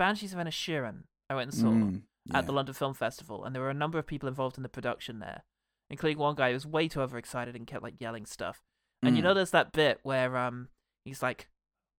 Banshees 0.00 0.32
of 0.32 0.38
Inisherin. 0.38 1.02
I 1.28 1.34
went 1.34 1.52
and 1.52 1.60
saw 1.60 1.68
Mm, 1.70 2.02
at 2.34 2.46
the. 2.46 2.52
London 2.52 2.74
Film 2.74 2.94
Festival, 2.94 3.44
and 3.44 3.54
there 3.54 3.62
were 3.62 3.70
a 3.70 3.74
number 3.74 3.98
of 3.98 4.06
people 4.06 4.28
involved 4.28 4.56
in 4.56 4.62
the 4.62 4.68
production 4.68 5.18
there, 5.18 5.44
including 5.90 6.16
one 6.18 6.34
guy 6.34 6.48
who 6.48 6.54
was 6.54 6.66
way 6.66 6.88
too 6.88 7.02
overexcited 7.02 7.54
and 7.54 7.66
kept 7.66 7.82
like 7.82 8.00
yelling 8.00 8.24
stuff. 8.26 8.62
And 9.02 9.14
you 9.16 9.20
Mm. 9.20 9.24
know, 9.26 9.34
there's 9.34 9.50
that 9.50 9.72
bit 9.72 10.00
where 10.02 10.36
um 10.36 10.68
he's 11.04 11.22
like, 11.22 11.48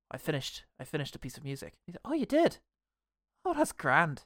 "I 0.09 0.17
finished, 0.17 0.63
I 0.79 0.83
finished 0.83 1.15
a 1.15 1.19
piece 1.19 1.37
of 1.37 1.43
music." 1.43 1.73
He's 1.85 1.93
like, 1.95 2.01
"Oh, 2.05 2.13
you 2.13 2.25
did? 2.25 2.57
Oh, 3.45 3.53
that's 3.53 3.71
grand. 3.71 4.23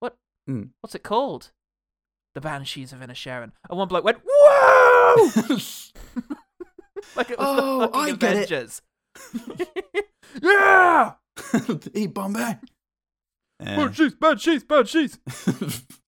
What? 0.00 0.16
Mm. 0.48 0.70
What's 0.80 0.94
it 0.94 1.02
called?" 1.02 1.50
The 2.34 2.40
Banshees 2.40 2.92
of 2.92 3.00
Inisherin. 3.00 3.52
And 3.68 3.78
one 3.78 3.88
bloke 3.88 4.04
went, 4.04 4.18
"Whoa!" 4.24 5.30
like 7.16 7.30
it 7.30 7.38
was 7.38 7.46
Oh, 7.48 7.80
the 7.80 7.88
fucking 7.88 8.12
I 8.14 8.16
get 8.16 8.50
it. 8.50 8.80
Yeah! 10.42 11.12
Eat 11.94 12.14
Bombay. 12.14 12.58
Yeah. 13.64 13.76
Banshees, 13.76 14.14
Banshees, 14.14 14.64
Banshees. 14.64 15.18
Hello, 15.26 15.70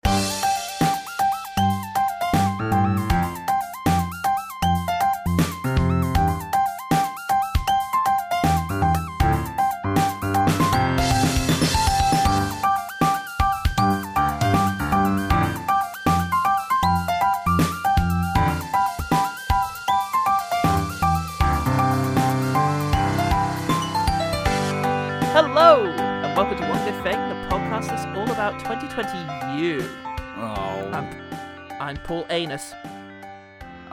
I'm 31.94 32.00
Paul 32.02 32.26
Anus. 32.28 32.74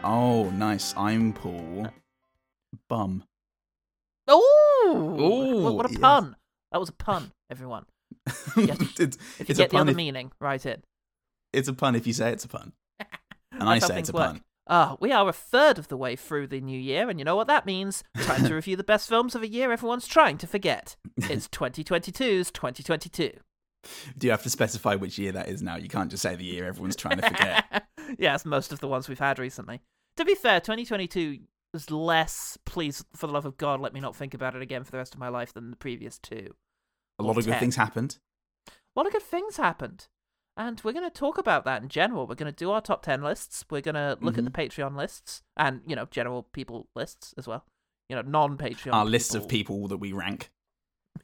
oh, 0.03 0.49
nice. 0.55 0.95
I'm 0.97 1.33
Paul. 1.33 1.87
Bum. 2.89 3.23
Oh, 4.27 5.17
Ooh, 5.19 5.61
what, 5.63 5.75
what 5.75 5.85
a 5.85 5.91
yes. 5.91 5.99
pun! 6.01 6.35
That 6.71 6.79
was 6.79 6.89
a 6.89 6.93
pun, 6.93 7.31
everyone. 7.51 7.85
Yes. 8.57 8.79
it's 8.99 9.17
If 9.37 9.39
you 9.41 9.45
it's 9.49 9.49
a 9.51 9.53
get 9.53 9.69
the 9.69 9.73
pun. 9.77 9.81
other 9.81 9.91
If, 9.91 9.97
meaning, 9.97 10.31
write 10.41 10.65
in. 10.65 10.81
it's 11.53 11.67
a 11.67 11.73
pun 11.73 11.93
if 11.95 12.07
you 12.07 12.13
say 12.13 12.31
it's 12.31 12.43
a 12.43 12.47
pun, 12.47 12.73
and 13.51 13.69
I 13.69 13.77
say 13.77 13.99
it's 13.99 14.09
a 14.09 14.13
work. 14.13 14.25
pun. 14.31 14.41
Ah, 14.67 14.97
we 14.99 15.11
are 15.11 15.29
a 15.29 15.33
third 15.33 15.77
of 15.77 15.87
the 15.87 15.97
way 15.97 16.15
through 16.15 16.47
the 16.47 16.59
new 16.59 16.79
year, 16.79 17.07
and 17.07 17.19
you 17.19 17.23
know 17.25 17.35
what 17.35 17.45
that 17.47 17.67
means? 17.67 18.03
Time 18.23 18.45
to 18.47 18.55
review 18.55 18.75
the 18.75 18.83
best 18.83 19.07
films 19.09 19.35
of 19.35 19.43
a 19.43 19.47
year 19.47 19.71
everyone's 19.71 20.07
trying 20.07 20.39
to 20.39 20.47
forget. 20.47 20.95
It's 21.17 21.47
2022's 21.49 22.49
2022. 22.49 23.31
Do 24.15 24.27
you 24.27 24.31
have 24.31 24.43
to 24.43 24.49
specify 24.51 24.93
which 24.93 25.17
year 25.17 25.31
that 25.31 25.49
is 25.49 25.63
now? 25.63 25.75
You 25.75 25.89
can't 25.89 26.11
just 26.11 26.21
say 26.21 26.35
the 26.35 26.43
year 26.43 26.65
everyone's 26.65 26.95
trying 26.95 27.17
to 27.19 27.27
forget. 27.27 27.87
Yes, 28.17 28.45
most 28.45 28.71
of 28.71 28.79
the 28.79 28.87
ones 28.87 29.07
we've 29.09 29.19
had 29.19 29.39
recently. 29.39 29.81
To 30.17 30.25
be 30.25 30.35
fair, 30.35 30.59
2022 30.59 31.39
was 31.73 31.89
less, 31.89 32.57
please, 32.65 33.03
for 33.15 33.27
the 33.27 33.33
love 33.33 33.45
of 33.45 33.57
God, 33.57 33.79
let 33.79 33.93
me 33.93 33.99
not 33.99 34.15
think 34.15 34.33
about 34.33 34.55
it 34.55 34.61
again 34.61 34.83
for 34.83 34.91
the 34.91 34.97
rest 34.97 35.13
of 35.13 35.19
my 35.19 35.29
life 35.29 35.53
than 35.53 35.69
the 35.71 35.77
previous 35.77 36.17
two. 36.19 36.53
A 37.19 37.23
lot 37.23 37.37
of 37.37 37.45
good 37.45 37.59
things 37.59 37.75
happened. 37.77 38.17
A 38.67 38.71
lot 38.95 39.05
of 39.07 39.13
good 39.13 39.21
things 39.23 39.57
happened. 39.57 40.07
And 40.57 40.81
we're 40.83 40.91
going 40.91 41.09
to 41.09 41.09
talk 41.09 41.37
about 41.37 41.63
that 41.63 41.81
in 41.81 41.87
general. 41.87 42.27
We're 42.27 42.35
going 42.35 42.51
to 42.51 42.55
do 42.57 42.71
our 42.71 42.81
top 42.81 43.03
10 43.03 43.21
lists. 43.23 43.63
We're 43.69 43.79
going 43.81 43.95
to 43.95 44.17
look 44.19 44.35
Mm-hmm. 44.35 44.47
at 44.47 44.53
the 44.53 44.59
Patreon 44.61 44.97
lists 44.97 45.43
and, 45.55 45.79
you 45.87 45.95
know, 45.95 46.07
general 46.11 46.43
people 46.51 46.89
lists 46.93 47.33
as 47.37 47.47
well. 47.47 47.63
You 48.09 48.17
know, 48.17 48.21
non 48.23 48.57
Patreon. 48.57 48.93
Our 48.93 49.05
list 49.05 49.33
of 49.33 49.47
people 49.47 49.87
that 49.87 49.97
we 49.97 50.11
rank 50.11 50.51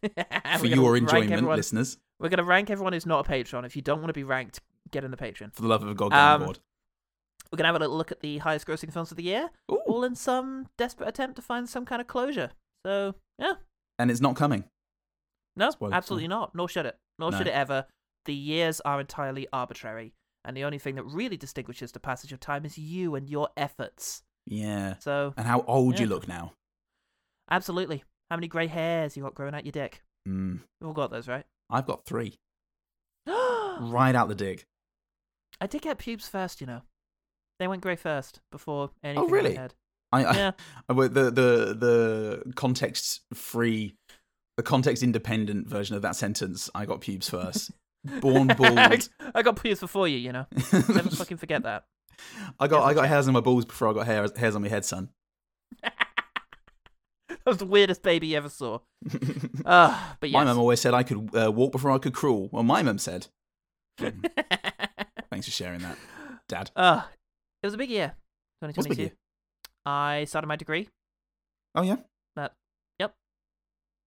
for 0.59 0.65
your 0.65 0.95
enjoyment, 0.95 1.31
everyone- 1.33 1.57
listeners. 1.57 1.97
We're 2.19 2.29
going 2.29 2.37
to 2.37 2.43
rank 2.45 2.69
everyone 2.71 2.93
who's 2.93 3.05
not 3.05 3.27
a 3.27 3.29
Patreon. 3.29 3.65
If 3.65 3.75
you 3.75 3.81
don't 3.81 3.99
want 3.99 4.09
to 4.09 4.13
be 4.13 4.23
ranked, 4.23 4.59
get 4.89 5.03
in 5.03 5.11
the 5.11 5.17
Patreon. 5.17 5.53
For 5.53 5.61
the 5.61 5.67
love 5.67 5.83
of 5.83 5.95
God, 5.97 6.09
get 6.11 6.17
on 6.17 6.35
Um, 6.41 6.45
board. 6.45 6.59
We're 7.51 7.57
going 7.57 7.63
to 7.63 7.67
have 7.67 7.75
a 7.75 7.79
little 7.79 7.97
look 7.97 8.11
at 8.11 8.19
the 8.21 8.39
highest 8.39 8.67
grossing 8.67 8.91
films 8.91 9.11
of 9.11 9.17
the 9.17 9.23
year, 9.23 9.49
Ooh. 9.71 9.79
all 9.87 10.03
in 10.03 10.15
some 10.15 10.67
desperate 10.77 11.07
attempt 11.09 11.35
to 11.37 11.41
find 11.41 11.67
some 11.69 11.85
kind 11.85 12.01
of 12.01 12.07
closure. 12.07 12.51
So, 12.85 13.15
yeah. 13.39 13.53
And 13.99 14.11
it's 14.11 14.21
not 14.21 14.35
coming. 14.35 14.65
No, 15.55 15.71
absolutely 15.91 16.27
not. 16.27 16.53
Nor 16.53 16.67
should 16.69 16.85
it. 16.85 16.97
Nor 17.17 17.31
No. 17.31 17.37
should 17.37 17.47
it 17.47 17.53
ever. 17.53 17.85
The 18.25 18.33
years 18.33 18.81
are 18.81 18.99
entirely 18.99 19.47
arbitrary, 19.53 20.13
and 20.45 20.55
the 20.55 20.63
only 20.65 20.77
thing 20.77 20.95
that 20.95 21.03
really 21.03 21.37
distinguishes 21.37 21.91
the 21.93 21.99
passage 21.99 22.31
of 22.33 22.39
time 22.39 22.65
is 22.65 22.77
you 22.77 23.15
and 23.15 23.27
your 23.29 23.49
efforts. 23.57 24.21
Yeah. 24.45 24.95
So, 24.99 25.33
And 25.37 25.47
how 25.47 25.61
old 25.61 25.99
you 25.99 26.05
look 26.07 26.27
now. 26.27 26.53
absolutely. 27.49 28.03
How 28.29 28.35
many 28.35 28.47
grey 28.49 28.67
hairs 28.67 29.15
you 29.15 29.23
got 29.23 29.33
growing 29.35 29.55
out 29.55 29.65
your 29.65 29.71
dick? 29.71 30.03
Mm. 30.27 30.59
We've 30.81 30.87
all 30.89 30.93
got 30.93 31.11
those, 31.11 31.27
right? 31.29 31.45
I've 31.69 31.85
got 31.87 32.05
three. 32.05 32.35
Right 33.79 34.15
out 34.15 34.27
the 34.27 34.35
dick. 34.35 34.65
I 35.61 35.67
did 35.67 35.81
get 35.83 35.97
pubes 35.99 36.27
first, 36.27 36.59
you 36.61 36.67
know. 36.67 36.81
They 37.59 37.67
went 37.67 37.81
grey 37.81 37.95
first 37.95 38.39
before 38.51 38.91
anything. 39.03 39.23
in 39.23 39.29
my 39.29 39.29
Oh, 39.29 39.31
really? 39.41 39.55
head. 39.55 39.73
I, 40.11 40.23
I, 40.23 40.35
Yeah. 40.35 40.51
I 40.89 40.93
the 40.93 41.07
the 41.07 41.75
the 41.77 42.53
context 42.55 43.21
free, 43.33 43.95
the 44.57 44.63
context 44.63 45.03
independent 45.03 45.67
version 45.67 45.95
of 45.95 46.01
that 46.03 46.15
sentence. 46.15 46.69
I 46.75 46.85
got 46.85 47.01
pubes 47.01 47.29
first. 47.29 47.71
Born 48.21 48.47
bald. 48.47 49.09
I 49.35 49.41
got 49.41 49.61
pubes 49.61 49.79
before 49.81 50.07
you, 50.07 50.17
you 50.17 50.31
know. 50.31 50.45
Never 50.71 51.09
fucking 51.09 51.37
forget 51.37 51.63
that. 51.63 51.83
I 52.59 52.67
got 52.67 52.83
I 52.83 52.93
got 52.93 53.07
hairs 53.07 53.27
on 53.27 53.33
my 53.33 53.41
balls 53.41 53.65
before 53.65 53.89
I 53.89 53.93
got 53.93 54.05
hairs 54.05 54.31
hairs 54.37 54.55
on 54.55 54.61
my 54.61 54.69
head, 54.69 54.85
son. 54.85 55.09
That 57.29 57.51
was 57.51 57.57
the 57.57 57.65
weirdest 57.65 58.03
baby 58.03 58.27
you 58.27 58.37
ever 58.37 58.49
saw. 58.49 58.79
Uh, 59.65 59.97
but 60.19 60.31
My 60.31 60.43
mum 60.43 60.57
always 60.59 60.81
said 60.81 60.93
I 60.93 61.03
could 61.03 61.29
uh, 61.35 61.49
walk 61.51 61.71
before 61.71 61.91
I 61.91 61.97
could 61.97 62.13
crawl. 62.13 62.49
Well, 62.51 62.63
my 62.63 62.81
mum 62.83 62.97
said. 62.97 63.27
Mm, 64.01 64.29
Thanks 65.29 65.45
for 65.45 65.51
sharing 65.51 65.79
that, 65.81 65.97
Dad. 66.49 66.71
uh, 66.75 67.03
it 67.67 67.71
was 67.71 67.73
a 67.73 67.77
big 67.77 67.89
year. 67.89 68.13
What's 68.59 68.77
a 68.77 68.81
big 68.81 68.97
2022. 68.97 69.01
year? 69.01 69.11
I 69.85 70.23
started 70.23 70.47
my 70.47 70.55
degree. 70.55 70.87
Oh 71.75 71.81
yeah. 71.81 71.97
That, 72.37 72.53
yep. 72.97 73.13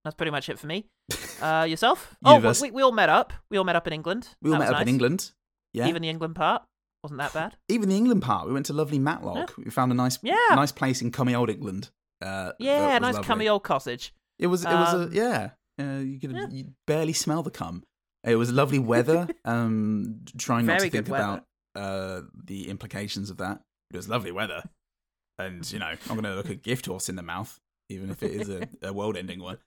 That's 0.04 0.15
pretty 0.16 0.31
much 0.31 0.48
it 0.48 0.59
for 0.59 0.66
me. 0.66 0.87
Uh, 1.41 1.65
yourself? 1.65 2.15
oh, 2.22 2.38
we, 2.60 2.70
we 2.70 2.82
all 2.82 2.93
met 2.93 3.09
up. 3.09 3.32
We 3.50 3.56
all 3.56 3.65
met 3.65 3.75
up 3.75 3.87
in 3.87 3.94
England. 3.94 4.28
We 4.43 4.50
all 4.50 4.59
That 4.59 4.66
met 4.66 4.75
up 4.75 4.82
in. 4.82 4.88
England. 4.88 5.32
Yeah. 5.72 5.87
Even 5.87 6.03
the 6.03 6.10
England 6.10 6.37
part 6.37 6.65
wasn't 7.03 7.16
that 7.20 7.32
bad. 7.32 7.56
Even 7.70 7.88
the 7.88 7.97
England 7.97 8.20
part, 8.20 8.47
we 8.47 8.53
went 8.53 8.66
to 8.66 8.75
lovely 8.75 8.99
Matlock. 8.99 9.54
We 9.56 9.70
found 9.70 9.91
a 9.91 9.94
nice, 9.94 10.19
Yeah. 10.22 10.37
nice 10.50 10.70
place 10.70 11.00
in 11.00 11.10
cummy 11.10 11.34
old 11.34 11.49
England. 11.49 11.88
Uh, 12.20 12.53
Yeah, 12.59 12.99
nice 12.99 13.15
lovely. 13.15 13.26
cummy 13.26 13.49
old 13.49 13.62
cottage. 13.62 14.12
It 14.38 14.49
was, 14.49 14.66
it 14.66 14.69
was 14.69 14.93
Um, 14.93 15.10
a 15.10 15.15
yeah. 15.15 15.50
Uh, 15.81 16.00
you 16.00 16.20
could 16.20 16.32
yeah. 16.53 16.65
barely 16.87 17.15
smell 17.15 17.43
the 17.43 17.50
cum. 17.50 17.84
It 18.22 18.37
was 18.37 18.53
lovely 18.53 18.78
weather. 18.78 19.26
um, 19.47 20.20
trying 20.37 20.66
not 20.66 20.76
Very 20.81 20.91
to 20.91 20.97
think 20.99 21.09
about 21.09 21.47
uh 21.75 22.22
the 22.44 22.69
implications 22.69 23.31
of 23.31 23.36
that. 23.38 23.60
It 23.92 23.97
was 23.97 24.08
lovely 24.08 24.32
weather, 24.32 24.62
and 25.38 25.70
you 25.72 25.78
know 25.78 25.94
I'm 26.08 26.16
gonna 26.16 26.34
look 26.34 26.48
a 26.50 26.54
gift 26.54 26.86
horse 26.86 27.08
in 27.08 27.16
the 27.16 27.22
mouth, 27.22 27.58
even 27.88 28.10
if 28.10 28.22
it 28.22 28.32
is 28.32 28.48
a, 28.48 28.69
a 28.82 28.92
world-ending 28.92 29.41
one. 29.41 29.58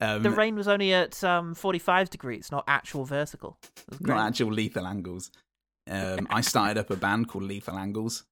Um, 0.00 0.22
The 0.22 0.30
rain 0.30 0.56
was 0.56 0.66
only 0.68 0.92
at 0.94 1.22
um, 1.22 1.54
45 1.54 2.10
degrees, 2.10 2.50
not 2.50 2.64
actual 2.66 3.04
vertical. 3.04 3.58
It 3.76 3.82
was 3.90 3.98
great. 4.00 4.16
not 4.16 4.26
actual 4.26 4.52
lethal 4.52 4.86
angles. 4.86 5.30
Um, 5.90 6.26
I 6.30 6.40
started 6.40 6.78
up 6.78 6.90
a 6.90 6.96
band 6.96 7.28
called 7.28 7.44
Lethal 7.44 7.78
Angles. 7.78 8.24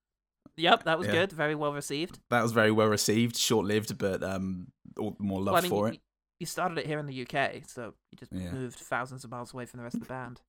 Yep, 0.57 0.85
that 0.85 0.99
was 0.99 1.07
Yeah. 1.07 1.13
good. 1.13 1.33
Very 1.33 1.55
well 1.55 1.73
received. 1.73 2.19
That 2.31 2.43
was 2.43 2.51
very 2.53 2.73
well 2.73 2.89
received, 2.89 3.37
short-lived, 3.37 3.99
but 3.99 4.23
um, 4.23 4.69
all 4.99 5.17
more 5.21 5.41
love 5.41 5.53
well, 5.55 5.57
I 5.59 5.61
mean, 5.63 5.71
for 5.71 5.87
you, 5.89 5.95
it. 5.95 6.01
you 6.41 6.47
started 6.47 6.79
it 6.79 6.87
here 6.87 6.99
in 6.99 7.07
the 7.07 7.23
UK, 7.23 7.63
so 7.69 7.95
you 8.11 8.19
just 8.19 8.33
Yeah. 8.33 8.51
moved 8.53 8.79
thousands 8.79 9.23
of 9.25 9.31
miles 9.31 9.55
away 9.55 9.65
from 9.67 9.79
the 9.79 9.85
rest 9.85 9.95
of 9.95 10.01
the 10.01 10.07
band. 10.07 10.41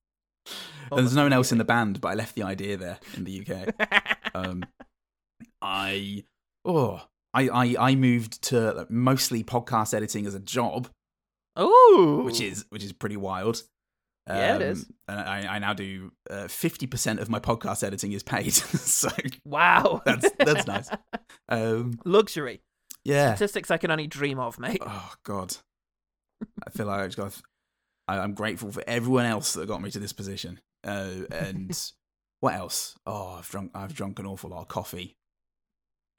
And 0.90 0.98
there's 1.00 1.16
no 1.16 1.22
one 1.22 1.32
else 1.32 1.52
in 1.52 1.58
the 1.58 1.64
band, 1.64 2.00
but 2.00 2.08
I 2.08 2.14
left 2.14 2.34
the 2.34 2.42
idea 2.42 2.76
there 2.76 2.98
in 3.16 3.24
the 3.24 3.46
UK. 3.46 4.34
um, 4.34 4.64
I 5.62 6.24
oh 6.64 7.02
I, 7.34 7.48
I 7.48 7.76
I 7.78 7.94
moved 7.94 8.42
to 8.44 8.86
mostly 8.90 9.42
podcast 9.42 9.94
editing 9.94 10.26
as 10.26 10.34
a 10.34 10.40
job, 10.40 10.88
Oh, 11.56 12.22
which 12.24 12.40
is 12.40 12.64
which 12.70 12.84
is 12.84 12.92
pretty 12.92 13.16
wild. 13.16 13.62
Yeah, 14.28 14.56
it 14.56 14.62
is. 14.62 14.86
And 15.08 15.18
I, 15.18 15.56
I 15.56 15.58
now 15.58 15.72
do 15.72 16.12
uh, 16.30 16.48
fifty 16.48 16.86
percent 16.86 17.20
of 17.20 17.28
my 17.28 17.40
podcast 17.40 17.82
editing 17.82 18.12
is 18.12 18.22
paid, 18.22 18.52
so 18.52 19.08
wow. 19.44 20.02
that's 20.04 20.30
that's 20.38 20.66
nice. 20.66 20.88
Um, 21.48 21.98
Luxury 22.04 22.62
yeah. 23.04 23.34
statistics 23.34 23.70
I 23.70 23.76
can 23.76 23.90
only 23.90 24.06
dream 24.06 24.38
of, 24.38 24.58
mate. 24.58 24.80
Oh 24.80 25.12
God, 25.24 25.56
I 26.66 26.70
feel 26.70 26.86
like 26.86 27.00
I 27.00 27.06
just 27.06 27.18
got. 27.18 27.40
I, 28.08 28.18
I'm 28.18 28.34
grateful 28.34 28.70
for 28.72 28.82
everyone 28.86 29.26
else 29.26 29.52
that 29.54 29.68
got 29.68 29.82
me 29.82 29.90
to 29.90 29.98
this 29.98 30.12
position. 30.12 30.60
Uh, 30.84 31.24
and 31.30 31.70
what 32.40 32.54
else? 32.54 32.96
Oh, 33.06 33.36
I've 33.38 33.48
drunk. 33.48 33.70
I've 33.74 33.94
drunk 33.94 34.18
an 34.18 34.26
awful 34.26 34.50
lot 34.50 34.62
of 34.62 34.68
coffee. 34.68 35.16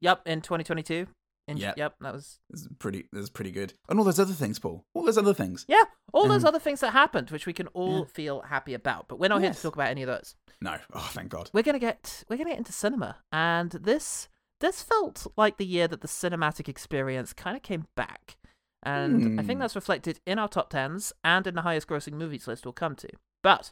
Yep, 0.01 0.21
in 0.25 0.41
2022. 0.41 1.07
In, 1.47 1.57
Yep. 1.57 1.77
Yep, 1.77 1.95
that 1.99 2.13
was 2.13 2.39
It's 2.51 2.67
pretty. 2.79 3.07
That's 3.11 3.29
pretty 3.29 3.51
good. 3.51 3.73
And 3.89 3.99
all 3.99 4.05
those 4.05 4.19
other 4.19 4.33
things, 4.33 4.59
Paul. 4.59 4.85
All 4.93 5.03
those 5.03 5.17
other 5.17 5.33
things. 5.33 5.65
yeah. 5.67 5.83
All 6.13 6.27
those 6.27 6.43
Um, 6.43 6.49
other 6.49 6.59
things 6.59 6.79
that 6.81 6.91
happened, 6.91 7.31
which 7.31 7.45
we 7.45 7.53
can 7.53 7.67
all 7.67 7.99
yeah. 7.99 8.05
feel 8.13 8.41
happy 8.41 8.73
about, 8.73 9.07
but 9.07 9.19
we're 9.19 9.27
not 9.29 9.41
here 9.41 9.51
to 9.53 9.61
talk 9.61 9.75
about 9.75 9.89
any 9.89 10.03
of 10.03 10.07
those. 10.07 10.35
No. 10.61 10.77
Oh, 10.93 11.09
thank 11.11 11.29
God. 11.29 11.49
We're 11.53 11.63
gonna 11.63 11.79
get 11.79 12.23
we're 12.29 12.37
gonna 12.37 12.51
get 12.51 12.59
into 12.59 12.71
cinema, 12.71 13.17
and 13.33 13.71
this 13.71 14.29
this 14.61 14.81
felt 14.81 15.27
like 15.35 15.57
the 15.57 15.65
year 15.65 15.89
that 15.89 15.99
the 15.99 16.07
cinematic 16.07 16.69
experience 16.69 17.33
kind 17.33 17.57
of 17.57 17.63
came 17.63 17.87
back. 17.97 18.37
And 18.85 19.39
I 19.39 19.43
think 19.43 19.57
Hmm. 19.57 19.61
that's 19.61 19.75
reflected 19.75 20.19
in 20.25 20.37
our 20.39 20.47
top 20.49 20.69
tens 20.69 21.13
and 21.23 21.47
in 21.47 21.55
the 21.55 21.61
highest 21.61 21.87
grossing 21.87 22.13
movies 22.13 22.47
list 22.47 22.65
we'll 22.65 22.73
come 22.73 22.95
to. 22.97 23.09
But 23.41 23.71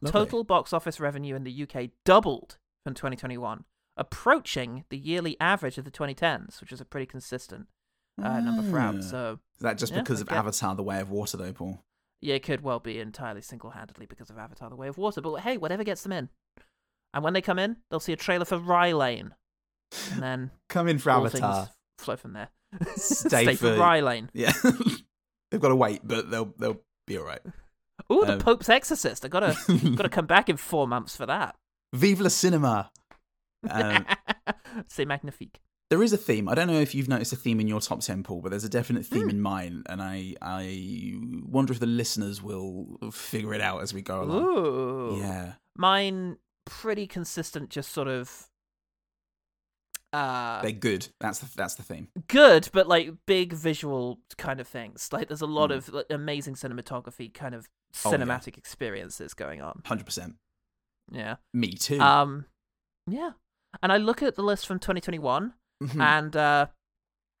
Lovely. 0.00 0.10
total 0.12 0.44
box 0.44 0.72
office 0.72 1.00
revenue 1.00 1.34
in 1.34 1.44
the 1.44 1.62
UK 1.62 1.90
doubled 2.04 2.58
from 2.84 2.94
2021, 2.94 3.64
approaching 3.96 4.84
the 4.90 4.98
yearly 4.98 5.36
average 5.40 5.78
of 5.78 5.84
the 5.84 5.90
2010s, 5.90 6.60
which 6.60 6.72
is 6.72 6.80
a 6.80 6.84
pretty 6.84 7.06
consistent 7.06 7.68
uh, 8.22 8.40
number 8.40 8.62
for 8.62 8.78
Ah. 8.78 8.88
out. 8.88 9.02
So 9.02 9.38
Is 9.56 9.62
that 9.62 9.78
just 9.78 9.92
Yeah, 9.92 10.00
because 10.00 10.18
I 10.20 10.22
of 10.22 10.28
Avatar: 10.30 10.74
The 10.76 10.82
Way 10.82 11.00
of 11.00 11.10
Water, 11.10 11.38
though, 11.38 11.52
Paul? 11.54 11.82
yeah, 12.20 12.34
it 12.34 12.42
could 12.42 12.60
well 12.60 12.78
be 12.78 13.00
entirely 13.00 13.40
single-handedly 13.40 14.04
because 14.06 14.28
of 14.28 14.36
Avatar: 14.36 14.68
The 14.68 14.76
Way 14.76 14.88
of 14.88 14.98
Water. 14.98 15.22
But 15.22 15.36
hey, 15.40 15.56
whatever 15.56 15.82
gets 15.82 16.02
them 16.02 16.12
in. 16.12 16.28
And 17.14 17.24
when 17.24 17.32
they 17.32 17.40
come 17.40 17.58
in, 17.58 17.78
they'll 17.90 18.00
see 18.00 18.12
a 18.12 18.16
trailer 18.16 18.44
for 18.44 18.58
Rye 18.58 18.92
Lane, 18.92 19.34
and 20.12 20.22
then 20.22 20.50
Come 20.68 20.88
in 20.88 20.98
for 20.98 21.10
Avatar. 21.10 21.70
flow 21.98 22.16
from 22.16 22.34
there. 22.34 22.50
Stay 22.96 23.54
for 23.54 23.72
for- 23.74 23.76
Rye 23.78 24.00
Lane. 24.00 24.30
Yeah, 24.32 24.52
they've 25.50 25.60
got 25.60 25.68
to 25.68 25.76
wait, 25.76 26.00
but 26.04 26.30
they'll 26.30 26.52
they'll 26.58 26.80
be 27.06 27.18
all 27.18 27.24
right. 27.24 27.40
Oh, 28.10 28.24
the 28.24 28.34
Um, 28.34 28.38
Pope's 28.40 28.68
Exorcist. 28.68 29.24
I 29.24 29.28
gotta 29.28 29.56
gotta 29.96 30.08
come 30.08 30.26
back 30.26 30.48
in 30.48 30.56
four 30.56 30.86
months 30.88 31.14
for 31.16 31.26
that. 31.26 31.56
Vive 31.94 32.20
le 32.20 32.30
cinema. 32.30 32.90
Um, 33.68 34.04
C'est 34.88 35.04
magnifique. 35.06 35.60
there 35.90 36.02
is 36.02 36.12
a 36.12 36.16
theme. 36.16 36.48
I 36.48 36.54
don't 36.54 36.66
know 36.66 36.80
if 36.80 36.94
you've 36.94 37.08
noticed 37.08 37.32
a 37.32 37.36
theme 37.36 37.60
in 37.60 37.68
your 37.68 37.80
top 37.80 38.00
ten, 38.00 38.22
Paul, 38.22 38.40
but 38.40 38.50
there's 38.50 38.64
a 38.64 38.68
definite 38.68 39.04
theme 39.06 39.24
Hmm. 39.24 39.30
in 39.30 39.40
mine, 39.40 39.82
and 39.88 40.02
I 40.02 40.34
I 40.40 41.14
wonder 41.46 41.72
if 41.72 41.78
the 41.80 41.86
listeners 41.86 42.42
will 42.42 42.98
figure 43.12 43.52
it 43.54 43.60
out 43.60 43.82
as 43.82 43.92
we 43.94 44.00
go 44.02 44.22
along. 44.22 44.42
Ooh. 44.42 45.18
Yeah, 45.20 45.52
Mine 45.76 46.38
pretty 46.64 47.06
consistent, 47.06 47.68
just 47.70 47.92
sort 47.92 48.08
of 48.08 48.48
uh 50.12 50.60
they're 50.62 50.72
good. 50.72 51.08
That's 51.20 51.38
the 51.38 51.48
that's 51.56 51.74
the 51.74 51.82
theme. 51.82 52.08
good, 52.28 52.68
but 52.72 52.86
like 52.86 53.10
big 53.26 53.52
visual 53.52 54.20
kind 54.38 54.60
of 54.60 54.68
things. 54.68 55.08
Like 55.12 55.28
there's 55.28 55.40
a 55.42 55.46
lot 55.46 55.70
Mm. 55.70 55.76
of 55.76 55.88
like, 55.92 56.06
amazing 56.10 56.54
cinematography 56.54 57.32
kind 57.32 57.54
of 57.54 57.68
Oh, 58.04 58.10
yeah. 58.10 58.16
cinematic 58.18 58.56
experiences 58.58 59.34
going 59.34 59.60
on. 59.62 59.82
Hundred 59.84 60.04
percent. 60.06 60.36
Yeah. 61.10 61.36
Me 61.54 61.72
too. 61.72 62.00
Um 62.00 62.46
yeah. 63.06 63.32
And 63.82 63.90
I 63.92 63.96
look 63.96 64.22
at 64.22 64.34
the 64.36 64.42
list 64.42 64.66
from 64.66 64.78
2021 64.78 65.54
Mhm. 65.82 66.00
and 66.00 66.36
uh 66.36 66.66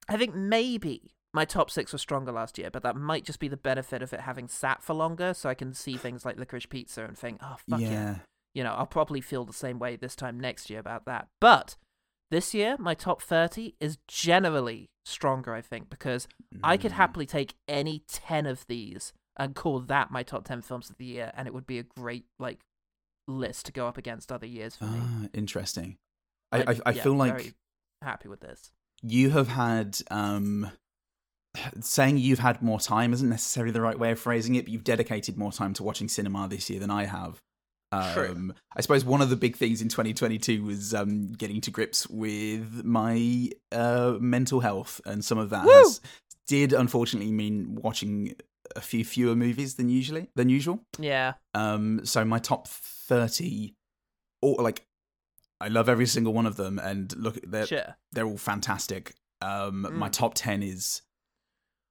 I 0.08 0.16
think 0.16 0.34
maybe 0.34 1.14
my 1.34 1.44
top 1.46 1.70
6 1.70 1.92
was 1.92 2.02
stronger 2.02 2.32
last 2.32 2.58
year, 2.58 2.70
but 2.70 2.82
that 2.82 2.96
might 2.96 3.24
just 3.24 3.38
be 3.38 3.48
the 3.48 3.56
benefit 3.56 4.02
of 4.02 4.12
it 4.12 4.20
having 4.20 4.48
sat 4.48 4.82
for 4.82 4.92
longer 4.94 5.32
so 5.32 5.48
I 5.48 5.54
can 5.54 5.72
see 5.72 5.96
things 5.96 6.26
like 6.26 6.36
Licorice 6.36 6.66
Pizza 6.68 7.04
and 7.04 7.16
think, 7.16 7.38
"Oh 7.42 7.56
fuck 7.70 7.80
yeah." 7.80 7.90
yeah. 7.90 8.14
you 8.54 8.62
know, 8.62 8.72
I'll 8.74 8.84
probably 8.86 9.22
feel 9.22 9.46
the 9.46 9.52
same 9.54 9.78
way 9.78 9.96
this 9.96 10.14
time 10.14 10.38
next 10.38 10.68
year 10.68 10.78
about 10.80 11.06
that. 11.06 11.28
But 11.40 11.76
this 12.32 12.52
year, 12.52 12.76
my 12.78 12.94
top 12.94 13.22
30 13.22 13.74
is 13.78 13.98
generally 14.08 14.90
stronger, 15.04 15.54
I 15.54 15.60
think, 15.60 15.88
because 15.88 16.26
I 16.64 16.76
could 16.76 16.92
Mm. 16.92 16.96
happily 16.96 17.26
take 17.26 17.54
any 17.68 18.00
10 18.08 18.46
of 18.46 18.66
these 18.66 19.12
and 19.36 19.54
call 19.54 19.78
that 19.80 20.10
my 20.10 20.22
top 20.24 20.44
10 20.44 20.62
films 20.62 20.90
of 20.90 20.96
the 20.98 21.04
year, 21.04 21.30
and 21.36 21.46
it 21.46 21.54
would 21.54 21.66
be 21.66 21.78
a 21.78 21.82
great, 21.84 22.24
like, 22.38 22.60
list 23.28 23.66
to 23.66 23.72
go 23.72 23.86
up 23.86 23.96
against 23.96 24.32
other 24.32 24.46
years 24.46 24.74
for 24.76 24.84
me. 24.86 24.98
Ah, 25.00 25.28
interesting. 25.32 25.96
I 26.50 26.62
I, 26.62 26.80
I 26.86 26.90
yeah, 26.92 27.02
feel 27.04 27.14
like 27.14 27.54
happy 28.02 28.28
with 28.28 28.40
this. 28.40 28.72
you 29.02 29.30
have 29.30 29.48
had 29.48 29.98
um 30.10 30.70
saying 31.80 32.16
you've 32.18 32.38
had 32.38 32.62
more 32.62 32.80
time 32.80 33.12
isn't 33.12 33.28
necessarily 33.28 33.72
the 33.72 33.80
right 33.80 33.98
way 33.98 34.10
of 34.12 34.18
phrasing 34.18 34.54
it 34.54 34.64
but 34.64 34.72
you've 34.72 34.84
dedicated 34.84 35.36
more 35.36 35.52
time 35.52 35.74
to 35.74 35.82
watching 35.82 36.08
cinema 36.08 36.48
this 36.48 36.70
year 36.70 36.80
than 36.80 36.90
i 36.90 37.04
have 37.04 37.40
True. 38.14 38.30
um 38.30 38.54
i 38.76 38.80
suppose 38.80 39.04
one 39.04 39.20
of 39.20 39.28
the 39.30 39.36
big 39.36 39.56
things 39.56 39.82
in 39.82 39.88
2022 39.88 40.62
was 40.64 40.94
um 40.94 41.26
getting 41.28 41.60
to 41.60 41.70
grips 41.70 42.08
with 42.08 42.84
my 42.84 43.50
uh 43.70 44.14
mental 44.20 44.60
health 44.60 45.00
and 45.04 45.24
some 45.24 45.38
of 45.38 45.50
that 45.50 45.66
has, 45.68 46.00
did 46.46 46.72
unfortunately 46.72 47.30
mean 47.32 47.74
watching 47.82 48.34
a 48.76 48.80
few 48.80 49.04
fewer 49.04 49.36
movies 49.36 49.74
than 49.74 49.88
usually 49.88 50.28
than 50.34 50.48
usual 50.48 50.80
Yeah. 50.98 51.34
um, 51.54 52.00
so 52.04 52.24
my 52.24 52.38
top 52.38 52.66
thirty, 52.68 53.74
or 54.40 54.62
like, 54.62 54.86
I 55.60 55.68
love 55.68 55.88
every 55.88 56.06
single 56.06 56.32
one 56.32 56.46
of 56.46 56.56
them, 56.56 56.78
and 56.78 57.14
look, 57.16 57.38
they're 57.46 57.66
Sure. 57.66 57.96
they're 58.12 58.24
all 58.26 58.38
fantastic. 58.38 59.14
Um, 59.42 59.82
my 59.92 60.08
Mm. 60.08 60.12
top 60.12 60.32
ten 60.34 60.62
is 60.62 61.02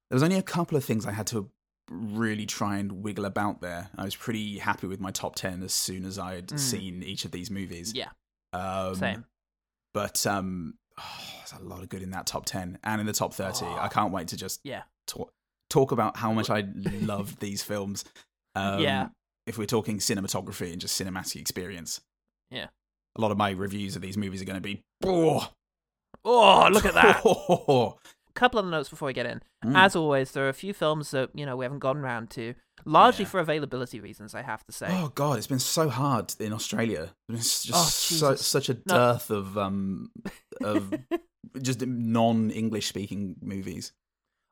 there 0.09 0.15
was 0.15 0.23
only 0.23 0.37
a 0.37 0.41
couple 0.43 0.75
of 0.77 0.83
things 0.83 1.05
I 1.05 1.11
had 1.11 1.27
to 1.27 1.51
really 1.91 2.45
try 2.45 2.77
and 2.77 3.03
wiggle 3.03 3.25
about 3.25 3.61
there. 3.61 3.89
I 3.97 4.03
was 4.05 4.15
pretty 4.15 4.59
happy 4.59 4.87
with 4.87 4.99
my 4.99 5.11
top 5.11 5.35
ten 5.35 5.61
as 5.63 5.73
soon 5.73 6.05
as 6.05 6.17
I 6.17 6.35
had 6.35 6.47
Mm. 6.47 6.59
seen 6.59 7.03
each 7.03 7.25
of 7.25 7.31
these 7.31 7.51
movies. 7.51 7.93
Yeah. 7.93 8.09
um, 8.53 8.95
Same. 8.95 9.25
But 9.93 10.25
um, 10.25 10.75
oh, 10.97 11.19
there's 11.37 11.61
a 11.61 11.63
lot 11.63 11.83
of 11.83 11.89
good 11.89 12.01
in 12.01 12.11
that 12.11 12.25
top 12.25 12.45
ten 12.45 12.79
and 12.83 13.01
in 13.01 13.07
the 13.07 13.13
top 13.13 13.33
thirty. 13.33 13.65
Oh. 13.65 13.77
I 13.77 13.87
can't 13.89 14.11
wait 14.13 14.29
to 14.29 14.37
just 14.37 14.61
Yeah. 14.63 14.83
talk 15.07 15.31
talk 15.69 15.91
about 15.91 16.17
how 16.17 16.31
much 16.33 16.49
I 16.49 16.61
loved 17.01 17.39
these 17.39 17.61
films. 17.63 18.05
Um, 18.55 18.79
Yeah. 18.81 19.09
If 19.47 19.57
we're 19.57 19.65
talking 19.65 19.97
cinematography 19.97 20.71
and 20.71 20.79
just 20.79 20.99
cinematic 21.01 21.39
experience. 21.41 21.99
Yeah. 22.51 22.67
A 23.17 23.21
lot 23.21 23.31
of 23.31 23.37
my 23.37 23.49
reviews 23.51 23.95
of 23.95 24.01
these 24.01 24.15
movies 24.17 24.41
are 24.41 24.45
going 24.45 24.55
to 24.55 24.61
be. 24.61 24.81
Oh, 25.03 25.49
Oh, 26.23 26.69
look 26.71 26.85
at 26.85 26.93
that. 26.93 27.23
couple 28.31 28.59
of 28.59 28.65
notes 28.65 28.89
before 28.89 29.07
we 29.07 29.13
get 29.13 29.25
in. 29.25 29.41
Mm. 29.65 29.75
As 29.77 29.95
always, 29.95 30.31
there 30.31 30.45
are 30.45 30.49
a 30.49 30.53
few 30.53 30.73
films 30.73 31.11
that 31.11 31.29
you 31.33 31.45
know 31.45 31.55
we 31.55 31.65
haven't 31.65 31.79
gone 31.79 31.99
round 31.99 32.29
to, 32.31 32.53
largely 32.85 33.23
Yeah. 33.25 33.29
for 33.29 33.39
availability 33.39 33.99
reasons. 33.99 34.33
I 34.35 34.41
have 34.41 34.63
to 34.65 34.71
say. 34.71 34.87
Oh 34.89 35.11
god, 35.15 35.37
it's 35.37 35.47
been 35.47 35.59
so 35.59 35.89
hard 35.89 36.33
in 36.39 36.53
Australia. 36.53 37.13
It's 37.29 37.63
just 37.63 37.75
Oh, 38.13 38.15
so, 38.17 38.35
such 38.35 38.69
a 38.69 38.73
No. 38.73 38.79
dearth 38.85 39.29
of 39.29 39.57
um 39.57 40.11
of 40.63 40.93
just 41.61 41.81
non-English 41.85 42.87
speaking 42.87 43.35
movies. 43.41 43.93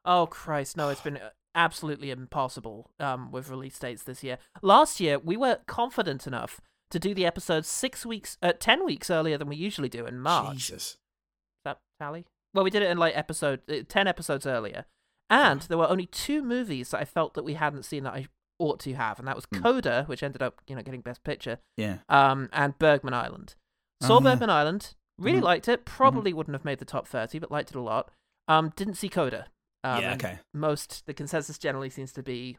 oh 0.06 0.26
Christ, 0.28 0.78
no! 0.78 0.90
It's 0.90 1.02
been 1.02 1.18
uh, 1.18 1.30
absolutely 1.56 2.12
impossible 2.12 2.92
um, 3.00 3.32
with 3.32 3.50
release 3.50 3.78
dates 3.80 4.04
this 4.04 4.24
year. 4.24 4.38
Last 4.62 5.00
year, 5.00 5.18
we 5.20 5.36
were 5.36 5.60
confident 5.68 6.28
enough 6.28 6.62
to 6.92 7.00
do 7.00 7.14
the 7.14 7.26
episode 7.26 7.66
six 7.66 8.06
weeks, 8.06 8.38
uh, 8.42 8.54
ten 8.60 8.86
weeks 8.86 9.10
earlier 9.10 9.38
than 9.38 9.48
we 9.50 9.56
usually 9.56 9.90
do 9.90 10.06
in 10.06 10.20
March. 10.20 10.56
Is 10.58 10.68
Jesus. 10.68 10.98
that 11.66 11.80
tally? 12.00 12.26
Well, 12.54 12.64
we 12.64 12.70
did 12.70 12.82
it 12.82 12.90
in 12.90 12.98
like 12.98 13.16
episode 13.16 13.62
uh, 13.70 13.84
ten 13.88 14.08
episodes 14.08 14.46
earlier, 14.48 14.86
and 15.30 15.62
there 15.62 15.78
were 15.78 15.90
only 15.90 16.08
two 16.08 16.42
movies 16.42 16.90
that 16.92 17.00
I 17.02 17.06
felt 17.06 17.34
that 17.36 17.44
we 17.44 17.54
hadn't 17.56 17.84
seen 17.84 18.04
that 18.04 18.14
I 18.14 18.28
ought 18.58 18.80
to 18.82 18.94
have, 18.94 19.20
and 19.20 19.28
that 19.28 19.36
was 19.36 19.46
Hmm. 19.54 19.62
Coda, 19.62 20.04
which 20.08 20.24
ended 20.24 20.42
up 20.42 20.62
you 20.68 20.76
know 20.76 20.82
getting 20.82 21.02
Best 21.02 21.24
Picture, 21.24 21.60
Yeah. 21.78 22.00
um, 22.10 22.50
and 22.52 22.78
Bergman 22.80 23.14
Island. 23.14 23.56
Saw 24.02 24.16
Oh, 24.16 24.20
yeah. 24.22 24.32
Bergman 24.32 24.50
Island, 24.50 24.96
really 25.18 25.40
Mhm. 25.40 25.44
liked 25.44 25.68
it. 25.68 25.86
Probably 25.86 26.34
wouldn't 26.34 26.56
have 26.56 26.66
made 26.66 26.80
the 26.80 26.86
top 26.86 27.08
thirty, 27.08 27.38
but 27.40 27.52
liked 27.52 27.70
it 27.70 27.76
a 27.76 27.82
lot. 27.82 28.12
Um, 28.48 28.70
didn't 28.76 28.96
see 28.96 29.10
Coda. 29.10 29.48
Um, 29.84 30.02
yeah, 30.02 30.14
okay. 30.16 30.40
Most 30.54 31.06
the 31.06 31.14
consensus 31.14 31.58
generally 31.58 31.90
seems 31.90 32.12
to 32.14 32.24
be, 32.24 32.58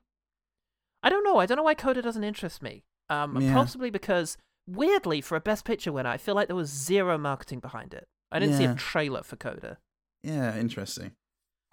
I 1.02 1.10
don't 1.10 1.24
know. 1.24 1.38
I 1.38 1.46
don't 1.46 1.56
know 1.56 1.62
why 1.64 1.74
Coda 1.74 2.00
doesn't 2.00 2.24
interest 2.24 2.62
me. 2.62 2.82
Um, 3.08 3.40
Yeah. 3.40 3.52
possibly 3.52 3.90
because 3.90 4.38
weirdly, 4.66 5.20
for 5.20 5.36
a 5.36 5.40
Best 5.40 5.64
Picture 5.64 5.92
winner, 5.92 6.08
I 6.10 6.16
feel 6.16 6.34
like 6.34 6.46
there 6.46 6.56
was 6.56 6.70
zero 6.70 7.18
marketing 7.18 7.58
behind 7.60 7.92
it. 7.92 8.06
I 8.32 8.38
didn't 8.38 8.56
see 8.56 8.64
Yeah. 8.64 8.72
a 8.72 8.76
trailer 8.76 9.22
for 9.22 9.36
Coda. 9.36 9.78
Yeah, 10.22 10.56
interesting. 10.56 11.12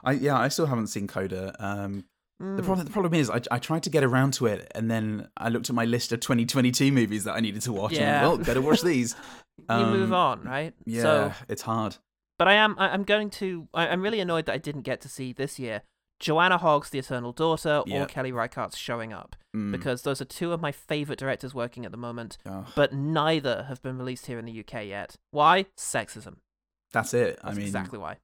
I 0.03 0.13
yeah, 0.13 0.37
I 0.37 0.47
still 0.47 0.67
haven't 0.67 0.87
seen 0.87 1.07
Coda. 1.07 1.55
Um 1.59 2.05
the 2.39 2.45
Mm. 2.45 2.65
problem 2.65 2.85
the 2.85 2.91
problem 2.91 3.13
is 3.15 3.29
I 3.31 3.41
I 3.49 3.57
tried 3.59 3.83
to 3.83 3.89
get 3.89 4.03
around 4.03 4.33
to 4.35 4.45
it 4.45 4.71
and 4.75 4.91
then 4.91 5.27
I 5.37 5.49
looked 5.49 5.69
at 5.69 5.75
my 5.75 5.85
list 5.85 6.11
of 6.11 6.19
2022 6.19 6.91
movies 6.91 7.23
that 7.23 7.33
I 7.33 7.39
needed 7.39 7.61
to 7.63 7.73
watch 7.73 7.93
Yeah. 7.93 8.19
and 8.19 8.27
well, 8.27 8.37
better 8.37 8.61
watch 8.61 8.81
these. 8.83 9.15
you 9.69 9.85
move 9.85 10.13
um, 10.13 10.13
on, 10.13 10.43
right? 10.43 10.73
Yeah, 10.85 11.01
So, 11.01 11.33
it's 11.49 11.63
hard. 11.63 11.97
but 12.37 12.47
I 12.47 12.53
am. 12.53 12.75
I, 12.77 12.89
I'm 12.89 13.03
going 13.03 13.31
to. 13.41 13.67
I, 13.73 13.87
I'm 13.87 14.03
really 14.03 14.19
annoyed 14.19 14.45
that 14.45 14.53
I 14.53 14.59
didn't 14.59 14.83
get 14.83 15.01
to 15.01 15.09
see 15.09 15.33
this 15.33 15.57
year 15.57 15.81
Joanna 16.19 16.57
Hogg's 16.59 16.91
The 16.91 16.99
Eternal 16.99 17.31
Daughter 17.31 17.77
or 17.79 17.83
Yeah. 17.87 18.05
Kelly 18.05 18.31
Reichardt's 18.31 18.77
Showing 18.77 19.13
Up 19.13 19.35
Mm. 19.55 19.71
because 19.71 20.03
those 20.03 20.21
are 20.21 20.25
two 20.25 20.51
of 20.53 20.61
my 20.61 20.71
favorite 20.71 21.17
directors 21.17 21.55
working 21.55 21.85
at 21.85 21.91
the 21.91 21.97
moment. 21.97 22.37
But 22.75 22.93
neither 22.93 23.63
have 23.63 23.81
been 23.81 23.97
released 23.97 24.27
here 24.27 24.37
in 24.37 24.45
the 24.45 24.51
UK 24.59 24.85
yet. 24.85 25.15
Why? 25.31 25.65
Sexism. 25.75 26.35
That's 26.93 27.13
it. 27.13 27.39
That's 27.41 27.53
I 27.55 27.57
mean, 27.57 27.65
exactly 27.65 27.99
why. 27.99 28.17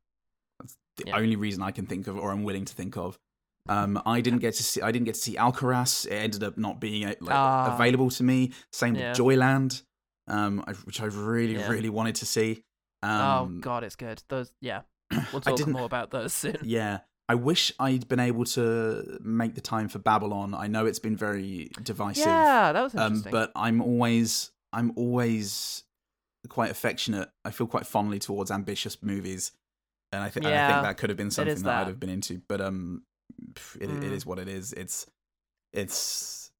That's 0.59 0.75
the 0.97 1.05
yeah. 1.07 1.17
only 1.17 1.35
reason 1.35 1.61
I 1.61 1.71
can 1.71 1.85
think 1.85 2.07
of, 2.07 2.17
or 2.17 2.31
I'm 2.31 2.43
willing 2.43 2.65
to 2.65 2.73
think 2.73 2.97
of. 2.97 3.17
Um, 3.69 4.01
I 4.05 4.19
didn't 4.21 4.39
get 4.39 4.55
to 4.55 4.63
see. 4.63 4.81
I 4.81 4.91
didn't 4.91 5.05
get 5.05 5.15
to 5.15 5.21
see 5.21 5.35
Alcarràs. 5.35 6.05
It 6.05 6.11
ended 6.13 6.43
up 6.43 6.57
not 6.57 6.79
being 6.81 7.05
uh, 7.05 7.13
like, 7.21 7.35
Ah. 7.35 7.73
available 7.75 8.09
to 8.11 8.23
me. 8.23 8.51
Same 8.73 8.95
Yeah. 8.95 9.09
with 9.11 9.17
Joyland, 9.19 9.83
um, 10.27 10.63
I, 10.67 10.73
which 10.73 10.99
I 11.01 11.05
really, 11.05 11.55
Yeah. 11.55 11.69
really 11.69 11.89
wanted 11.89 12.15
to 12.15 12.25
see. 12.25 12.63
oh 13.03 13.09
Um, 13.09 13.61
God, 13.61 13.83
it's 13.83 13.95
good. 13.95 14.21
Those. 14.29 14.51
Yeah. 14.61 14.81
We'll 15.31 15.41
I 15.45 15.51
talk 15.55 15.67
more 15.67 15.85
about 15.85 16.11
those 16.11 16.33
soon. 16.33 16.57
Yeah, 16.63 16.99
I 17.29 17.35
wish 17.35 17.71
I'd 17.79 18.07
been 18.09 18.19
able 18.19 18.43
to 18.45 19.19
make 19.21 19.55
the 19.55 19.61
time 19.61 19.87
for 19.87 19.99
Babylon. 19.99 20.53
I 20.53 20.67
know 20.67 20.85
it's 20.85 20.99
been 20.99 21.15
very 21.15 21.69
divisive. 21.83 22.25
Yeah, 22.25 22.71
that 22.73 22.81
was 22.81 22.95
um, 22.95 23.01
interesting. 23.07 23.31
but 23.31 23.51
I'm 23.55 23.81
always, 23.81 24.51
I'm 24.73 24.91
always 24.97 25.83
quite 26.49 26.71
affectionate. 26.71 27.29
I 27.45 27.51
feel 27.51 27.67
quite 27.67 27.85
fondly 27.87 28.19
towards 28.19 28.51
ambitious 28.51 29.01
movies, 29.01 29.51
and 30.11 30.21
I, 30.23 30.29
th- 30.29 30.45
and 30.45 30.53
I 30.53 30.67
think 30.71 30.83
that 30.83 30.97
could 30.97 31.09
have 31.09 31.17
been 31.17 31.31
something 31.31 31.53
is 31.53 31.63
that. 31.63 31.81
I'd 31.81 31.87
have 31.87 31.99
been 31.99 32.09
into. 32.09 32.41
But 32.47 32.61
um, 32.61 33.03
it, 33.79 33.89
it 33.89 34.01
Mm. 34.01 34.11
is 34.11 34.25
what 34.25 34.39
it 34.39 34.47
is. 34.47 34.73
It's, 34.73 35.05
it's. 35.71 36.51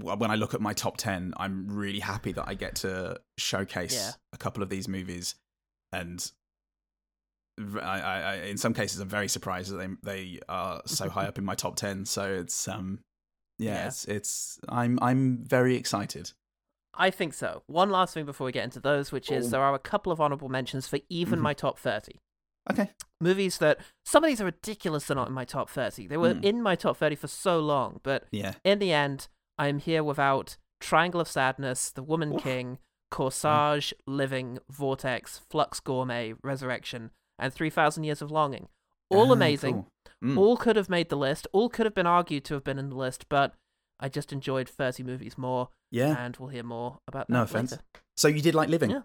When 0.00 0.30
I 0.30 0.34
look 0.34 0.52
at 0.52 0.60
my 0.60 0.72
top 0.72 0.96
ten, 0.96 1.32
I'm 1.36 1.68
really 1.68 2.00
happy 2.00 2.32
that 2.32 2.44
I 2.48 2.54
get 2.54 2.74
to 2.76 3.20
showcase 3.38 3.94
Yeah. 3.94 4.10
a 4.32 4.36
couple 4.36 4.62
of 4.64 4.68
these 4.68 4.88
movies, 4.88 5.36
and 5.92 6.28
i 7.80 8.00
i 8.00 8.34
in 8.46 8.58
some 8.58 8.74
cases, 8.74 9.00
I'm 9.00 9.08
very 9.08 9.28
surprised 9.28 9.72
that 9.72 9.78
they 9.78 9.88
they 10.02 10.40
are 10.48 10.82
so 10.86 11.08
high 11.08 11.26
up 11.26 11.38
in 11.38 11.44
my 11.44 11.54
top 11.54 11.76
ten. 11.76 12.04
So 12.04 12.24
it's 12.34 12.66
um, 12.68 12.98
yeah, 13.58 13.74
Yeah. 13.74 13.86
it's 13.86 14.04
it's 14.06 14.60
I'm 14.68 14.98
I'm 15.00 15.38
very 15.44 15.76
excited. 15.76 16.32
I 16.96 17.10
think 17.10 17.34
so. 17.34 17.62
One 17.66 17.90
last 17.90 18.14
thing 18.14 18.24
before 18.24 18.44
we 18.46 18.52
get 18.52 18.64
into 18.64 18.80
those, 18.80 19.12
which 19.12 19.30
is 19.30 19.46
Oh. 19.46 19.50
there 19.50 19.62
are 19.62 19.74
a 19.74 19.78
couple 19.78 20.10
of 20.12 20.20
honorable 20.20 20.48
mentions 20.48 20.88
for 20.88 20.98
even 21.08 21.38
Mhm. 21.38 21.42
my 21.42 21.54
top 21.54 21.78
30. 21.78 22.18
Okay. 22.70 22.90
Movies 23.20 23.58
that 23.58 23.78
some 24.04 24.24
of 24.24 24.28
these 24.28 24.40
are 24.40 24.46
ridiculous 24.46 25.06
they're 25.06 25.14
not 25.14 25.28
in 25.28 25.34
my 25.34 25.44
top 25.44 25.70
30. 25.70 26.06
They 26.06 26.16
were 26.16 26.34
Mm. 26.34 26.44
in 26.44 26.62
my 26.62 26.74
top 26.74 26.96
30 26.96 27.14
for 27.14 27.28
so 27.28 27.60
long, 27.60 28.00
but 28.02 28.24
Yeah. 28.30 28.54
in 28.64 28.78
the 28.78 28.92
end, 28.92 29.28
I 29.58 29.68
am 29.68 29.78
here 29.78 30.02
without 30.02 30.56
Triangle 30.80 31.20
of 31.20 31.28
Sadness, 31.28 31.90
The 31.90 32.02
Woman 32.02 32.34
Oof. 32.34 32.42
King, 32.42 32.78
Corsage, 33.10 33.94
Living, 34.06 34.58
Vortex, 34.68 35.38
Flux 35.38 35.80
Gourmet, 35.80 36.34
Resurrection, 36.42 37.10
and 37.38 37.52
3000 37.54 38.04
Years 38.04 38.20
of 38.20 38.30
Longing. 38.30 38.68
All 39.10 39.30
Ah, 39.30 39.34
amazing. 39.34 39.74
cool. 39.74 39.88
Mm. 40.24 40.38
All 40.38 40.56
could 40.56 40.76
have 40.76 40.88
made 40.88 41.08
the 41.08 41.16
list. 41.16 41.46
All 41.52 41.68
could 41.68 41.86
have 41.86 41.94
been 41.94 42.06
argued 42.06 42.44
to 42.46 42.54
have 42.54 42.64
been 42.64 42.78
in 42.78 42.90
the 42.90 42.96
list, 42.96 43.28
but 43.28 43.54
I 44.00 44.08
just 44.08 44.32
enjoyed 44.32 44.68
30 44.68 45.02
movies 45.02 45.38
more, 45.38 45.70
yeah. 45.90 46.14
and 46.18 46.36
we'll 46.36 46.50
hear 46.50 46.62
more 46.62 46.98
about 47.08 47.28
that 47.28 47.32
No 47.32 47.42
offense. 47.42 47.72
later. 47.72 47.82
So 48.16 48.28
you 48.28 48.40
did 48.42 48.54
like 48.54 48.68
living? 48.68 48.90
Yeah. 48.90 49.02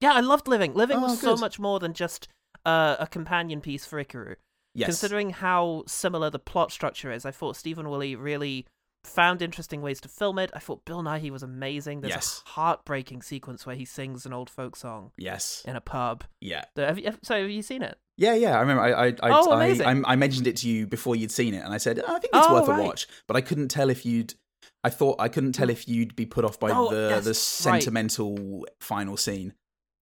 Yeah, 0.00 0.12
I 0.12 0.20
loved 0.20 0.46
Living. 0.46 0.74
Living 0.74 0.98
Oh, 0.98 1.02
was 1.02 1.20
so 1.20 1.36
much 1.36 1.58
more 1.58 1.78
than 1.80 1.94
just 1.94 2.28
uh, 2.66 2.96
a 2.98 3.06
companion 3.06 3.60
piece 3.62 3.86
for 3.86 4.02
Ikiru. 4.02 4.36
Yes. 4.74 4.88
Considering 4.88 5.30
how 5.30 5.84
similar 5.86 6.28
the 6.28 6.38
plot 6.38 6.70
structure 6.70 7.10
is, 7.10 7.24
I 7.24 7.30
thought 7.30 7.56
Stephen 7.56 7.88
Woolley 7.88 8.14
really 8.14 8.66
found 9.04 9.40
interesting 9.40 9.80
ways 9.80 10.00
to 10.02 10.08
film 10.08 10.38
it. 10.38 10.50
I 10.52 10.58
thought 10.58 10.84
Bill 10.84 11.02
Nighy 11.02 11.30
was 11.30 11.42
amazing. 11.42 12.00
There's 12.02 12.12
Yes. 12.14 12.42
a 12.44 12.48
heartbreaking 12.50 13.22
sequence 13.22 13.64
where 13.64 13.76
he 13.76 13.86
sings 13.86 14.26
an 14.26 14.34
old 14.34 14.50
folk 14.50 14.76
song 14.76 15.12
yes. 15.16 15.62
in 15.66 15.76
a 15.76 15.80
pub. 15.80 16.24
Yeah. 16.42 16.64
The- 16.74 16.86
Have 16.86 16.98
you, 16.98 17.14
so 17.22 17.40
have 17.40 17.50
you 17.50 17.62
seen 17.62 17.82
it? 17.82 17.98
Yeah, 18.18 18.34
yeah. 18.34 18.56
I 18.56 18.60
remember. 18.60 18.82
I, 18.82 18.90
I, 18.92 19.06
I, 19.08 19.14
Oh, 19.24 19.50
I. 19.52 19.66
I, 19.84 20.02
I 20.12 20.16
mentioned 20.16 20.46
it 20.46 20.56
to 20.58 20.68
you 20.68 20.86
before 20.86 21.16
you'd 21.16 21.30
seen 21.30 21.52
it, 21.54 21.62
and 21.64 21.72
I 21.74 21.76
said, 21.78 22.00
"Oh, 22.06 22.14
I 22.16 22.18
think 22.18 22.32
it's 22.34 22.46
Oh, 22.48 22.54
worth 22.54 22.68
right. 22.68 22.80
a 22.80 22.82
watch. 22.84 23.06
But 23.26 23.36
I 23.36 23.40
couldn't 23.42 23.68
tell 23.68 23.90
if 23.90 24.06
you'd. 24.06 24.34
I 24.82 24.88
thought 24.90 25.16
I 25.20 25.28
couldn't 25.28 25.52
tell 25.52 25.68
if 25.68 25.86
you'd 25.88 26.16
be 26.16 26.24
put 26.26 26.44
off 26.44 26.58
by 26.58 26.70
Oh, 26.70 26.88
the 26.90 27.20
the 27.20 27.28
right. 27.30 27.36
sentimental 27.36 28.66
final 28.80 29.16
scene. 29.16 29.54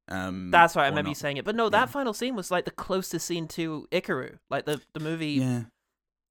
Um, 0.08 0.50
That's 0.50 0.76
right. 0.76 0.84
I 0.84 0.88
remember 0.88 1.08
you 1.08 1.14
not. 1.14 1.18
saying 1.18 1.36
it. 1.38 1.44
But 1.44 1.54
no, 1.56 1.68
that 1.70 1.80
Yeah. 1.80 1.86
final 1.86 2.12
scene 2.12 2.36
was 2.36 2.50
like 2.50 2.66
the 2.66 2.70
closest 2.70 3.26
scene 3.26 3.48
to 3.48 3.88
Ikiru. 3.90 4.38
Like 4.50 4.66
the, 4.66 4.80
the 4.92 5.00
movie 5.00 5.32
Yeah, 5.32 5.62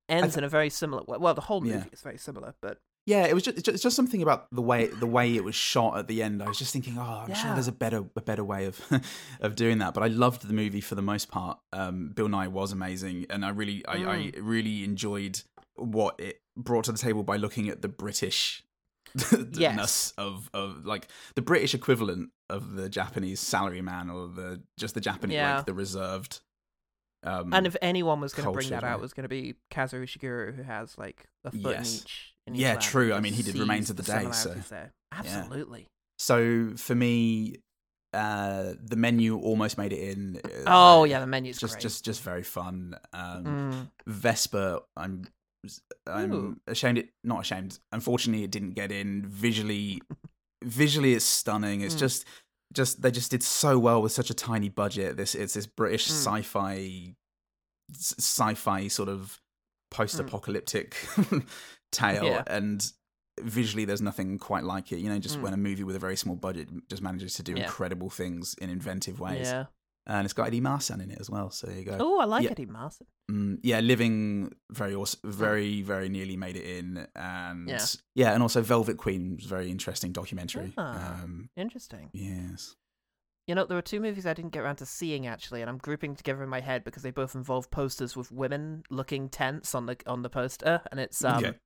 ends 0.07 0.35
th- 0.35 0.37
in 0.37 0.43
a 0.43 0.49
very 0.49 0.69
similar. 0.69 1.03
Well, 1.07 1.33
the 1.33 1.41
whole 1.41 1.61
movie 1.61 1.75
Yeah. 1.77 1.85
is 1.91 2.01
very 2.01 2.17
similar, 2.19 2.53
but 2.61 2.77
yeah. 3.05 3.25
It 3.25 3.33
was 3.33 3.43
just, 3.43 3.67
it's 3.67 3.81
just 3.83 3.95
something 3.95 4.22
about 4.22 4.48
the 4.51 4.62
way 4.62 4.88
the 4.88 5.05
way 5.07 5.36
it 5.36 5.43
was 5.43 5.55
shot 5.55 5.98
at 5.98 6.07
the 6.07 6.24
end. 6.24 6.41
I 6.43 6.48
was 6.48 6.57
just 6.57 6.74
thinking, 6.74 6.98
oh, 6.98 7.25
I'm 7.27 7.33
sure 7.33 7.53
there's 7.53 7.67
a 7.67 7.72
better 7.72 8.03
a 8.15 8.22
better 8.22 8.43
way 8.43 8.65
of 8.65 8.79
of 9.41 9.55
doing 9.55 9.79
that. 9.79 9.93
But 9.93 10.03
I 10.03 10.07
loved 10.07 10.48
the 10.48 10.53
movie 10.53 10.81
for 10.81 10.95
the 10.95 11.01
most 11.01 11.29
part. 11.29 11.60
Um, 11.72 12.10
Bill 12.15 12.27
Nighy 12.27 12.50
was 12.50 12.72
amazing, 12.72 13.25
and 13.29 13.45
I 13.45 13.50
really 13.50 13.86
I, 13.88 13.93
I 13.93 13.98
Mm. 14.17 14.33
really 14.41 14.83
enjoyed 14.83 15.41
what 15.75 16.19
it 16.19 16.41
brought 16.55 16.86
to 16.86 16.91
the 16.91 16.98
table 17.00 17.24
by 17.24 17.36
looking 17.38 17.67
at 17.69 17.81
the 17.81 17.88
British 17.88 18.63
Yes. 19.53 20.13
of 20.17 20.50
of 20.53 20.86
like 20.86 21.07
the 21.36 21.41
British 21.41 21.74
equivalent 21.74 22.29
of 22.50 22.74
the 22.74 22.89
Japanese 22.89 23.41
salaryman 23.41 24.13
or 24.13 24.27
the 24.27 24.62
just 24.79 24.93
the 24.95 25.01
Japanese 25.01 25.36
Yeah. 25.36 25.57
like 25.57 25.65
the 25.65 25.74
reserved. 25.74 26.41
Um, 27.25 27.53
and 27.53 27.65
if 27.65 27.75
anyone 27.81 28.19
was 28.19 28.33
going 28.33 28.45
to 28.48 28.51
bring 28.51 28.69
that 28.69 28.83
out, 28.83 29.00
it 29.00 29.01
was 29.01 29.13
going 29.13 29.24
to 29.24 29.29
be 29.29 29.55
Kazuo 29.72 30.03
Ishiguro, 30.03 30.53
who 30.55 30.62
has 30.63 30.98
like 30.98 31.25
a 31.45 31.51
foot 31.51 31.72
Yes. 31.72 31.93
in 31.93 32.01
each. 32.01 32.32
Yeah, 32.51 32.75
true. 32.75 33.13
I 33.13 33.19
mean, 33.19 33.33
he 33.33 33.43
did 33.43 33.55
Remains 33.57 33.89
of 33.89 33.95
the 33.97 34.03
Day, 34.03 34.27
so- 34.31 34.53
there. 34.69 34.91
Absolutely. 35.12 35.88
so 36.19 36.73
for 36.75 36.95
me, 36.95 37.57
uh, 38.13 38.73
the 38.83 38.95
menu 38.95 39.38
almost 39.39 39.77
made 39.77 39.91
it 39.93 40.00
in. 40.17 40.39
uh, 40.43 40.50
Oh 40.67 41.03
I- 41.03 41.07
yeah, 41.07 41.19
the 41.19 41.27
menu's 41.27 41.57
just 41.57 41.75
great. 41.75 41.81
just 41.81 42.05
just 42.05 42.21
very 42.21 42.43
fun. 42.43 42.95
Um, 43.13 43.43
Mm. 43.45 43.91
Vesper, 44.07 44.79
I'm 44.97 45.25
I'm 46.07 46.33
Ooh. 46.33 46.55
ashamed 46.67 46.97
it 46.97 47.09
not 47.23 47.39
ashamed. 47.41 47.79
Unfortunately, 47.91 48.43
it 48.43 48.51
didn't 48.51 48.71
get 48.71 48.91
in. 48.91 49.25
Visually, 49.27 50.01
visually, 50.63 51.13
it's 51.13 51.23
stunning. 51.25 51.81
It's 51.81 51.95
Mm. 51.95 52.00
just 52.00 52.25
just 52.73 53.01
they 53.01 53.12
just 53.12 53.31
did 53.31 53.41
so 53.43 53.79
well 53.79 54.01
with 54.01 54.12
such 54.12 54.29
a 54.29 54.33
tiny 54.33 54.67
budget. 54.69 55.15
This 55.15 55.33
it's 55.35 55.53
this 55.53 55.65
British 55.67 56.07
Mm. 56.07 56.12
sci-fi 56.12 57.15
sci-fi 57.93 58.88
sort 58.88 59.09
of 59.09 59.39
post-apocalyptic 59.91 60.95
tale, 61.93 62.25
Yeah. 62.25 62.43
and 62.47 62.91
visually, 63.41 63.85
there's 63.85 64.01
nothing 64.01 64.38
quite 64.38 64.63
like 64.63 64.91
it. 64.91 64.97
You 65.00 65.09
know, 65.09 65.19
just 65.19 65.38
Mm. 65.39 65.41
when 65.43 65.53
a 65.53 65.57
movie 65.57 65.83
with 65.83 65.95
a 65.95 66.00
very 66.00 66.15
small 66.17 66.35
budget 66.35 66.69
just 66.89 67.01
manages 67.01 67.33
to 67.35 67.43
do 67.43 67.53
Yeah. 67.53 67.63
incredible 67.63 68.09
things 68.09 68.53
in 68.55 68.69
inventive 68.69 69.19
ways, 69.19 69.47
Yeah. 69.47 69.65
and 70.05 70.25
it's 70.25 70.33
got 70.33 70.47
Eddie 70.47 70.62
Marsan 70.62 71.01
in 71.01 71.09
it 71.09 71.19
as 71.19 71.29
well. 71.29 71.50
So 71.50 71.67
there 71.67 71.77
you 71.77 71.85
go. 71.85 71.97
Oh, 72.00 72.19
I 72.19 72.25
like 72.25 72.43
yeah. 72.43 72.51
Eddie 72.51 72.65
Marsan. 72.67 73.07
Mm, 73.31 73.59
yeah, 73.63 73.79
living 73.79 74.51
very 74.69 74.93
awesome, 74.93 75.21
very 75.23 75.81
very 75.81 76.09
nearly 76.09 76.35
made 76.38 76.57
it 76.57 76.65
in, 76.77 77.07
and 77.15 77.69
Yeah. 77.69 77.85
yeah, 78.13 78.33
and 78.33 78.43
also 78.43 78.62
Velvet 78.62 78.97
Queen 78.97 79.38
was 79.38 79.45
very 79.45 79.71
interesting 79.71 80.12
documentary. 80.12 80.73
Ah. 80.77 81.23
Um, 81.23 81.50
Interesting. 81.55 82.09
yes, 82.13 82.75
You 83.47 83.55
know, 83.55 83.65
there 83.65 83.75
were 83.75 83.81
two 83.81 84.00
movies 84.00 84.25
I 84.25 84.33
didn't 84.33 84.51
get 84.51 84.62
around 84.63 84.77
to 84.77 84.85
seeing 84.85 85.27
actually, 85.27 85.59
and 85.62 85.69
I'm 85.69 85.77
grouping 85.77 86.15
together 86.15 86.43
in 86.43 86.50
my 86.50 86.62
head 86.62 86.83
because 86.85 87.03
they 87.03 87.12
both 87.12 87.35
involve 87.35 87.69
posters 87.71 88.15
with 88.15 88.31
women 88.31 88.83
looking 88.89 89.27
tense 89.27 89.73
on 89.75 89.85
the 89.85 89.97
on 90.05 90.21
the 90.21 90.29
poster, 90.29 90.81
and 90.91 91.00
it's 91.00 91.23
um, 91.25 91.43
Okay. 91.43 91.57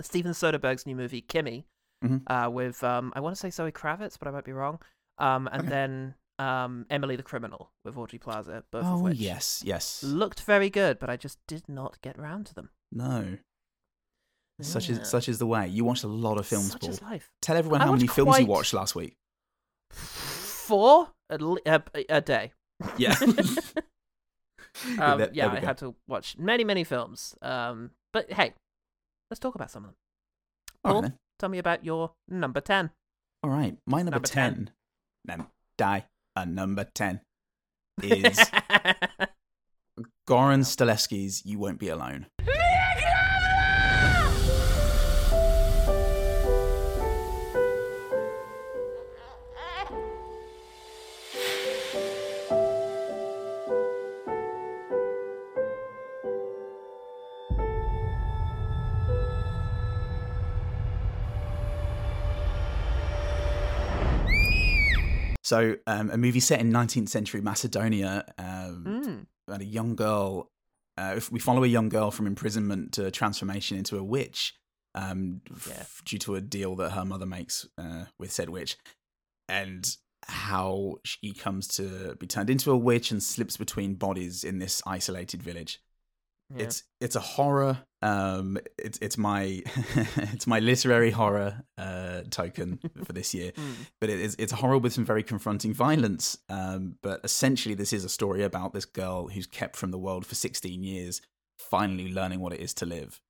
Steven 0.00 0.32
Soderbergh's 0.32 0.86
new 0.86 0.96
movie 0.96 1.20
Kimi, 1.22 1.66
Mhm. 2.04 2.22
uh, 2.26 2.50
with 2.50 2.82
um, 2.84 3.12
I 3.14 3.20
want 3.20 3.34
to 3.36 3.40
say 3.40 3.50
Zoe 3.50 3.72
Kravitz, 3.72 4.18
but 4.18 4.28
I 4.28 4.30
might 4.30 4.44
be 4.44 4.52
wrong, 4.52 4.80
um, 5.18 5.48
and 5.52 5.62
Okay. 5.62 5.68
then 5.70 6.14
um, 6.38 6.86
Emily 6.88 7.16
the 7.16 7.22
Criminal 7.22 7.70
with 7.84 7.96
Aubrey 7.98 8.18
Plaza, 8.18 8.64
both 8.70 8.84
of 8.86 9.00
oh 9.00 9.02
which 9.04 9.18
yes, 9.18 9.62
yes, 9.64 10.02
looked 10.02 10.40
very 10.44 10.70
good, 10.70 10.98
but 10.98 11.10
I 11.10 11.16
just 11.18 11.38
did 11.46 11.68
not 11.68 12.00
get 12.00 12.18
round 12.18 12.46
to 12.46 12.54
them. 12.54 12.70
no. 12.90 13.38
Such 14.62 14.90
is 14.90 15.08
such 15.08 15.26
is 15.26 15.38
the 15.38 15.46
way. 15.46 15.66
You 15.68 15.84
watched 15.86 16.04
a 16.04 16.08
lot 16.08 16.36
of 16.36 16.46
films, 16.46 16.72
Such 16.72 16.82
Paul. 16.82 16.90
is 16.90 17.00
life. 17.00 17.30
Tell 17.40 17.56
everyone 17.56 17.80
I 17.80 17.86
how 17.86 17.92
many 17.92 18.06
films 18.06 18.38
you 18.38 18.44
watched 18.44 18.74
last 18.74 18.94
week. 18.94 19.16
Four 19.90 21.08
a, 21.30 21.38
a, 21.66 21.82
a 22.10 22.20
day. 22.20 22.52
Yeah. 22.98 23.16
um, 24.98 25.26
yeah, 25.32 25.50
I 25.50 25.60
had 25.60 25.78
to 25.78 25.94
watch 26.06 26.36
many, 26.38 26.64
many 26.64 26.84
films. 26.84 27.34
Um, 27.42 27.90
but 28.12 28.30
hey, 28.32 28.52
let's 29.30 29.38
talk 29.40 29.54
about 29.54 29.70
some 29.70 29.84
of 29.84 29.90
them. 29.90 29.96
All 30.84 30.92
Paul? 30.92 31.02
right. 31.02 31.12
Tell 31.38 31.48
me 31.48 31.58
about 31.58 31.84
your 31.84 32.12
number 32.28 32.60
10. 32.60 32.90
All 33.42 33.50
right. 33.50 33.76
My 33.86 33.98
number, 33.98 34.16
Number 34.16 34.28
10. 34.28 34.54
ten. 34.54 34.70
Num- 35.26 35.46
die. 35.78 36.06
A 36.36 36.46
number 36.46 36.84
ten 36.84 37.20
is 38.02 38.38
Goran 40.28 40.62
Stolevski's 40.64 41.44
"You 41.44 41.58
Won't 41.58 41.78
Be 41.80 41.88
Alone." 41.88 42.26
So, 65.50 65.74
um, 65.88 66.10
a 66.10 66.16
movie 66.16 66.38
set 66.38 66.60
in 66.60 66.70
19th 66.70 67.08
century 67.08 67.40
Macedonia 67.40 68.24
um, 68.38 68.84
Mm. 68.86 69.26
about 69.48 69.60
a 69.60 69.64
young 69.64 69.96
girl. 69.96 70.48
Uh, 70.96 71.14
if 71.16 71.32
we 71.32 71.40
follow 71.40 71.64
a 71.64 71.66
young 71.66 71.88
girl 71.88 72.12
from 72.12 72.28
imprisonment 72.28 72.92
to 72.92 73.10
transformation 73.10 73.76
into 73.76 73.98
a 73.98 74.04
witch, 74.04 74.54
um, 74.94 75.40
f- 75.50 76.02
due 76.04 76.18
to 76.18 76.36
a 76.36 76.40
deal 76.40 76.76
that 76.76 76.90
her 76.90 77.04
mother 77.04 77.26
makes 77.26 77.66
uh, 77.76 78.04
with 78.16 78.30
said 78.30 78.48
witch, 78.48 78.76
and 79.48 79.96
how 80.28 80.98
she 81.04 81.32
comes 81.32 81.66
to 81.66 82.14
be 82.20 82.28
turned 82.28 82.48
into 82.50 82.70
a 82.70 82.76
witch 82.76 83.10
and 83.10 83.20
slips 83.20 83.56
between 83.56 83.94
bodies 83.96 84.44
in 84.44 84.58
this 84.60 84.80
isolated 84.86 85.42
village. 85.42 85.80
Yeah. 86.54 86.64
It's 86.64 86.82
it's 87.00 87.16
a 87.16 87.20
horror. 87.20 87.78
Um, 88.02 88.58
it's 88.78 88.98
it's 89.02 89.16
my 89.18 89.62
it's 90.34 90.46
my 90.46 90.58
literary 90.58 91.10
horror 91.10 91.62
uh, 91.78 92.22
token 92.30 92.78
for 93.04 93.12
this 93.12 93.34
year 93.34 93.52
Mm. 93.52 93.74
but 94.00 94.08
it 94.10 94.18
is 94.20 94.34
it's 94.38 94.52
a 94.52 94.56
horror 94.56 94.78
with 94.78 94.92
some 94.92 95.04
very 95.04 95.22
confronting 95.22 95.72
violence. 95.74 96.38
Um, 96.48 96.96
but 97.02 97.20
essentially, 97.24 97.74
this 97.74 97.92
is 97.92 98.04
a 98.04 98.08
story 98.08 98.42
about 98.42 98.72
this 98.72 98.84
girl 98.86 99.28
who's 99.28 99.46
kept 99.46 99.76
from 99.76 99.90
the 99.90 99.98
world 99.98 100.24
for 100.26 100.34
16 100.34 100.82
years, 100.82 101.20
finally 101.58 102.12
learning 102.12 102.40
what 102.40 102.52
it 102.52 102.60
is 102.60 102.74
to 102.74 102.86
live. 102.86 103.20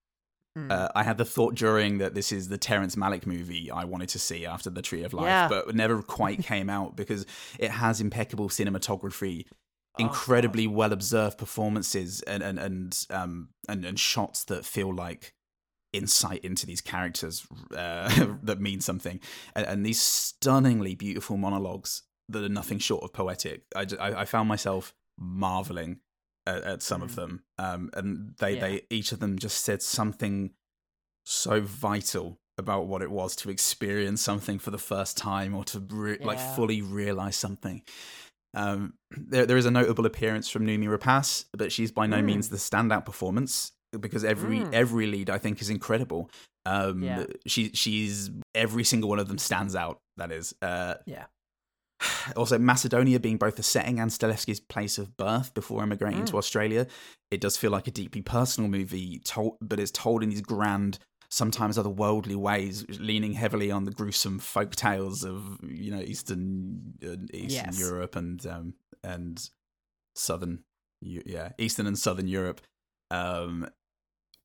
Mm. 0.58 0.70
Uh, 0.72 0.88
I 0.96 1.04
had 1.04 1.16
the 1.16 1.24
thought 1.24 1.54
during 1.54 1.98
that 1.98 2.14
this 2.14 2.32
is 2.32 2.48
the 2.48 2.58
Terrence 2.58 2.96
Malick 2.96 3.24
movie 3.24 3.70
I 3.70 3.84
wanted 3.84 4.08
to 4.10 4.18
see 4.18 4.44
after 4.46 4.68
The 4.68 4.82
Tree 4.82 5.04
of 5.04 5.12
Life, 5.12 5.26
Yeah. 5.26 5.48
but 5.48 5.68
it 5.68 5.74
never 5.76 6.02
quite 6.02 6.42
came 6.52 6.68
out 6.68 6.96
because 6.96 7.24
it 7.58 7.70
has 7.70 8.00
impeccable 8.00 8.48
cinematography, 8.48 9.46
Oh, 10.00 10.04
incredibly 10.06 10.66
well 10.66 10.92
observed 10.92 11.38
performances, 11.38 12.22
and 12.22 12.42
and 12.42 12.58
and 12.58 13.06
um 13.10 13.48
and, 13.68 13.84
and 13.84 13.98
shots 13.98 14.44
that 14.44 14.64
feel 14.64 14.94
like 14.94 15.34
insight 15.92 16.44
into 16.44 16.66
these 16.66 16.80
characters 16.80 17.46
uh, 17.76 18.36
that 18.42 18.60
mean 18.60 18.80
something, 18.80 19.20
and, 19.54 19.66
and 19.66 19.84
these 19.86 20.00
stunningly 20.00 20.94
beautiful 20.94 21.36
monologues 21.36 22.02
that 22.28 22.44
are 22.44 22.48
nothing 22.48 22.78
short 22.78 23.02
of 23.02 23.12
poetic. 23.12 23.64
I, 23.74 23.86
I, 23.98 24.20
I 24.20 24.24
found 24.24 24.48
myself 24.48 24.94
marveling 25.18 25.98
at, 26.46 26.62
at 26.62 26.82
some 26.82 27.02
of 27.02 27.10
Mm. 27.12 27.16
them, 27.16 27.42
um, 27.58 27.90
and 27.94 28.34
they 28.38 28.54
Yeah. 28.54 28.60
they 28.60 28.82
each 28.90 29.12
of 29.12 29.18
them 29.20 29.38
just 29.38 29.64
said 29.64 29.82
something 29.82 30.52
so 31.24 31.60
vital 31.60 32.40
about 32.58 32.86
what 32.86 33.02
it 33.02 33.10
was 33.10 33.34
to 33.36 33.50
experience 33.50 34.20
something 34.20 34.58
for 34.58 34.70
the 34.70 34.78
first 34.78 35.16
time 35.16 35.54
or 35.54 35.64
to 35.64 35.78
re- 35.90 36.18
like 36.20 36.38
fully 36.38 36.82
realize 36.82 37.36
something. 37.36 37.82
Um, 38.54 38.94
there, 39.10 39.46
there 39.46 39.56
is 39.56 39.66
a 39.66 39.70
notable 39.70 40.06
appearance 40.06 40.48
from 40.48 40.66
Noomi 40.66 40.86
Rapace, 40.88 41.44
but 41.56 41.72
she's 41.72 41.92
by 41.92 42.06
no 42.06 42.18
Mm. 42.20 42.24
means 42.24 42.48
the 42.48 42.56
standout 42.56 43.04
performance 43.04 43.72
because 43.98 44.24
every 44.24 44.58
Mm. 44.60 44.72
every 44.72 45.06
lead 45.06 45.30
I 45.30 45.38
think 45.38 45.60
is 45.60 45.70
incredible. 45.70 46.30
Um, 46.66 47.02
Yeah. 47.02 47.24
she 47.46 47.70
she's 47.74 48.30
every 48.54 48.84
single 48.84 49.08
one 49.08 49.18
of 49.18 49.28
them 49.28 49.38
stands 49.38 49.74
out. 49.74 49.98
That 50.16 50.30
is, 50.32 50.54
uh, 50.62 50.94
Yeah. 51.06 51.26
Also, 52.36 52.58
Macedonia 52.58 53.18
being 53.20 53.36
both 53.36 53.56
the 53.56 53.62
setting 53.62 53.98
and 54.00 54.10
Stolevski's 54.10 54.60
place 54.60 54.96
of 54.98 55.16
birth 55.16 55.52
before 55.54 55.82
emigrating 55.82 56.22
Mm. 56.22 56.26
to 56.30 56.38
Australia, 56.38 56.86
it 57.30 57.40
does 57.40 57.56
feel 57.56 57.70
like 57.70 57.86
a 57.86 57.90
deeply 57.90 58.22
personal 58.22 58.70
movie, 58.70 59.18
told, 59.20 59.56
but 59.60 59.78
it's 59.80 59.90
told 59.90 60.22
in 60.22 60.30
these 60.30 60.40
grand, 60.40 60.98
sometimes 61.30 61.78
otherworldly 61.78 62.36
ways, 62.36 62.84
leaning 62.98 63.32
heavily 63.32 63.70
on 63.70 63.84
the 63.84 63.90
gruesome 63.90 64.38
folk 64.38 64.74
tales 64.74 65.24
of 65.24 65.58
you 65.62 65.90
know 65.90 66.00
Eastern 66.00 66.94
uh, 67.02 67.16
Eastern 67.32 67.66
Yes. 67.66 67.80
Europe 67.80 68.16
and 68.16 68.44
um, 68.46 68.74
and 69.02 69.48
Southern, 70.14 70.64
yeah, 71.00 71.50
Eastern 71.58 71.86
and 71.86 71.98
Southern 71.98 72.28
Europe. 72.28 72.60
Um, 73.10 73.68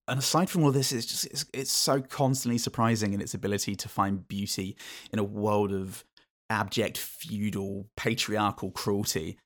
and 0.07 0.19
aside 0.19 0.49
from 0.49 0.63
all 0.63 0.71
this, 0.71 0.91
it's 0.91 1.05
just 1.05 1.25
it's, 1.25 1.45
it's 1.53 1.71
so 1.71 2.01
constantly 2.01 2.57
surprising 2.57 3.13
in 3.13 3.21
its 3.21 3.33
ability 3.33 3.75
to 3.75 3.89
find 3.89 4.27
beauty 4.27 4.77
in 5.11 5.19
a 5.19 5.23
world 5.23 5.71
of 5.73 6.05
abject 6.49 6.97
feudal 6.97 7.87
patriarchal 7.97 8.69
cruelty 8.71 9.37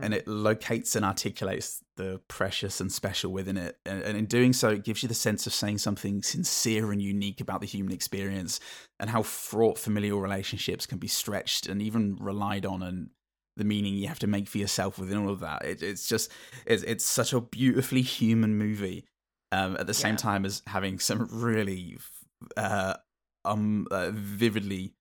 and 0.00 0.14
it 0.14 0.26
locates 0.26 0.94
and 0.96 1.04
articulates 1.04 1.82
the 1.96 2.20
precious 2.28 2.80
and 2.80 2.92
special 2.92 3.32
within 3.32 3.56
it. 3.56 3.78
And, 3.86 4.02
and 4.02 4.16
in 4.16 4.26
doing 4.26 4.52
so 4.52 4.68
it 4.70 4.84
gives 4.84 5.02
you 5.02 5.08
the 5.08 5.14
sense 5.14 5.46
of 5.46 5.52
saying 5.52 5.78
something 5.78 6.22
sincere 6.22 6.92
and 6.92 7.02
unique 7.02 7.40
about 7.40 7.60
the 7.60 7.66
human 7.66 7.92
experience 7.92 8.60
and 9.00 9.10
how 9.10 9.22
fraught 9.22 9.78
familial 9.78 10.20
relationships 10.20 10.86
can 10.86 10.98
be 10.98 11.08
stretched 11.08 11.66
and 11.66 11.82
even 11.82 12.16
relied 12.20 12.66
on 12.66 12.82
and 12.82 13.10
the 13.56 13.64
meaning 13.64 13.94
you 13.94 14.08
have 14.08 14.18
to 14.20 14.26
make 14.26 14.48
for 14.48 14.58
yourself 14.58 14.98
within 14.98 15.18
all 15.18 15.30
of 15.30 15.40
that. 15.40 15.64
It, 15.64 15.82
it's 15.82 16.08
just 16.08 16.30
it's, 16.66 16.82
it's 16.82 17.04
such 17.04 17.32
a 17.32 17.40
beautifully 17.40 18.02
human 18.02 18.56
movie 18.56 19.04
um, 19.52 19.76
at 19.76 19.86
the 19.86 19.94
same 19.94 20.14
Yeah. 20.14 20.18
time 20.18 20.44
as 20.44 20.62
having 20.66 20.98
some 20.98 21.28
really 21.32 21.98
uh, 22.56 22.94
um 23.44 23.86
uh, 23.90 24.10
vividly 24.12 24.94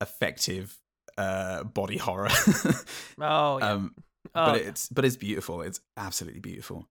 effective 0.00 0.78
uh 1.18 1.64
body 1.64 1.98
horror 1.98 2.28
Oh 3.20 3.58
yeah. 3.58 3.70
um 3.72 3.94
oh, 4.34 4.52
but 4.52 4.56
it's 4.56 4.88
but 4.88 5.04
it's 5.04 5.16
beautiful 5.16 5.60
it's 5.62 5.80
absolutely 5.96 6.40
beautiful 6.40 6.86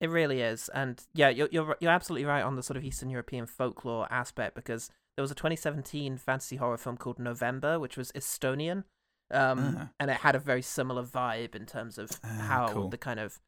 It 0.00 0.10
really 0.10 0.40
is, 0.42 0.68
and 0.74 1.02
yeah, 1.14 1.28
you're 1.28 1.48
you're 1.50 1.76
you're 1.80 1.90
absolutely 1.98 2.24
right 2.26 2.42
on 2.44 2.54
the 2.56 2.62
sort 2.62 2.76
of 2.76 2.84
Eastern 2.84 3.10
European 3.10 3.46
folklore 3.46 4.06
aspect 4.12 4.54
because 4.54 4.90
there 5.16 5.22
was 5.22 5.32
a 5.32 5.34
2017 5.34 6.16
fantasy 6.18 6.56
horror 6.56 6.76
film 6.78 6.96
called 6.96 7.18
November, 7.18 7.80
which 7.80 7.96
was 7.96 8.12
Estonian, 8.12 8.84
um, 9.32 9.58
Ah. 9.76 9.88
and 9.98 10.08
it 10.10 10.18
had 10.18 10.36
a 10.36 10.38
very 10.38 10.62
similar 10.62 11.02
vibe 11.02 11.56
in 11.56 11.66
terms 11.66 11.98
of 11.98 12.10
Ah, 12.22 12.28
how 12.28 12.68
cool. 12.72 12.88
the 12.90 12.98
kind 12.98 13.18
of 13.18 13.40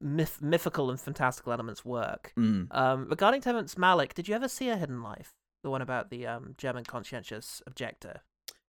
myth- 0.00 0.42
mythical 0.42 0.90
and 0.90 1.00
fantastical 1.00 1.52
elements 1.52 1.84
work. 1.84 2.32
Mm. 2.36 2.66
Um, 2.74 3.08
regarding 3.08 3.40
Terrence 3.40 3.76
Malick, 3.76 4.12
did 4.14 4.26
you 4.28 4.34
ever 4.34 4.48
see 4.48 4.68
A 4.68 4.76
Hidden 4.76 5.02
Life, 5.02 5.32
the 5.66 5.70
one 5.70 5.82
about 5.82 6.10
the 6.10 6.26
um, 6.26 6.54
German 6.56 6.84
conscientious 6.84 7.60
objector? 7.66 8.20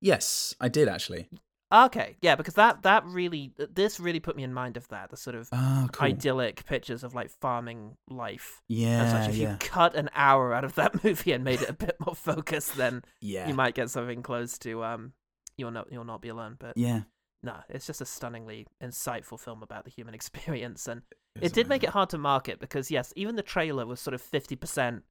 yes 0.01 0.53
i 0.59 0.67
did 0.67 0.87
actually 0.87 1.29
Okay, 1.69 2.15
yeah, 2.21 2.35
because 2.35 2.53
that 2.53 2.83
that 2.83 3.03
really 3.05 3.51
this 3.57 3.99
really 3.99 4.21
put 4.21 4.37
me 4.37 4.43
in 4.43 4.53
mind 4.53 4.77
of 4.77 4.87
that 4.87 5.09
the 5.09 5.17
sort 5.17 5.35
of 5.35 5.49
ah 5.51 5.87
cool 5.91 6.07
idyllic 6.07 6.65
pictures 6.65 7.03
of 7.03 7.13
like 7.13 7.29
farming 7.29 7.97
life 8.09 8.61
yeah 8.69 9.11
such. 9.11 9.31
If 9.31 9.35
yeah 9.35 9.51
you 9.51 9.57
cut 9.59 9.93
an 9.93 10.09
hour 10.15 10.53
out 10.53 10.63
of 10.63 10.75
that 10.75 11.03
movie 11.03 11.33
and 11.33 11.43
made 11.43 11.61
it 11.61 11.69
a 11.69 11.73
bit 11.73 11.97
more 11.99 12.15
focused, 12.15 12.77
then 12.77 13.03
yeah 13.19 13.49
you 13.49 13.53
might 13.53 13.75
get 13.75 13.89
something 13.89 14.23
close 14.23 14.57
to 14.59 14.81
um, 14.81 15.11
you'll 15.57 15.71
not 15.71 15.91
you'll 15.91 16.05
not 16.05 16.21
be 16.21 16.29
alone. 16.29 16.55
But 16.57 16.77
yeah 16.77 17.01
no, 17.43 17.57
it's 17.67 17.85
just 17.85 17.99
a 17.99 18.05
stunningly 18.05 18.67
insightful 18.81 19.37
film 19.37 19.61
about 19.61 19.83
the 19.83 19.91
human 19.91 20.13
experience, 20.19 20.87
and 20.87 21.01
was 21.35 21.51
it 21.51 21.53
did 21.53 21.67
make 21.67 21.83
it 21.83 21.89
hard 21.89 22.09
to 22.11 22.17
market 22.17 22.61
because 22.61 22.89
yes, 22.89 23.11
even 23.17 23.35
the 23.35 23.43
trailer 23.43 23.85
was 23.85 23.99
sort 23.99 24.13
of 24.13 24.21
fifty 24.21 24.55
percent 24.55 25.03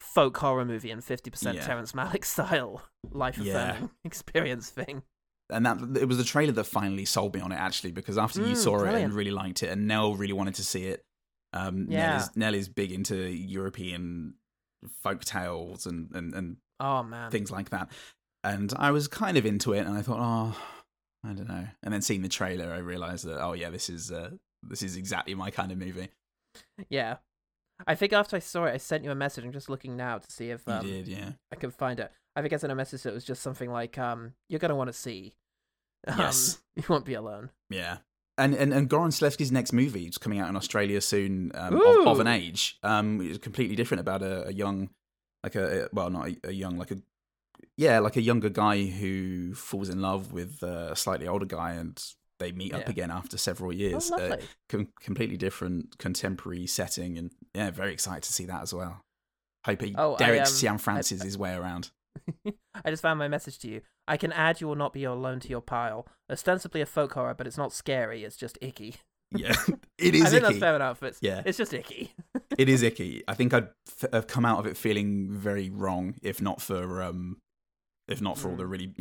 folk 0.00 0.36
horror 0.36 0.64
movie 0.64 0.90
and 0.90 1.02
fifty 1.04 1.30
percent 1.30 1.56
Yeah. 1.56 1.66
Terrence 1.66 1.92
Malick 1.92 2.24
style 2.24 2.82
life 3.10 3.38
Yeah. 3.38 3.70
affirming 3.72 3.90
experience 4.04 4.70
thing. 4.70 5.02
and 5.50 5.64
that 5.66 6.00
it 6.00 6.06
was 6.06 6.18
the 6.18 6.24
trailer 6.24 6.52
that 6.52 6.64
finally 6.64 7.04
sold 7.04 7.34
me 7.34 7.40
on 7.40 7.52
it 7.52 7.56
actually 7.56 7.90
because 7.92 8.18
after 8.18 8.40
you 8.40 8.54
Mm, 8.54 8.62
saw 8.62 8.84
it 8.84 8.94
and 9.02 9.14
really 9.14 9.30
liked 9.30 9.62
it 9.62 9.70
and 9.70 9.86
Nell 9.88 10.14
really 10.14 10.32
wanted 10.34 10.54
to 10.56 10.64
see 10.64 10.84
it 10.86 11.02
um 11.52 11.86
Nell, 11.88 11.98
Yeah. 11.98 12.16
is, 12.16 12.36
Nell 12.36 12.54
is 12.54 12.68
big 12.68 12.92
into 12.92 13.16
European 13.16 14.34
folk 15.02 15.24
tales 15.24 15.86
and 15.86 16.10
and, 16.14 16.34
and 16.34 16.56
Oh 16.80 17.02
man, 17.02 17.30
things 17.30 17.50
like 17.50 17.70
that 17.70 17.90
and 18.44 18.72
I 18.76 18.90
was 18.92 19.08
kind 19.08 19.36
of 19.36 19.44
into 19.46 19.72
it 19.72 19.80
and 19.86 19.96
I 19.96 20.02
thought 20.02 20.20
oh 20.20 20.56
I 21.24 21.32
don't 21.32 21.48
know 21.48 21.66
and 21.82 21.92
then 21.92 22.02
seeing 22.02 22.22
the 22.22 22.28
trailer 22.28 22.72
I 22.72 22.78
realized 22.78 23.24
that 23.24 23.42
oh 23.42 23.54
yeah 23.54 23.70
this 23.70 23.88
is 23.88 24.12
uh 24.12 24.30
this 24.62 24.82
is 24.82 24.96
exactly 24.96 25.34
my 25.34 25.50
kind 25.50 25.72
of 25.72 25.78
movie 25.78 26.08
yeah. 26.88 27.16
I 27.86 27.94
think 27.94 28.12
after 28.12 28.36
I 28.36 28.40
saw 28.40 28.64
it, 28.64 28.72
I 28.74 28.76
sent 28.78 29.04
you 29.04 29.10
a 29.10 29.14
message. 29.14 29.44
I'm 29.44 29.52
just 29.52 29.70
looking 29.70 29.96
now 29.96 30.18
to 30.18 30.30
see 30.30 30.50
if 30.50 30.62
you 30.66 30.72
um, 30.72 30.86
did 30.86 31.06
yeah 31.08 31.30
I 31.52 31.56
can 31.56 31.70
find 31.70 32.00
it. 32.00 32.10
I 32.34 32.42
think 32.42 32.52
I 32.52 32.56
sent 32.56 32.72
a 32.72 32.76
message 32.76 33.02
that 33.02 33.14
was 33.14 33.24
just 33.24 33.42
something 33.42 33.70
like, 33.70 33.98
um, 33.98 34.32
"You're 34.48 34.60
gonna 34.60 34.76
want 34.76 34.88
to 34.88 34.94
see." 34.94 35.34
Um, 36.06 36.18
Yes. 36.18 36.60
you 36.76 36.84
won't 36.88 37.04
be 37.04 37.14
alone. 37.14 37.50
Yeah. 37.70 37.98
And 38.38 38.54
and, 38.54 38.72
and 38.72 38.88
Goran 38.88 39.08
Stolevski's 39.08 39.50
next 39.50 39.72
movie 39.72 40.04
is 40.04 40.16
coming 40.16 40.38
out 40.38 40.48
in 40.48 40.54
Australia 40.54 41.00
soon, 41.00 41.50
um, 41.54 41.74
of, 41.74 42.06
of 42.06 42.20
an 42.20 42.28
age. 42.28 42.78
Um, 42.84 43.20
it's 43.20 43.38
completely 43.38 43.74
different 43.74 44.00
about 44.00 44.22
a, 44.22 44.46
a 44.46 44.52
young, 44.52 44.90
like 45.42 45.56
a 45.56 45.88
well, 45.92 46.08
not 46.08 46.28
a, 46.28 46.36
a 46.44 46.52
young, 46.52 46.78
like 46.78 46.92
a 46.92 46.98
yeah, 47.76 47.98
like 47.98 48.16
a 48.16 48.22
younger 48.22 48.48
guy 48.48 48.84
who 48.86 49.54
falls 49.54 49.88
in 49.88 50.00
love 50.00 50.32
with 50.32 50.62
a 50.62 50.94
slightly 50.94 51.26
older 51.26 51.46
guy, 51.46 51.72
and 51.72 52.00
they 52.38 52.52
meet 52.52 52.72
up 52.74 52.82
Yeah. 52.82 52.90
again 52.90 53.10
after 53.10 53.36
several 53.38 53.72
years. 53.72 54.10
oh, 54.12 54.16
Uh, 54.18 54.36
com- 54.68 54.88
completely 55.00 55.36
different 55.36 55.98
contemporary 55.98 56.66
setting, 56.66 57.18
and 57.18 57.32
yeah, 57.54 57.70
very 57.70 57.92
excited 57.92 58.22
to 58.24 58.32
see 58.32 58.46
that 58.46 58.62
as 58.62 58.72
well. 58.74 59.00
Hope 59.66 59.82
he, 59.82 59.94
Oh, 59.98 60.14
I, 60.14 60.18
Derek 60.18 60.40
um, 60.40 60.46
Sian 60.46 60.78
Francis 60.78 61.22
his 61.22 61.36
way 61.36 61.54
around. 61.54 61.90
I 62.84 62.90
just 62.90 63.02
found 63.02 63.18
my 63.18 63.28
message 63.28 63.58
to 63.60 63.68
you. 63.68 63.80
I 64.06 64.16
can 64.16 64.32
add 64.32 64.60
"You 64.60 64.68
Will 64.68 64.74
Not 64.76 64.92
Be 64.92 65.04
Alone" 65.04 65.40
to 65.40 65.48
your 65.48 65.60
pile. 65.60 66.06
Ostensibly 66.30 66.80
a 66.80 66.86
folk 66.86 67.12
horror, 67.12 67.34
but 67.34 67.46
it's 67.46 67.58
not 67.58 67.72
scary. 67.72 68.24
It's 68.24 68.36
just 68.36 68.56
icky. 68.60 68.96
Yeah, 69.30 69.54
it 69.98 70.14
I 70.14 70.18
is 70.18 70.30
think 70.30 70.42
that's 70.42 70.58
fair 70.58 70.74
enough. 70.76 71.02
It's 71.02 71.18
Yeah. 71.20 71.42
it's 71.44 71.58
just 71.58 71.74
icky. 71.74 72.14
it 72.56 72.68
is 72.68 72.82
icky. 72.82 73.22
I 73.28 73.34
think 73.34 73.52
I'd 73.52 73.68
f- 74.02 74.10
have 74.12 74.26
come 74.26 74.44
out 74.46 74.58
of 74.58 74.66
it 74.66 74.76
feeling 74.76 75.30
very 75.30 75.68
wrong 75.70 76.14
if 76.22 76.40
not 76.40 76.62
for 76.62 77.02
um, 77.02 77.38
if 78.08 78.20
not 78.22 78.38
for 78.38 78.48
all 78.50 78.56
the 78.56 78.64
Mm. 78.64 78.70
really 78.70 78.94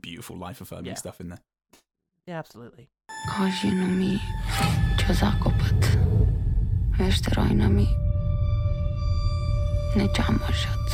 beautiful 0.00 0.36
life 0.36 0.60
affirming 0.60 0.86
Yeah. 0.86 0.94
stuff 0.94 1.20
in 1.20 1.28
there. 1.30 1.40
Yeah, 2.26 2.38
absolutely. 2.38 2.86
Kažino 3.36 3.86
mi, 3.86 4.18
ću 4.98 5.14
zakopat. 5.14 5.98
Vešterojna 6.98 7.68
mi. 7.68 7.86
Nećamašat. 9.96 10.84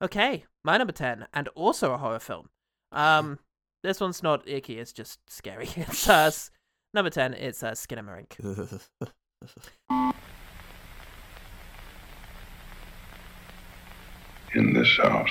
Okay, 0.00 0.44
my 0.64 0.78
number 0.78 0.92
10, 0.92 1.26
and 1.32 1.48
also 1.56 1.92
a 1.92 1.98
horror 1.98 2.20
film. 2.20 2.48
Um, 2.92 3.38
this 3.82 4.00
one's 4.00 4.22
not 4.22 4.46
icky, 4.46 4.78
it's 4.78 4.92
just 4.92 5.18
scary. 5.28 5.68
it's 5.76 6.08
uh, 6.08 6.30
number 6.94 7.10
10, 7.10 7.34
it's 7.34 7.64
uh, 7.64 7.72
Skinamarink. 7.72 8.36
in 14.54 14.72
this 14.72 14.96
house. 14.98 15.30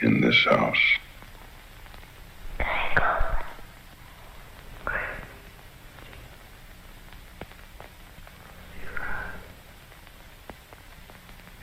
In 0.00 0.20
this 0.20 0.44
house. 0.44 0.78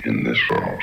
In 0.04 0.24
this 0.24 0.38
house. 0.50 0.82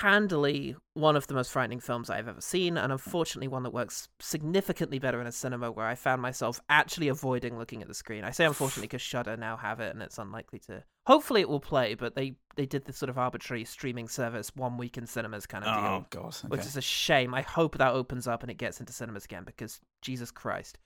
Handily 0.00 0.76
one 0.94 1.14
of 1.16 1.26
the 1.26 1.34
most 1.34 1.50
frightening 1.52 1.80
films 1.80 2.10
I've 2.10 2.28
ever 2.28 2.40
seen, 2.40 2.76
and 2.76 2.90
unfortunately 2.92 3.48
one 3.48 3.62
that 3.64 3.72
works 3.72 4.08
significantly 4.18 4.98
better 4.98 5.20
in 5.20 5.26
a 5.26 5.32
cinema 5.32 5.70
where 5.70 5.86
I 5.86 5.94
found 5.94 6.22
myself 6.22 6.60
actually 6.68 7.08
avoiding 7.08 7.58
looking 7.58 7.82
at 7.82 7.88
the 7.88 7.94
screen. 7.94 8.24
I 8.24 8.30
say 8.30 8.44
unfortunately 8.46 8.88
because 8.88 9.02
Shudder 9.02 9.36
now 9.36 9.56
have 9.56 9.80
it, 9.80 9.92
and 9.94 10.02
it's 10.02 10.18
unlikely 10.18 10.58
to. 10.66 10.82
Hopefully, 11.06 11.40
it 11.40 11.48
will 11.48 11.60
play, 11.60 11.94
but 11.94 12.14
they 12.14 12.34
they 12.56 12.66
did 12.66 12.84
this 12.84 12.96
sort 12.98 13.10
of 13.10 13.18
arbitrary 13.18 13.64
streaming 13.64 14.08
service 14.08 14.50
one 14.54 14.76
week 14.78 14.96
in 14.98 15.06
cinemas 15.06 15.46
kind 15.46 15.64
of 15.64 15.74
deal 15.74 15.84
Oh 15.92 16.06
god. 16.10 16.34
which 16.48 16.60
is 16.66 16.76
a 16.76 16.82
shame. 16.82 17.34
I 17.34 17.42
hope 17.42 17.78
that 17.78 17.92
opens 17.92 18.26
up 18.26 18.42
and 18.42 18.50
it 18.50 18.58
gets 18.58 18.80
into 18.80 18.92
cinemas 18.92 19.24
again 19.24 19.44
because 19.44 19.80
Jesus 20.02 20.30
Christ. 20.30 20.78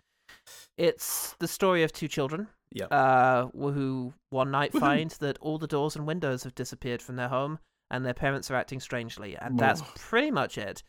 It's 0.76 1.34
the 1.38 1.48
story 1.48 1.82
of 1.82 1.92
two 1.92 2.08
children 2.08 2.48
Yep. 2.72 2.88
uh, 2.90 3.46
who 3.48 4.14
one 4.30 4.50
night 4.50 4.72
Woohoo. 4.72 4.80
find 4.80 5.10
that 5.20 5.38
all 5.40 5.58
the 5.58 5.66
doors 5.66 5.94
and 5.96 6.06
windows 6.06 6.42
have 6.44 6.54
disappeared 6.54 7.00
from 7.02 7.16
their 7.16 7.28
home 7.28 7.58
and 7.90 8.04
their 8.04 8.14
parents 8.14 8.50
are 8.50 8.54
acting 8.56 8.80
strangely. 8.80 9.36
And 9.36 9.58
that's 9.58 9.82
pretty 9.96 10.30
much 10.30 10.58
it. 10.58 10.82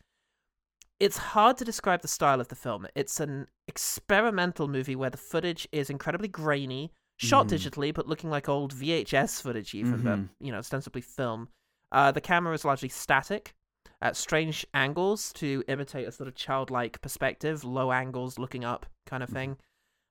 It's 0.98 1.18
hard 1.18 1.58
to 1.58 1.64
describe 1.64 2.00
the 2.02 2.08
style 2.08 2.40
of 2.40 2.48
the 2.48 2.54
film. 2.54 2.86
It's 2.94 3.20
an 3.20 3.48
experimental 3.68 4.66
movie 4.66 4.96
where 4.96 5.10
the 5.10 5.18
footage 5.18 5.68
is 5.70 5.90
incredibly 5.90 6.28
grainy, 6.28 6.92
shot 7.18 7.48
Mhm. 7.48 7.50
digitally, 7.50 7.94
but 7.94 8.06
looking 8.06 8.30
like 8.30 8.48
old 8.48 8.72
VHS 8.72 9.40
footage, 9.40 9.74
even, 9.74 10.00
Mhm. 10.00 10.04
but, 10.04 10.20
you 10.44 10.50
know, 10.52 10.58
ostensibly 10.58 11.02
film. 11.02 11.48
Uh, 11.92 12.12
the 12.12 12.20
camera 12.20 12.54
is 12.54 12.64
largely 12.64 12.88
static 12.88 13.54
at 14.00 14.16
strange 14.16 14.66
angles 14.74 15.32
to 15.34 15.62
imitate 15.68 16.08
a 16.08 16.12
sort 16.12 16.28
of 16.28 16.34
childlike 16.34 17.00
perspective, 17.02 17.62
low 17.64 17.92
angles 17.92 18.38
looking 18.38 18.64
up 18.64 18.86
kind 19.06 19.22
of 19.22 19.28
thing. 19.30 19.58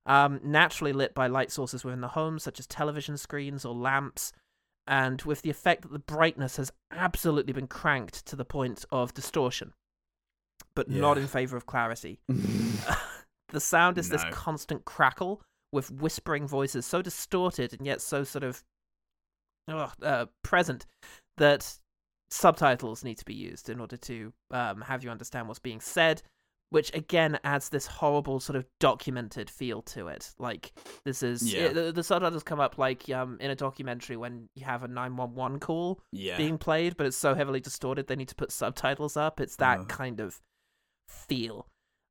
Um, 0.08 0.39
naturally 0.43 0.93
lit 0.93 1.15
by 1.15 1.26
light 1.26 1.52
sources 1.52 1.84
within 1.84 2.02
the 2.02 2.10
home, 2.10 2.38
such 2.38 2.60
as 2.60 2.67
television 2.67 3.17
screens 3.17 3.65
or 3.65 3.74
lamps, 3.74 4.32
and 4.88 5.21
with 5.24 5.41
the 5.41 5.50
effect 5.50 5.82
that 5.84 5.91
the 5.91 6.00
brightness 6.00 6.58
has 6.58 6.71
absolutely 6.91 7.54
been 7.54 7.67
cranked 7.67 8.26
to 8.28 8.36
the 8.36 8.45
point 8.45 8.86
of 8.91 9.13
distortion, 9.13 9.74
but 10.76 10.89
not 10.89 11.17
in 11.17 11.28
favor 11.28 11.58
of 11.58 11.65
clarity. 11.65 12.19
the 13.50 13.60
sound 13.60 13.98
is 13.98 14.10
this 14.10 14.24
constant 14.32 14.86
crackle 14.86 15.41
with 15.71 15.91
whispering 15.91 16.48
voices, 16.48 16.86
so 16.86 17.02
distorted 17.02 17.74
and 17.74 17.86
yet 17.86 18.02
so 18.02 18.24
sort 18.24 18.43
of 18.43 18.63
ugh, 19.67 19.91
uh, 20.02 20.26
present 20.43 20.86
that 21.38 21.78
subtitles 22.30 23.04
need 23.04 23.17
to 23.17 23.26
be 23.26 23.34
used 23.34 23.69
in 23.69 23.80
order 23.80 23.98
to 23.98 24.34
um, 24.52 24.82
have 24.82 25.04
you 25.04 25.10
understand 25.10 25.48
what's 25.48 25.60
being 25.60 25.80
said. 25.80 26.21
Which 26.76 26.94
again 26.94 27.40
adds 27.46 27.70
this 27.70 27.88
horrible 27.88 28.42
sort 28.42 28.58
of 28.58 28.66
documented 28.82 29.50
feel 29.50 29.82
to 29.84 30.10
it. 30.10 30.34
Like 30.38 30.74
this 31.06 31.24
is 31.24 31.54
Yeah. 31.54 31.70
the, 31.70 31.94
the 31.94 32.04
subtitles 32.04 32.44
come 32.44 32.60
up 32.60 32.78
like 32.78 33.10
um 33.10 33.38
in 33.40 33.50
a 33.50 33.56
documentary 33.56 34.18
when 34.18 34.50
you 34.56 34.66
have 34.66 34.84
a 34.84 34.90
nine 34.90 35.16
one 35.16 35.34
one 35.36 35.58
call 35.58 36.02
yeah. 36.12 36.36
being 36.36 36.58
played, 36.58 36.98
but 36.98 37.06
it's 37.08 37.16
so 37.16 37.34
heavily 37.34 37.62
distorted 37.62 38.08
they 38.08 38.18
need 38.18 38.28
to 38.28 38.36
put 38.36 38.52
subtitles 38.52 39.16
up. 39.16 39.40
It's 39.40 39.56
that 39.56 39.80
Ugh. 39.80 39.88
kind 39.88 40.20
of 40.20 40.42
feel. 41.08 41.68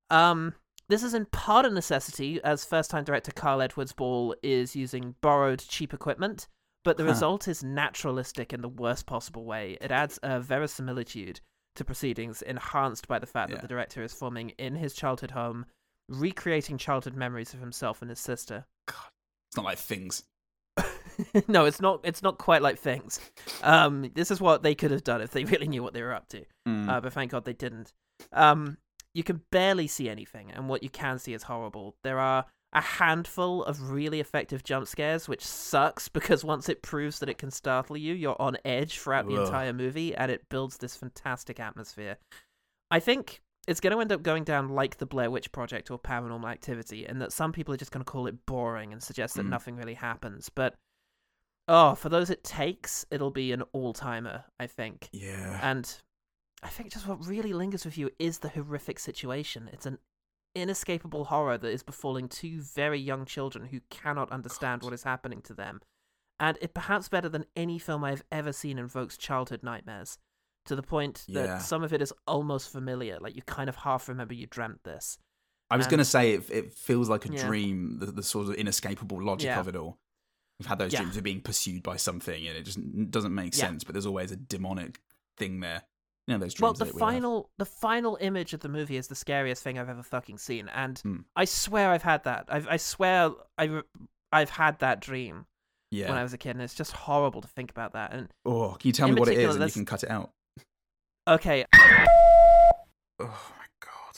Um, 0.08 0.54
this 0.88 1.02
is 1.02 1.12
in 1.12 1.26
part 1.26 1.66
a 1.66 1.70
necessity, 1.70 2.42
as 2.42 2.64
first-time 2.64 3.04
director 3.04 3.32
Kyle 3.32 3.60
Edwards 3.60 3.92
Ball 3.92 4.34
is 4.42 4.74
using 4.74 5.14
borrowed 5.20 5.58
cheap 5.60 5.92
equipment, 5.92 6.48
but 6.84 6.96
the 6.96 7.04
Huh. 7.04 7.10
result 7.10 7.48
is 7.48 7.62
naturalistic 7.62 8.52
in 8.52 8.62
the 8.62 8.68
worst 8.68 9.04
possible 9.06 9.44
way. 9.44 9.76
It 9.80 9.90
adds 9.90 10.18
a 10.22 10.40
verisimilitude 10.40 11.40
to 11.76 11.84
proceedings, 11.84 12.42
enhanced 12.42 13.08
by 13.08 13.18
the 13.18 13.26
fact 13.26 13.50
Yeah. 13.50 13.56
that 13.56 13.62
the 13.62 13.68
director 13.68 14.02
is 14.02 14.12
filming 14.12 14.50
in 14.50 14.76
his 14.76 14.94
childhood 14.94 15.32
home, 15.32 15.66
recreating 16.08 16.78
childhood 16.78 17.14
memories 17.14 17.54
of 17.54 17.60
himself 17.60 18.00
and 18.02 18.10
his 18.10 18.20
sister. 18.20 18.66
God, 18.86 19.10
It's 19.48 19.56
not 19.56 19.64
like 19.64 19.78
things. 19.78 20.24
no, 21.48 21.64
it's 21.64 21.80
not. 21.80 22.00
It's 22.02 22.22
not 22.22 22.38
quite 22.38 22.62
like 22.62 22.78
things. 22.78 23.20
Um, 23.62 24.10
this 24.14 24.30
is 24.30 24.40
what 24.40 24.62
they 24.62 24.74
could 24.74 24.90
have 24.90 25.04
done 25.04 25.20
if 25.20 25.30
they 25.30 25.44
really 25.44 25.68
knew 25.68 25.82
what 25.82 25.94
they 25.94 26.02
were 26.02 26.12
up 26.12 26.28
to. 26.30 26.44
Mm. 26.68 26.88
Uh, 26.88 27.00
but 27.00 27.12
thank 27.12 27.30
God 27.30 27.44
they 27.44 27.52
didn't. 27.52 27.92
Um, 28.32 28.78
you 29.12 29.22
can 29.22 29.42
barely 29.52 29.86
see 29.86 30.08
anything, 30.08 30.50
and 30.50 30.68
what 30.68 30.82
you 30.82 30.88
can 30.88 31.18
see 31.20 31.32
is 31.32 31.44
horrible. 31.44 31.94
There 32.02 32.18
are 32.18 32.46
a 32.74 32.80
handful 32.80 33.64
of 33.64 33.90
really 33.90 34.18
effective 34.20 34.64
jump 34.64 34.88
scares, 34.88 35.28
which 35.28 35.44
sucks 35.44 36.08
because 36.08 36.44
once 36.44 36.68
it 36.68 36.82
proves 36.82 37.20
that 37.20 37.28
it 37.28 37.38
can 37.38 37.50
startle 37.50 37.96
you, 37.96 38.14
you're 38.14 38.40
on 38.40 38.56
edge 38.64 38.98
throughout 38.98 39.26
the 39.26 39.36
Ugh. 39.36 39.46
entire 39.46 39.72
movie, 39.72 40.14
and 40.14 40.30
it 40.30 40.48
builds 40.48 40.78
this 40.78 40.96
fantastic 40.96 41.60
atmosphere. 41.60 42.16
I 42.90 43.00
think 43.00 43.40
it's 43.68 43.80
going 43.80 43.92
to 43.94 44.00
end 44.00 44.12
up 44.12 44.22
going 44.22 44.44
down 44.44 44.68
like 44.70 44.98
the 44.98 45.06
Blair 45.06 45.30
Witch 45.30 45.50
Project 45.52 45.90
or 45.90 45.98
Paranormal 45.98 46.50
Activity, 46.50 47.06
in 47.06 47.18
that 47.20 47.32
some 47.32 47.52
people 47.52 47.72
are 47.72 47.78
just 47.78 47.92
going 47.92 48.04
to 48.04 48.10
call 48.10 48.26
it 48.26 48.44
boring 48.44 48.92
and 48.92 49.02
suggest 49.02 49.36
that 49.36 49.46
Mm. 49.46 49.50
nothing 49.50 49.76
really 49.76 49.94
happens. 49.94 50.50
But 50.54 50.74
oh, 51.68 51.94
for 51.94 52.08
those 52.08 52.28
it 52.28 52.44
takes, 52.44 53.06
it'll 53.10 53.30
be 53.30 53.52
an 53.52 53.62
all 53.72 53.92
timer, 53.92 54.44
I 54.58 54.66
think. 54.66 55.08
yeah. 55.12 55.58
And 55.62 55.90
I 56.62 56.68
think 56.68 56.92
just 56.92 57.06
what 57.06 57.26
really 57.26 57.52
lingers 57.52 57.84
with 57.84 57.96
you 57.98 58.10
is 58.18 58.38
the 58.40 58.48
horrific 58.48 58.98
situation. 58.98 59.70
It's 59.72 59.86
an 59.86 59.98
inescapable 60.54 61.24
horror 61.26 61.58
that 61.58 61.68
is 61.72 61.82
befalling 61.82 62.28
two 62.28 62.60
very 62.60 62.98
young 63.00 63.24
children 63.24 63.66
who 63.66 63.80
cannot 63.90 64.30
understand 64.30 64.82
what 64.82 64.92
is 64.92 65.02
happening 65.02 65.40
to 65.42 65.54
them. 65.54 65.80
And 66.40 66.58
it 66.60 66.74
perhaps 66.74 67.08
better 67.08 67.28
than 67.28 67.46
any 67.54 67.78
film 67.78 68.04
I've 68.04 68.24
ever 68.32 68.52
seen 68.52 68.78
invokes 68.78 69.16
childhood 69.16 69.62
nightmares. 69.62 70.18
To 70.66 70.74
the 70.76 70.82
point 70.82 71.24
that 71.28 71.44
Yeah. 71.44 71.58
some 71.58 71.82
of 71.82 71.92
it 71.92 72.00
is 72.00 72.12
almost 72.26 72.70
familiar, 72.72 73.18
like 73.20 73.36
you 73.36 73.42
kind 73.42 73.68
of 73.68 73.76
half 73.76 74.08
remember 74.08 74.32
you 74.34 74.46
dreamt 74.46 74.82
this. 74.84 75.18
I 75.70 75.76
was 75.76 75.86
going 75.86 75.98
to 75.98 76.04
say 76.04 76.34
it, 76.34 76.48
it 76.50 76.72
feels 76.72 77.08
like 77.08 77.26
a 77.26 77.32
Yeah. 77.32 77.46
dream, 77.46 77.98
the, 77.98 78.06
the 78.06 78.22
sort 78.22 78.48
of 78.48 78.54
inescapable 78.54 79.22
logic 79.22 79.46
Yeah. 79.46 79.60
of 79.60 79.68
it 79.68 79.76
all. 79.76 79.98
We've 80.58 80.66
had 80.68 80.78
those 80.78 80.92
dreams 80.94 81.16
of 81.16 81.22
being 81.24 81.40
pursued 81.40 81.82
by 81.82 81.96
something, 81.96 82.46
and 82.46 82.56
it 82.56 82.62
just 82.62 82.78
doesn't 83.10 83.34
make 83.34 83.54
sense. 83.54 83.82
But 83.84 83.92
there's 83.94 84.06
always 84.06 84.30
a 84.30 84.36
demonic 84.36 85.00
thing 85.36 85.60
there. 85.60 85.82
You 86.26 86.34
know 86.34 86.38
those 86.38 86.58
Well, 86.58 86.72
the 86.72 86.86
that 86.86 86.94
we 86.94 87.00
have. 87.00 87.10
final 87.10 87.50
the 87.58 87.66
final 87.66 88.16
image 88.20 88.54
of 88.54 88.60
the 88.60 88.68
movie 88.68 88.96
is 88.96 89.08
the 89.08 89.14
scariest 89.14 89.62
thing 89.62 89.78
I've 89.78 89.88
ever 89.90 90.02
fucking 90.02 90.38
seen, 90.38 90.68
and 90.68 90.98
Hmm. 91.00 91.16
I 91.36 91.44
swear 91.44 91.90
I've 91.90 92.02
had 92.02 92.24
that. 92.24 92.46
I've, 92.48 92.66
I 92.68 92.76
swear 92.78 93.30
I 93.58 93.82
I've 94.32 94.50
had 94.50 94.78
that 94.78 95.00
dream 95.00 95.46
yeah. 95.90 96.08
when 96.08 96.16
I 96.18 96.22
was 96.22 96.32
a 96.32 96.38
kid, 96.38 96.50
and 96.56 96.62
it's 96.62 96.74
just 96.74 96.92
horrible 96.92 97.42
to 97.42 97.48
think 97.48 97.70
about 97.70 97.92
that. 97.92 98.12
And 98.12 98.28
oh, 98.46 98.70
can 98.80 98.88
you 98.88 98.92
tell 98.92 99.08
me 99.08 99.14
what 99.14 99.28
it 99.28 99.38
is, 99.38 99.54
and 99.56 99.64
you 99.64 99.70
can 99.70 99.84
cut 99.84 100.02
it 100.02 100.10
out? 100.10 100.30
okay, 101.28 101.64
Oh 103.20 103.26
my 103.58 103.66
god, 103.80 104.16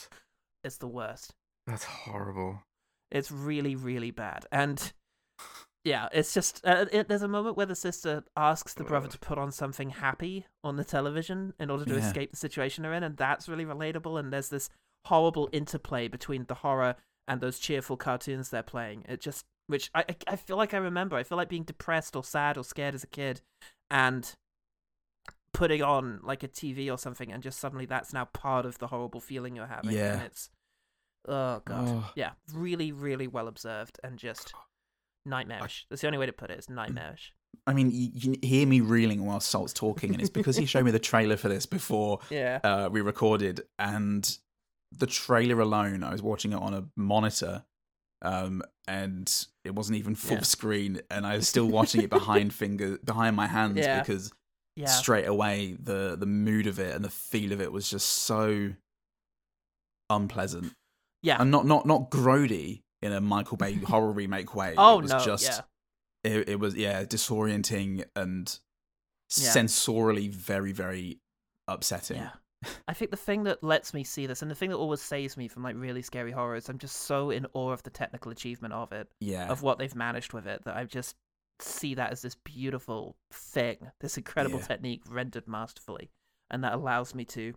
it's 0.63 0.77
the 0.77 0.87
worst. 0.87 1.33
that's 1.67 1.83
horrible. 1.83 2.61
It's 3.11 3.31
really 3.31 3.75
really 3.75 4.11
bad, 4.11 4.45
and 4.51 4.91
yeah, 5.87 6.09
it's 6.11 6.33
just 6.33 6.61
uh, 6.65 6.85
it, 6.91 7.07
there's 7.07 7.21
a 7.21 7.27
moment 7.27 7.55
where 7.57 7.65
the 7.65 7.75
sister 7.75 8.23
asks 8.35 8.73
the 8.73 8.83
brother 8.83 9.07
to 9.07 9.17
put 9.19 9.37
on 9.37 9.51
something 9.51 9.89
happy 9.91 10.45
on 10.63 10.75
the 10.75 10.83
television 10.83 11.53
in 11.59 11.69
order 11.69 11.85
to 11.85 11.93
Yeah. 11.93 12.05
escape 12.07 12.31
the 12.31 12.37
situation 12.37 12.83
they're 12.83 12.93
in, 12.93 13.03
and 13.03 13.15
that's 13.17 13.47
really 13.47 13.65
relatable. 13.65 14.19
And 14.19 14.31
there's 14.33 14.49
this 14.49 14.69
horrible 15.05 15.47
interplay 15.53 16.07
between 16.07 16.45
the 16.47 16.55
horror 16.55 16.95
and 17.27 17.39
those 17.39 17.59
cheerful 17.59 17.95
cartoons 17.97 18.49
they're 18.49 18.63
playing. 18.63 19.05
It 19.07 19.21
just, 19.21 19.45
which 19.67 19.89
I, 19.95 20.03
I, 20.27 20.35
feel 20.35 20.57
like 20.57 20.73
I 20.73 20.77
remember. 20.77 21.15
I 21.15 21.23
feel 21.23 21.37
like 21.37 21.49
being 21.49 21.63
depressed 21.63 22.15
or 22.15 22.23
sad 22.23 22.57
or 22.57 22.63
scared 22.63 22.93
as 22.95 23.03
a 23.03 23.07
kid, 23.07 23.41
and 23.89 24.33
putting 25.53 25.81
on 25.81 26.19
like 26.23 26.43
a 26.43 26.47
TV 26.47 26.91
or 26.91 26.97
something, 26.97 27.31
and 27.31 27.41
just 27.41 27.59
suddenly 27.59 27.85
that's 27.85 28.13
now 28.13 28.25
part 28.25 28.65
of 28.65 28.77
the 28.79 28.87
horrible 28.87 29.19
feeling 29.21 29.55
you're 29.55 29.65
having. 29.67 29.91
Yeah. 29.91 30.13
and 30.15 30.21
it's 30.23 30.49
oh 31.27 31.61
god, 31.65 31.87
Oh. 31.87 32.11
yeah, 32.15 32.31
really, 32.53 32.91
really 32.91 33.27
well 33.27 33.47
observed 33.47 33.99
and 34.03 34.17
just 34.17 34.53
nightmarish. 35.27 35.85
That's 35.89 36.01
the 36.01 36.07
only 36.07 36.19
way 36.19 36.25
to 36.25 36.33
put 36.33 36.49
it. 36.49 36.57
It's 36.57 36.69
nightmarish. 36.69 37.33
I 37.65 37.73
mean, 37.73 37.91
you, 37.91 38.09
you 38.13 38.35
hear 38.41 38.65
me 38.65 38.79
reeling 38.81 39.25
while 39.25 39.39
Salt's 39.39 39.73
talking, 39.73 40.11
and 40.13 40.21
it's 40.21 40.29
because 40.29 40.55
he 40.55 40.65
showed 40.65 40.85
me 40.85 40.91
the 40.91 40.99
trailer 40.99 41.37
for 41.37 41.49
this 41.49 41.65
before 41.65 42.19
Yeah. 42.29 42.59
uh, 42.63 42.89
we 42.91 43.01
recorded, 43.01 43.61
and 43.77 44.37
the 44.97 45.07
trailer 45.07 45.59
alone, 45.59 46.03
I 46.03 46.11
was 46.11 46.21
watching 46.21 46.53
it 46.53 46.59
on 46.59 46.73
a 46.73 46.85
monitor, 46.95 47.65
um, 48.21 48.61
and 48.87 49.31
it 49.65 49.75
wasn't 49.75 49.97
even 49.97 50.15
full 50.15 50.37
Yeah. 50.37 50.43
screen, 50.43 51.01
and 51.11 51.27
I 51.27 51.35
was 51.35 51.47
still 51.53 51.67
watching 51.67 52.01
it 52.01 52.09
behind 52.09 52.53
finger 52.53 52.97
behind 53.03 53.35
my 53.35 53.47
hands 53.47 53.77
Yeah. 53.77 53.99
because 53.99 54.31
Yeah. 54.77 54.85
straight 54.87 55.27
away 55.27 55.75
the 55.79 56.15
the 56.17 56.25
mood 56.25 56.67
of 56.67 56.79
it 56.79 56.95
and 56.95 57.03
the 57.03 57.09
feel 57.09 57.51
of 57.51 57.59
it 57.59 57.71
was 57.71 57.89
just 57.89 58.07
so 58.09 58.73
unpleasant. 60.09 60.73
Yeah. 61.23 61.37
and 61.41 61.51
not 61.51 61.65
not 61.65 61.85
not 61.85 62.09
grody 62.09 62.83
in 63.01 63.11
a 63.13 63.21
Michael 63.21 63.57
Bay 63.57 63.73
horror 63.87 64.11
remake 64.11 64.55
way. 64.55 64.73
Oh 64.77 64.99
it 64.99 65.03
was 65.03 65.11
no. 65.11 65.19
just 65.19 65.43
yeah. 66.23 66.31
it, 66.31 66.49
it 66.49 66.59
was 66.59 66.75
yeah 66.75 67.03
disorienting 67.03 68.03
and 68.15 68.59
Yeah. 69.37 69.49
sensorily 69.49 70.29
very 70.29 70.71
very 70.71 71.19
upsetting. 71.67 72.17
Yeah. 72.17 72.29
I 72.87 72.93
think 72.93 73.11
the 73.11 73.17
thing 73.17 73.43
that 73.43 73.63
lets 73.63 73.93
me 73.93 74.03
see 74.03 74.25
this, 74.25 74.41
and 74.41 74.49
the 74.49 74.55
thing 74.55 74.71
that 74.71 74.77
always 74.77 75.01
saves 75.01 75.37
me 75.37 75.47
from 75.47 75.61
like 75.63 75.75
really 75.77 76.01
scary 76.01 76.31
horrors, 76.31 76.69
I'm 76.69 76.79
just 76.79 76.95
so 77.01 77.29
in 77.29 77.45
awe 77.53 77.71
of 77.71 77.83
the 77.83 77.91
technical 77.91 78.31
achievement 78.31 78.73
of 78.73 78.91
it, 78.91 79.07
Yeah. 79.19 79.47
of 79.47 79.61
what 79.61 79.77
they've 79.77 79.93
managed 79.93 80.33
with 80.33 80.47
it, 80.47 80.63
that 80.65 80.75
I 80.75 80.85
just 80.85 81.15
see 81.59 81.93
that 81.95 82.11
as 82.11 82.23
this 82.23 82.35
beautiful 82.35 83.15
thing, 83.31 83.77
this 83.99 84.17
incredible 84.17 84.57
Yeah. 84.59 84.65
technique 84.65 85.03
rendered 85.07 85.47
masterfully, 85.47 86.09
and 86.49 86.63
that 86.63 86.73
allows 86.73 87.13
me 87.13 87.25
to 87.25 87.53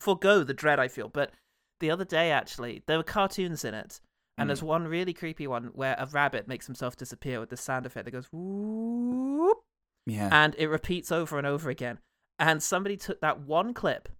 forego 0.00 0.42
the 0.44 0.54
dread 0.54 0.78
I 0.78 0.88
feel. 0.88 1.08
But 1.08 1.32
the 1.80 1.90
other 1.90 2.04
day, 2.06 2.30
actually, 2.30 2.82
there 2.86 2.96
were 2.96 3.02
cartoons 3.04 3.64
in 3.66 3.74
it, 3.74 4.00
and 4.38 4.46
Mm. 4.46 4.48
there's 4.48 4.62
one 4.62 4.86
really 4.88 5.12
creepy 5.12 5.46
one 5.46 5.66
where 5.74 5.96
a 5.98 6.06
rabbit 6.06 6.46
makes 6.48 6.66
himself 6.66 6.96
disappear 6.96 7.40
with 7.40 7.50
the 7.50 7.56
sound 7.56 7.86
effect 7.86 8.04
that 8.04 8.10
goes 8.10 8.28
whoop, 8.32 9.58
yeah. 10.06 10.28
and 10.32 10.54
it 10.58 10.66
repeats 10.68 11.10
over 11.12 11.38
and 11.38 11.46
over 11.46 11.70
again. 11.70 11.98
and 12.38 12.62
somebody 12.62 12.98
took 12.98 13.20
that 13.22 13.40
one 13.40 13.72
clip, 13.72 14.10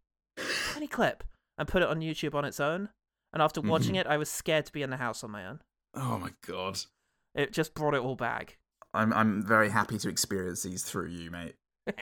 tiny 0.72 0.86
clip, 0.86 1.22
and 1.58 1.68
put 1.68 1.82
it 1.82 1.88
on 1.88 2.00
YouTube 2.00 2.34
on 2.34 2.46
its 2.46 2.58
own. 2.58 2.88
And 3.34 3.42
after 3.42 3.60
watching 3.60 3.94
Mhm. 3.94 4.00
it, 4.00 4.06
I 4.06 4.16
was 4.16 4.30
scared 4.30 4.64
to 4.64 4.72
be 4.72 4.80
in 4.82 4.88
the 4.88 4.96
house 4.96 5.22
on 5.22 5.30
my 5.30 5.44
own. 5.46 5.60
Oh 5.92 6.18
my 6.18 6.30
god. 6.46 6.80
It 7.34 7.52
just 7.52 7.74
brought 7.74 7.92
it 7.92 8.00
all 8.00 8.16
back. 8.16 8.56
I'm 8.94 9.12
I'm 9.12 9.42
very 9.42 9.68
happy 9.68 9.98
to 9.98 10.08
experience 10.08 10.62
these 10.62 10.82
through 10.82 11.08
you, 11.08 11.30
mate. 11.30 11.56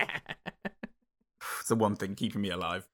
It's 1.61 1.68
the 1.68 1.74
one 1.77 1.96
thing 1.96 2.14
keeping 2.14 2.42
me 2.42 2.50
alive. 2.50 2.87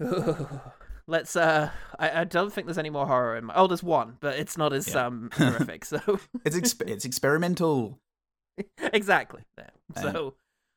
Let's. 1.08 1.36
Uh, 1.36 1.70
I, 1.98 2.20
I 2.22 2.24
don't 2.24 2.52
think 2.52 2.66
there's 2.66 2.78
any 2.78 2.90
more 2.90 3.06
horror 3.06 3.36
in 3.36 3.44
my. 3.44 3.54
Oh, 3.54 3.66
there's 3.68 3.82
one, 3.82 4.16
but 4.20 4.36
it's 4.38 4.58
not 4.58 4.72
as 4.72 4.88
Yeah. 4.88 5.06
um 5.06 5.30
horrific. 5.34 5.84
So 5.84 6.00
It's 6.44 6.56
exp- 6.56 6.88
it's 6.88 7.04
experimental. 7.04 7.98
exactly. 8.92 9.42
There. 9.56 9.70
Uh, 9.96 10.00
So 10.02 10.34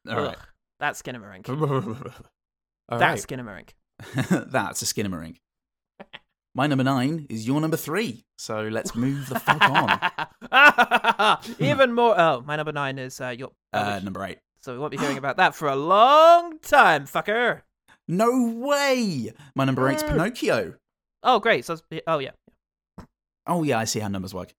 All 0.10 0.16
right. 0.18 0.28
ugh, 0.38 0.38
that's 0.80 1.02
Skinamarink. 1.02 1.46
That's 2.90 3.02
right. 3.02 3.20
Skinamarink. 3.20 3.70
That's 4.52 4.82
a 4.82 4.86
Skinamarink. 4.86 5.38
My 6.56 6.68
number 6.68 6.84
nine 6.84 7.26
is 7.30 7.46
your 7.48 7.62
number 7.62 7.78
three. 7.78 8.26
So 8.38 8.64
let's 8.64 8.96
move 8.96 9.30
the 9.30 9.40
fuck 9.40 9.62
on. 9.62 10.00
Even 11.60 11.94
more. 11.94 12.20
Oh, 12.20 12.44
my 12.46 12.56
number 12.56 12.72
nine 12.72 12.98
is 13.00 13.20
uh, 13.22 13.30
your. 13.30 13.52
Uh, 13.74 14.00
number 14.04 14.24
eight. 14.26 14.40
so 14.62 14.74
we 14.74 14.80
won't 14.80 14.92
be 14.92 14.98
hearing 14.98 15.18
about 15.18 15.38
that 15.38 15.54
for 15.56 15.68
a 15.68 15.76
long 15.76 16.58
time, 16.60 17.06
fucker. 17.06 17.62
No 18.12 18.52
way! 18.56 19.32
My 19.54 19.66
number 19.66 19.88
eight's. 19.88 20.02
Pinocchio. 20.02 20.74
Oh, 21.22 21.38
great. 21.40 21.64
So, 21.64 21.74
it's- 21.74 22.02
oh 22.08 22.18
yeah. 22.18 22.32
Oh 23.46 23.62
yeah, 23.62 23.78
I 23.78 23.84
see 23.84 24.00
how 24.00 24.08
numbers 24.08 24.34
work. 24.34 24.52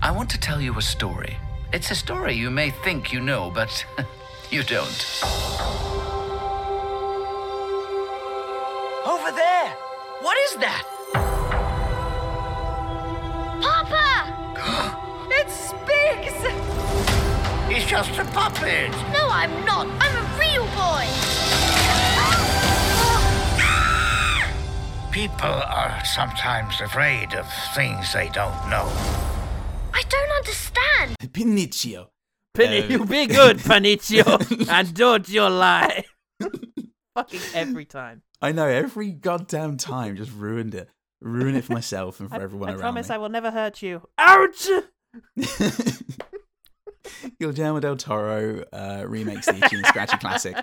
I 0.00 0.10
want 0.10 0.30
to 0.30 0.40
tell 0.40 0.58
you 0.58 0.76
a 0.78 0.82
story. 0.82 1.36
It's 1.74 1.90
a 1.90 1.94
story 1.94 2.32
you 2.32 2.50
may 2.50 2.70
think 2.70 3.12
you 3.12 3.20
know, 3.20 3.50
but 3.54 3.84
you 4.50 4.62
don't. 4.62 5.22
Over 9.04 9.30
there! 9.32 9.68
What 10.22 10.38
is 10.46 10.56
that? 10.56 10.84
Papa! 13.60 15.28
it 15.30 15.50
speaks! 15.50 16.32
He's 17.70 17.84
just 17.84 18.18
a 18.18 18.24
puppet! 18.24 18.90
No, 19.12 19.28
I'm 19.28 19.62
not. 19.66 19.86
I'm 20.00 20.16
a 20.16 20.38
real 20.38 20.64
boy. 20.74 21.51
People 25.12 25.46
are 25.46 26.02
sometimes 26.04 26.80
afraid 26.80 27.34
of 27.34 27.46
things 27.74 28.12
they 28.14 28.28
don't 28.30 28.54
know. 28.70 28.88
I 29.92 30.02
don't 30.08 30.30
understand. 30.38 31.16
Pinocchio. 31.32 32.10
Penny, 32.54 32.82
Uh, 32.82 32.86
you 32.86 33.04
be 33.04 33.26
good, 33.26 33.58
Panicio, 33.68 34.68
and 34.70 34.94
don't 34.94 35.28
you 35.28 35.42
lie. 35.48 36.04
Fucking 37.14 37.40
every 37.54 37.84
time. 37.84 38.22
I 38.40 38.52
know 38.52 38.66
every 38.66 39.10
goddamn 39.12 39.76
time 39.76 40.16
just 40.16 40.32
ruined 40.32 40.74
it. 40.74 40.88
Ruin 41.20 41.54
it 41.56 41.64
for 41.64 41.74
myself 41.74 42.18
and 42.20 42.28
for 42.30 42.36
I, 42.40 42.42
everyone 42.42 42.70
I 42.70 42.72
around 42.72 42.78
me. 42.78 42.82
I 42.82 42.84
promise 42.84 43.08
me. 43.10 43.14
I 43.14 43.18
will 43.18 43.28
never 43.28 43.50
hurt 43.50 43.82
you. 43.82 44.08
Ouch! 44.18 44.66
Guillermo 47.38 47.80
del 47.80 47.96
Toro 47.96 48.64
uh, 48.72 49.04
remakes 49.06 49.46
the 49.46 49.56
Itchy 49.56 49.76
and 49.76 49.86
Scratchy 49.86 50.16
classic. 50.18 50.56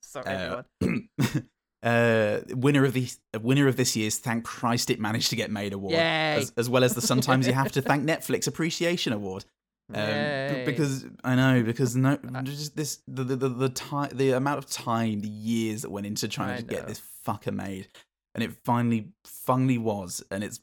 Sorry, 0.00 0.26
Uh, 0.26 0.62
everyone. 0.82 1.08
uh, 1.82 2.40
winner 2.50 2.84
of 2.84 2.94
the 2.94 3.08
winner 3.40 3.68
of 3.68 3.76
this 3.76 3.94
year's 3.96 4.18
Thank 4.18 4.44
Christ 4.44 4.90
It 4.90 4.98
Managed 5.00 5.30
to 5.30 5.36
Get 5.36 5.50
Made 5.50 5.72
award, 5.72 5.94
as, 6.38 6.52
as 6.56 6.68
well 6.70 6.82
as 6.84 6.94
the 6.94 7.00
Sometimes 7.02 7.46
You 7.46 7.52
Have 7.52 7.72
to 7.72 7.82
Thank 7.82 8.04
Netflix 8.04 8.46
Appreciation 8.46 9.12
Award. 9.12 9.44
Um, 9.94 10.02
b- 10.54 10.64
because 10.64 11.04
I 11.22 11.36
know 11.36 11.62
because 11.62 11.94
no, 11.94 12.16
just 12.42 12.76
this 12.76 13.00
the 13.06 13.22
the 13.22 13.36
the, 13.36 13.48
the 13.48 13.68
time 13.68 14.10
the 14.14 14.32
amount 14.32 14.58
of 14.58 14.66
time 14.68 15.20
the 15.20 15.28
years 15.28 15.82
that 15.82 15.90
went 15.90 16.06
into 16.06 16.26
trying 16.26 16.50
I 16.50 16.56
to 16.56 16.62
get 16.64 16.88
this 16.88 17.00
fucker 17.24 17.52
made, 17.54 17.86
and 18.34 18.42
it 18.42 18.50
finally 18.64 19.12
finally 19.24 19.78
was, 19.78 20.24
and 20.32 20.42
it's 20.42 20.58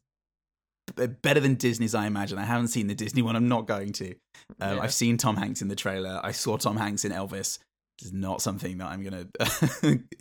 better 1.21 1.39
than 1.39 1.55
Disney's. 1.55 1.95
I 1.95 2.05
imagine. 2.05 2.37
I 2.37 2.43
haven't 2.43 2.67
seen 2.67 2.87
the 2.87 2.95
Disney 2.95 3.21
one. 3.21 3.37
I'm 3.37 3.47
not 3.47 3.65
going 3.65 3.93
to. 3.93 4.11
Um, 4.59 4.75
Yeah. 4.77 4.79
I've 4.83 4.93
seen 4.93 5.15
Tom 5.15 5.37
Hanks 5.37 5.61
in 5.61 5.69
the 5.69 5.75
trailer. 5.75 6.19
I 6.21 6.33
saw 6.33 6.57
Tom 6.57 6.75
Hanks 6.75 7.05
in 7.05 7.13
Elvis. 7.13 7.59
It's 8.03 8.11
not 8.13 8.41
something 8.41 8.77
that 8.79 8.87
I'm 8.87 9.03
gonna 9.03 9.27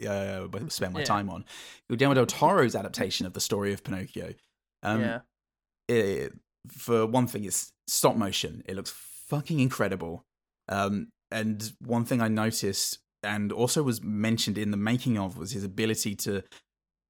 uh, 0.08 0.68
spend 0.68 0.94
my 0.94 1.00
Yeah. 1.00 1.04
time 1.04 1.28
on. 1.28 1.44
Guillermo 1.90 2.14
del 2.14 2.26
Toro's 2.26 2.74
adaptation 2.76 3.26
of 3.26 3.32
the 3.32 3.40
story 3.40 3.72
of 3.72 3.82
Pinocchio. 3.84 4.34
Um, 4.82 5.00
yeah. 5.00 5.20
it, 5.88 6.32
for 6.68 7.06
one 7.06 7.26
thing, 7.26 7.44
it's 7.44 7.72
stop 7.86 8.16
motion. 8.16 8.62
It 8.66 8.76
looks 8.76 8.92
fucking 9.28 9.58
incredible. 9.60 10.24
Um, 10.68 11.08
and 11.30 11.72
one 11.80 12.04
thing 12.04 12.20
I 12.20 12.28
noticed, 12.28 12.98
and 13.22 13.52
also 13.52 13.82
was 13.82 14.02
mentioned 14.02 14.58
in 14.58 14.70
the 14.70 14.76
making 14.76 15.18
of, 15.18 15.36
was 15.36 15.52
his 15.52 15.64
ability 15.64 16.14
to 16.16 16.42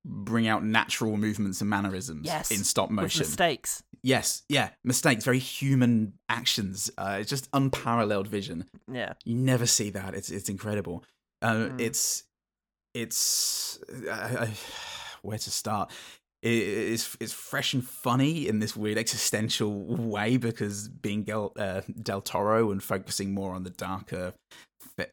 bring 0.05 0.49
out 0.49 0.65
natural 0.65 1.17
movements 1.17 1.61
and 1.61 1.71
mannerisms 1.71 2.27
Yes, 2.27 2.51
in 2.51 2.65
stop 2.65 2.88
With 2.91 2.97
motion. 2.97 3.21
mistakes. 3.21 3.83
Yes, 4.03 4.43
yeah, 4.49 4.71
mistakes, 4.83 5.25
very 5.25 5.38
human 5.38 6.15
actions. 6.29 6.91
Uh, 6.99 7.19
it's 7.21 7.31
just 7.31 7.49
unparalleled 7.53 8.27
vision. 8.27 8.65
Yeah. 8.93 9.12
You 9.25 9.37
never 9.37 9.67
see 9.67 9.91
that. 9.91 10.15
It's 10.15 10.31
it's 10.31 10.49
incredible. 10.49 11.05
Uh, 11.41 11.69
Mm. 11.71 11.81
It's 11.81 12.25
it's 12.95 13.79
I, 14.11 14.51
where 15.23 15.38
to 15.38 15.51
start. 15.51 15.91
It, 16.43 16.49
it's 16.49 17.17
it's 17.21 17.33
fresh 17.33 17.73
and 17.75 17.87
funny 17.87 18.49
in 18.49 18.59
this 18.59 18.77
weird 18.77 18.99
existential 18.99 19.73
way 19.85 20.37
because 20.37 20.88
being 20.88 21.23
Del, 21.23 21.53
uh, 21.57 21.83
Del 22.03 22.21
Toro 22.21 22.73
and 22.73 22.83
focusing 22.83 23.33
more 23.33 23.55
on 23.55 23.62
the 23.62 23.71
darker 23.71 24.35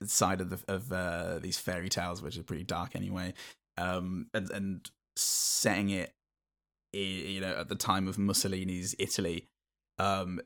side 0.05 0.41
of 0.41 0.49
the 0.49 0.59
of 0.67 0.91
uh, 0.91 1.37
these 1.39 1.57
fairy 1.59 1.89
tales, 1.89 2.21
which 2.23 2.37
are 2.37 2.43
pretty 2.43 2.63
dark 2.63 2.95
anyway, 2.95 3.33
um, 3.79 4.27
and 4.33 4.49
and 4.51 4.91
setting 5.15 5.89
it, 5.89 6.11
you 6.93 7.39
know, 7.41 7.55
at 7.57 7.69
the 7.69 7.75
time 7.75 8.07
of 8.07 8.17
Mussolini's 8.17 8.95
Italy, 8.99 9.47
um, 9.97 10.39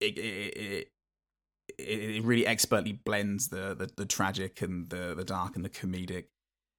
it, 0.00 0.18
it, 0.18 0.56
it 0.56 0.88
it, 1.78 2.24
really 2.24 2.46
expertly 2.46 2.92
blends 2.92 3.48
the, 3.48 3.74
the 3.74 3.90
the 3.96 4.06
tragic 4.06 4.62
and 4.62 4.88
the 4.90 5.14
the 5.14 5.24
dark 5.24 5.56
and 5.56 5.64
the 5.64 5.68
comedic 5.68 6.24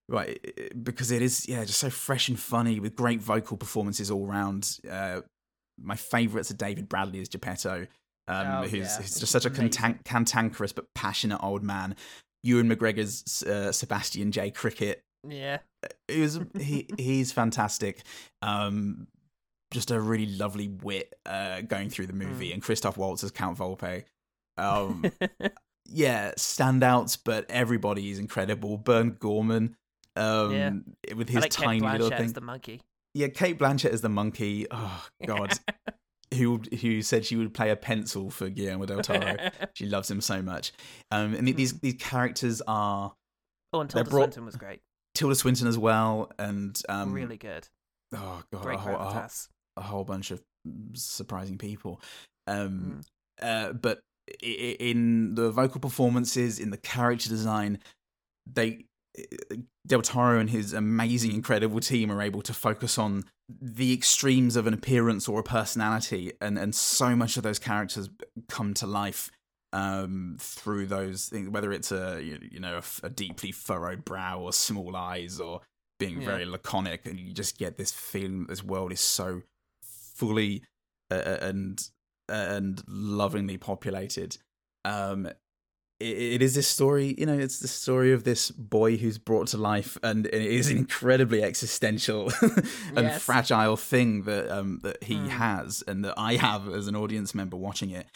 right 0.09 0.39
because 0.83 1.11
it 1.11 1.21
is 1.21 1.47
yeah 1.47 1.63
just 1.63 1.79
so 1.79 1.89
fresh 1.89 2.27
and 2.29 2.39
funny 2.39 2.79
with 2.79 2.95
great 2.95 3.21
vocal 3.21 3.55
performances 3.55 4.09
all 4.09 4.25
round 4.25 4.79
uh 4.89 5.21
my 5.79 5.95
favorites 5.95 6.49
are 6.49 6.55
david 6.55 6.89
bradley 6.89 7.21
as 7.21 7.29
geppetto 7.29 7.85
um 8.27 8.47
Oh, 8.47 8.61
who's, 8.63 8.73
yeah. 8.73 8.97
who's 8.97 9.19
just 9.19 9.31
such 9.31 9.45
a 9.45 9.49
cantankerous 9.51 10.73
but 10.73 10.85
passionate 10.95 11.39
old 11.43 11.63
man 11.63 11.95
ewan 12.43 12.67
mcgregor's 12.67 13.43
uh, 13.43 13.71
sebastian 13.71 14.31
j 14.31 14.49
cricket 14.49 15.01
Yeah. 15.27 15.59
He 16.07 16.21
was 16.21 16.39
he 16.59 16.87
he's 16.97 17.31
fantastic 17.31 18.01
um 18.41 19.07
just 19.71 19.91
a 19.91 19.99
really 20.01 20.25
lovely 20.25 20.67
wit 20.67 21.13
uh 21.25 21.61
going 21.61 21.89
through 21.89 22.07
the 22.07 22.13
movie 22.13 22.49
Mm. 22.49 22.53
and 22.55 22.61
christoph 22.63 22.97
waltz 22.97 23.23
as 23.23 23.31
count 23.31 23.57
volpe 23.57 24.03
um 24.57 25.05
yeah 25.85 26.31
standouts 26.37 27.17
but 27.23 27.45
everybody 27.49 28.09
is 28.11 28.19
incredible 28.19 28.77
Burn 28.77 29.15
gorman 29.19 29.75
um 30.15 30.51
Yeah. 30.53 30.71
with 31.15 31.29
his 31.29 31.41
like 31.43 31.51
tiny 31.51 31.79
little 31.79 32.09
Blanchett 32.09 32.17
thing 32.17 32.25
as 32.25 32.33
the 32.33 32.41
monkey. 32.41 32.81
yeah 33.13 33.27
cate 33.27 33.57
blanchett 33.59 33.91
as 33.91 34.01
the 34.01 34.09
monkey 34.09 34.65
oh 34.71 35.05
god 35.25 35.53
who 36.33 36.61
who 36.81 37.01
said 37.01 37.25
she 37.25 37.35
would 37.35 37.53
play 37.53 37.69
a 37.69 37.75
pencil 37.75 38.29
for 38.29 38.49
guillermo 38.49 38.85
del 38.85 39.01
toro 39.01 39.35
she 39.73 39.85
loves 39.85 40.09
him 40.11 40.19
so 40.21 40.41
much 40.41 40.71
um 41.11 41.33
and 41.33 41.47
these 41.47 41.73
Mm. 41.73 41.81
these 41.81 41.95
characters 41.99 42.61
are 42.67 43.13
oh, 43.73 43.81
and 43.81 43.89
Tilda 43.89 44.09
brought- 44.09 44.23
Swinton 44.33 44.45
was 44.45 44.55
great. 44.55 44.81
Tilda 45.15 45.35
swinton 45.35 45.67
as 45.67 45.77
well 45.77 46.31
and 46.39 46.81
um 46.89 47.11
really 47.13 47.37
good. 47.37 47.67
oh 48.13 48.41
god 48.53 48.61
Great 48.63 48.75
a 48.75 48.79
whole, 48.79 48.95
a, 48.95 49.29
a 49.77 49.81
whole 49.81 50.03
bunch 50.03 50.31
of 50.31 50.41
surprising 50.93 51.57
people. 51.57 52.01
Um, 52.47 53.01
Mm. 53.41 53.69
uh, 53.69 53.73
but 53.73 54.01
in 54.41 55.35
the 55.35 55.49
vocal 55.51 55.79
performances, 55.79 56.59
in 56.59 56.69
the 56.69 56.77
character 56.77 57.29
design, 57.29 57.79
they 58.45 58.85
Del 59.87 60.01
Toro 60.01 60.39
and 60.39 60.49
his 60.49 60.71
amazing, 60.73 61.31
incredible 61.33 61.79
team 61.79 62.11
are 62.11 62.21
able 62.21 62.41
to 62.43 62.53
focus 62.53 62.97
on 62.97 63.25
the 63.49 63.91
extremes 63.93 64.55
of 64.55 64.67
an 64.67 64.73
appearance 64.73 65.27
or 65.27 65.39
a 65.39 65.43
personality, 65.43 66.31
and 66.41 66.57
and 66.59 66.75
so 66.75 67.15
much 67.15 67.37
of 67.37 67.43
those 67.43 67.59
characters 67.59 68.09
come 68.47 68.73
to 68.75 68.85
life 68.85 69.31
um 69.71 70.35
through 70.39 70.87
those 70.87 71.27
things 71.27 71.49
whether 71.49 71.71
it's 71.71 71.91
a 71.91 72.19
you 72.23 72.39
you 72.51 72.59
know 72.59 72.81
a 73.03 73.09
deeply 73.09 73.51
furrowed 73.51 74.03
brow 74.03 74.39
or 74.39 74.51
small 74.51 74.95
eyes 74.95 75.39
or 75.39 75.61
being 75.99 76.19
Yeah. 76.21 76.25
very 76.25 76.45
laconic 76.45 77.05
and 77.05 77.19
you 77.19 77.33
just 77.33 77.57
get 77.57 77.77
this 77.77 77.91
feeling 77.91 78.41
that 78.41 78.47
this 78.49 78.63
world 78.63 78.91
is 78.91 79.01
so 79.01 79.41
fully 80.15 80.63
uh, 81.11 81.37
and 81.41 81.89
and 82.27 82.81
lovingly 82.87 83.57
populated 83.57 84.37
um 84.85 85.29
it, 85.99 86.17
it 86.35 86.41
is 86.41 86.55
this 86.55 86.67
story, 86.67 87.15
you 87.17 87.25
know, 87.25 87.37
it's 87.37 87.59
the 87.59 87.67
story 87.67 88.11
of 88.13 88.23
this 88.23 88.51
boy 88.51 88.97
who's 88.97 89.17
brought 89.17 89.47
to 89.49 89.57
life, 89.57 89.97
and 90.01 90.25
it 90.27 90.33
is 90.33 90.69
an 90.69 90.77
incredibly 90.77 91.43
existential 91.43 92.31
and 92.41 93.07
Yes. 93.07 93.21
fragile 93.21 93.75
thing 93.75 94.23
that 94.23 94.49
um, 94.49 94.79
that 94.83 95.03
he 95.03 95.15
Mm. 95.15 95.27
has, 95.29 95.83
and 95.87 96.05
that 96.05 96.13
I 96.17 96.35
have 96.35 96.67
as 96.69 96.87
an 96.87 96.95
audience 96.95 97.35
member 97.35 97.57
watching 97.57 97.89
it. 97.91 98.07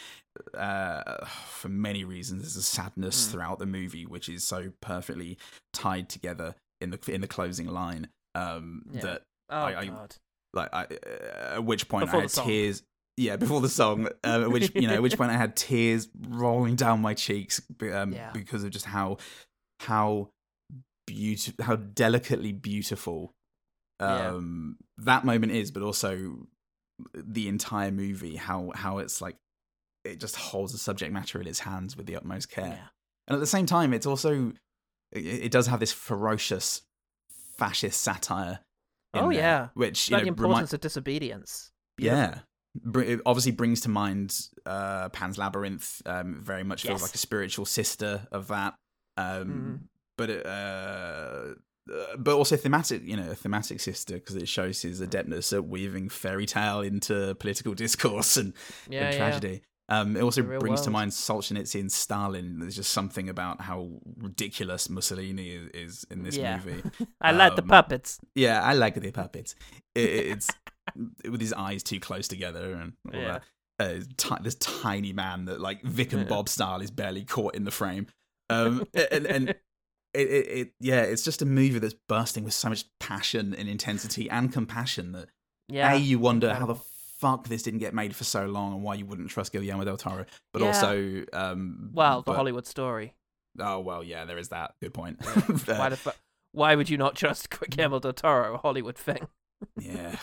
Uh, 0.52 1.24
for 1.46 1.68
many 1.68 2.04
reasons, 2.04 2.42
there's 2.42 2.56
a 2.56 2.62
sadness 2.62 3.26
Mm. 3.26 3.30
throughout 3.32 3.58
the 3.58 3.66
movie, 3.66 4.04
which 4.06 4.28
is 4.28 4.42
so 4.44 4.72
perfectly 4.80 5.38
tied 5.72 6.08
together 6.08 6.54
in 6.80 6.90
the 6.90 6.98
in 7.12 7.20
the 7.20 7.28
closing 7.28 7.66
line. 7.68 8.08
Um, 8.34 8.82
Yeah. 8.92 9.00
that 9.02 9.22
Oh 9.50 9.56
I- 9.56 9.80
I- 9.80 9.86
god. 9.86 10.16
like 10.52 10.70
I, 10.72 10.84
uh, 10.84 11.54
at 11.56 11.64
which 11.64 11.88
point 11.88 12.06
Before 12.06 12.20
I 12.20 12.22
had 12.22 12.30
tears. 12.30 12.82
Yeah, 13.16 13.36
before 13.36 13.60
the 13.60 13.68
song, 13.68 14.08
uh, 14.24 14.44
which 14.44 14.72
you 14.74 14.88
know, 14.88 14.94
at 14.94 15.02
which 15.02 15.16
point 15.18 15.30
I 15.30 15.36
had 15.36 15.54
tears 15.56 16.08
rolling 16.28 16.74
down 16.76 17.00
my 17.00 17.14
cheeks 17.14 17.60
um, 17.92 18.12
Yeah. 18.12 18.30
because 18.32 18.64
of 18.64 18.70
just 18.70 18.86
how 18.86 19.18
how 19.80 20.30
beautiful, 21.06 21.64
how 21.64 21.76
delicately 21.76 22.52
beautiful 22.52 23.32
Yeah. 24.00 24.30
um, 24.30 24.78
that 24.98 25.24
moment 25.24 25.52
is, 25.52 25.70
but 25.70 25.82
also 25.82 26.46
the 27.14 27.48
entire 27.48 27.92
movie. 27.92 28.36
How 28.36 28.72
how 28.74 28.98
it's 28.98 29.20
like 29.20 29.36
it 30.04 30.18
just 30.20 30.36
holds 30.36 30.72
the 30.72 30.78
subject 30.78 31.12
matter 31.12 31.40
in 31.40 31.46
its 31.46 31.60
hands 31.60 31.96
with 31.96 32.06
the 32.06 32.16
utmost 32.16 32.50
care, 32.50 32.66
Yeah. 32.66 32.88
and 33.28 33.36
at 33.36 33.40
the 33.40 33.46
same 33.46 33.66
time, 33.66 33.92
it's 33.94 34.06
also 34.06 34.52
it, 35.12 35.24
it 35.24 35.52
does 35.52 35.68
have 35.68 35.78
this 35.80 35.92
ferocious 35.92 36.82
fascist 37.58 38.00
satire. 38.02 38.58
Oh, 39.16 39.28
there, 39.30 39.38
yeah. 39.38 39.68
which 39.74 40.10
you 40.10 40.16
About 40.16 40.24
know 40.26 40.32
the 40.34 40.42
remi- 40.42 40.48
importance 40.50 40.72
of 40.72 40.80
disobedience. 40.80 41.70
Beautiful. 41.96 42.18
yeah. 42.20 42.38
Br- 42.74 43.02
It 43.02 43.20
obviously 43.26 43.52
brings 43.52 43.80
to 43.82 43.88
mind 43.88 44.36
uh, 44.66 45.08
Pan's 45.10 45.38
Labyrinth. 45.38 46.02
Um, 46.06 46.40
very 46.42 46.64
much 46.64 46.82
feels 46.82 47.00
Yes. 47.00 47.02
like 47.02 47.14
a 47.14 47.18
spiritual 47.18 47.64
sister 47.66 48.26
of 48.32 48.48
that. 48.48 48.74
Um, 49.16 49.46
Mhm. 49.46 49.88
But 50.16 50.30
it, 50.30 50.46
uh, 50.46 51.54
uh, 51.92 52.16
but 52.18 52.34
also 52.36 52.56
thematic, 52.56 53.02
you 53.04 53.16
know, 53.16 53.30
a 53.30 53.34
thematic 53.34 53.80
sister 53.80 54.14
because 54.14 54.36
it 54.36 54.48
shows 54.48 54.80
his 54.82 55.00
adeptness 55.00 55.52
at 55.52 55.66
weaving 55.66 56.08
fairy 56.08 56.46
tale 56.46 56.80
into 56.80 57.34
political 57.36 57.74
discourse 57.84 58.36
and, 58.36 58.52
Yeah, 58.88 59.04
and 59.06 59.12
yeah. 59.12 59.18
tragedy. 59.18 59.62
Um, 59.90 60.16
it 60.16 60.22
also 60.22 60.42
brings 60.42 60.80
to 60.82 60.90
mind 60.90 61.10
Solzhenitsyn 61.12 61.80
and 61.80 61.92
Stalin. 61.92 62.58
There's 62.60 62.76
just 62.76 62.90
something 62.92 63.28
about 63.28 63.60
how 63.60 64.00
ridiculous 64.16 64.88
Mussolini 64.88 65.50
is, 65.50 65.68
is 65.74 66.06
in 66.10 66.22
this 66.22 66.36
Yeah. 66.38 66.56
movie. 66.64 66.82
I 67.20 67.32
like 67.32 67.54
the 67.56 67.62
Um, 67.62 67.68
puppets. 67.68 68.18
Yeah, 68.34 68.62
I 68.62 68.72
like 68.72 68.94
the 68.98 69.10
puppets. 69.10 69.54
It, 69.94 70.08
it's 70.08 70.48
with 71.28 71.40
his 71.40 71.52
eyes 71.52 71.82
too 71.82 72.00
close 72.00 72.28
together 72.28 72.72
and 72.74 72.92
all 73.12 73.20
Yeah. 73.20 73.32
that. 73.32 73.42
Uh, 73.80 74.00
ti- 74.16 74.42
this 74.42 74.54
tiny 74.56 75.12
man 75.12 75.46
that, 75.46 75.60
like 75.60 75.82
Vic 75.82 76.12
and 76.12 76.22
Yeah. 76.22 76.28
Bob 76.28 76.48
style, 76.48 76.80
is 76.80 76.90
barely 76.92 77.24
caught 77.24 77.54
in 77.54 77.64
the 77.64 77.70
frame. 77.70 78.06
Um, 78.50 78.86
and 79.10 79.26
and 79.26 79.48
it, 79.48 79.58
it, 80.12 80.46
it, 80.48 80.72
yeah, 80.78 81.00
it's 81.00 81.24
just 81.24 81.40
a 81.40 81.46
movie 81.46 81.78
that's 81.78 81.94
bursting 82.08 82.44
with 82.44 82.52
so 82.52 82.68
much 82.68 82.84
passion 83.00 83.54
and 83.54 83.68
intensity 83.70 84.28
and 84.28 84.52
compassion 84.52 85.12
that 85.12 85.28
Yeah. 85.68 85.94
a 85.94 85.96
you 85.96 86.18
wonder 86.18 86.52
how 86.52 86.66
the 86.66 86.74
fuck 87.18 87.48
this 87.48 87.62
didn't 87.62 87.80
get 87.80 87.94
made 87.94 88.14
for 88.14 88.24
so 88.24 88.44
long 88.44 88.74
and 88.74 88.82
why 88.82 88.96
you 88.96 89.06
wouldn't 89.06 89.30
trust 89.30 89.50
Guillermo 89.50 89.82
del 89.84 89.96
Toro, 89.96 90.26
but 90.52 90.60
Yeah. 90.60 90.68
also 90.68 91.24
um, 91.32 91.88
well, 91.94 92.20
the 92.20 92.32
but- 92.32 92.36
Hollywood 92.36 92.66
story. 92.66 93.14
Oh 93.58 93.80
well, 93.80 94.04
yeah, 94.04 94.26
there 94.26 94.36
is 94.38 94.50
that. 94.50 94.74
Good 94.82 94.92
point. 94.92 95.24
Why 95.66 95.88
the 95.88 95.96
fu- 95.96 96.10
Why 96.52 96.74
would 96.74 96.90
you 96.90 96.98
not 96.98 97.16
trust 97.16 97.48
Guillermo 97.70 97.98
del 97.98 98.12
Toro, 98.12 98.54
a 98.54 98.58
Hollywood 98.58 98.98
thing? 98.98 99.26
yeah, 99.80 100.16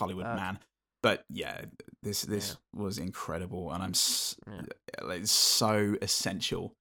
Hollywood 0.00 0.24
Fuck. 0.26 0.36
man. 0.36 0.58
But 1.02 1.24
yeah, 1.30 1.62
this 2.02 2.22
this 2.22 2.56
was 2.74 2.98
incredible, 2.98 3.70
and 3.72 3.82
I'm 3.82 3.90
s- 3.90 4.34
Yeah. 4.46 4.62
like 5.02 5.26
so 5.26 5.96
essential 6.02 6.74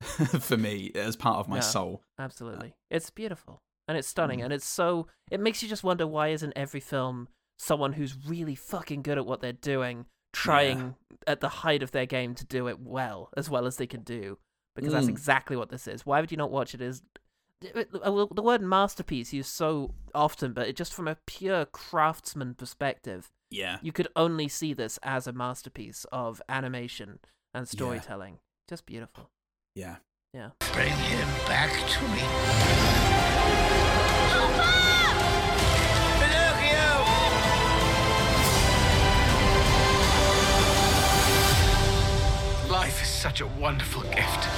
for 0.40 0.56
me 0.56 0.90
as 0.94 1.14
part 1.16 1.38
of 1.38 1.48
my 1.48 1.56
Yeah. 1.56 1.60
soul. 1.62 2.02
Absolutely. 2.18 2.74
It's 2.90 3.08
beautiful 3.10 3.60
and 3.88 3.96
it's 3.96 4.08
stunning 4.08 4.40
Mm. 4.40 4.44
and 4.44 4.52
it's 4.52 4.66
so 4.66 5.06
it 5.30 5.40
makes 5.40 5.62
you 5.62 5.68
just 5.68 5.84
wonder 5.84 6.06
why 6.06 6.28
isn't 6.28 6.52
every 6.56 6.80
film 6.80 7.28
someone 7.58 7.92
who's 7.94 8.26
really 8.26 8.54
fucking 8.56 9.02
good 9.02 9.16
at 9.18 9.26
what 9.26 9.40
they're 9.40 9.52
doing 9.52 10.06
trying 10.32 10.94
at 11.26 11.40
the 11.40 11.48
height 11.48 11.82
of 11.82 11.90
their 11.92 12.06
game 12.06 12.34
to 12.34 12.44
do 12.46 12.66
it 12.68 12.80
well 12.80 13.28
as 13.36 13.48
well 13.50 13.66
as 13.66 13.76
they 13.76 13.86
can 13.86 14.02
do 14.02 14.38
because 14.74 14.92
that's 14.92 15.06
Mm. 15.06 15.10
exactly 15.10 15.56
what 15.56 15.68
this 15.68 15.86
is. 15.86 16.04
Why 16.06 16.20
would 16.20 16.30
you 16.30 16.36
not 16.36 16.50
watch 16.50 16.74
it 16.74 16.80
as 16.80 17.02
uh, 17.02 17.20
the 17.62 18.42
word 18.42 18.62
masterpiece 18.62 19.32
used 19.32 19.50
so 19.50 19.94
often 20.14 20.52
but 20.52 20.68
it 20.68 20.76
just 20.76 20.92
from 20.92 21.08
a 21.08 21.16
pure 21.26 21.64
craftsman 21.66 22.54
perspective 22.54 23.30
Yeah, 23.50 23.78
you 23.82 23.92
could 23.92 24.08
only 24.16 24.48
see 24.48 24.72
this 24.74 24.98
as 25.02 25.26
a 25.26 25.32
masterpiece 25.32 26.04
of 26.12 26.40
animation 26.48 27.18
and 27.54 27.68
storytelling. 27.68 28.38
Just 28.68 28.86
beautiful. 28.86 29.30
yeah. 29.74 29.96
Yeah. 30.34 30.48
Bring 30.72 30.88
him 30.90 31.28
back 31.46 31.70
to 31.90 32.08
me. 32.08 32.22
Life 42.70 43.02
is 43.02 43.08
such 43.08 43.40
a 43.42 43.46
wonderful 43.46 44.02
gift. 44.04 44.48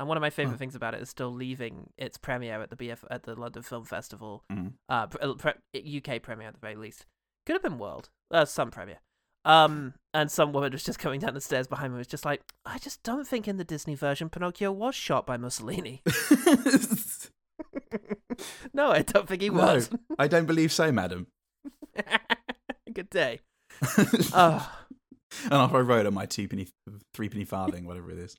And 0.00 0.08
one 0.08 0.16
of 0.16 0.22
my 0.22 0.30
favorite 0.30 0.58
things 0.58 0.74
about 0.74 0.94
it 0.94 1.02
is 1.02 1.10
still 1.10 1.30
leaving 1.30 1.90
its 1.98 2.16
premiere 2.16 2.62
at 2.62 2.70
the 2.70 2.76
BF 2.76 3.04
at 3.10 3.24
the 3.24 3.34
London 3.38 3.62
Film 3.62 3.84
Festival, 3.84 4.42
Mhm. 4.50 4.72
uh, 4.88 5.06
pre- 5.08 5.20
uh, 5.20 5.34
pre- 5.34 5.52
UK 5.98 6.18
premiere 6.18 6.48
at 6.48 6.54
the 6.54 6.60
very 6.60 6.74
least. 6.74 7.04
Could 7.44 7.52
have 7.52 7.62
been 7.62 7.76
world, 7.78 8.08
uh, 8.30 8.46
some 8.46 8.70
premiere. 8.70 9.00
Um, 9.44 9.92
and 10.14 10.32
some 10.32 10.54
woman 10.54 10.72
was 10.72 10.84
just 10.84 10.98
coming 10.98 11.20
down 11.20 11.34
the 11.34 11.40
stairs 11.42 11.66
behind 11.66 11.92
me 11.92 11.98
was 11.98 12.06
just 12.06 12.24
like, 12.24 12.40
I 12.64 12.78
just 12.78 13.02
don't 13.02 13.28
think 13.28 13.46
in 13.46 13.58
the 13.58 13.64
Disney 13.64 13.94
version 13.94 14.30
Pinocchio 14.30 14.72
was 14.72 14.94
shot 14.94 15.26
by 15.26 15.36
Mussolini. 15.36 16.00
no, 18.72 18.90
I 18.90 19.02
don't 19.02 19.28
think 19.28 19.42
he 19.42 19.50
no, 19.50 19.56
was. 19.58 19.90
I 20.18 20.28
don't 20.28 20.46
believe 20.46 20.72
so, 20.72 20.90
madam. 20.92 21.26
Good 22.92 23.10
day. 23.10 23.40
Oh, 24.34 24.70
and 25.44 25.52
after 25.52 25.76
I 25.76 25.80
wrote 25.80 26.06
on 26.06 26.14
my 26.14 26.26
two 26.26 26.48
penny, 26.48 26.68
three 27.14 27.28
penny 27.28 27.44
farthing, 27.44 27.86
whatever 27.86 28.10
it 28.10 28.18
is, 28.18 28.36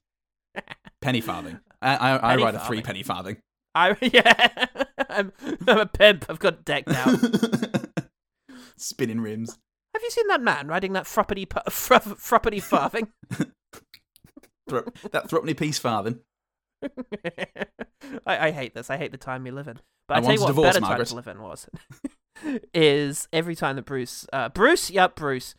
penny 1.01 1.21
farthing. 1.21 1.59
I 1.81 1.95
I, 1.95 2.15
I 2.15 2.19
Penny 2.31 2.43
write 2.43 2.55
a 2.55 2.59
three 2.59 2.81
penny 2.81 3.03
farthing. 3.03 3.37
I 3.73 3.95
yeah, 4.01 4.65
I'm 5.09 5.31
I'm 5.67 5.77
a 5.79 5.85
pimp. 5.85 6.25
I've 6.29 6.39
got 6.39 6.65
decked 6.65 6.89
out. 6.89 7.17
Spinning 8.77 9.21
rims. 9.21 9.57
Have 9.93 10.03
you 10.03 10.09
seen 10.09 10.27
that 10.27 10.41
man 10.41 10.67
riding 10.67 10.93
that 10.93 11.05
fruppity 11.05 11.45
pu- 11.45 11.69
farthing? 11.69 13.09
Thro- 14.69 14.85
that 15.11 15.29
threepenny 15.29 15.53
piece 15.53 15.77
farthing. 15.79 16.19
I, 18.25 18.47
I 18.47 18.51
hate 18.51 18.73
this. 18.73 18.89
I 18.89 18.97
hate 18.97 19.11
the 19.11 19.17
time 19.17 19.43
we 19.43 19.51
live 19.51 19.67
in. 19.67 19.79
But 20.07 20.15
I 20.15 20.17
I, 20.17 20.21
tell 20.21 20.33
you 20.33 20.41
what, 20.41 20.47
divorce, 20.47 20.67
better 20.69 20.81
Margaret. 20.81 21.05
time 21.07 21.09
to 21.09 21.15
live 21.15 21.27
in 21.27 21.41
was 21.41 21.67
is 22.73 23.27
every 23.31 23.55
time 23.55 23.75
that 23.75 23.85
Bruce, 23.85 24.25
uh, 24.33 24.49
Bruce, 24.49 24.89
yep, 24.89 25.15
Bruce, 25.15 25.53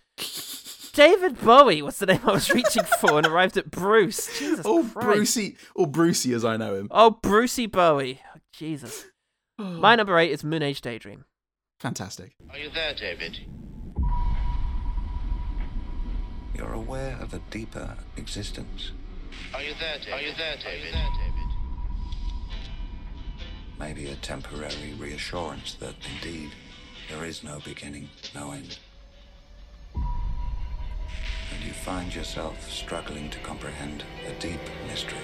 David 0.93 1.41
Bowie 1.41 1.81
was 1.83 1.99
the 1.99 2.07
name 2.07 2.21
I 2.25 2.33
was 2.33 2.51
reaching 2.53 2.83
for, 3.01 3.17
and 3.19 3.27
arrived 3.27 3.57
at 3.57 3.71
Bruce. 3.71 4.39
Jesus 4.39 4.67
Oh, 4.69 4.83
Christ. 4.93 5.07
Brucey, 5.07 5.57
or 5.75 5.87
Brucey 5.87 6.33
as 6.35 6.45
I 6.45 6.57
know 6.57 6.75
him. 6.75 6.89
Oh, 6.91 7.11
Brucey 7.23 7.67
Bowie. 7.67 8.21
Oh, 8.35 8.39
Jesus. 8.53 9.07
My 9.59 9.97
number 9.97 10.19
eight 10.19 10.31
is 10.33 10.45
Moon 10.45 10.63
Age 10.63 10.81
Daydream. 10.83 11.25
Fantastic. 11.81 12.35
Are 12.51 12.59
you 12.59 12.69
there, 12.71 12.95
David? 12.95 13.39
You're 16.55 16.73
aware 16.75 17.17
of 17.21 17.33
a 17.33 17.41
deeper 17.51 17.97
existence. 18.17 18.93
Are 19.55 19.63
you 19.63 19.73
there, 19.81 19.99
David? 19.99 20.13
Are 20.13 20.21
you 20.21 20.33
there, 20.37 20.57
David? 20.57 20.95
Maybe 23.81 24.07
a 24.11 24.17
temporary 24.17 24.95
reassurance 24.99 25.75
that 25.75 25.95
indeed 26.23 26.51
there 27.11 27.25
is 27.25 27.43
no 27.43 27.59
beginning, 27.65 28.11
no 28.35 28.53
end. 28.53 28.79
And 31.53 31.65
you 31.65 31.73
find 31.73 32.15
yourself 32.15 32.71
struggling 32.71 33.29
to 33.31 33.39
comprehend 33.41 34.05
a 34.27 34.33
deep 34.41 34.61
mystery. 34.89 35.19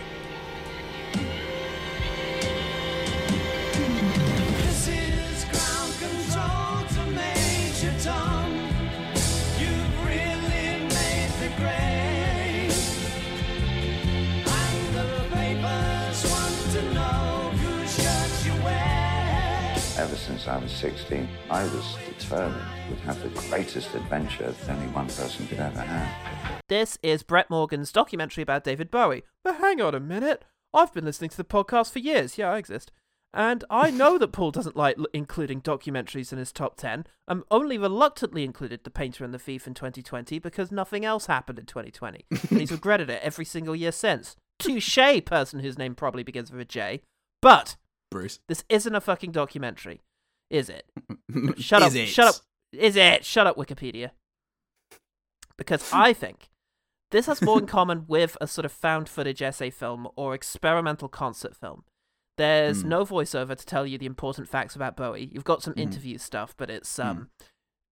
Since 20.29 20.47
I 20.47 20.59
was 20.59 20.71
16, 20.73 21.27
I 21.49 21.63
was 21.65 21.97
determined 22.07 22.63
would 22.91 22.99
have 22.99 23.23
the 23.23 23.31
greatest 23.49 23.95
adventure 23.95 24.53
that 24.53 24.69
any 24.69 24.87
one 24.93 25.07
person 25.07 25.47
could 25.47 25.59
ever 25.59 25.81
have. 25.81 26.63
This 26.69 26.99
is 27.03 27.23
Brett 27.23 27.49
Morgen's 27.49 27.91
documentary 27.91 28.43
about 28.43 28.63
David 28.63 28.91
Bowie. 28.91 29.23
But 29.43 29.57
hang 29.57 29.81
on 29.81 29.95
a 29.95 30.01
minute. 30.01 30.45
I've 30.75 30.93
been 30.93 31.07
listening 31.07 31.31
to 31.31 31.37
the 31.39 31.45
podcast 31.45 31.93
for 31.93 31.99
years. 32.01 32.37
Yeah, 32.37 32.51
I 32.51 32.59
exist. 32.59 32.93
And 33.33 33.65
I 33.71 33.91
know 33.91 34.19
that 34.19 34.33
Paul 34.33 34.51
doesn't 34.51 34.77
like 34.77 34.99
l- 34.99 35.07
including 35.15 35.63
documentaries 35.63 36.31
in 36.31 36.39
his 36.39 36.53
top 36.53 36.77
10. 36.77 37.07
I 37.27 37.33
um, 37.33 37.45
only 37.51 37.79
reluctantly 37.79 38.45
included 38.45 38.85
The 38.85 38.91
Painter 38.91 39.25
and 39.25 39.33
the 39.33 39.39
Thief 39.39 39.67
in 39.67 39.73
2020 39.73 40.39
because 40.41 40.71
nothing 40.71 41.07
else 41.07 41.25
happened 41.25 41.59
in 41.59 41.65
2020. 41.65 42.27
and 42.51 42.61
he's 42.61 42.71
regretted 42.71 43.09
it 43.09 43.23
every 43.23 43.47
single 43.47 43.75
year 43.75 43.93
since. 43.93 44.37
Touche, 44.59 44.99
person 45.25 45.61
whose 45.61 45.79
name 45.79 45.95
probably 45.95 46.23
begins 46.23 46.53
with 46.53 46.61
a 46.61 46.67
J. 46.67 47.01
But 47.41 47.77
Bruce. 48.11 48.41
this 48.47 48.65
isn't 48.69 48.95
a 48.95 49.01
fucking 49.01 49.33
documentary, 49.33 50.03
is 50.51 50.69
it? 50.71 50.85
Shut 51.59 51.83
Is 51.83 51.95
up. 51.95 51.97
it? 51.97 52.07
Shut 52.07 52.27
up. 52.29 52.35
Is 52.73 52.97
it? 52.97 53.25
Shut 53.25 53.47
up, 53.47 53.57
Wikipedia. 53.57 54.11
Because 55.57 55.89
I 55.93 56.13
think 56.13 56.49
this 57.11 57.27
has 57.27 57.43
more 57.43 57.59
in 57.59 57.67
common 57.67 58.05
with 58.07 58.37
a 58.41 58.47
sort 58.47 58.65
of 58.65 58.73
found 58.73 59.09
footage 59.09 59.43
essay 59.43 59.71
film 59.71 60.09
or 60.17 60.35
experimental 60.35 61.09
concert 61.09 61.57
film. 61.57 61.85
There's 62.37 62.83
Hmm. 62.83 62.89
no 62.89 63.05
voiceover 63.05 63.57
to 63.57 63.67
tell 63.67 63.87
you 63.87 63.99
the 63.99 64.07
important 64.07 64.49
facts 64.49 64.77
about 64.77 64.97
Bowie. 64.97 65.31
You've 65.33 65.45
got 65.45 65.63
some 65.63 65.75
Hmm. 65.75 65.81
interview 65.81 66.19
stuff, 66.19 66.55
but 66.57 66.71
it's 66.71 66.99
um 66.99 67.31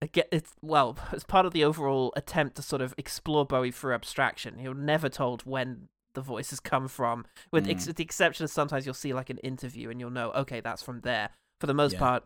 again 0.01 0.25
it's 0.31 0.53
well, 0.61 0.97
it's 1.11 1.23
part 1.23 1.45
of 1.45 1.53
the 1.53 1.63
overall 1.63 2.13
attempt 2.15 2.55
to 2.57 2.61
sort 2.61 2.81
of 2.81 2.93
explore 2.97 3.45
Bowie 3.45 3.71
through 3.71 3.93
abstraction. 3.93 4.59
You're 4.59 4.73
never 4.73 5.09
told 5.09 5.41
when 5.45 5.89
the 6.13 6.21
voices 6.21 6.59
come 6.59 6.87
from, 6.87 7.25
with 7.51 7.67
ex- 7.67 7.85
Hmm. 7.85 7.91
the 7.91 8.03
exception 8.03 8.43
of 8.45 8.49
sometimes 8.49 8.85
you'll 8.85 8.95
see 8.95 9.13
like 9.13 9.29
an 9.29 9.37
interview 9.39 9.89
and 9.91 9.99
you'll 9.99 10.09
know, 10.09 10.31
okay, 10.31 10.61
that's 10.61 10.81
from 10.81 11.01
there. 11.01 11.29
For 11.59 11.67
the 11.67 11.75
most 11.75 11.93
Yeah. 11.93 11.99
part, 11.99 12.23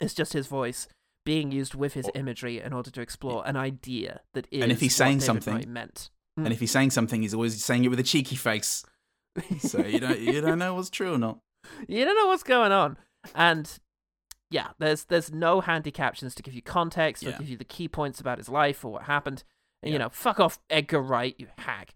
it's 0.00 0.14
just 0.14 0.32
his 0.32 0.46
voice 0.46 0.88
being 1.24 1.50
used 1.50 1.74
with 1.74 1.94
his 1.94 2.08
imagery 2.14 2.60
in 2.60 2.72
order 2.72 2.90
to 2.90 3.00
explore 3.00 3.46
an 3.46 3.56
idea 3.56 4.20
that 4.34 4.46
is 4.50 4.62
And 4.62 4.70
if 4.72 4.80
he's 4.80 4.94
saying 4.94 5.20
something- 5.20 5.72
meant. 5.72 6.10
And 6.36 6.52
if 6.52 6.60
he's 6.60 6.70
saying 6.70 6.90
something, 6.90 7.22
he's 7.22 7.32
always 7.32 7.64
saying 7.64 7.84
it 7.84 7.88
with 7.88 7.98
a 7.98 8.02
cheeky 8.02 8.36
face. 8.36 8.84
So 9.60 9.78
you 9.80 9.98
don't 9.98 10.18
you 10.20 10.40
don't 10.42 10.58
know 10.58 10.74
what's 10.74 10.90
true 10.90 11.14
or 11.14 11.18
not. 11.18 11.38
you 11.88 12.04
don't 12.04 12.14
know 12.16 12.26
what's 12.26 12.42
going 12.42 12.72
on. 12.72 12.98
And 13.34 13.78
yeah, 14.50 14.68
there's 14.78 15.04
there's 15.04 15.32
no 15.32 15.60
handy 15.62 15.90
captions 15.90 16.34
to 16.34 16.42
give 16.42 16.52
you 16.54 16.60
context 16.62 17.22
or 17.24 17.30
Yeah. 17.30 17.38
give 17.38 17.48
you 17.48 17.56
the 17.56 17.64
key 17.64 17.88
points 17.88 18.20
about 18.20 18.36
his 18.38 18.48
life 18.50 18.84
or 18.84 18.92
what 18.92 19.02
happened. 19.04 19.44
And 19.82 19.92
you 19.92 19.98
know, 19.98 20.08
fuck 20.10 20.38
off 20.38 20.58
Edgar 20.70 21.00
Wright, 21.00 21.34
you 21.38 21.48
hag. 21.58 21.90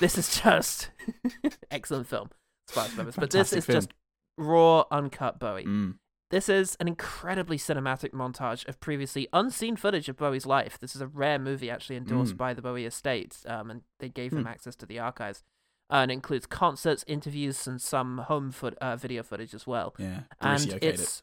This 0.00 0.18
is 0.18 0.40
just 0.42 0.90
excellent 1.70 2.06
film. 2.08 2.30
Brothers. 2.74 3.14
But 3.16 3.30
this 3.30 3.52
is 3.52 3.64
film. 3.64 3.76
just 3.76 3.94
raw, 4.38 4.84
uncut 4.90 5.38
Bowie. 5.38 5.64
Mm. 5.66 5.94
This 6.34 6.48
is 6.48 6.76
an 6.80 6.88
incredibly 6.88 7.58
cinematic 7.58 8.10
montage 8.10 8.66
of 8.66 8.80
previously 8.80 9.28
unseen 9.32 9.76
footage 9.76 10.08
of 10.08 10.16
Bowie's 10.16 10.46
life. 10.46 10.80
This 10.80 10.96
is 10.96 11.00
a 11.00 11.06
rare 11.06 11.38
movie 11.38 11.70
actually 11.70 11.94
endorsed 11.96 12.34
Mm. 12.34 12.38
by 12.38 12.54
the 12.54 12.60
Bowie 12.60 12.86
estate, 12.86 13.38
um, 13.46 13.70
and 13.70 13.82
they 14.00 14.08
gave 14.08 14.32
him 14.32 14.40
Hmm. 14.42 14.48
access 14.48 14.74
to 14.76 14.86
the 14.86 14.98
archives. 14.98 15.44
Uh, 15.88 15.96
and 16.02 16.10
it 16.10 16.14
includes 16.14 16.46
concerts, 16.46 17.04
interviews, 17.06 17.68
and 17.68 17.80
some 17.80 18.18
home 18.18 18.50
foot 18.50 18.74
uh, 18.80 18.96
video 18.96 19.22
footage 19.22 19.54
as 19.54 19.64
well. 19.64 19.94
Yeah. 19.96 20.22
and 20.40 20.60
Brucey 20.60 20.70
okayed 20.72 20.82
it's 20.82 21.22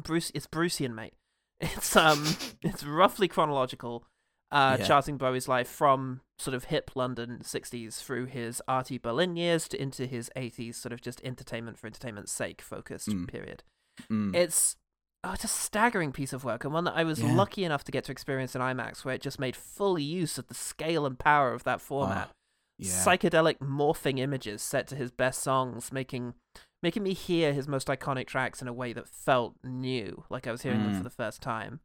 Bruce. 0.00 0.30
It's 0.34 0.46
Brucian, 0.46 0.94
mate. 0.94 1.14
It's 1.60 1.96
um, 1.96 2.22
it's 2.62 2.84
roughly 2.84 3.26
chronological, 3.26 4.06
uh, 4.52 4.76
Yeah. 4.78 4.86
charting 4.86 5.16
Bowie's 5.18 5.48
life 5.48 5.68
from 5.68 6.20
sort 6.38 6.54
of 6.54 6.64
hip 6.66 6.92
London 6.94 7.40
'60s 7.42 8.00
through 8.00 8.26
his 8.26 8.62
arty 8.68 8.98
Berlin 8.98 9.34
years 9.34 9.66
to 9.68 9.82
into 9.82 10.06
his 10.06 10.30
'80s, 10.36 10.76
sort 10.76 10.92
of 10.92 11.00
just 11.00 11.20
entertainment 11.24 11.76
for 11.76 11.88
entertainment's 11.88 12.30
sake 12.30 12.62
focused 12.62 13.08
Mm. 13.08 13.26
period. 13.26 13.64
Mm. 14.10 14.34
It's 14.34 14.76
oh, 15.24 15.32
it's 15.32 15.44
a 15.44 15.48
staggering 15.48 16.12
piece 16.12 16.32
of 16.32 16.44
work 16.44 16.64
and 16.64 16.72
one 16.72 16.84
that 16.84 16.94
I 16.96 17.02
was 17.04 17.20
Yeah. 17.20 17.32
lucky 17.32 17.64
enough 17.64 17.82
to 17.84 17.92
get 17.92 18.04
to 18.04 18.12
experience 18.12 18.54
in 18.54 18.60
IMAX, 18.60 19.04
where 19.04 19.14
it 19.14 19.20
just 19.22 19.40
made 19.40 19.56
full 19.56 19.98
use 19.98 20.38
of 20.38 20.46
the 20.46 20.54
scale 20.54 21.04
and 21.06 21.18
power 21.18 21.52
of 21.52 21.64
that 21.64 21.80
format. 21.80 22.28
Oh, 22.30 22.34
yeah. 22.78 22.92
Psychedelic 22.92 23.58
morphing 23.58 24.18
images 24.20 24.62
set 24.62 24.86
to 24.88 24.96
his 24.96 25.10
best 25.10 25.42
songs, 25.42 25.90
making 25.92 26.34
making 26.82 27.02
me 27.02 27.14
hear 27.14 27.52
his 27.52 27.66
most 27.66 27.88
iconic 27.88 28.26
tracks 28.28 28.62
in 28.62 28.68
a 28.68 28.72
way 28.72 28.92
that 28.92 29.08
felt 29.08 29.56
new, 29.64 30.24
like 30.30 30.46
I 30.46 30.52
was 30.52 30.62
hearing 30.62 30.82
them 30.82 30.92
Mm. 30.94 30.98
for 30.98 31.02
the 31.04 31.10
first 31.10 31.40
time. 31.42 31.80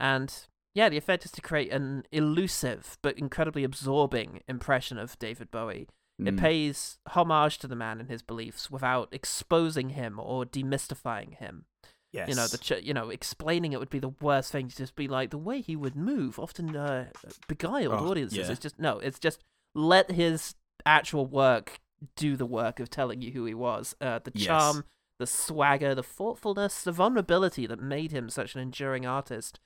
And 0.00 0.34
yeah, 0.74 0.88
the 0.88 0.96
effect 0.98 1.24
is 1.24 1.30
to 1.32 1.40
create 1.40 1.72
an 1.72 2.02
elusive 2.12 2.98
but 3.00 3.16
incredibly 3.16 3.62
absorbing 3.64 4.42
impression 4.48 4.98
of 4.98 5.18
David 5.20 5.50
Bowie. 5.50 5.88
It 6.18 6.36
Mm. 6.36 6.38
pays 6.38 6.98
homage 7.08 7.58
to 7.58 7.66
the 7.66 7.74
man 7.74 7.98
and 8.00 8.08
his 8.08 8.22
beliefs 8.22 8.70
without 8.70 9.08
exposing 9.12 9.90
him 9.90 10.20
or 10.20 10.44
demystifying 10.44 11.34
him 11.38 11.64
Yes. 12.12 12.28
you 12.28 12.36
know 12.36 12.46
the 12.46 12.58
ch- 12.58 12.84
you 12.84 12.94
know 12.94 13.10
explaining 13.10 13.72
it 13.72 13.80
would 13.80 13.90
be 13.90 13.98
the 13.98 14.14
worst 14.20 14.52
thing 14.52 14.68
to 14.68 14.76
just 14.76 14.94
be 14.94 15.08
like 15.08 15.30
the 15.30 15.38
way 15.38 15.60
he 15.60 15.74
would 15.74 15.96
move 15.96 16.38
often 16.38 16.76
uh, 16.76 17.10
beguiled 17.48 17.94
Oh, 17.94 18.08
audiences 18.10 18.38
yeah. 18.38 18.50
it's 18.52 18.60
just 18.60 18.78
no 18.78 19.00
it's 19.00 19.18
just 19.18 19.42
let 19.74 20.12
his 20.12 20.54
actual 20.86 21.26
work 21.26 21.80
do 22.14 22.36
the 22.36 22.46
work 22.46 22.78
of 22.78 22.88
telling 22.90 23.20
you 23.20 23.32
who 23.32 23.44
he 23.46 23.54
was 23.54 23.96
uh, 24.00 24.20
the 24.22 24.30
Yes. 24.36 24.46
charm 24.46 24.84
the 25.18 25.26
swagger 25.26 25.96
the 25.96 26.02
thoughtfulness 26.04 26.84
the 26.84 26.92
vulnerability 26.92 27.66
that 27.66 27.80
made 27.80 28.12
him 28.12 28.30
such 28.30 28.54
an 28.54 28.60
enduring 28.60 29.04
artist 29.04 29.58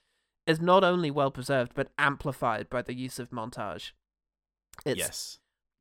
is 0.46 0.58
not 0.62 0.82
only 0.82 1.10
well 1.10 1.30
preserved 1.30 1.72
but 1.74 1.92
amplified 1.98 2.70
by 2.70 2.80
the 2.80 2.94
use 2.94 3.18
of 3.18 3.28
montage 3.28 3.92
it's 4.86 4.98
yes. 4.98 5.38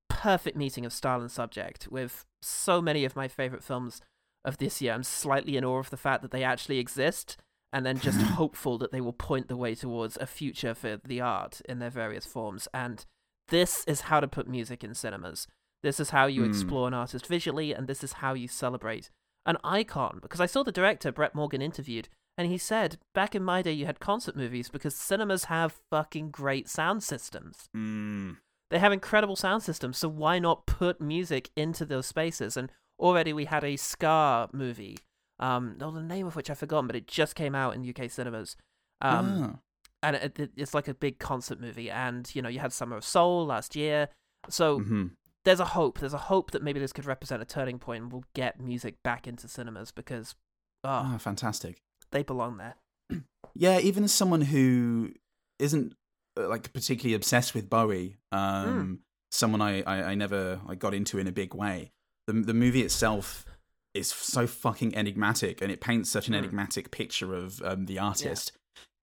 Perfect 0.10 0.58
meeting 0.58 0.86
of 0.86 0.94
style 0.94 1.22
and 1.22 1.32
subject 1.32 1.88
with 1.92 2.26
so 2.42 2.82
many 2.82 3.06
of 3.06 3.16
my 3.16 3.28
favorite 3.28 3.64
films 3.64 4.02
of 4.46 4.58
this 4.58 4.82
year. 4.82 4.94
I'm 4.94 5.04
slightly 5.04 5.58
in 5.58 5.66
awe 5.66 5.80
of 5.80 5.90
the 5.90 5.98
fact 5.98 6.22
that 6.22 6.32
they 6.32 6.44
actually 6.44 6.80
exist 6.80 7.38
and 7.74 7.86
then 7.86 8.00
just 8.00 8.20
hopeful 8.40 8.78
that 8.78 8.92
they 8.92 9.02
will 9.02 9.14
point 9.14 9.48
the 9.48 9.58
way 9.58 9.76
towards 9.76 10.18
a 10.18 10.26
future 10.26 10.74
for 10.74 11.00
the 11.04 11.22
art 11.22 11.62
in 11.68 11.80
their 11.80 11.90
various 11.90 12.26
forms. 12.26 12.68
And 12.74 13.06
this 13.50 13.84
is 13.86 14.02
how 14.02 14.20
to 14.20 14.28
put 14.28 14.48
music 14.48 14.84
in 14.84 14.94
cinemas. 14.94 15.48
This 15.84 16.00
is 16.00 16.10
how 16.10 16.26
you 16.26 16.44
Hmm. 16.44 16.50
explore 16.50 16.88
an 16.88 16.94
artist 16.94 17.28
visually, 17.28 17.74
and 17.74 17.88
this 17.88 18.04
is 18.04 18.14
how 18.14 18.34
you 18.34 18.48
celebrate 18.48 19.10
an 19.46 19.58
icon. 19.64 20.20
Because 20.22 20.42
I 20.42 20.46
saw 20.46 20.64
the 20.64 20.72
director, 20.72 21.12
Brett 21.12 21.36
Morgen, 21.36 21.62
interviewed, 21.62 22.10
and 22.38 22.48
he 22.48 22.58
said, 22.58 22.98
back 23.14 23.36
in 23.36 23.44
my 23.44 23.62
day, 23.62 23.72
you 23.74 23.86
had 23.86 24.00
concert 24.00 24.36
movies 24.36 24.70
because 24.70 24.96
cinemas 24.96 25.46
have 25.46 25.80
fucking 25.92 26.32
great 26.32 26.68
sound 26.68 27.04
systems. 27.04 27.70
Mm. 27.76 28.38
They 28.70 28.80
have 28.80 28.92
incredible 28.92 29.36
sound 29.36 29.64
systems, 29.64 29.98
so 29.98 30.10
why 30.10 30.40
not 30.40 30.66
put 30.66 31.00
music 31.00 31.50
into 31.56 31.86
those 31.86 32.06
spaces? 32.06 32.58
And 32.58 32.72
already 33.00 33.32
we 33.34 33.46
had 33.46 33.64
a 33.64 33.78
Scar 33.78 34.50
movie, 34.52 34.98
um, 35.40 35.78
oh, 35.82 35.92
the 35.92 36.02
name 36.02 36.28
of 36.28 36.36
which 36.36 36.50
I've 36.50 36.58
forgotten, 36.58 36.88
but 36.88 36.96
it 36.96 37.08
just 37.08 37.36
came 37.36 37.56
out 37.56 37.76
in 37.76 37.84
UK 37.88 38.10
cinemas. 38.12 38.58
Um, 39.02 39.44
Ah. 39.44 39.60
and 40.04 40.16
it, 40.18 40.40
it- 40.40 40.52
it's 40.58 40.74
like 40.74 40.88
a 40.88 40.94
big 40.94 41.18
concert 41.20 41.60
movie. 41.62 41.90
And 41.90 42.30
you 42.36 42.42
know, 42.42 42.50
you 42.50 42.60
had 42.60 42.74
Summer 42.74 42.98
of 42.98 43.06
Soul 43.06 43.46
last 43.46 43.76
year, 43.76 44.10
so 44.50 44.80
Mhm. 44.82 45.12
there's 45.46 45.60
a 45.62 45.66
hope. 45.66 46.00
There's 46.00 46.14
a 46.14 46.18
hope 46.18 46.52
that 46.52 46.62
maybe 46.64 46.80
this 46.80 46.92
could 46.94 47.06
represent 47.06 47.42
a 47.42 47.46
turning 47.46 47.80
point, 47.80 48.04
and 48.04 48.12
we'll 48.12 48.26
get 48.34 48.60
music 48.60 49.02
back 49.04 49.28
into 49.28 49.48
cinemas 49.48 49.92
because, 49.92 50.36
oh, 50.84 50.90
Ah, 50.90 51.18
fantastic. 51.20 51.82
they 52.12 52.22
belong 52.24 52.58
there. 52.58 52.76
Yeah, 53.56 53.80
even 53.80 54.04
as 54.04 54.14
someone 54.14 54.42
who 54.42 55.14
isn't 55.58 55.96
like 56.38 56.72
particularly 56.74 57.14
obsessed 57.16 57.54
with 57.54 57.70
Bowie, 57.70 58.18
um, 58.32 59.00
someone 59.32 59.62
I, 59.62 59.82
I, 59.84 60.12
I 60.12 60.16
never 60.16 60.60
I 60.68 60.76
got 60.76 60.94
into 60.94 61.18
in 61.20 61.28
a 61.28 61.32
big 61.32 61.54
way. 61.54 61.92
The 62.28 62.34
the 62.34 62.54
movie 62.54 62.82
itself 62.82 63.46
is 63.94 64.10
so 64.10 64.46
fucking 64.48 64.96
enigmatic, 64.96 65.62
and 65.62 65.72
it 65.72 65.82
paints 65.82 66.10
such 66.12 66.28
an 66.28 66.34
Mm. 66.34 66.40
enigmatic 66.40 66.92
picture 66.92 67.34
of 67.34 67.62
um, 67.64 67.86
the 67.86 67.98
artist, 68.00 68.52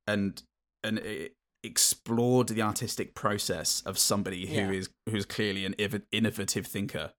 and 0.06 0.42
and 0.82 0.98
it 0.98 1.34
explored 1.64 2.48
the 2.48 2.60
artistic 2.62 3.14
process 3.14 3.80
of 3.86 3.98
somebody 3.98 4.46
who 4.46 4.54
Yeah. 4.54 4.70
is 4.70 4.90
who's 5.08 5.24
clearly 5.24 5.64
an 5.64 5.74
inno- 5.74 6.02
innovative 6.12 6.66
thinker. 6.66 7.12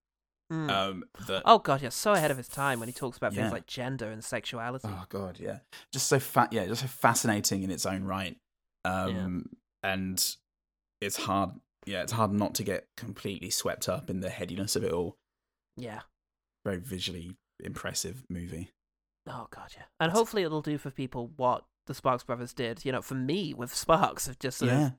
Mm. 0.53 0.69
Um, 0.69 1.03
that 1.27 1.41
oh 1.43 1.57
god, 1.57 1.81
yeah, 1.81 1.89
so 1.89 2.13
ahead 2.13 2.29
of 2.29 2.37
his 2.37 2.47
time 2.47 2.79
when 2.79 2.87
he 2.87 2.93
talks 2.93 3.17
about 3.17 3.33
Yeah. 3.33 3.41
things 3.41 3.53
like 3.53 3.65
gender 3.65 4.11
and 4.11 4.23
sexuality. 4.23 4.87
Oh 4.87 5.05
god, 5.09 5.39
yeah, 5.39 5.59
just 5.91 6.07
so 6.07 6.19
fat, 6.19 6.53
yeah, 6.53 6.67
just 6.67 6.81
so 6.81 6.87
fascinating 6.87 7.63
in 7.63 7.71
its 7.71 7.85
own 7.87 8.03
right. 8.03 8.37
Um, 8.85 9.49
and 9.93 10.35
it's 11.01 11.17
hard, 11.17 11.51
yeah, 11.85 12.01
it's 12.01 12.11
hard 12.13 12.31
not 12.33 12.55
to 12.55 12.63
get 12.63 12.87
completely 12.97 13.49
swept 13.49 13.87
up 13.87 14.09
in 14.09 14.19
the 14.21 14.29
headiness 14.29 14.75
of 14.75 14.83
it 14.83 14.91
all. 14.91 15.17
yeah. 15.77 16.01
Very 16.65 16.77
visually 16.79 17.37
impressive 17.63 18.23
movie. 18.29 18.71
Oh 19.29 19.47
god, 19.51 19.71
yeah. 19.77 19.83
And 19.99 20.11
hopefully 20.11 20.41
it'll 20.43 20.61
do 20.63 20.77
for 20.79 20.89
people 20.89 21.31
what 21.37 21.63
the 21.85 21.93
Sparks 21.93 22.23
Brothers 22.23 22.53
did. 22.53 22.83
You 22.83 22.91
know, 22.91 23.01
for 23.03 23.13
me 23.15 23.53
with 23.53 23.73
Sparks 23.75 24.27
of 24.27 24.39
just 24.39 24.57
sort 24.57 24.71
yeah, 24.71 24.85
of 24.87 24.93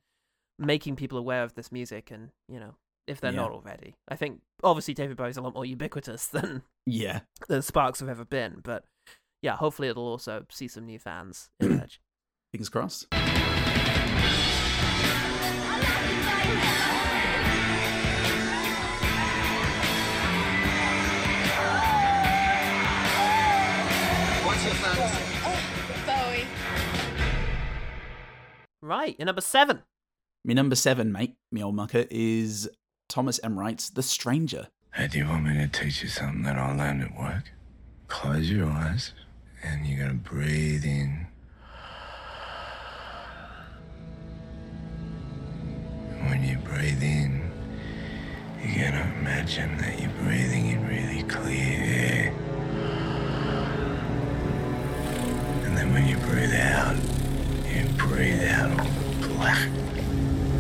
making 0.61 0.95
people 0.95 1.19
aware 1.19 1.43
of 1.43 1.55
this 1.55 1.73
music, 1.73 2.11
and 2.13 2.31
you 2.49 2.61
know, 2.61 2.77
if 3.09 3.21
they're 3.21 3.33
Yeah. 3.33 3.41
not 3.41 3.51
already, 3.51 3.97
I 4.09 4.15
think 4.15 4.43
obviously 4.63 4.95
David 4.95 5.17
Bowie's 5.17 5.37
a 5.37 5.43
lot 5.43 5.55
more 5.55 5.65
ubiquitous 5.67 6.27
than 6.37 6.63
yeah, 6.87 7.21
than 7.49 7.63
Sparks 7.63 7.99
have 7.99 8.09
ever 8.09 8.25
been. 8.25 8.61
But 8.63 8.85
yeah, 9.43 9.57
hopefully 9.57 9.89
it'll 9.89 10.07
also 10.07 10.47
see 10.53 10.69
some 10.69 10.87
new 10.87 11.01
fans 11.01 11.51
emerge. 11.61 12.01
fingers 12.53 12.69
crossed. 12.69 13.07
Bowie. 26.07 26.47
right, 28.81 29.19
your 29.19 29.27
number 29.27 29.41
seven. 29.41 29.83
My 30.45 30.55
number 30.55 30.77
seven, 30.77 31.11
mate, 31.11 31.35
me 31.51 31.63
old 31.63 31.75
mucker, 31.75 32.05
is 32.11 32.69
Thomas 33.09 33.41
M. 33.43 33.59
Wright's 33.59 33.91
The 33.91 34.03
Stranger. 34.03 34.69
Hey, 34.95 35.09
do 35.09 35.19
you 35.19 35.27
want 35.27 35.45
me 35.45 35.55
to 35.55 35.67
teach 35.69 36.03
you 36.03 36.09
something 36.09 36.43
that 36.45 36.57
I 36.57 36.75
learned 36.75 37.03
at 37.03 37.19
work? 37.19 37.51
Close 38.09 38.51
your 38.51 38.69
eyes 38.69 39.13
and 39.63 39.87
you're 39.87 39.99
going 39.99 40.23
to 40.23 40.31
breathe 40.31 40.85
in. 40.85 41.26
When 46.37 46.47
you 46.47 46.59
breathe 46.59 47.03
in, 47.03 47.51
you're 48.63 48.91
going 48.91 48.93
to 48.93 49.09
imagine 49.21 49.75
that 49.79 49.99
you're 49.99 50.11
breathing 50.23 50.67
in 50.67 50.87
really 50.87 51.23
clear 51.23 51.81
air. 51.83 52.33
And 55.65 55.77
then 55.79 55.95
when 55.95 56.07
you 56.07 56.19
breathe 56.19 56.53
out, 56.53 56.95
you 57.73 57.89
breathe 57.97 58.43
out 58.51 58.71
all 58.81 58.87
the 58.87 59.29
black, 59.29 59.69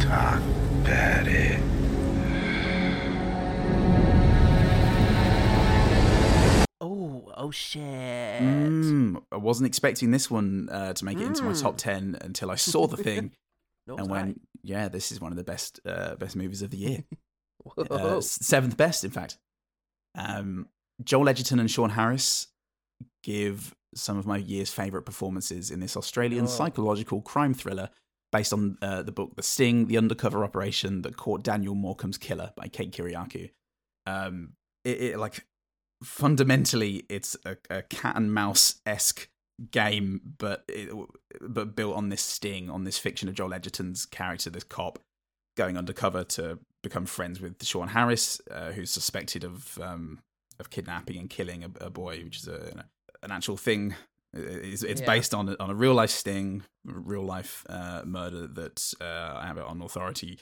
dark, 0.01 0.43
bad 0.83 1.29
air. 1.29 1.61
Oh, 6.81 7.33
oh 7.37 7.51
shit. 7.51 7.83
Mm, 7.83 9.23
I 9.31 9.37
wasn't 9.37 9.67
expecting 9.67 10.11
this 10.11 10.31
one 10.31 10.71
uh, 10.71 10.95
to 10.95 11.05
make 11.05 11.19
it 11.19 11.25
into 11.27 11.43
my 11.43 11.53
Mm. 11.53 11.61
top 11.61 11.77
ten 11.77 12.17
until 12.23 12.51
I 12.51 12.55
saw 12.55 12.87
the 12.87 12.97
thing 12.97 13.33
And 13.89 14.11
when. 14.11 14.41
"Yeah, 14.63 14.89
this 14.89 15.13
is 15.13 15.21
one 15.21 15.33
of 15.33 15.37
the 15.37 15.45
best 15.45 15.81
uh, 15.87 16.17
best 16.17 16.37
movies 16.37 16.63
of 16.63 16.71
the 16.71 16.77
year." 16.79 17.05
uh, 17.91 18.21
seventh 18.21 18.77
best, 18.77 19.05
in 19.05 19.11
fact. 19.11 19.39
Um, 20.15 20.69
Joel 21.05 21.29
Edgerton 21.29 21.61
and 21.61 21.71
Sean 21.71 21.91
Harris 21.91 22.49
give 23.23 23.75
some 23.95 24.19
of 24.19 24.27
my 24.27 24.37
year's 24.39 24.71
favorite 24.73 25.03
performances 25.03 25.71
in 25.71 25.81
this 25.81 25.97
Australian 25.97 26.45
Oh. 26.45 26.49
psychological 26.49 27.21
crime 27.23 27.55
thriller 27.55 27.91
based 28.33 28.53
on 28.53 28.77
uh, 28.83 29.03
the 29.03 29.13
book 29.13 29.37
The 29.37 29.43
Sting: 29.43 29.87
The 29.87 29.99
Undercover 29.99 30.45
Operation 30.45 31.03
That 31.03 31.17
Caught 31.17 31.43
Daniel 31.45 31.75
Morcombe's 31.75 32.19
Killer 32.19 32.53
by 32.57 32.69
Kate 32.69 32.93
Kyriacou. 32.93 33.51
Um, 34.07 34.55
it, 34.85 35.01
it 35.01 35.19
like 35.19 35.47
fundamentally, 36.03 37.05
it's 37.09 37.37
a, 37.45 37.57
a 37.71 37.83
cat 37.83 38.17
and 38.17 38.33
mouse 38.33 38.81
esque 38.87 39.29
game, 39.71 40.21
but 40.39 40.65
it, 40.69 40.91
but 41.41 41.75
built 41.77 41.97
on 41.97 42.09
this 42.09 42.23
sting, 42.23 42.69
on 42.71 42.85
this 42.85 42.99
fiction 42.99 43.29
of 43.29 43.35
Joel 43.35 43.55
Edgerton's 43.55 44.07
character, 44.07 44.51
this 44.51 44.65
cop 44.65 44.99
going 45.57 45.77
undercover 45.77 46.25
to 46.25 46.59
become 46.83 47.07
friends 47.07 47.41
with 47.41 47.65
Sean 47.65 47.89
Harris, 47.89 48.41
uh, 48.51 48.73
who's 48.73 48.91
suspected 48.91 49.45
of 49.45 49.79
um, 49.81 50.21
of 50.59 50.71
kidnapping 50.71 51.17
and 51.19 51.31
killing 51.31 51.65
a, 51.65 51.71
a 51.85 51.91
boy, 51.91 52.23
which 52.25 52.39
is 52.39 52.49
a, 52.49 52.85
an 53.23 53.31
actual 53.31 53.57
thing. 53.57 53.95
It's, 54.33 54.83
it's 54.83 55.01
Yeah. 55.01 55.07
based 55.07 55.33
on 55.33 55.49
a, 55.49 55.57
on 55.59 55.71
a 55.71 55.75
real 55.75 55.95
life 55.95 56.11
sting, 56.11 56.63
real 56.85 57.23
life 57.25 57.65
uh, 57.71 58.03
murder 58.05 58.47
that 58.47 58.93
uh, 59.01 59.55
it 59.57 59.65
on 59.65 59.81
authority 59.81 60.41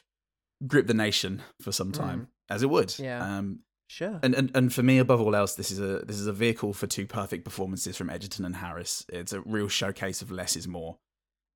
gripped 0.67 0.89
the 0.89 0.95
nation 0.95 1.43
for 1.61 1.71
some 1.73 1.93
time, 1.93 2.29
as 2.51 2.63
it 2.63 2.71
would. 2.71 2.89
Mm. 2.89 3.05
Yeah. 3.05 3.39
Um, 3.39 3.61
Sure. 3.87 4.19
and, 4.23 4.35
and 4.35 4.51
and 4.55 4.73
for 4.73 4.83
me, 4.83 4.99
above 4.99 5.21
all 5.21 5.37
else, 5.37 5.55
this 5.55 5.71
is 5.71 5.79
a 5.79 6.05
this 6.05 6.19
is 6.19 6.27
a 6.27 6.33
vehicle 6.33 6.73
for 6.73 6.87
two 6.87 7.07
perfect 7.07 7.45
performances 7.45 7.97
from 7.97 8.11
Edgerton 8.11 8.45
and 8.45 8.57
Harris. 8.57 9.05
It's 9.09 9.33
a 9.33 9.41
real 9.43 9.69
showcase 9.69 10.23
of 10.23 10.31
less 10.31 10.57
is 10.57 10.67
more. 10.67 10.97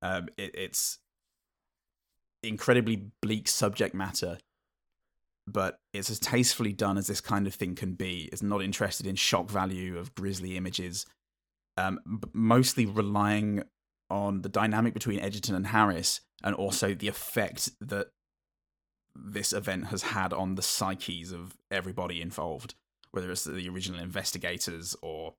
Um, 0.01 0.29
it, 0.37 0.55
it's 0.55 0.99
incredibly 2.43 3.07
bleak 3.21 3.47
subject 3.47 3.93
matter, 3.93 4.37
but 5.47 5.79
it's 5.93 6.09
as 6.09 6.19
tastefully 6.19 6.71
done 6.71 6.97
as 6.97 7.07
this 7.07 7.19
kind 7.21 7.47
of 7.47 7.55
thing 7.55 7.75
can 7.75 7.93
be. 7.93 8.29
It's 8.31 8.43
not 8.43 8.61
interested 8.61 9.07
in 9.07 9.15
shock 9.15 9.49
value 9.49 9.97
of 9.97 10.15
grisly 10.15 10.55
images, 10.55 11.05
um, 11.77 11.99
mostly 12.33 12.85
relying 12.85 13.63
on 14.09 14.41
the 14.41 14.49
dynamic 14.49 14.93
between 14.93 15.19
Edgerton 15.19 15.55
and 15.55 15.67
Harris, 15.67 16.21
and 16.43 16.55
also 16.55 16.93
the 16.93 17.07
effect 17.07 17.71
that 17.81 18.07
this 19.15 19.53
event 19.53 19.87
has 19.87 20.03
had 20.03 20.33
on 20.33 20.55
the 20.55 20.61
psyches 20.61 21.31
of 21.31 21.57
everybody 21.71 22.21
involved, 22.21 22.75
whether 23.11 23.31
it's 23.31 23.43
the 23.43 23.67
original 23.69 23.99
investigators 23.99 24.95
or 25.01 25.33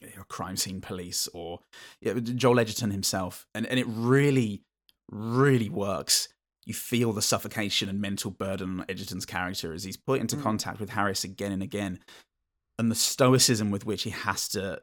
you 0.00 0.08
know, 0.16 0.24
crime 0.28 0.56
scene 0.56 0.80
police 0.80 1.28
or 1.34 1.60
yeah, 2.00 2.14
Joel 2.14 2.60
Edgerton 2.60 2.90
himself, 2.90 3.46
and 3.54 3.66
and 3.66 3.78
it 3.78 3.86
really, 3.88 4.62
really 5.10 5.68
works. 5.68 6.28
You 6.64 6.74
feel 6.74 7.12
the 7.12 7.22
suffocation 7.22 7.88
and 7.88 8.00
mental 8.00 8.30
burden 8.30 8.80
on 8.80 8.86
Edgerton's 8.88 9.24
character 9.26 9.72
as 9.72 9.84
he's 9.84 9.96
put 9.96 10.20
into 10.20 10.36
Mm. 10.36 10.42
contact 10.42 10.80
with 10.80 10.90
Harris 10.90 11.24
again 11.24 11.50
and 11.50 11.62
again, 11.62 12.00
and 12.78 12.90
the 12.90 12.94
stoicism 12.94 13.70
with 13.70 13.86
which 13.86 14.02
he 14.02 14.10
has 14.10 14.48
to 14.50 14.82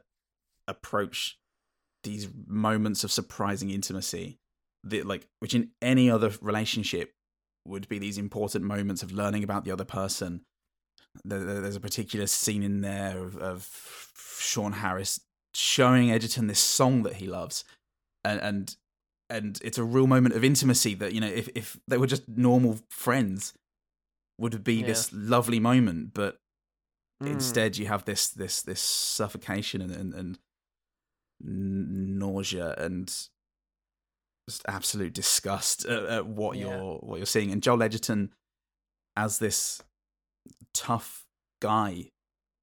approach 0.68 1.38
these 2.02 2.28
moments 2.46 3.04
of 3.04 3.12
surprising 3.12 3.70
intimacy, 3.70 4.38
that 4.84 5.06
like 5.06 5.28
which 5.40 5.54
in 5.54 5.70
any 5.80 6.10
other 6.10 6.32
relationship 6.40 7.14
would 7.66 7.88
be 7.88 7.98
these 7.98 8.18
important 8.18 8.64
moments 8.64 9.02
of 9.02 9.12
learning 9.12 9.42
about 9.44 9.64
the 9.64 9.70
other 9.72 9.84
person. 9.84 10.44
There- 11.24 11.44
there- 11.44 11.60
There's 11.62 11.76
a 11.76 11.80
particular 11.80 12.26
scene 12.26 12.62
in 12.62 12.80
there 12.82 13.18
of, 13.18 13.36
of 13.38 14.12
Sean 14.38 14.72
Harris 14.74 15.20
showing 15.54 16.10
Edgerton 16.10 16.46
this 16.46 16.60
song 16.60 17.02
that 17.04 17.16
he 17.16 17.26
loves, 17.26 17.64
and 18.24 18.40
and 18.40 18.76
and 19.28 19.58
it's 19.64 19.78
a 19.78 19.84
real 19.84 20.06
moment 20.06 20.34
of 20.36 20.44
intimacy 20.44 20.94
that 20.94 21.12
you 21.14 21.20
know 21.20 21.26
if 21.28 21.48
if 21.54 21.78
they 21.88 21.96
were 21.98 22.06
just 22.06 22.28
normal 22.28 22.78
friends, 22.90 23.54
would 24.38 24.62
be 24.62 24.76
Yeah. 24.76 24.86
this 24.86 25.12
lovely 25.12 25.58
moment, 25.60 26.12
but 26.14 26.38
Mm. 27.22 27.28
instead 27.28 27.78
you 27.78 27.86
have 27.86 28.04
this 28.04 28.28
this 28.28 28.60
this 28.62 28.80
suffocation 28.80 29.80
and 29.80 29.90
and, 29.94 30.14
and 30.14 30.38
nausea 32.18 32.74
and 32.76 33.28
just 34.48 34.62
absolute 34.68 35.12
disgust 35.12 35.84
at, 35.86 36.04
at 36.04 36.26
what 36.26 36.56
Yeah. 36.56 36.76
you're 36.76 36.96
what 36.98 37.16
you're 37.16 37.26
seeing. 37.26 37.50
And 37.52 37.62
Joel 37.62 37.82
Edgerton 37.82 38.32
as 39.16 39.38
this 39.38 39.82
tough 40.74 41.24
guy 41.60 42.10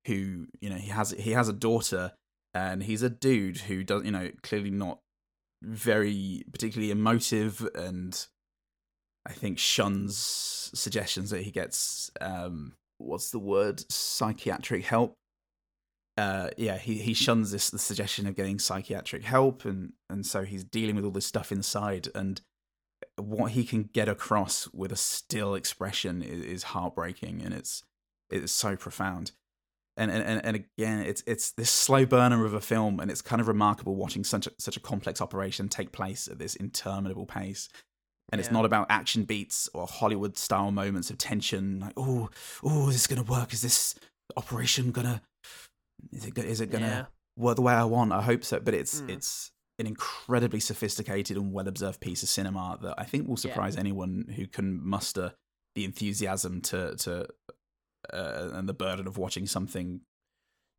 who 0.08 0.48
you 0.62 0.70
know 0.70 0.76
he 0.76 0.90
has 0.90 1.12
he 1.12 1.32
has 1.32 1.50
a 1.50 1.54
daughter 1.54 2.14
and 2.54 2.84
he's 2.84 3.02
a 3.02 3.10
dude 3.10 3.58
who 3.58 3.84
does 3.84 4.04
you 4.06 4.12
know 4.12 4.30
clearly 4.44 4.70
not 4.70 5.00
very 5.64 6.44
particularly 6.52 6.92
emotive 6.92 7.68
and 7.74 8.28
I 9.26 9.32
think 9.32 9.58
shuns 9.58 10.18
suggestions 10.76 11.30
that 11.32 11.42
he 11.42 11.52
gets 11.52 12.12
um 12.22 12.74
what's 12.98 13.32
the 13.32 13.40
word 13.40 13.84
psychiatric 13.92 14.86
help 14.86 15.16
uh 16.18 16.50
yeah 16.58 16.78
he 16.78 17.00
he 17.00 17.14
shuns 17.14 17.52
this 17.52 17.70
the 17.70 17.80
suggestion 17.80 18.28
of 18.28 18.36
getting 18.36 18.60
psychiatric 18.60 19.24
help 19.24 19.66
and 19.66 19.94
and 20.10 20.26
so 20.26 20.44
he's 20.44 20.64
dealing 20.64 20.96
with 20.96 21.04
all 21.04 21.12
this 21.12 21.26
stuff 21.26 21.52
inside 21.52 22.08
and 22.14 22.42
what 23.18 23.52
he 23.52 23.64
can 23.64 23.90
get 23.94 24.08
across 24.08 24.68
with 24.74 24.92
a 24.92 24.96
still 24.96 25.56
expression 25.56 26.22
is, 26.22 26.46
is 26.46 26.64
heartbreaking 26.64 27.42
and 27.44 27.54
it's 27.54 27.84
it's 28.30 28.52
so 28.52 28.76
profound. 28.76 29.32
And, 29.96 30.10
and 30.10 30.44
and 30.44 30.56
again 30.56 31.02
it's 31.02 31.22
it's 31.28 31.52
this 31.52 31.70
slow 31.70 32.06
burner 32.06 32.46
of 32.46 32.56
a 32.56 32.62
film 32.62 33.00
and 33.00 33.12
it's 33.12 33.22
kind 33.22 33.40
of 33.40 33.48
remarkable 33.48 33.96
watching 33.96 34.24
such 34.24 34.48
a, 34.48 34.52
such 34.58 34.76
a 34.76 34.80
complex 34.80 35.22
operation 35.22 35.70
take 35.70 35.92
place 35.92 36.28
at 36.28 36.40
this 36.40 36.56
interminable 36.56 37.28
pace. 37.28 37.70
And 38.32 38.40
it's 38.40 38.50
not 38.50 38.66
about 38.66 38.88
action 38.90 39.26
beats 39.26 39.70
or 39.76 39.86
Hollywood 39.86 40.38
style 40.38 40.72
moments 40.72 41.12
of 41.12 41.20
tension 41.20 41.80
like 41.80 41.94
oh 41.96 42.32
oh 42.64 42.90
is 42.90 42.96
this 42.96 43.06
gonna 43.06 43.22
work? 43.22 43.54
Is 43.54 43.62
this 43.62 43.94
operation 44.36 44.92
gonna 44.92 45.22
is 46.12 46.26
it 46.26 46.38
is 46.38 46.62
it 46.62 46.72
gonna 46.72 46.86
Yeah. 46.88 47.06
work 47.38 47.56
the 47.56 47.62
way 47.62 47.74
I 47.74 47.84
want 47.86 48.12
I 48.12 48.22
hope 48.22 48.44
so 48.44 48.60
but 48.60 48.74
it's 48.74 49.02
Mm. 49.02 49.10
it's 49.10 49.52
an 49.80 49.88
incredibly 49.88 50.60
sophisticated 50.60 51.36
and 51.38 51.52
well 51.52 51.68
observed 51.68 52.00
piece 52.00 52.22
of 52.24 52.30
cinema 52.30 52.78
that 52.82 52.96
I 52.98 53.06
think 53.06 53.28
will 53.28 53.34
Yeah. 53.36 53.52
surprise 53.54 53.76
anyone 53.76 54.28
who 54.36 54.48
can 54.48 54.86
muster 54.86 55.34
the 55.76 55.84
enthusiasm 55.86 56.62
to 56.62 56.96
to 56.98 57.28
uh, 58.14 58.50
and 58.54 58.68
the 58.68 58.74
burden 58.74 59.08
of 59.08 59.18
watching 59.18 59.48
something 59.48 60.02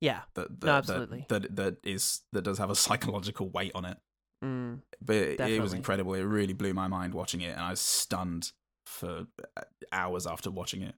Yeah. 0.00 0.22
that 0.34 0.60
that, 0.60 0.66
No, 0.66 0.72
absolutely. 0.74 1.26
that, 1.28 1.42
that 1.42 1.56
that 1.56 1.76
is 1.82 2.22
that 2.32 2.42
does 2.42 2.58
have 2.58 2.70
a 2.70 2.74
psychological 2.76 3.48
weight 3.48 3.72
on 3.74 3.84
it. 3.84 3.98
Mm. 4.44 4.82
But 5.00 5.16
it, 5.16 5.40
it 5.40 5.60
was 5.62 5.72
incredible. 5.72 6.12
It 6.14 6.22
really 6.22 6.52
blew 6.52 6.74
my 6.74 6.86
mind 6.86 7.14
watching 7.14 7.40
it, 7.40 7.52
and 7.52 7.60
I 7.60 7.70
was 7.70 7.80
stunned 7.80 8.52
for 8.86 9.26
uh, 9.56 9.62
hours 9.90 10.26
after 10.26 10.50
watching 10.50 10.82
it. 10.82 10.94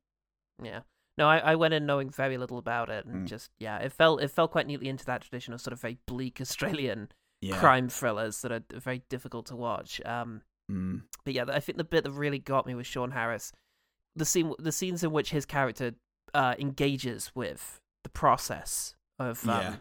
Yeah. 0.62 0.82
No, 1.18 1.28
I, 1.28 1.38
I 1.38 1.54
went 1.54 1.72
in 1.74 1.86
knowing 1.86 2.10
very 2.10 2.36
little 2.36 2.58
about 2.58 2.90
it, 2.90 3.06
and 3.06 3.24
Mm. 3.24 3.26
just 3.28 3.50
yeah, 3.58 3.78
it 3.78 3.92
fell 3.92 4.18
it 4.18 4.30
fell 4.30 4.48
quite 4.48 4.66
neatly 4.66 4.88
into 4.88 5.04
that 5.06 5.22
tradition 5.22 5.54
of 5.54 5.60
sort 5.60 5.72
of 5.72 5.80
very 5.80 5.98
bleak 6.06 6.40
Australian 6.40 7.10
Yeah. 7.40 7.58
crime 7.58 7.88
thrillers 7.88 8.42
that 8.42 8.52
are 8.52 8.62
very 8.78 9.02
difficult 9.08 9.46
to 9.46 9.56
watch. 9.56 10.00
Um, 10.04 10.42
Mm. 10.70 11.02
but 11.24 11.32
yeah, 11.32 11.44
I 11.48 11.60
think 11.60 11.78
the 11.78 11.84
bit 11.84 12.02
that 12.04 12.10
really 12.10 12.40
got 12.40 12.66
me 12.66 12.74
was 12.74 12.86
Sean 12.88 13.12
Harris, 13.12 13.52
the 14.16 14.24
scene, 14.24 14.52
the 14.58 14.72
scenes 14.72 15.04
in 15.04 15.12
which 15.12 15.30
his 15.30 15.46
character 15.46 15.94
uh, 16.34 16.54
engages 16.58 17.30
with 17.34 17.80
the 18.02 18.10
process 18.10 18.94
of, 19.18 19.48
um, 19.48 19.60
Yeah. 19.62 19.76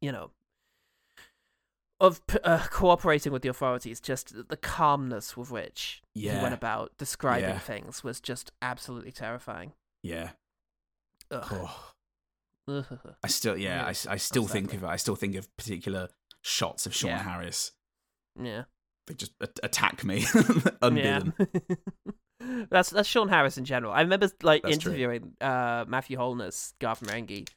you 0.00 0.10
know, 0.12 0.30
of 2.00 2.20
uh, 2.42 2.66
cooperating 2.70 3.32
with 3.32 3.42
the 3.42 3.48
authorities. 3.48 4.00
Just 4.00 4.48
the 4.48 4.56
calmness 4.56 5.36
with 5.36 5.50
which 5.50 6.02
he 6.12 6.26
went 6.28 6.52
about 6.54 6.92
describing 6.98 7.50
Yeah. 7.50 7.58
things 7.60 8.02
was 8.04 8.20
just 8.20 8.50
absolutely 8.60 9.12
terrifying. 9.12 9.72
Yeah. 10.04 10.30
Ugh. 11.30 11.44
Oh. 11.50 11.90
I 13.22 13.26
still, 13.28 13.56
yeah, 13.58 13.76
I, 13.76 13.78
Really 13.80 13.90
s- 13.90 14.06
I 14.06 14.16
still 14.16 14.46
think 14.46 14.72
of 14.72 14.84
I 14.84 14.96
still 14.96 15.16
think 15.16 15.34
of 15.34 15.54
particular 15.56 16.08
shots 16.42 16.86
of 16.86 16.94
Sean 16.94 17.10
Yeah. 17.10 17.22
Harris. 17.22 17.72
Yeah. 18.40 18.64
They 19.06 19.14
just 19.14 19.32
a- 19.40 19.48
attack 19.62 20.04
me 20.04 20.24
unbidden. 20.82 21.34
that's 22.70 22.90
that's 22.90 23.08
Sean 23.08 23.28
Harris 23.28 23.58
in 23.58 23.64
general. 23.64 23.92
I 23.92 24.00
remember 24.02 24.30
like 24.42 24.62
That's 24.62 24.74
interviewing 24.74 25.32
uh, 25.40 25.84
Matthew 25.88 26.16
Holness, 26.16 26.74
Garth 26.80 27.00
Marenghi, 27.00 27.48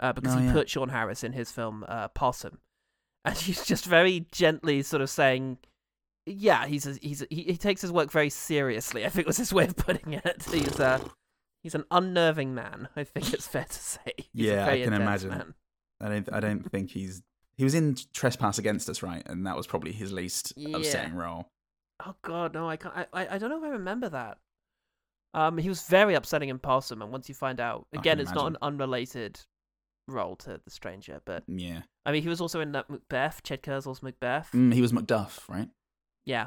uh, 0.00 0.12
because 0.12 0.34
Oh, 0.34 0.38
he 0.38 0.46
yeah. 0.46 0.52
put 0.52 0.68
Sean 0.70 0.88
Harris 0.88 1.22
in 1.24 1.32
his 1.32 1.50
film 1.52 1.84
uh, 1.88 2.08
Possum, 2.08 2.58
and 3.24 3.36
he's 3.38 3.64
just 3.64 3.84
very 3.86 4.26
gently 4.32 4.82
sort 4.82 5.00
of 5.02 5.10
saying, 5.10 5.58
"Yeah, 6.26 6.66
he's 6.66 6.86
a, 6.88 6.94
he's 7.00 7.22
a, 7.22 7.26
he, 7.30 7.42
he 7.44 7.56
takes 7.56 7.82
his 7.82 7.92
work 7.92 8.10
very 8.10 8.30
seriously." 8.30 9.06
I 9.06 9.10
think 9.10 9.26
was 9.28 9.36
his 9.36 9.52
way 9.52 9.64
of 9.64 9.76
putting 9.76 10.12
it. 10.12 10.44
He's 10.50 10.80
uh, 10.80 11.00
he's 11.66 11.74
an 11.74 11.84
unnerving 11.90 12.54
man. 12.54 12.88
I 12.94 13.02
think 13.02 13.34
it's 13.34 13.48
fair 13.48 13.64
to 13.64 13.72
say. 13.72 14.00
He's 14.16 14.46
Yeah, 14.46 14.66
I 14.68 14.80
can 14.84 14.92
imagine. 14.92 15.30
Man. 15.30 15.54
I 16.00 16.08
don't. 16.08 16.32
I 16.32 16.38
don't 16.38 16.70
think 16.70 16.90
he's. 16.92 17.22
He 17.56 17.64
was 17.64 17.74
in 17.74 17.96
Trespass 18.14 18.58
Against 18.58 18.88
Us, 18.88 19.02
right? 19.02 19.26
And 19.26 19.46
that 19.48 19.56
was 19.56 19.66
probably 19.66 19.90
his 19.90 20.12
least 20.12 20.52
Yeah. 20.56 20.76
upsetting 20.76 21.14
role. 21.14 21.48
Oh 22.04 22.14
God, 22.22 22.54
no, 22.54 22.68
I 22.70 22.76
can't. 22.76 22.94
I, 22.94 23.06
I, 23.12 23.34
I 23.34 23.38
don't 23.38 23.50
know 23.50 23.58
if 23.58 23.64
I 23.64 23.70
remember 23.70 24.08
that. 24.10 24.38
Um, 25.34 25.58
he 25.58 25.68
was 25.68 25.82
very 25.88 26.14
upsetting 26.14 26.50
in 26.50 26.58
Possum, 26.60 27.02
and 27.02 27.10
once 27.10 27.28
you 27.28 27.34
find 27.34 27.58
out, 27.60 27.86
again, 27.92 28.20
it's 28.20 28.32
not 28.32 28.46
an 28.46 28.56
unrelated 28.62 29.40
role 30.06 30.36
to 30.36 30.60
the 30.64 30.70
stranger, 30.70 31.20
but 31.24 31.42
Yeah. 31.48 31.82
I 32.04 32.12
mean, 32.12 32.22
he 32.22 32.28
was 32.28 32.40
also 32.40 32.60
in 32.60 32.70
that 32.72 32.88
Macbeth, 32.88 33.42
Ched 33.42 33.62
Kurzel's 33.62 34.02
Macbeth. 34.02 34.50
Mm, 34.54 34.72
he 34.72 34.80
was 34.80 34.92
Macduff, 34.92 35.40
right? 35.48 35.68
Yeah, 36.24 36.46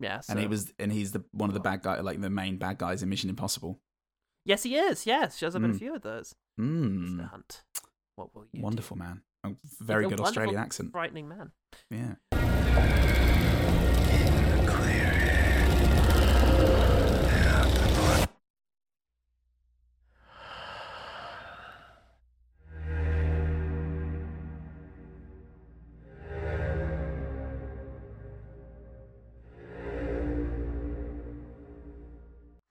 yeah. 0.00 0.20
So. 0.20 0.32
And 0.32 0.40
he 0.40 0.46
was, 0.48 0.72
and 0.78 0.90
he's 0.92 1.12
the 1.12 1.22
one 1.32 1.48
of 1.50 1.54
the 1.54 1.60
bad 1.60 1.82
guy, 1.82 2.00
like 2.00 2.20
the 2.20 2.30
main 2.30 2.56
bad 2.56 2.78
guys 2.78 3.02
in 3.02 3.08
Mission 3.08 3.30
Impossible. 3.30 3.78
Yes, 4.44 4.62
he 4.62 4.76
is. 4.76 5.06
Yes, 5.06 5.36
shows 5.36 5.54
up 5.54 5.62
in 5.62 5.70
a 5.70 5.74
Mm. 5.74 5.78
few 5.78 5.94
of 5.94 6.02
those. 6.02 6.34
Mm. 6.58 7.10
Mr. 7.18 7.28
Hunt. 7.30 7.62
What 8.16 8.34
will 8.34 8.46
you? 8.52 8.62
Wonderful 8.62 8.96
do? 8.96 9.02
man. 9.02 9.22
A 9.44 9.50
very 9.80 10.04
A 10.04 10.08
good 10.08 10.18
wonderful, 10.20 10.26
Australian 10.26 10.60
accent. 10.60 10.92
Frightening 10.92 11.28
man. 11.28 11.52
Yeah. 11.90 12.14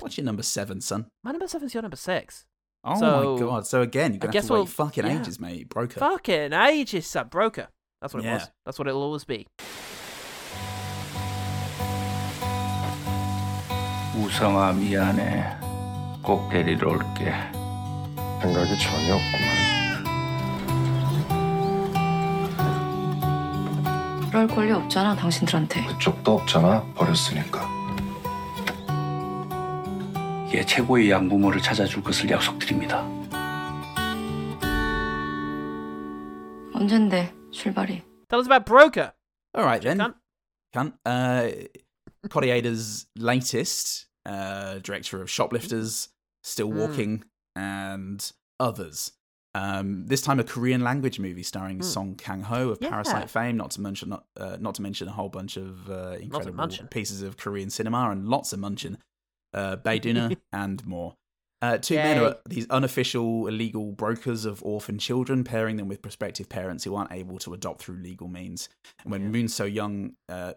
What's 0.09 0.17
your 0.17 0.25
number 0.25 0.41
seven, 0.41 0.81
son? 0.81 1.05
My 1.23 1.29
number 1.29 1.47
seven's 1.47 1.75
your 1.75 1.83
number 1.83 1.95
six. 1.95 2.43
Oh 2.83 2.99
So, 2.99 3.35
my 3.35 3.39
god! 3.39 3.67
So 3.67 3.83
again, 3.83 4.13
you're 4.13 4.19
gonna 4.19 4.33
have 4.33 4.47
to 4.47 4.53
wait 4.53 4.57
we'll- 4.57 4.65
fucking 4.65 5.05
yeah. 5.05 5.19
ages, 5.21 5.39
mate. 5.39 5.69
Broker. 5.69 5.99
Fucking 5.99 6.51
ages, 6.51 7.05
son. 7.05 7.27
Broker. 7.29 7.67
That's 8.01 8.15
what 8.15 8.23
it 8.23 8.25
Yeah. 8.25 8.33
was. 8.41 8.49
That's 8.65 8.79
what 8.79 8.87
it'll 8.87 9.03
always 9.03 9.23
be. 9.23 9.45
우성아 14.17 14.73
미안해. 14.73 15.45
꼭 16.23 16.49
데리러 16.49 16.89
올게. 16.89 17.31
생각이 18.41 18.79
전혀 18.79 19.13
없구만. 19.13 19.59
그럴 24.31 24.47
권리 24.47 24.71
없잖아, 24.71 25.15
당신들한테. 25.15 25.85
그쪽도 25.85 26.31
없잖아. 26.39 26.83
버렸으니까. 26.95 27.78
예, 30.51 30.65
최고의 30.65 31.11
양부모를 31.11 31.61
찾아줄 31.61 32.01
것을 32.01 32.27
약속드립니다. 32.29 33.07
언젠데 36.73 37.31
출발이? 37.51 38.01
Tell 38.29 38.39
us 38.39 38.47
about 38.47 38.65
Broker. 38.65 39.11
All 39.53 39.63
right, 39.63 39.81
then. 39.81 39.99
Cunt. 39.99 40.15
Cunt. 40.73 40.93
Uh, 41.05 41.67
Kore-eda's 42.29 43.05
latest, 43.15 44.07
uh, 44.25 44.79
director 44.79 45.21
of 45.21 45.29
Shoplifters, 45.29 46.09
Still 46.43 46.69
hmm. 46.69 46.79
Walking, 46.79 47.17
mm. 47.19 47.23
and 47.55 48.31
others. 48.59 49.11
Um, 49.53 50.05
this 50.07 50.21
time, 50.21 50.39
a 50.39 50.43
Korean 50.43 50.83
language 50.83 51.19
movie 51.19 51.43
starring 51.43 51.79
mm. 51.79 51.83
Song 51.83 52.15
Kang 52.15 52.41
Ho 52.43 52.69
of 52.69 52.79
yeah. 52.81 52.89
Parasite 52.89 53.29
fame. 53.29 53.57
Not 53.57 53.71
to 53.71 53.81
mention, 53.81 54.09
not, 54.09 54.25
uh, 54.37 54.57
not 54.59 54.75
to 54.75 54.81
mention 54.81 55.07
a 55.07 55.11
whole 55.11 55.29
bunch 55.29 55.57
of 55.57 55.89
uh, 55.89 56.17
incredible 56.19 56.67
pieces 56.89 57.21
of 57.21 57.37
Korean 57.37 57.69
cinema 57.69 58.09
and 58.09 58.27
lots 58.27 58.51
of 58.53 58.59
munching 58.59 58.97
uh, 59.53 59.75
Bae 59.77 59.99
Doona 59.99 60.35
and 60.53 60.85
more. 60.85 61.15
Uh, 61.61 61.77
two 61.77 61.95
men 61.95 62.17
are 62.23 62.37
these 62.47 62.65
unofficial 62.69 63.47
illegal 63.47 63.91
brokers 63.91 64.45
of 64.45 64.63
orphan 64.63 64.97
children, 64.97 65.43
pairing 65.43 65.75
them 65.75 65.89
with 65.89 66.01
prospective 66.01 66.47
parents 66.47 66.85
who 66.85 66.95
aren't 66.95 67.11
able 67.11 67.37
to 67.39 67.53
adopt 67.53 67.81
through 67.81 67.97
legal 67.97 68.29
means. 68.29 68.69
And 69.03 69.11
when 69.11 69.29
Moon 69.31 69.49
So 69.49 69.65
Young, 69.65 70.13
uh, 70.29 70.53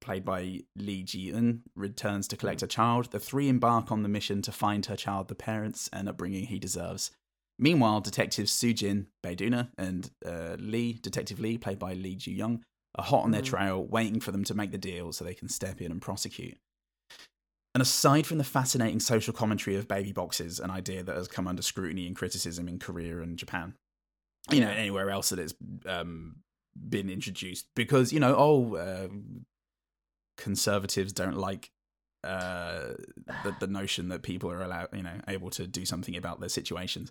played 0.00 0.24
by 0.24 0.60
Lee 0.76 1.02
Ji 1.02 1.32
Eun, 1.32 1.62
returns 1.74 2.28
to 2.28 2.36
collect 2.36 2.62
a 2.62 2.68
child, 2.68 3.10
the 3.10 3.18
three 3.18 3.48
embark 3.48 3.90
on 3.90 4.04
the 4.04 4.08
mission 4.08 4.42
to 4.42 4.52
find 4.52 4.86
her 4.86 4.94
child 4.96 5.26
the 5.26 5.34
parents 5.34 5.90
and 5.92 6.08
upbringing 6.08 6.46
he 6.46 6.58
deserves. 6.60 7.10
Meanwhile, 7.58 8.02
detectives 8.02 8.52
Sujin 8.52 9.06
Bae 9.24 9.34
Doona 9.34 9.70
and 9.76 10.10
uh, 10.24 10.56
Lee, 10.58 10.92
Detective 11.02 11.40
Lee, 11.40 11.58
played 11.58 11.78
by 11.80 11.94
Lee 11.94 12.14
Ji 12.16 12.32
Young, 12.32 12.62
are 12.96 13.04
hot 13.04 13.24
on 13.24 13.32
their 13.32 13.42
Mm. 13.42 13.46
trail, 13.46 13.84
waiting 13.84 14.20
for 14.20 14.30
them 14.30 14.44
to 14.44 14.54
make 14.54 14.70
the 14.70 14.78
deal 14.78 15.12
so 15.12 15.24
they 15.24 15.34
can 15.34 15.48
step 15.48 15.80
in 15.80 15.90
and 15.90 16.00
prosecute. 16.02 16.58
And 17.74 17.82
aside 17.82 18.24
from 18.26 18.38
the 18.38 18.44
fascinating 18.44 19.00
social 19.00 19.34
commentary 19.34 19.76
of 19.76 19.88
baby 19.88 20.12
boxes, 20.12 20.60
an 20.60 20.70
idea 20.70 21.02
that 21.02 21.16
has 21.16 21.26
come 21.26 21.48
under 21.48 21.60
scrutiny 21.60 22.06
and 22.06 22.14
criticism 22.14 22.68
in 22.68 22.78
Korea 22.78 23.20
and 23.20 23.36
Japan, 23.36 23.74
you 24.50 24.60
know, 24.60 24.70
anywhere 24.70 25.10
else 25.10 25.30
that 25.30 25.40
it's 25.40 25.54
um, 25.86 26.36
been 26.88 27.10
introduced, 27.10 27.66
because 27.74 28.12
you 28.12 28.20
know, 28.20 28.34
oh, 28.36 28.76
uh, 28.76 29.08
conservatives 30.36 31.12
don't 31.12 31.36
like 31.36 31.70
uh, 32.22 32.94
the 33.42 33.56
the 33.58 33.66
notion 33.66 34.08
that 34.08 34.22
people 34.22 34.50
are 34.52 34.62
allowed, 34.62 34.88
you 34.92 35.02
know, 35.02 35.20
able 35.26 35.50
to 35.50 35.66
do 35.66 35.84
something 35.84 36.16
about 36.16 36.38
their 36.40 36.48
situations. 36.48 37.10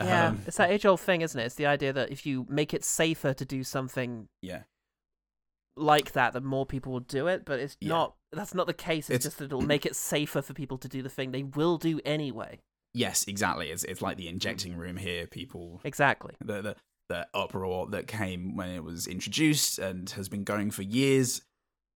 Yeah, 0.00 0.28
Um, 0.28 0.42
it's 0.46 0.56
that 0.56 0.70
age 0.70 0.86
old 0.86 1.00
thing, 1.00 1.20
isn't 1.20 1.38
it? 1.38 1.44
It's 1.44 1.54
the 1.54 1.66
idea 1.66 1.92
that 1.92 2.10
if 2.10 2.24
you 2.24 2.46
make 2.48 2.74
it 2.74 2.84
safer 2.84 3.34
to 3.34 3.44
do 3.44 3.62
something 3.62 4.28
yeah. 4.42 4.62
Like 5.76 6.12
that, 6.12 6.32
then 6.32 6.44
more 6.44 6.66
people 6.66 6.92
will 6.92 7.00
do 7.00 7.26
it. 7.26 7.44
But 7.44 7.60
it's 7.60 7.76
Yeah. 7.80 7.88
not. 7.90 8.16
That's 8.32 8.54
not 8.54 8.66
the 8.66 8.74
case. 8.74 9.10
It's, 9.10 9.10
It's- 9.10 9.22
just 9.24 9.38
that 9.38 9.46
it'll 9.46 9.60
make 9.62 9.84
it 9.86 9.96
safer 9.96 10.42
for 10.42 10.54
people 10.54 10.78
to 10.78 10.88
do 10.88 11.02
the 11.02 11.08
thing 11.08 11.32
they 11.32 11.42
will 11.42 11.78
do 11.78 12.00
anyway. 12.04 12.60
Yes, 12.94 13.24
exactly. 13.28 13.70
It's 13.70 13.84
it's 13.84 14.02
like 14.02 14.16
the 14.16 14.28
injecting 14.28 14.76
room 14.76 14.96
here. 14.96 15.26
People 15.26 15.80
Exactly. 15.84 16.34
the 16.40 16.62
the, 16.62 16.76
the 17.08 17.26
uproar 17.34 17.86
that 17.88 18.06
came 18.06 18.56
when 18.56 18.68
it 18.70 18.84
was 18.84 19.06
introduced 19.06 19.78
and 19.78 20.08
has 20.10 20.28
been 20.28 20.44
going 20.44 20.70
for 20.70 20.82
years 20.82 21.42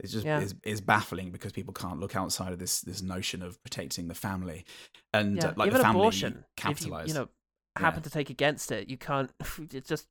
It's 0.01 0.13
just 0.13 0.27
Yeah. 0.27 0.41
is, 0.41 0.55
is 0.65 0.81
baffling 0.81 1.31
because 1.31 1.53
people 1.53 1.73
can't 1.73 2.01
look 2.01 2.17
outside 2.17 2.53
of 2.53 2.59
this 2.59 2.81
this 2.81 3.01
notion 3.03 3.43
of 3.43 3.63
protecting 3.63 4.09
the 4.09 4.15
family 4.15 4.65
and 5.13 5.37
Yeah, 5.37 5.49
uh, 5.49 5.55
like 5.57 5.69
even 5.69 5.79
the 5.79 5.85
family 5.85 6.01
abortion. 6.01 6.33
If 6.33 6.37
you, 6.39 6.43
capitalized. 6.57 7.09
you 7.09 7.15
know, 7.15 7.29
Yeah. 7.77 7.83
happen 7.83 8.03
to 8.03 8.11
take 8.11 8.29
against 8.31 8.73
it, 8.73 8.89
you 8.89 8.97
can't. 8.99 9.31
It's 9.73 9.89
just. 9.89 10.09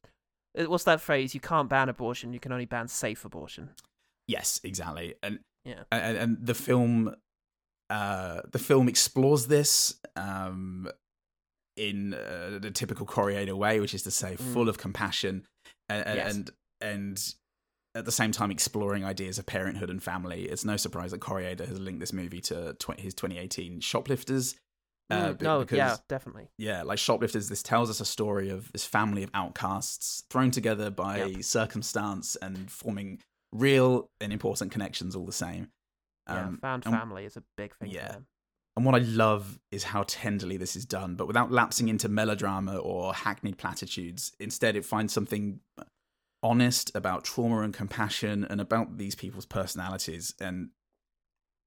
It- 0.55 0.69
What's 0.69 0.83
that 0.85 1.01
phrase? 1.01 1.33
You 1.33 1.39
can't 1.39 1.69
ban 1.69 1.89
abortion. 1.89 2.33
You 2.33 2.39
can 2.39 2.51
only 2.51 2.65
ban 2.65 2.87
safe 2.87 3.25
abortion. 3.25 3.69
yes, 4.27 4.59
exactly. 4.63 5.15
And 5.23 5.39
Yeah. 5.65 5.83
and, 5.91 6.17
and 6.17 6.37
the 6.45 6.53
film 6.53 7.15
uh 7.89 8.41
the 8.51 8.59
film 8.59 8.87
explores 8.87 9.47
this 9.47 9.95
um 10.15 10.89
in 11.75 12.13
uh, 12.13 12.59
the 12.61 12.71
typical 12.71 13.05
Kore-eda 13.05 13.55
way 13.55 13.79
which 13.79 13.93
is 13.93 14.03
to 14.03 14.11
say 14.11 14.35
Mm. 14.35 14.53
full 14.53 14.69
of 14.69 14.77
compassion 14.77 15.45
and 15.89 16.05
and, 16.07 16.15
Yes. 16.17 16.35
and 16.35 16.49
and 16.81 17.33
at 17.95 18.05
the 18.05 18.11
same 18.11 18.31
time 18.31 18.51
exploring 18.51 19.03
ideas 19.03 19.37
of 19.37 19.45
parenthood 19.45 19.89
and 19.89 20.01
family 20.01 20.43
it's 20.45 20.63
no 20.65 20.77
surprise 20.77 21.11
that 21.11 21.19
Kore-eda 21.19 21.65
has 21.65 21.79
linked 21.79 21.99
this 21.99 22.13
movie 22.13 22.41
to 22.41 22.73
tw- 22.75 22.99
his 22.99 23.13
2018 23.13 23.81
shoplifters 23.81 24.55
uh, 25.09 25.33
Mm, 25.33 25.41
no, 25.41 25.59
because 25.59 25.77
yeah, 25.77 25.95
definitely. 26.09 26.49
yeah, 26.57 26.83
like 26.83 26.97
shoplifters, 26.97 27.49
this 27.49 27.61
tells 27.63 27.89
us 27.89 27.99
a 27.99 28.05
story 28.05 28.49
of 28.49 28.71
this 28.71 28.85
family 28.85 29.23
of 29.23 29.29
outcasts 29.33 30.23
thrown 30.29 30.51
together 30.51 30.89
by 30.89 31.23
Yep. 31.25 31.43
circumstance 31.43 32.35
and 32.37 32.71
forming 32.71 33.19
real 33.51 34.09
and 34.21 34.31
important 34.33 34.71
connections 34.71 35.15
all 35.15 35.25
the 35.25 35.31
same. 35.31 35.71
Yeah, 36.27 36.45
Um, 36.47 36.57
found 36.57 36.85
and- 36.85 36.95
family 36.95 37.25
is 37.25 37.35
a 37.37 37.43
big 37.57 37.75
thing 37.75 37.91
yeah. 37.91 38.07
for 38.07 38.13
them. 38.13 38.27
And 38.75 38.85
what 38.85 38.95
I 38.95 38.99
love 38.99 39.59
is 39.69 39.83
how 39.83 40.03
tenderly 40.07 40.57
this 40.57 40.75
is 40.75 40.85
done, 40.85 41.15
but 41.15 41.27
without 41.27 41.51
lapsing 41.51 41.89
into 41.89 42.09
melodrama 42.09 42.77
or 42.77 43.13
hackneyed 43.13 43.57
platitudes. 43.59 44.31
Instead, 44.39 44.75
it 44.75 44.83
finds 44.83 45.13
something 45.13 45.59
honest 46.41 46.91
about 46.95 47.23
trauma 47.23 47.59
and 47.61 47.73
compassion 47.73 48.43
and 48.45 48.59
about 48.59 48.97
these 48.97 49.15
people's 49.15 49.45
personalities. 49.45 50.33
And 50.41 50.71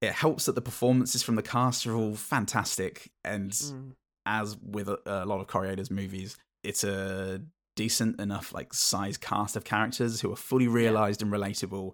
it 0.01 0.11
helps 0.13 0.45
that 0.45 0.55
the 0.55 0.61
performances 0.61 1.23
from 1.23 1.35
the 1.35 1.41
cast 1.41 1.85
are 1.87 1.95
all 1.95 2.15
fantastic. 2.15 3.11
And 3.23 3.51
Mm. 3.51 3.93
as 4.25 4.57
with 4.57 4.87
a, 4.89 4.99
a 5.05 5.25
lot 5.25 5.39
of 5.39 5.47
Kore-eda's 5.47 5.89
movies, 5.91 6.37
it's 6.63 6.83
a 6.83 7.41
decent 7.75 8.19
enough 8.19 8.53
like 8.53 8.73
size 8.73 9.17
cast 9.17 9.55
of 9.55 9.63
characters 9.63 10.21
who 10.21 10.31
are 10.31 10.35
fully 10.35 10.67
realized 10.67 11.21
and 11.21 11.31
relatable. 11.31 11.93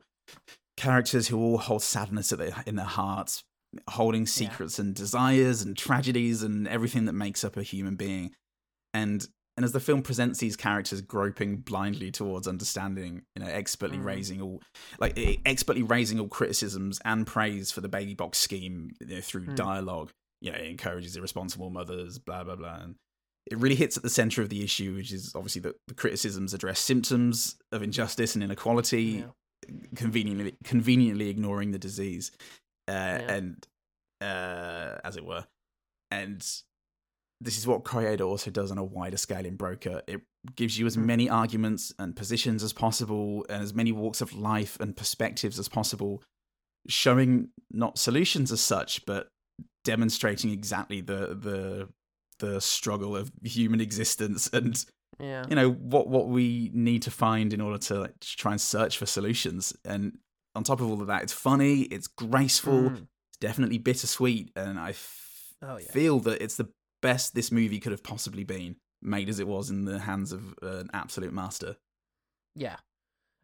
Characters 0.75 1.27
who 1.27 1.37
all 1.39 1.57
hold 1.59 1.83
sadness 1.83 2.31
at 2.31 2.39
their, 2.39 2.63
in 2.65 2.75
their 2.75 2.85
hearts, 2.85 3.43
holding 3.89 4.25
secrets 4.25 4.79
and 4.79 4.95
desires 4.95 5.61
and 5.61 5.77
tragedies 5.77 6.41
and 6.41 6.67
everything 6.67 7.05
that 7.05 7.13
makes 7.13 7.43
up 7.43 7.57
a 7.57 7.63
human 7.63 7.95
being. 7.95 8.31
And 8.93 9.27
and 9.55 9.63
as 9.63 9.71
the 9.71 9.79
film 9.79 10.01
presents 10.01 10.39
these 10.39 10.55
characters 10.55 11.01
groping 11.01 11.57
blindly 11.57 12.11
towards 12.11 12.47
understanding, 12.47 13.21
you 13.35 13.43
know, 13.43 13.49
expertly 13.49 13.97
Mm. 13.97 14.05
raising 14.05 14.41
all 14.41 14.61
like 14.99 15.13
expertly 15.45 15.83
raising 15.83 16.19
all 16.19 16.27
criticisms 16.27 16.99
and 17.05 17.27
praise 17.27 17.71
for 17.71 17.81
the 17.81 17.87
baby 17.89 18.13
box 18.15 18.39
scheme 18.39 18.91
you 18.99 19.07
know, 19.15 19.21
through 19.21 19.45
Mm. 19.45 19.55
dialogue. 19.55 20.11
You 20.41 20.51
know, 20.51 20.57
it 20.57 20.65
encourages 20.65 21.15
irresponsible 21.15 21.69
mothers, 21.69 22.17
blah 22.19 22.43
blah 22.43 22.55
blah, 22.55 22.79
and 22.81 22.95
it 23.45 23.57
really 23.57 23.75
hits 23.75 23.95
at 23.97 24.03
the 24.03 24.09
center 24.09 24.41
of 24.41 24.49
the 24.49 24.63
issue, 24.63 24.95
which 24.95 25.11
is 25.11 25.33
obviously 25.35 25.61
that 25.61 25.75
the 25.87 25.93
criticisms 25.93 26.53
address 26.53 26.79
symptoms 26.79 27.55
of 27.71 27.83
injustice 27.83 28.35
and 28.35 28.43
inequality, 28.43 29.25
conveniently 29.95 30.55
conveniently 30.63 31.29
ignoring 31.29 31.71
the 31.71 31.79
disease, 31.79 32.31
uh, 32.87 32.91
and 32.91 33.67
uh, 34.21 34.97
as 35.03 35.15
it 35.17 35.25
were, 35.25 35.45
and 36.11 36.45
this 37.43 37.57
is 37.57 37.67
what 37.67 37.83
Kore-eda 37.83 38.23
also 38.23 38.49
does 38.51 38.71
on 38.71 38.77
a 38.77 38.83
wider 38.83 39.17
scale 39.17 39.45
in 39.45 39.55
Broker. 39.55 40.01
It 40.07 40.21
gives 40.55 40.77
you 40.79 40.85
as 40.85 40.97
many 40.97 41.29
arguments 41.29 41.93
and 41.99 42.15
positions 42.15 42.63
as 42.63 42.73
possible, 42.73 43.45
and 43.49 43.61
as 43.63 43.73
many 43.73 43.91
walks 43.91 44.21
of 44.21 44.33
life 44.33 44.77
and 44.79 44.95
perspectives 44.95 45.59
as 45.59 45.67
possible, 45.69 46.23
showing 46.87 47.49
not 47.71 47.97
solutions 47.97 48.51
as 48.51 48.61
such, 48.61 49.05
but 49.05 49.27
demonstrating 49.83 50.49
exactly 50.51 51.01
the 51.01 51.37
the 51.47 51.89
the 52.39 52.59
struggle 52.59 53.15
of 53.15 53.31
human 53.43 53.79
existence 53.79 54.49
and 54.51 54.83
Yeah. 55.19 55.45
you 55.49 55.55
know 55.55 55.71
what 55.71 56.07
what 56.09 56.27
we 56.27 56.71
need 56.73 57.03
to 57.03 57.11
find 57.11 57.53
in 57.53 57.61
order 57.61 57.77
to 57.89 57.99
like, 58.01 58.19
try 58.21 58.51
and 58.51 58.61
search 58.61 58.97
for 58.97 59.05
solutions. 59.05 59.73
And 59.85 60.17
on 60.55 60.63
top 60.63 60.81
of 60.81 60.87
all 60.89 61.01
of 61.01 61.07
that, 61.07 61.23
it's 61.23 61.33
funny, 61.33 61.81
it's 61.83 62.07
graceful, 62.07 62.89
Mm. 62.89 63.07
it's 63.29 63.37
definitely 63.39 63.77
bittersweet, 63.77 64.51
and 64.55 64.79
I 64.79 64.89
f- 64.91 65.53
Oh, 65.61 65.77
yeah. 65.77 65.91
feel 65.91 66.19
that 66.21 66.41
it's 66.43 66.57
the 66.57 66.67
best 67.03 67.35
this 67.35 67.51
movie 67.51 67.79
could 67.79 67.91
have 67.91 68.03
possibly 68.03 68.43
been, 68.43 68.77
made 69.01 69.29
as 69.29 69.39
it 69.39 69.47
was 69.47 69.69
in 69.69 69.85
the 69.85 69.99
hands 69.99 70.31
of 70.31 70.55
an 70.63 70.89
absolute 70.93 71.33
master. 71.33 71.75
Yeah, 72.55 72.77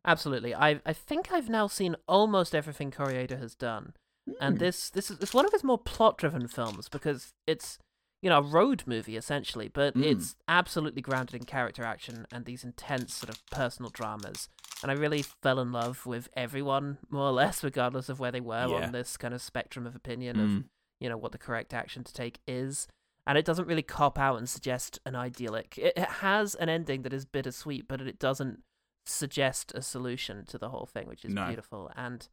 absolutely. 0.06 0.56
I 0.56 0.82
I 0.86 0.94
think 0.94 1.32
I've 1.32 1.50
now 1.50 1.68
seen 1.68 1.96
almost 2.08 2.56
everything 2.56 2.90
Kore-eda 2.92 3.38
has 3.38 3.54
done, 3.56 3.94
and 4.40 4.56
Hmm. 4.56 4.60
this 4.60 4.90
this 4.90 5.12
is 5.12 5.20
it's 5.20 5.34
one 5.34 5.46
of 5.46 5.52
his 5.52 5.64
more 5.64 5.78
plot-driven 5.78 6.48
films 6.48 6.90
because 6.90 7.34
it's 7.46 7.78
you 8.22 8.30
know 8.30 8.40
a 8.40 8.42
road 8.42 8.84
movie 8.86 9.18
essentially, 9.18 9.68
but 9.68 9.96
Mm. 9.96 10.04
it's 10.04 10.36
absolutely 10.48 11.02
grounded 11.02 11.36
in 11.36 11.46
character 11.46 11.84
action 11.84 12.26
and 12.32 12.46
these 12.46 12.64
intense 12.64 13.14
sort 13.16 13.30
of 13.30 13.38
personal 13.50 13.90
dramas. 13.92 14.50
And 14.82 14.90
I 14.92 14.96
really 14.96 15.24
fell 15.44 15.60
in 15.60 15.74
love 15.74 16.06
with 16.06 16.30
everyone 16.36 17.00
more 17.10 17.28
or 17.28 17.32
less, 17.34 17.64
regardless 17.64 18.08
of 18.10 18.20
where 18.20 18.32
they 18.32 18.40
were 18.42 18.68
Yeah. 18.68 18.86
on 18.86 18.92
this 18.94 19.18
kind 19.18 19.34
of 19.34 19.42
spectrum 19.42 19.86
of 19.86 19.96
opinion 19.96 20.38
Mm. 20.38 20.44
of 20.58 20.64
you 21.02 21.10
know 21.10 21.18
what 21.18 21.32
the 21.32 21.38
correct 21.38 21.74
action 21.74 22.04
to 22.04 22.14
take 22.14 22.40
is. 22.48 22.88
And 23.30 23.38
it 23.38 23.46
doesn't 23.46 23.68
really 23.68 23.84
cop 23.84 24.18
out 24.18 24.38
and 24.40 24.50
suggest 24.50 24.98
an 25.06 25.16
idyllic. 25.16 25.78
It, 25.78 25.94
it 25.96 26.10
has 26.10 26.56
an 26.56 26.68
ending 26.68 27.04
that 27.04 27.14
is 27.14 27.26
bittersweet, 27.26 27.88
but 27.88 28.02
it 28.02 28.18
doesn't 28.18 28.64
suggest 29.06 29.72
a 29.76 29.84
solution 29.84 30.46
to 30.48 30.58
the 30.58 30.70
whole 30.70 30.88
thing, 30.88 31.08
which 31.08 31.24
is 31.24 31.34
No. 31.34 31.46
beautiful. 31.46 31.92
And 31.96 32.28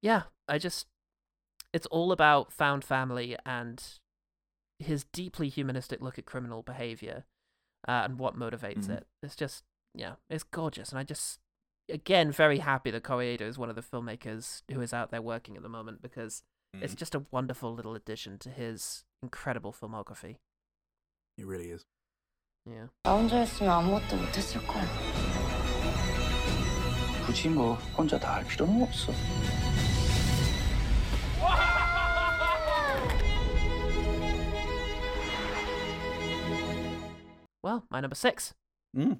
yeah, 0.00 0.22
I 0.46 0.58
just 0.58 0.86
it's 1.72 1.86
all 1.86 2.12
about 2.12 2.52
found 2.52 2.84
family 2.84 3.36
and 3.44 3.82
his 4.78 5.02
deeply 5.04 5.48
humanistic 5.48 6.00
look 6.00 6.18
at 6.18 6.24
criminal 6.26 6.62
behavior 6.62 7.24
uh, 7.88 8.02
and 8.04 8.18
what 8.18 8.36
motivates 8.36 8.86
Mhm. 8.86 8.98
it. 8.98 9.06
It's 9.24 9.34
just 9.36 9.64
yeah, 9.94 10.14
it's 10.30 10.44
gorgeous, 10.44 10.90
and 10.90 10.98
I 11.00 11.02
just 11.02 11.40
again 11.88 12.30
very 12.30 12.58
happy 12.58 12.90
that 12.92 13.02
Kore-eda 13.02 13.44
is 13.44 13.58
one 13.58 13.68
of 13.70 13.74
the 13.76 13.82
filmmakers 13.82 14.62
who 14.70 14.80
is 14.80 14.94
out 14.94 15.10
there 15.10 15.20
working 15.20 15.56
at 15.56 15.62
the 15.64 15.68
moment 15.68 16.00
because 16.00 16.44
it's 16.74 16.94
Mm. 16.94 16.98
just 16.98 17.14
a 17.16 17.26
wonderful 17.32 17.74
little 17.74 17.94
addition 17.96 18.38
to 18.38 18.50
his 18.50 19.04
incredible 19.22 19.72
filmography. 19.72 20.36
It 21.38 21.46
really 21.46 21.70
is. 21.70 21.86
Yeah. 22.68 22.86
Well, 37.62 37.84
my 37.90 38.00
number 38.00 38.16
six. 38.16 38.54
Mm. 38.96 39.18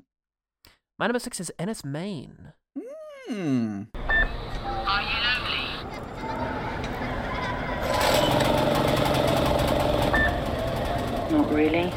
My 0.99 1.07
number 1.07 1.21
six 1.21 1.41
is 1.41 1.53
Enys 1.59 1.85
Men. 1.85 2.53
Mm. 3.31 3.87
Are 3.95 5.03
you 5.03 5.22
really. 11.63 11.93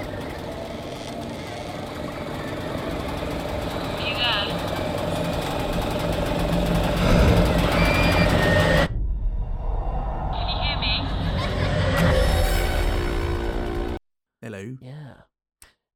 Hello. 14.41 14.77
Yeah. 14.79 15.13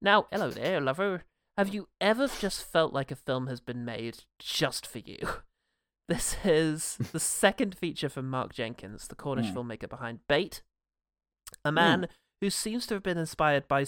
Now, 0.01 0.25
hello 0.31 0.49
there, 0.49 0.81
lover. 0.81 1.23
Have 1.57 1.73
you 1.73 1.87
ever 2.01 2.27
just 2.27 2.63
felt 2.63 2.93
like 2.93 3.11
a 3.11 3.15
film 3.15 3.47
has 3.47 3.59
been 3.59 3.85
made 3.85 4.19
just 4.39 4.85
for 4.87 4.99
you? 4.99 5.17
This 6.07 6.37
is 6.43 6.97
the 7.11 7.19
second 7.19 7.75
feature 7.77 8.09
from 8.09 8.31
Mark 8.31 8.51
Jenkins, 8.51 9.07
the 9.07 9.13
Cornish 9.13 9.51
Mm. 9.51 9.53
filmmaker 9.53 9.87
behind 9.87 10.21
Bait, 10.27 10.63
a 11.63 11.71
man 11.71 12.07
who 12.41 12.49
seems 12.49 12.85
to 12.87 12.93
have 12.95 13.03
been 13.03 13.17
inspired 13.17 13.67
by 13.67 13.85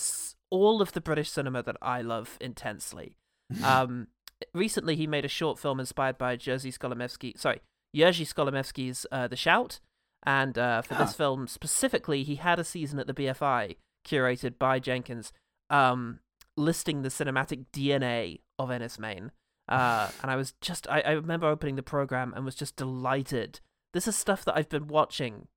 all 0.50 0.82
of 0.82 0.92
the 0.92 1.02
British 1.02 1.30
cinema 1.30 1.64
that 1.64 1.78
I 1.82 2.02
love 2.02 2.38
intensely. 2.42 3.18
Um, 3.66 4.08
recently, 4.54 4.96
he 4.96 5.08
made 5.08 5.26
a 5.26 5.28
short 5.28 5.60
film 5.60 5.82
inspired 5.82 6.18
by 6.18 6.38
Jerzy 6.38 6.74
Skolimowski, 6.74 7.38
sorry, 7.38 7.60
Jerzy 7.94 8.26
Skolimowski's 8.26 9.06
uh, 9.12 9.28
The 9.28 9.36
Shout, 9.36 9.82
and 10.24 10.58
uh, 10.58 10.82
for 10.82 10.96
this 10.96 11.14
film 11.14 11.48
specifically, 11.48 12.24
he 12.24 12.36
had 12.36 12.60
a 12.60 12.64
season 12.64 13.00
at 13.00 13.08
the 13.08 13.14
BFI 13.14 13.76
curated 14.08 14.58
by 14.60 14.80
Jenkins, 14.80 15.34
um, 15.70 16.20
listing 16.56 17.02
the 17.02 17.10
cinematic 17.10 17.66
DNA 17.74 18.40
of 18.60 18.70
Enys 18.70 19.00
Men. 19.00 19.32
Uh, 19.68 20.10
and 20.22 20.32
I 20.32 20.36
was 20.36 20.54
just, 20.62 20.88
I, 20.90 21.02
I 21.02 21.12
remember 21.12 21.48
opening 21.48 21.76
the 21.76 21.84
program 21.84 22.34
and 22.36 22.46
was 22.46 22.56
just 22.56 22.76
delighted. 22.76 23.60
This 23.94 24.08
is 24.08 24.16
stuff 24.16 24.46
that 24.46 24.56
I've 24.56 24.70
been 24.70 24.88
watching 24.88 25.48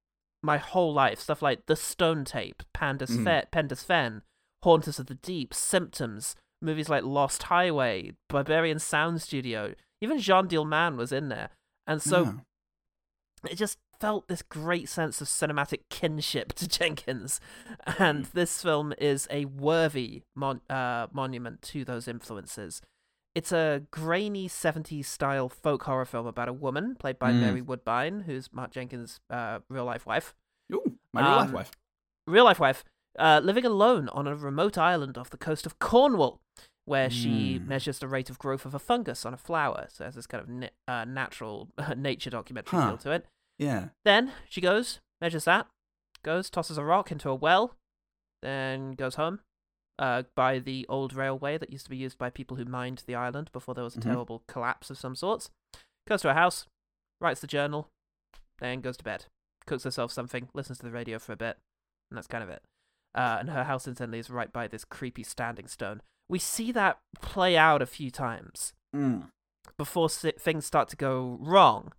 my 0.44 0.58
whole 0.58 0.92
life. 0.92 1.18
Stuff 1.20 1.42
like 1.42 1.66
The 1.66 1.76
Stone 1.76 2.24
Tape, 2.24 2.62
Pandas, 2.74 3.10
Mhm. 3.10 3.24
Fe- 3.24 3.46
Penda's 3.50 3.82
Fen, 3.82 4.22
Haunters 4.62 4.98
of 4.98 5.06
the 5.06 5.14
Deep, 5.16 5.52
Symptoms, 5.54 6.36
movies 6.62 6.88
like 6.88 7.02
Lost 7.04 7.44
Highway, 7.44 8.12
Berberian 8.30 8.80
Sound 8.80 9.20
Studio. 9.22 9.74
Even 10.00 10.18
Jeanne 10.18 10.48
Dielman 10.48 10.96
was 10.96 11.12
in 11.12 11.28
there. 11.28 11.50
And 11.86 12.00
so 12.02 12.22
Yeah. 12.24 13.50
it 13.50 13.54
just 13.56 13.78
felt 14.00 14.28
this 14.28 14.42
great 14.42 14.88
sense 14.88 15.20
of 15.20 15.28
cinematic 15.28 15.80
kinship 15.88 16.52
to 16.54 16.68
Jenkins, 16.78 17.40
and 17.98 18.26
this 18.26 18.60
film 18.62 18.92
is 18.98 19.26
a 19.30 19.44
worthy 19.46 20.22
mon- 20.34 20.60
uh, 20.68 21.06
monument 21.12 21.62
to 21.62 21.84
those 21.84 22.06
influences. 22.08 22.82
It's 23.34 23.50
a 23.52 23.82
grainy 23.90 24.48
70s 24.48 25.06
style 25.06 25.48
folk 25.48 25.82
horror 25.84 26.04
film 26.04 26.26
about 26.26 26.48
a 26.48 26.52
woman 26.52 26.94
played 26.94 27.18
by 27.18 27.32
Mm. 27.32 27.40
Mary 27.40 27.62
Woodbine, 27.62 28.20
who's 28.22 28.52
Mark 28.52 28.70
Jenkins' 28.70 29.20
uh, 29.28 29.60
real 29.68 29.84
life 29.84 30.06
wife. 30.06 30.34
Ooh, 30.72 30.98
my 31.12 31.20
real 31.20 31.36
life 31.36 31.48
Um, 31.48 31.52
wife. 31.54 31.70
Real 32.28 32.44
life 32.44 32.60
wife, 32.60 32.84
uh, 33.18 33.40
living 33.42 33.64
alone 33.64 34.08
on 34.10 34.26
a 34.28 34.36
remote 34.36 34.78
island 34.78 35.18
off 35.18 35.30
the 35.30 35.36
coast 35.36 35.66
of 35.66 35.78
Cornwall, 35.80 36.40
where 36.84 37.10
she 37.10 37.58
Mm. 37.58 37.66
measures 37.66 37.98
the 37.98 38.08
rate 38.08 38.30
of 38.30 38.38
growth 38.38 38.64
of 38.64 38.74
a 38.74 38.78
fungus 38.78 39.26
on 39.26 39.34
a 39.34 39.36
flower. 39.38 39.86
So 39.90 40.04
it 40.04 40.06
has 40.06 40.14
this 40.14 40.26
kind 40.28 40.42
of 40.62 40.70
uh, 40.86 41.04
natural 41.04 41.70
nature 41.96 42.30
documentary 42.30 42.78
Huh. 42.78 42.88
feel 42.90 42.98
to 42.98 43.10
it. 43.10 43.26
Yeah. 43.58 43.88
Then 44.04 44.32
she 44.48 44.60
goes, 44.60 45.00
measures 45.20 45.44
that, 45.44 45.66
goes, 46.22 46.50
tosses 46.50 46.78
a 46.78 46.84
rock 46.84 47.10
into 47.10 47.28
a 47.30 47.34
well, 47.34 47.74
then 48.42 48.92
goes 48.92 49.16
home 49.16 49.40
uh, 49.98 50.22
by 50.34 50.58
the 50.58 50.86
old 50.88 51.12
railway 51.14 51.56
that 51.58 51.70
used 51.70 51.84
to 51.86 51.90
be 51.90 51.96
used 51.96 52.18
by 52.18 52.30
people 52.30 52.56
who 52.56 52.64
mined 52.64 53.02
the 53.06 53.14
island 53.14 53.50
before 53.52 53.74
there 53.74 53.84
was 53.84 53.96
a 53.96 54.00
Mhm. 54.00 54.02
terrible 54.04 54.42
collapse 54.48 54.90
of 54.90 54.98
some 54.98 55.14
sorts. 55.14 55.50
Goes 56.08 56.22
to 56.22 56.28
her 56.28 56.34
house, 56.34 56.66
writes 57.20 57.40
the 57.40 57.46
journal, 57.46 57.88
then 58.58 58.80
goes 58.80 58.96
to 58.98 59.04
bed, 59.04 59.26
cooks 59.66 59.84
herself 59.84 60.10
something, 60.12 60.48
listens 60.52 60.78
to 60.78 60.84
the 60.84 60.90
radio 60.90 61.18
for 61.18 61.32
a 61.32 61.36
bit, 61.36 61.58
and 62.10 62.16
that's 62.18 62.26
kind 62.26 62.42
of 62.44 62.50
it. 62.50 62.62
Uh, 63.14 63.36
and 63.40 63.50
her 63.50 63.64
house, 63.64 63.86
incidentally, 63.86 64.18
is 64.18 64.30
right 64.30 64.52
by 64.52 64.66
this 64.66 64.84
creepy 64.84 65.22
standing 65.22 65.68
stone. 65.68 66.02
We 66.28 66.38
see 66.40 66.72
that 66.72 67.00
play 67.20 67.56
out 67.56 67.80
a 67.82 67.86
few 67.86 68.10
times 68.10 68.72
Mm. 68.94 69.30
before 69.76 70.10
si- 70.10 70.32
things 70.32 70.66
start 70.66 70.88
to 70.88 70.96
go 70.96 71.38
wrong. 71.40 71.92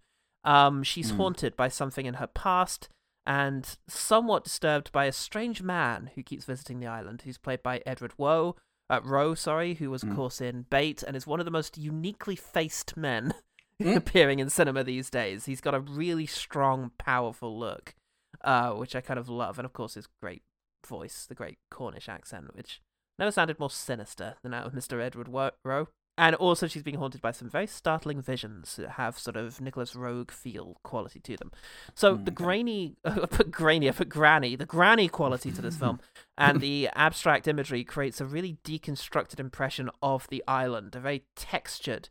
Um, 0.43 0.83
she's 0.83 1.11
Mm. 1.13 1.17
haunted 1.17 1.55
by 1.55 1.69
something 1.69 2.05
in 2.05 2.15
her 2.15 2.27
past 2.27 2.89
and 3.25 3.77
somewhat 3.87 4.43
disturbed 4.43 4.91
by 4.91 5.05
a 5.05 5.11
strange 5.11 5.61
man 5.61 6.11
who 6.15 6.23
keeps 6.23 6.45
visiting 6.45 6.79
the 6.79 6.87
island, 6.87 7.23
who's 7.23 7.37
played 7.37 7.63
by 7.63 7.81
Edward 7.85 8.13
Woe, 8.17 8.55
uh, 8.89 9.01
Rowe, 9.03 9.33
sorry, 9.33 9.75
who 9.75 9.89
was, 9.89 10.03
of 10.03 10.09
Mm. 10.09 10.15
course, 10.15 10.39
in 10.41 10.63
Bait 10.69 11.01
and 11.03 11.15
is 11.15 11.25
one 11.25 11.39
of 11.39 11.45
the 11.45 11.51
most 11.51 11.77
uniquely 11.77 12.35
faced 12.35 12.95
men 12.95 13.33
Mm. 13.81 13.97
appearing 13.97 14.39
in 14.39 14.49
cinema 14.49 14.83
these 14.83 15.09
days. 15.09 15.45
He's 15.45 15.59
got 15.59 15.73
a 15.75 15.79
really 15.81 16.25
strong, 16.27 16.91
powerful 16.97 17.57
look, 17.59 17.93
uh, 18.41 18.71
which 18.73 18.95
I 18.95 19.01
kind 19.01 19.19
of 19.19 19.27
love. 19.27 19.57
And, 19.59 19.65
of 19.65 19.73
course, 19.73 19.95
his 19.95 20.07
great 20.21 20.43
voice, 20.85 21.25
the 21.25 21.35
great 21.35 21.57
Cornish 21.71 22.07
accent, 22.07 22.55
which 22.55 22.79
never 23.19 23.31
sounded 23.31 23.59
more 23.59 23.69
sinister 23.71 24.35
than 24.43 24.53
out 24.53 24.65
of 24.67 24.73
Mr. 24.73 25.01
Edward 25.01 25.27
Wo- 25.27 25.51
Rowe. 25.63 25.89
And 26.17 26.33
also, 26.35 26.65
she's 26.67 26.83
being 26.83 26.97
haunted 26.97 27.21
by 27.21 27.31
some 27.31 27.49
very 27.49 27.67
startling 27.67 28.21
visions 28.21 28.77
that 28.77 28.91
have 28.91 29.19
sort 29.19 29.35
of 29.35 29.59
Nicolas 29.59 29.93
Roeg 29.95 30.31
feel 30.31 30.77
quality 30.81 31.19
to 31.19 31.35
them. 31.35 31.51
So 31.93 32.15
the 32.15 32.31
Mm, 32.31 32.33
okay. 32.33 32.33
grainy, 32.33 32.95
I 33.05 33.25
put 33.25 33.51
grainy, 33.51 33.89
I 33.89 33.91
put 33.91 34.07
granny, 34.07 34.55
the 34.55 34.65
granny 34.65 35.09
quality 35.09 35.51
to 35.51 35.61
this 35.61 35.75
film 35.75 35.99
and 36.37 36.61
the 36.61 36.89
abstract 36.95 37.49
imagery 37.49 37.83
creates 37.83 38.21
a 38.21 38.25
really 38.25 38.57
deconstructed 38.63 39.41
impression 39.41 39.89
of 40.01 40.27
the 40.29 40.41
island, 40.47 40.95
a 40.95 41.01
very 41.01 41.25
textured 41.35 42.07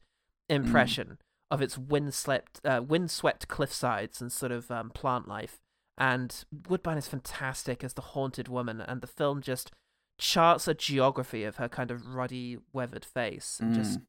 impression 0.51 1.17
of 1.51 1.63
its 1.63 1.79
windswept, 1.79 2.61
uh, 2.65 2.83
windswept 2.87 3.49
cliffsides 3.49 4.21
and 4.21 4.31
sort 4.31 4.53
of 4.53 4.71
um, 4.71 4.91
plant 4.91 5.27
life. 5.29 5.61
And 5.97 6.45
Woodbine 6.69 6.99
is 6.99 7.07
fantastic 7.09 7.83
as 7.85 7.95
the 7.95 8.03
haunted 8.03 8.49
woman, 8.49 8.81
and 8.81 9.01
the 9.01 9.07
film 9.07 9.41
just 9.41 9.71
charts 10.19 10.69
a 10.69 10.75
geography 10.75 11.45
of 11.45 11.57
her 11.57 11.69
kind 11.69 11.91
of 11.91 12.15
ruddy, 12.15 12.59
weathered 12.73 13.05
face. 13.05 13.59
And 13.61 13.75
just 13.75 13.99
Mm. 14.01 14.07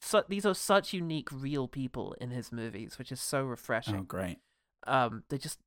so, 0.00 0.24
these 0.28 0.44
are 0.46 0.54
such 0.54 0.92
unique, 0.92 1.28
real 1.32 1.68
people 1.68 2.14
in 2.20 2.30
his 2.30 2.52
movies, 2.52 2.98
which 2.98 3.10
is 3.12 3.20
so 3.20 3.42
refreshing 3.42 3.96
Oh, 3.96 4.02
great. 4.02 4.38
um 4.86 5.24
they 5.28 5.38
just 5.38 5.58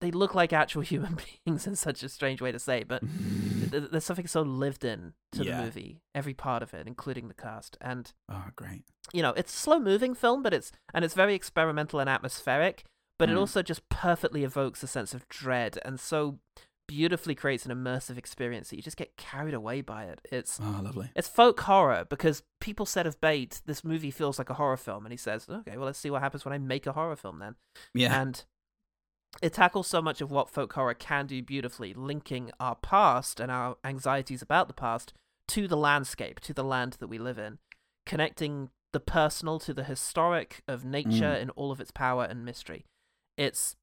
they 0.00 0.10
look 0.10 0.34
like 0.34 0.52
actual 0.52 0.82
human 0.92 1.16
beings 1.44 1.66
in 1.66 1.74
such 1.76 2.02
a 2.02 2.08
strange 2.08 2.40
way 2.40 2.52
to 2.52 2.58
say 2.58 2.82
but 2.84 3.00
th- 3.00 3.70
th- 3.70 3.90
there's 3.90 4.04
something 4.04 4.26
so 4.26 4.42
lived 4.42 4.84
in 4.84 5.12
to 5.32 5.44
Yeah. 5.44 5.58
the 5.58 5.62
movie 5.64 6.00
every 6.14 6.34
part 6.34 6.62
of 6.62 6.72
it 6.74 6.86
including 6.86 7.28
the 7.28 7.34
cast 7.34 7.76
and 7.80 8.12
Oh, 8.28 8.46
great. 8.56 8.84
you 9.12 9.22
know 9.22 9.30
it's 9.32 9.52
a 9.54 9.56
slow 9.56 9.78
moving 9.78 10.14
film 10.14 10.42
but 10.42 10.52
it's 10.54 10.70
and 10.94 11.04
it's 11.04 11.14
very 11.14 11.34
experimental 11.34 11.98
and 12.00 12.08
atmospheric 12.10 12.84
but 13.18 13.28
it 13.30 13.34
Mm. 13.36 13.40
also 13.40 13.62
just 13.62 13.86
perfectly 13.88 14.44
evokes 14.44 14.82
a 14.82 14.86
sense 14.86 15.12
of 15.14 15.26
dread 15.28 15.78
and 15.84 15.98
so 16.00 16.38
beautifully 16.88 17.34
creates 17.34 17.66
an 17.66 17.72
immersive 17.72 18.16
experience 18.16 18.70
that 18.70 18.76
you 18.76 18.82
just 18.82 18.96
get 18.96 19.16
carried 19.16 19.54
away 19.54 19.80
by 19.80 20.04
it 20.04 20.20
it's 20.30 20.60
Oh, 20.62 20.80
lovely. 20.82 21.10
it's 21.16 21.28
folk 21.28 21.60
horror 21.60 22.04
because 22.08 22.42
people 22.60 22.86
said 22.86 23.06
of 23.06 23.20
Bait, 23.20 23.60
this 23.66 23.82
movie 23.84 24.10
feels 24.10 24.38
like 24.38 24.50
a 24.50 24.54
horror 24.54 24.76
film, 24.76 25.04
and 25.04 25.12
he 25.12 25.16
says, 25.16 25.48
"Okay, 25.48 25.76
well, 25.76 25.86
let's 25.86 25.98
see 25.98 26.10
what 26.10 26.22
happens 26.22 26.44
when 26.44 26.54
I 26.54 26.58
make 26.58 26.86
a 26.86 26.92
horror 26.92 27.16
film 27.16 27.38
then." 27.40 27.56
Yeah. 27.94 28.20
And 28.20 28.44
it 29.42 29.52
tackles 29.52 29.86
so 29.86 30.00
much 30.00 30.20
of 30.20 30.30
what 30.30 30.48
folk 30.48 30.72
horror 30.72 30.94
can 30.94 31.26
do 31.26 31.42
beautifully, 31.42 31.92
linking 31.92 32.50
our 32.60 32.76
past 32.76 33.40
and 33.40 33.50
our 33.50 33.76
anxieties 33.84 34.40
about 34.40 34.66
the 34.68 34.74
past 34.74 35.12
to 35.48 35.68
the 35.68 35.76
landscape, 35.76 36.40
to 36.40 36.54
the 36.54 36.64
land 36.64 36.94
that 36.94 37.08
we 37.08 37.18
live 37.18 37.38
in, 37.38 37.58
connecting 38.06 38.70
the 38.92 39.00
personal 39.00 39.58
to 39.58 39.74
the 39.74 39.84
historic 39.84 40.62
of 40.66 40.84
nature 40.84 41.34
Mm. 41.34 41.40
in 41.42 41.50
all 41.50 41.70
of 41.70 41.80
its 41.80 41.90
power 41.90 42.24
and 42.24 42.44
mystery. 42.44 42.86
It's 43.36 43.76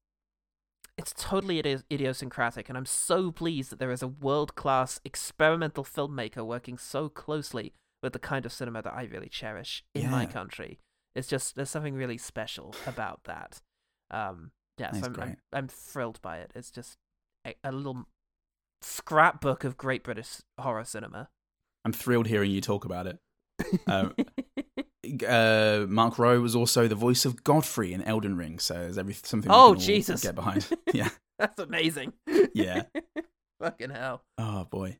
it's 0.96 1.12
totally 1.16 1.60
idi- 1.60 1.82
idiosyncratic, 1.90 2.68
and 2.68 2.78
I'm 2.78 2.86
so 2.86 3.30
pleased 3.32 3.70
that 3.70 3.78
there 3.78 3.90
is 3.90 4.02
a 4.02 4.08
world 4.08 4.54
class 4.54 5.00
experimental 5.04 5.84
filmmaker 5.84 6.44
working 6.44 6.78
so 6.78 7.08
closely 7.08 7.72
with 8.02 8.12
the 8.12 8.18
kind 8.18 8.46
of 8.46 8.52
cinema 8.52 8.82
that 8.82 8.94
I 8.94 9.04
really 9.04 9.28
cherish 9.28 9.82
in 9.94 10.10
my 10.10 10.26
country. 10.26 10.78
It's 11.14 11.28
just 11.28 11.56
there's 11.56 11.70
something 11.70 11.94
really 11.94 12.18
special 12.18 12.74
about 12.86 13.24
that. 13.24 13.60
Um, 14.10 14.50
yeah, 14.78 14.92
so 14.92 15.06
I'm. 15.06 15.20
I'm 15.20 15.36
I'm 15.52 15.68
thrilled 15.68 16.20
by 16.22 16.38
it. 16.38 16.52
It's 16.54 16.70
just 16.70 16.96
a, 17.46 17.54
a 17.64 17.72
little 17.72 18.06
scrapbook 18.82 19.64
of 19.64 19.76
great 19.76 20.04
British 20.04 20.42
horror 20.60 20.84
cinema. 20.84 21.28
I'm 21.84 21.92
thrilled 21.92 22.26
hearing 22.26 22.50
you 22.50 22.60
talk 22.60 22.84
about 22.84 23.06
it. 23.06 23.18
Um, 23.86 24.14
uh, 25.26 25.86
Mark 25.88 26.18
Rowe 26.18 26.40
was 26.40 26.54
also 26.56 26.88
the 26.88 26.94
voice 26.94 27.24
of 27.24 27.44
Godfrey 27.44 27.92
in 27.92 28.02
Elden 28.02 28.36
Ring, 28.36 28.58
so 28.58 28.74
there's 28.74 28.98
every 28.98 29.14
something. 29.14 29.50
we 29.50 29.56
Oh, 29.56 29.74
Jesus. 29.74 30.22
Get 30.22 30.34
behind. 30.34 30.66
Yeah. 30.92 31.08
That's 31.38 31.58
amazing. 31.58 32.12
Yeah. 32.54 32.84
Fucking 33.60 33.90
hell. 33.90 34.22
Oh 34.38 34.64
boy. 34.70 34.98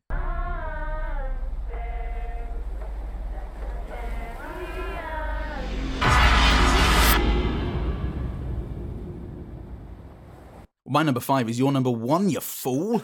My 10.87 11.01
number 11.03 11.19
five 11.19 11.49
is 11.49 11.57
your 11.57 11.71
number 11.71 11.89
one, 11.89 12.29
you 12.29 12.39
fool. 12.39 13.01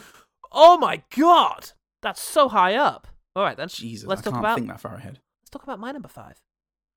Oh 0.52 0.78
my 0.78 1.02
god, 1.16 1.70
that's 2.00 2.20
so 2.22 2.48
high 2.48 2.76
up. 2.76 3.08
All 3.34 3.42
right 3.42 3.56
then, 3.56 3.68
Jesus, 3.68 4.06
let's 4.06 4.20
I 4.20 4.24
talk 4.24 4.32
can't 4.34 4.44
about 4.44 4.54
think 4.56 4.68
that 4.68 4.80
far 4.80 4.94
ahead. 4.94 5.18
let's 5.42 5.50
talk 5.50 5.62
about 5.64 5.80
my 5.80 5.90
number 5.90 6.08
five. 6.08 6.40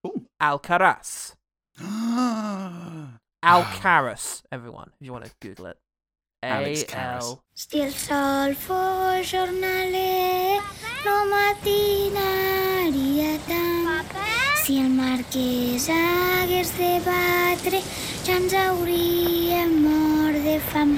Ooh. 0.05 0.25
Alcarràs. 0.41 1.35
Alcarràs, 3.43 4.41
everyone, 4.51 4.91
if 4.99 5.05
you 5.05 5.11
want 5.13 5.25
to 5.25 5.31
Google 5.41 5.67
it. 5.67 5.77
Alex 6.43 6.83
Karras. 6.83 7.21
L. 7.23 7.43
Still 7.55 7.89
sol 7.91 8.53
for 8.53 9.21
giornale, 9.23 10.59
no 11.05 11.25
mattina 11.31 12.29
rietam. 12.91 14.03
Si 14.57 14.79
el 14.79 14.89
marquès 14.89 15.87
hagués 15.89 16.71
de 16.77 16.99
batre, 17.05 17.81
ja 18.25 18.35
ens 18.35 18.53
hauríem 18.53 19.81
mort 19.83 20.33
de 20.43 20.59
fam. 20.59 20.97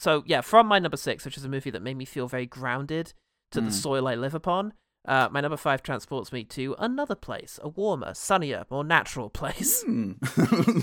So 0.00 0.22
yeah, 0.26 0.40
from 0.40 0.66
my 0.66 0.78
number 0.78 0.96
six, 0.96 1.24
which 1.24 1.36
is 1.36 1.44
a 1.44 1.48
movie 1.48 1.70
that 1.70 1.82
made 1.82 1.96
me 1.96 2.04
feel 2.04 2.26
very 2.28 2.46
grounded 2.46 3.12
to 3.52 3.60
the 3.60 3.68
Mm. 3.70 3.72
soil 3.82 4.08
I 4.08 4.14
live 4.14 4.34
upon. 4.34 4.72
Uh, 5.08 5.28
my 5.30 5.40
number 5.40 5.56
five 5.56 5.82
transports 5.82 6.32
me 6.32 6.44
to 6.44 6.74
another 6.78 7.14
place, 7.14 7.58
a 7.62 7.68
warmer, 7.68 8.12
sunnier, 8.14 8.64
more 8.70 8.84
natural 8.84 9.30
place, 9.30 9.82
Hmm. 9.82 10.12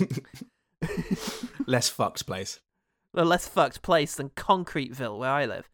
Less 1.65 1.89
fucked 1.89 2.25
place. 2.25 2.59
a 3.15 3.25
less 3.25 3.47
fucked 3.47 3.81
place 3.81 4.15
than 4.15 4.29
Concreteville, 4.29 5.17
where 5.17 5.31
I 5.31 5.45
live. 5.45 5.69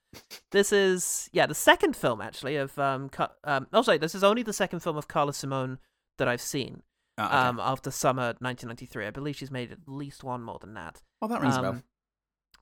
This 0.51 0.71
is 0.71 1.29
yeah 1.33 1.45
the 1.45 1.55
second 1.55 1.95
film 1.95 2.21
actually 2.21 2.55
of 2.55 2.77
um, 2.77 3.09
um 3.43 3.67
oh 3.73 3.81
sorry 3.81 3.97
this 3.97 4.13
is 4.15 4.23
only 4.23 4.43
the 4.43 4.53
second 4.53 4.79
film 4.81 4.95
of 4.95 5.07
Carla 5.07 5.31
Simón 5.31 5.79
that 6.19 6.27
I've 6.27 6.41
seen 6.41 6.83
Ah, 7.17 7.27
okay. 7.27 7.49
um 7.49 7.59
after 7.59 7.91
summer 7.91 8.27
1993. 8.39 9.07
I 9.07 9.09
believe 9.09 9.35
she's 9.35 9.51
made 9.51 9.71
at 9.71 9.79
least 9.87 10.23
one 10.23 10.43
more 10.43 10.59
than 10.59 10.73
that. 10.75 11.01
oh, 11.21 11.27
that 11.27 11.41
rings 11.41 11.55
a 11.55 11.59
um, 11.59 11.63
bell. 11.63 11.81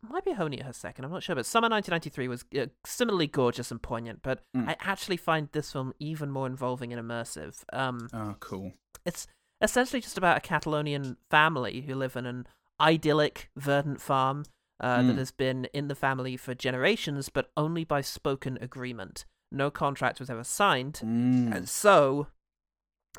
Might 0.10 0.26
be 0.26 0.32
only 0.38 0.60
her 0.62 0.74
second. 0.74 1.06
I'm 1.06 1.12
not 1.12 1.22
sure, 1.24 1.36
but 1.36 1.46
summer 1.46 1.70
1993 1.70 2.28
was 2.28 2.44
uh, 2.60 2.68
similarly 2.86 3.28
gorgeous 3.28 3.70
and 3.72 3.82
poignant. 3.82 4.22
But 4.24 4.44
Mm. 4.56 4.68
I 4.70 4.76
actually 4.80 5.18
find 5.18 5.48
this 5.52 5.72
film 5.72 5.94
even 6.00 6.32
more 6.32 6.48
involving 6.48 6.92
and 6.92 7.02
immersive. 7.02 7.64
Um, 7.72 8.08
Oh, 8.14 8.36
cool. 8.40 8.74
it's 9.06 9.28
essentially 9.62 10.02
just 10.02 10.18
about 10.18 10.38
a 10.38 10.42
Catalonian 10.42 11.18
family 11.30 11.82
who 11.82 11.94
live 11.96 12.16
in 12.16 12.26
an 12.26 12.48
idyllic, 12.80 13.52
verdant 13.56 14.02
farm 14.02 14.46
uh, 14.80 15.04
that 15.04 15.14
Mm. 15.16 15.20
has 15.20 15.30
been 15.32 15.66
in 15.66 15.88
the 15.88 15.94
family 15.96 16.36
for 16.36 16.56
generations, 16.56 17.30
but 17.30 17.52
only 17.56 17.84
by 17.84 18.02
spoken 18.02 18.58
agreement. 18.60 19.26
No 19.52 19.70
contract 19.70 20.20
was 20.20 20.32
ever 20.32 20.44
signed, 20.44 21.02
Mm. 21.04 21.56
and 21.56 21.70
so 21.70 22.28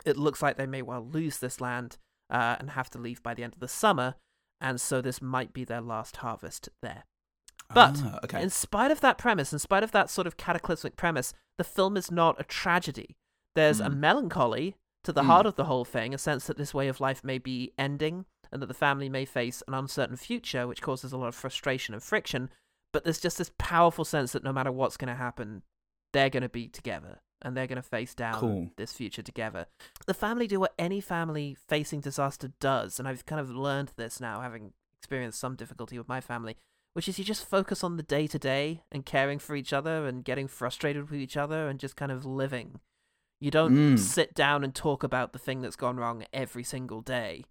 it 0.04 0.16
looks 0.16 0.42
like 0.42 0.56
they 0.56 0.66
may 0.66 0.82
well 0.82 1.04
lose 1.06 1.38
this 1.38 1.60
land 1.60 1.98
uh, 2.30 2.56
and 2.58 2.70
have 2.70 2.90
to 2.90 2.98
leave 2.98 3.22
by 3.22 3.34
the 3.34 3.44
end 3.44 3.52
of 3.54 3.60
the 3.60 3.68
summer, 3.68 4.16
and 4.62 4.80
so 4.80 5.02
this 5.02 5.20
might 5.20 5.52
be 5.52 5.64
their 5.64 5.80
last 5.82 6.18
harvest 6.18 6.70
there. 6.80 7.04
But 7.74 8.00
Ah, 8.04 8.20
okay. 8.24 8.42
in 8.42 8.48
spite 8.50 8.90
of 8.90 9.00
that 9.00 9.18
premise, 9.18 9.52
in 9.52 9.58
spite 9.58 9.82
of 9.82 9.92
that 9.92 10.08
sort 10.08 10.26
of 10.26 10.36
cataclysmic 10.36 10.96
premise, 10.96 11.34
the 11.58 11.64
film 11.64 11.96
is 11.96 12.10
not 12.10 12.40
a 12.40 12.44
tragedy. 12.44 13.16
There's 13.54 13.80
a 13.80 13.88
Mm. 13.90 13.96
melancholy 13.98 14.76
to 15.04 15.12
the 15.12 15.22
Mm. 15.22 15.26
heart 15.26 15.46
of 15.46 15.56
the 15.56 15.64
whole 15.64 15.84
thing, 15.84 16.14
a 16.14 16.18
sense 16.18 16.46
that 16.46 16.56
this 16.56 16.72
way 16.72 16.88
of 16.88 17.00
life 17.00 17.24
may 17.24 17.38
be 17.38 17.72
ending 17.76 18.24
and 18.50 18.62
that 18.62 18.66
the 18.66 18.74
family 18.74 19.08
may 19.08 19.24
face 19.24 19.62
an 19.66 19.74
uncertain 19.74 20.16
future, 20.16 20.66
which 20.66 20.80
causes 20.82 21.12
a 21.12 21.16
lot 21.18 21.28
of 21.28 21.34
frustration 21.34 21.92
and 21.94 22.02
friction. 22.02 22.50
But 22.92 23.04
there's 23.04 23.20
just 23.20 23.38
this 23.38 23.50
powerful 23.58 24.04
sense 24.04 24.32
that 24.32 24.44
no 24.44 24.52
matter 24.52 24.70
what's 24.70 24.96
going 24.98 25.08
to 25.08 25.14
happen, 25.14 25.62
they're 26.12 26.30
going 26.30 26.42
to 26.42 26.48
be 26.48 26.68
together 26.68 27.20
and 27.44 27.56
they're 27.56 27.66
going 27.66 27.76
to 27.76 27.82
face 27.82 28.14
down 28.14 28.34
Cool. 28.40 28.70
this 28.76 28.92
future 28.92 29.22
together. 29.22 29.66
The 30.06 30.14
family 30.14 30.46
do 30.46 30.60
what 30.60 30.74
any 30.78 31.00
family 31.00 31.56
facing 31.68 32.00
disaster 32.00 32.52
does, 32.60 32.98
and 32.98 33.06
I've 33.08 33.26
kind 33.26 33.40
of 33.40 33.50
learned 33.50 33.92
this 33.96 34.20
now, 34.20 34.40
having 34.40 34.72
experienced 34.98 35.40
some 35.40 35.56
difficulty 35.56 35.98
with 35.98 36.08
my 36.08 36.20
family, 36.20 36.56
which 36.94 37.08
is 37.08 37.18
you 37.18 37.24
just 37.24 37.44
focus 37.48 37.82
on 37.82 37.96
the 37.96 38.02
day 38.02 38.26
to 38.28 38.38
day 38.38 38.82
and 38.92 39.04
caring 39.04 39.38
for 39.38 39.56
each 39.56 39.72
other 39.72 40.06
and 40.06 40.24
getting 40.24 40.46
frustrated 40.48 41.10
with 41.10 41.18
each 41.20 41.36
other 41.36 41.68
and 41.68 41.80
just 41.80 41.96
kind 41.96 42.12
of 42.12 42.24
living. 42.24 42.80
You 43.40 43.50
don't 43.50 43.74
Mm. 43.74 43.98
sit 43.98 44.34
down 44.34 44.62
and 44.62 44.72
talk 44.74 45.02
about 45.02 45.32
the 45.32 45.38
thing 45.38 45.62
that's 45.62 45.74
gone 45.76 45.96
wrong 45.96 46.24
every 46.32 46.62
single 46.62 47.00
day. 47.00 47.44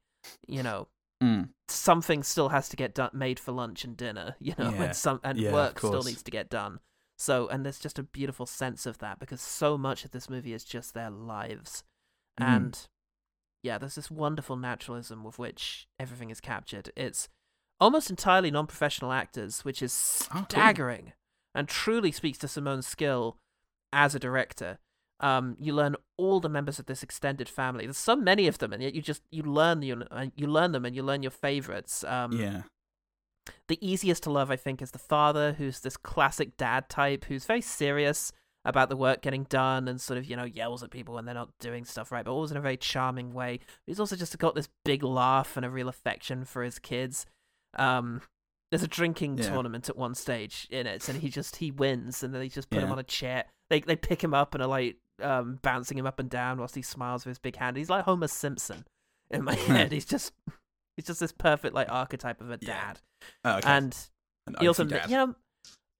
You 0.48 0.64
know, 0.64 0.88
Mm. 1.22 1.50
something 1.68 2.24
still 2.24 2.50
has 2.50 2.70
to 2.70 2.76
get 2.78 2.96
done, 2.96 3.10
made 3.14 3.39
for 3.39 3.52
lunch 3.52 3.84
and 3.84 3.98
dinner. 3.98 4.36
You 4.39 4.54
know, 4.58 4.72
Yeah. 4.72 4.84
and 4.84 4.96
some 4.96 5.20
and 5.24 5.38
Yeah, 5.38 5.52
work 5.52 5.80
still 5.80 6.04
needs 6.04 6.24
to 6.24 6.32
get 6.32 6.50
done. 6.50 6.80
So, 7.22 7.47
and 7.49 7.63
there's 7.63 7.78
just 7.80 7.99
a 7.99 8.03
beautiful 8.03 8.47
sense 8.47 8.88
of 8.88 8.97
that 8.97 9.19
because 9.19 9.41
so 9.41 9.78
much 9.78 10.03
of 10.05 10.09
this 10.11 10.28
movie 10.28 10.53
is 10.53 10.63
just 10.63 10.93
their 10.95 11.11
lives, 11.11 11.84
Mm. 12.39 12.45
and 12.47 12.88
yeah, 13.61 13.78
there's 13.78 13.93
this 13.95 14.09
wonderful 14.09 14.55
naturalism 14.55 15.24
with 15.24 15.38
which 15.38 15.88
everything 15.99 16.32
is 16.32 16.41
captured. 16.41 16.91
It's 16.95 17.30
almost 17.80 18.09
entirely 18.09 18.49
non-professional 18.49 19.11
actors, 19.11 19.63
which 19.63 19.84
is 19.84 20.28
Oh, 20.32 20.34
cool. 20.34 20.45
staggering 20.49 21.13
and 21.53 21.67
truly 21.67 22.11
speaks 22.11 22.39
to 22.39 22.47
Simón's 22.47 22.88
skill 22.88 23.38
as 23.93 24.15
a 24.15 24.19
director. 24.19 24.80
Um, 25.19 25.57
you 25.59 25.74
learn 25.76 25.95
all 26.17 26.39
the 26.39 26.49
members 26.49 26.80
of 26.80 26.88
this 26.88 27.03
extended 27.03 27.47
family. 27.47 27.86
There's 27.86 27.97
so 27.97 28.15
many 28.15 28.47
of 28.47 28.57
them, 28.57 28.74
and 28.74 28.82
yet 28.82 28.95
you 28.95 29.01
just 29.03 29.22
you 29.30 29.43
learn 29.43 29.84
you 29.84 30.03
you 30.36 30.47
learn 30.47 30.72
them 30.72 30.86
and 30.86 30.95
you 30.95 31.03
learn 31.03 31.22
your 31.22 31.30
favorites. 31.32 32.03
Um, 32.03 32.32
Yeah. 32.32 32.63
The 33.68 33.78
easiest 33.86 34.24
to 34.24 34.32
love, 34.32 34.52
I 34.52 34.56
think, 34.56 34.82
is 34.82 34.91
the 34.91 34.99
father, 34.99 35.54
who's 35.54 35.80
this 35.80 35.97
classic 35.97 36.58
dad 36.58 36.89
type, 36.89 37.26
who's 37.26 37.45
very 37.45 37.62
serious 37.62 38.32
about 38.64 38.89
the 38.89 38.95
work 38.95 39.22
getting 39.22 39.43
done 39.45 39.88
and 39.88 39.99
sort 39.99 40.18
of, 40.20 40.26
you 40.26 40.36
know, 40.36 40.43
yells 40.43 40.84
at 40.84 40.91
people 40.91 41.16
when 41.16 41.26
they're 41.26 41.34
not 41.34 41.49
doing 41.60 41.84
stuff 41.84 42.12
right, 42.12 42.24
but 42.24 42.32
always 42.32 42.52
in 42.52 42.58
a 42.58 42.62
very 42.62 42.78
charming 42.78 43.34
way. 43.34 43.60
He's 43.88 43.99
also 43.99 44.16
just 44.16 44.38
got 44.38 44.54
this 44.54 44.70
big 44.86 45.02
laugh 45.04 45.58
and 45.58 45.66
a 45.66 45.70
real 45.70 45.88
affection 45.89 46.45
for 46.45 46.62
his 46.64 46.78
kids. 46.78 47.26
Um, 47.76 48.22
there's 48.70 48.84
a 48.84 48.88
drinking 48.88 49.39
Yeah. 49.39 49.49
tournament 49.49 49.89
at 49.89 49.97
one 49.97 50.14
stage 50.16 50.68
in 50.70 50.86
it, 50.88 51.10
and 51.10 51.20
he 51.22 51.30
just 51.30 51.56
he 51.58 51.72
wins, 51.72 52.22
and 52.24 52.34
then 52.34 52.39
they 52.41 52.49
just 52.49 52.70
put 52.70 52.84
him 52.84 52.91
on 52.91 52.99
a 52.99 53.04
chair. 53.04 53.45
They 53.70 53.80
they 53.82 53.95
pick 53.95 54.24
him 54.24 54.34
up 54.34 54.54
and 54.54 54.64
are 54.64 54.68
like 54.70 54.97
um 55.22 55.60
bouncing 55.62 55.97
him 55.97 56.06
up 56.08 56.20
and 56.20 56.30
down 56.30 56.58
whilst 56.60 56.76
he 56.76 56.82
smiles 56.82 57.26
with 57.26 57.32
his 57.32 57.39
big 57.39 57.56
hand. 57.58 57.78
He's 57.78 57.89
like 57.89 58.06
Homer 58.06 58.28
Simpson 58.28 58.86
in 59.30 59.43
my 59.43 59.56
head. 59.56 59.91
he's 59.91 60.06
just 60.06 60.34
he's 60.96 61.06
just 61.06 61.20
this 61.20 61.32
perfect 61.32 61.74
like 61.76 61.92
archetype 61.92 62.42
of 62.42 62.50
a 62.52 62.58
dad. 62.58 63.00
Oh, 63.46 63.58
okay. 63.58 63.70
And 63.70 63.96
An 64.48 64.56
he 64.60 64.68
also, 64.68 64.84
dad. 64.84 65.10
you 65.10 65.16
know, 65.18 65.36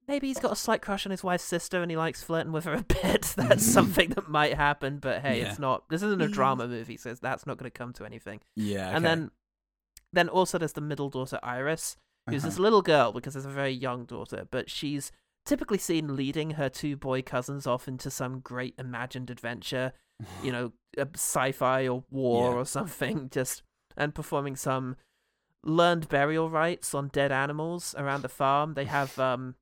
maybe 0.08 0.28
he's 0.28 0.40
got 0.40 0.52
a 0.52 0.56
slight 0.56 0.82
crush 0.82 1.06
on 1.06 1.12
his 1.12 1.24
wife's 1.24 1.44
sister 1.44 1.82
and 1.82 1.90
he 1.92 1.98
likes 1.98 2.24
flirting 2.24 2.52
with 2.52 2.66
her 2.66 2.74
a 2.74 2.84
bit. 2.84 3.22
That's 3.38 3.66
something 3.66 4.10
that 4.12 4.30
might 4.30 4.56
happen, 4.56 4.98
but 5.00 5.22
hey, 5.22 5.40
Yeah. 5.42 5.50
it's 5.50 5.60
not. 5.60 5.88
This 5.90 6.02
isn't 6.04 6.22
a 6.22 6.28
drama 6.28 6.68
movie, 6.76 6.98
so 6.98 7.14
that's 7.14 7.46
not 7.48 7.58
going 7.58 7.70
to 7.72 7.78
come 7.78 7.94
to 7.94 8.06
anything. 8.06 8.42
Yeah, 8.56 8.96
And 8.96 9.06
then, 9.06 9.32
then 10.14 10.28
also 10.30 10.58
there's 10.58 10.74
the 10.74 10.82
middle 10.82 11.10
daughter 11.10 11.40
Iris, 11.44 11.96
who's 12.30 12.44
this 12.44 12.56
Uh-huh. 12.56 12.64
little 12.64 12.82
girl 12.82 13.12
because 13.12 13.34
there's 13.34 13.46
a 13.46 13.50
very 13.50 13.72
young 13.72 14.06
daughter, 14.06 14.48
but 14.52 14.70
she's 14.70 15.12
typically 15.46 15.78
seen 15.78 16.16
leading 16.16 16.52
her 16.52 16.70
two 16.70 16.96
boy 16.96 17.22
cousins 17.22 17.66
off 17.66 17.88
into 17.88 18.12
some 18.12 18.40
great 18.42 18.76
imagined 18.78 19.30
adventure, 19.30 19.94
you 20.44 20.52
know, 20.52 20.72
a 20.98 21.08
sci-fi 21.16 21.88
or 21.88 22.04
war 22.12 22.52
Yeah. 22.52 22.58
or 22.58 22.66
something, 22.66 23.30
just 23.32 23.64
and 23.98 24.16
performing 24.16 24.56
some 24.56 24.96
learned 25.64 26.10
burial 26.10 26.50
rites 26.50 26.94
on 26.96 27.08
dead 27.10 27.32
animals 27.32 27.94
around 27.98 28.22
the 28.24 28.30
farm. 28.30 28.74
They 28.74 28.86
have 28.86 29.18
um 29.20 29.56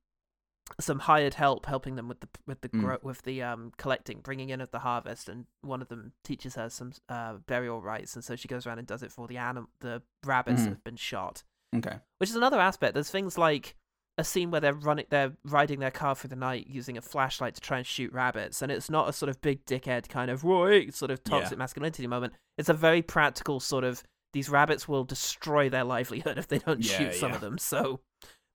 some 0.80 1.00
hired 1.00 1.34
help 1.34 1.66
helping 1.66 1.96
them 1.96 2.06
with 2.08 2.20
the 2.20 2.28
with 2.46 2.60
the 2.60 2.68
Mm. 2.68 2.80
gro- 2.80 2.98
with 3.02 3.22
the 3.22 3.42
um 3.42 3.72
collecting, 3.76 4.20
bringing 4.20 4.50
in 4.50 4.60
of 4.60 4.70
the 4.70 4.78
harvest, 4.80 5.28
and 5.28 5.46
one 5.62 5.82
of 5.82 5.88
them 5.88 6.12
teaches 6.24 6.54
her 6.54 6.70
some 6.70 6.92
uh 7.08 7.34
burial 7.46 7.82
rites, 7.82 8.14
and 8.14 8.24
so 8.24 8.36
she 8.36 8.48
goes 8.48 8.66
around 8.66 8.78
and 8.78 8.86
does 8.86 9.02
it 9.02 9.12
for 9.12 9.26
the 9.26 9.36
anim- 9.36 9.68
the 9.80 10.02
rabbits 10.24 10.60
Mm. 10.62 10.64
that 10.64 10.70
have 10.70 10.84
been 10.84 10.96
shot. 10.96 11.42
Okay. 11.74 11.98
Which 12.18 12.30
is 12.30 12.36
another 12.36 12.60
aspect. 12.60 12.94
There's 12.94 13.10
things 13.10 13.36
like 13.36 13.76
a 14.18 14.24
scene 14.24 14.50
where 14.50 14.60
they're 14.60 14.74
running, 14.74 15.06
they're 15.08 15.32
riding 15.44 15.80
their 15.80 15.90
car 15.90 16.14
through 16.14 16.28
the 16.28 16.36
night 16.36 16.66
using 16.66 16.96
a 16.98 17.00
flashlight 17.02 17.54
to 17.54 17.60
try 17.60 17.78
and 17.78 17.86
shoot 17.86 18.12
rabbits, 18.12 18.60
and 18.62 18.70
it's 18.70 18.90
not 18.90 19.08
a 19.08 19.12
sort 19.12 19.28
of 19.30 19.40
big 19.40 19.64
dickhead 19.66 20.08
kind 20.08 20.30
of 20.30 20.44
Roy 20.44 20.90
sort 20.90 21.10
of 21.10 21.22
toxic 21.24 21.52
Yeah. 21.52 21.58
masculinity 21.58 22.06
moment. 22.06 22.34
It's 22.58 22.68
a 22.68 22.74
very 22.74 23.02
practical 23.02 23.60
sort 23.60 23.82
of 23.84 24.02
these 24.32 24.48
rabbits 24.48 24.86
will 24.88 25.04
destroy 25.04 25.68
their 25.68 25.84
livelihood 25.84 26.38
if 26.38 26.46
they 26.48 26.58
don't 26.58 26.84
Yeah, 26.84 26.98
shoot 26.98 27.14
some 27.14 27.30
yeah. 27.30 27.34
of 27.36 27.40
them, 27.40 27.58
so 27.58 28.00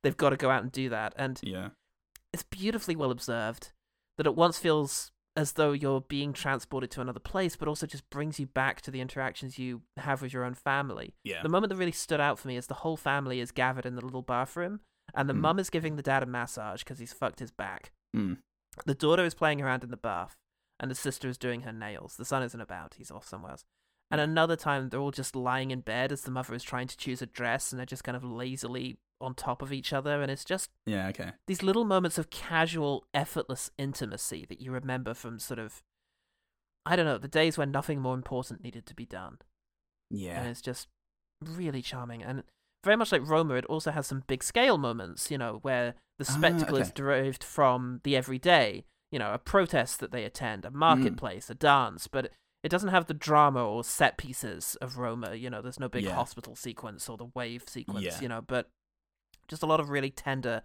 they've 0.03 0.15
got 0.17 0.29
to 0.31 0.37
go 0.37 0.49
out 0.49 0.63
and 0.63 0.71
do 0.71 0.89
that. 0.89 1.13
And 1.17 1.39
Yeah. 1.43 1.69
it's 2.33 2.43
beautifully 2.43 2.95
well 2.95 3.11
observed 3.11 3.71
that 4.17 4.27
it 4.27 4.35
once 4.35 4.57
feels 4.59 5.11
as 5.37 5.53
though 5.53 5.73
you're 5.73 5.99
being 5.99 6.31
transported 6.31 6.89
to 6.91 7.01
another 7.01 7.19
place, 7.19 7.57
but 7.57 7.67
also 7.67 7.85
just 7.85 8.09
brings 8.09 8.39
you 8.39 8.45
back 8.47 8.79
to 8.81 8.89
the 8.89 9.01
interactions 9.01 9.59
you 9.59 9.81
have 9.97 10.21
with 10.21 10.31
your 10.31 10.45
own 10.45 10.53
family. 10.53 11.13
Yeah. 11.25 11.41
The 11.43 11.49
moment 11.49 11.69
that 11.71 11.75
really 11.75 11.91
stood 11.91 12.21
out 12.21 12.39
for 12.39 12.47
me 12.47 12.55
is 12.55 12.67
the 12.67 12.73
whole 12.75 12.95
family 12.95 13.41
is 13.41 13.51
gathered 13.51 13.85
in 13.85 13.95
the 13.95 14.01
little 14.05 14.21
bathroom, 14.21 14.79
and 15.13 15.27
the 15.27 15.33
Mm. 15.33 15.39
mum 15.41 15.59
is 15.59 15.69
giving 15.69 15.97
the 15.97 16.01
dad 16.01 16.23
a 16.23 16.25
massage 16.25 16.83
because 16.83 16.99
he's 16.99 17.11
fucked 17.11 17.39
his 17.39 17.51
back. 17.51 17.91
Mm. 18.15 18.37
The 18.85 18.95
daughter 18.95 19.25
is 19.25 19.33
playing 19.33 19.61
around 19.61 19.83
in 19.83 19.91
the 19.91 19.97
bath, 19.97 20.37
and 20.79 20.89
the 20.89 20.95
sister 20.95 21.27
is 21.27 21.37
doing 21.37 21.61
her 21.61 21.73
nails. 21.73 22.15
The 22.15 22.23
son 22.25 22.41
isn't 22.41 22.61
about; 22.61 22.93
he's 22.93 23.11
off 23.11 23.27
somewhere 23.27 23.51
else. 23.51 23.65
And 24.11 24.21
another 24.21 24.55
time, 24.55 24.89
they're 24.89 24.99
all 24.99 25.11
just 25.11 25.35
lying 25.35 25.71
in 25.71 25.81
bed 25.81 26.11
as 26.11 26.21
the 26.21 26.31
mother 26.31 26.53
is 26.53 26.63
trying 26.63 26.87
to 26.87 26.97
choose 26.97 27.21
a 27.21 27.25
dress, 27.25 27.71
and 27.71 27.79
they're 27.79 27.85
just 27.85 28.03
kind 28.03 28.15
of 28.15 28.23
lazily 28.23 28.97
on 29.19 29.33
top 29.33 29.61
of 29.61 29.73
each 29.73 29.91
other, 29.93 30.21
and 30.21 30.29
it's 30.29 30.45
just 30.45 30.69
Yeah, 30.85 31.07
okay. 31.07 31.31
these 31.47 31.63
little 31.63 31.85
moments 31.85 32.17
of 32.17 32.29
casual, 32.29 33.05
effortless 33.13 33.71
intimacy 33.77 34.45
that 34.47 34.61
you 34.61 34.71
remember 34.71 35.13
from 35.13 35.39
sort 35.39 35.59
of, 35.59 35.81
I 36.85 36.95
don't 36.95 37.05
know, 37.05 37.17
the 37.17 37.27
days 37.27 37.57
when 37.57 37.71
nothing 37.71 37.99
more 37.99 38.13
important 38.13 38.61
needed 38.63 38.85
to 38.87 38.93
be 38.95 39.05
done. 39.05 39.39
Yeah, 40.11 40.39
and 40.39 40.47
it's 40.47 40.61
just 40.61 40.87
really 41.41 41.81
charming. 41.81 42.21
And 42.23 42.43
very 42.83 42.95
much 42.95 43.11
like 43.11 43.27
Roma, 43.27 43.55
it 43.55 43.65
also 43.65 43.91
has 43.91 44.05
some 44.05 44.23
big 44.27 44.43
scale 44.43 44.77
moments, 44.77 45.31
you 45.31 45.37
know, 45.37 45.59
where 45.63 45.95
the 46.19 46.25
Ah, 46.29 46.33
spectacle 46.33 46.75
is 46.77 46.87
okay. 46.89 46.93
derived 46.95 47.43
from 47.43 48.01
the 48.03 48.15
everyday, 48.15 48.85
you 49.11 49.17
know, 49.17 49.33
a 49.33 49.39
protest 49.39 49.99
that 49.99 50.11
they 50.11 50.23
attend, 50.23 50.63
Mm. 50.63 50.67
a 50.67 50.71
marketplace, 50.71 51.49
a 51.49 51.55
dance, 51.55 52.07
but 52.07 52.31
it 52.65 52.69
doesn't 52.69 52.89
have 52.89 53.05
the 53.05 53.13
drama 53.13 53.63
or 53.63 53.83
set 53.83 54.17
pieces 54.17 54.75
of 54.81 54.97
Roma, 54.97 55.35
you 55.35 55.51
know, 55.51 55.61
there's 55.61 55.79
no 55.79 55.87
big 55.87 56.03
Yeah. 56.05 56.15
hospital 56.15 56.55
sequence 56.55 57.07
or 57.07 57.15
the 57.15 57.29
wave 57.35 57.63
sequence, 57.67 58.03
Yeah. 58.03 58.19
you 58.21 58.27
know, 58.27 58.41
but 58.41 58.69
just 59.47 59.61
a 59.61 59.67
lot 59.67 59.79
of 59.79 59.89
really 59.89 60.09
tender, 60.09 60.63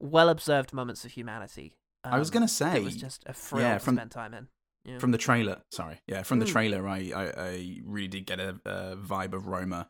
well 0.00 0.30
observed 0.30 0.72
moments 0.72 1.04
of 1.04 1.12
humanity. 1.12 1.74
I 2.04 2.18
was 2.18 2.30
Um, 2.30 2.32
gonna 2.34 2.48
say 2.48 2.78
It 2.78 2.82
was 2.84 2.96
just 2.96 3.22
a 3.26 3.34
thrill 3.34 3.62
yeah, 3.62 3.74
to 3.74 3.80
from- 3.80 3.96
spend 3.96 4.10
time 4.10 4.32
in. 4.32 4.48
Yeah. 4.84 4.98
From 4.98 5.10
the 5.12 5.18
trailer, 5.18 5.62
sorry, 5.70 6.00
yeah, 6.08 6.22
from 6.22 6.38
the 6.40 6.46
Mm. 6.46 6.52
trailer, 6.52 6.88
I, 6.88 7.12
I, 7.14 7.24
I 7.50 7.80
really 7.84 8.08
did 8.08 8.24
get 8.26 8.40
a, 8.40 8.58
a 8.64 8.96
vibe 8.96 9.34
of 9.34 9.46
Roma. 9.46 9.88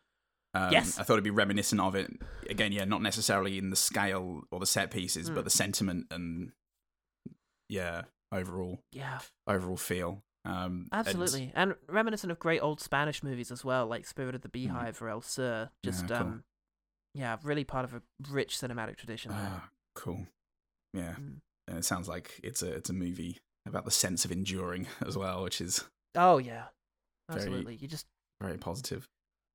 Um, 0.54 0.70
Yes. 0.72 0.98
I 0.98 1.04
thought 1.04 1.14
it'd 1.14 1.24
be 1.24 1.30
reminiscent 1.30 1.80
of 1.80 1.94
it. 1.94 2.10
Again, 2.50 2.72
yeah, 2.72 2.84
not 2.84 3.00
necessarily 3.00 3.56
in 3.56 3.70
the 3.70 3.76
scale 3.76 4.42
or 4.50 4.60
the 4.60 4.66
set 4.66 4.90
pieces, 4.90 5.30
Mm. 5.30 5.34
but 5.36 5.44
the 5.44 5.50
sentiment 5.50 6.08
and 6.10 6.52
yeah, 7.68 8.02
overall, 8.32 8.80
yeah. 8.90 9.20
overall 9.46 9.76
feel. 9.78 10.22
Um, 10.44 10.88
Absolutely, 10.92 11.52
and, 11.54 11.74
reminiscent 11.88 12.32
of 12.32 12.38
great 12.40 12.60
old 12.60 12.80
Spanish 12.80 13.22
movies 13.22 13.50
as 13.52 13.64
well, 13.64 13.86
like 13.86 14.06
Spirit 14.06 14.34
of 14.34 14.40
the 14.42 14.48
Beehive 14.48 15.00
or 15.00 15.08
El 15.08 15.20
Sur. 15.22 15.70
Just. 15.84 16.02
Yeah, 16.10 16.18
cool. 16.18 16.26
um, 16.26 16.44
yeah, 17.14 17.36
really 17.42 17.64
part 17.64 17.84
of 17.84 17.94
a 17.94 18.02
rich 18.30 18.58
cinematic 18.58 18.96
tradition. 18.96 19.30
Ah, 19.34 19.68
cool. 19.94 20.26
Yeah, 20.94 21.14
Mm. 21.14 21.36
and 21.68 21.78
it 21.78 21.84
sounds 21.84 22.08
like 22.08 22.40
it's 22.42 22.62
a 22.62 22.72
it's 22.72 22.90
a 22.90 22.94
movie 22.94 23.38
about 23.66 23.84
the 23.84 23.90
sense 23.90 24.24
of 24.24 24.32
enduring 24.32 24.86
as 25.06 25.16
well, 25.16 25.42
which 25.44 25.60
is 25.60 25.84
Oh 26.16 26.38
yeah, 26.38 26.64
Very- 27.30 27.42
absolutely. 27.42 27.76
You 27.76 27.86
just 27.88 28.06
very 28.40 28.58
positive. 28.58 29.06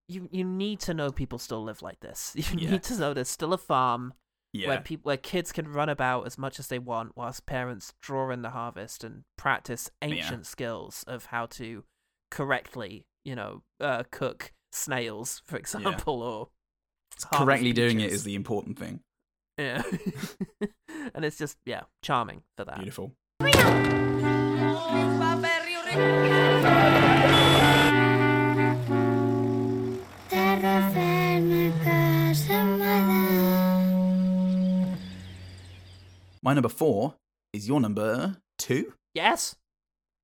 you 0.07 0.29
you 0.31 0.43
need 0.45 0.79
to 0.81 0.93
know 0.93 1.11
people 1.11 1.38
still 1.38 1.63
live 1.63 1.81
like 1.81 1.99
this. 1.99 2.31
You 2.35 2.43
Yeah. 2.57 2.71
need 2.71 2.83
to 2.83 2.97
know 2.97 3.13
there's 3.13 3.27
still 3.29 3.51
a 3.53 3.57
farm 3.57 4.13
Yeah, 4.58 4.70
where 4.70 4.82
people 4.82 5.10
where 5.10 5.18
kids 5.18 5.51
can 5.51 5.72
run 5.72 5.89
about 5.89 6.26
as 6.26 6.38
much 6.38 6.60
as 6.60 6.68
they 6.68 6.80
want, 6.80 7.14
whilst 7.16 7.45
parents 7.45 7.93
draw 8.01 8.30
in 8.32 8.41
the 8.41 8.51
harvest 8.51 9.03
and 9.03 9.24
practice 9.38 9.89
ancient 10.01 10.45
skills 10.45 11.03
of 11.08 11.26
how 11.26 11.45
to 11.47 11.84
correctly, 12.32 13.05
you 13.24 13.36
know, 13.36 13.64
uh, 13.80 14.03
cook 14.12 14.51
snails, 14.72 15.41
for 15.45 15.58
example, 15.58 16.22
or 16.22 16.49
harvest 17.24 17.45
correctly 17.45 17.74
doing 17.74 17.99
it 17.99 18.12
is 18.12 18.24
the 18.24 18.36
important 18.36 18.78
thing. 18.78 19.01
Yeah. 19.58 19.82
and 21.16 21.26
it's 21.26 21.38
just, 21.38 21.58
yeah, 21.66 21.84
charming 22.01 22.43
for 22.55 22.66
that. 22.66 22.78
Beautiful. 22.78 23.14
My 36.47 36.53
number 36.53 36.69
four 36.69 37.15
is 37.51 37.67
your 37.67 37.81
number 37.81 38.37
two. 38.57 38.93
Yes. 39.13 39.57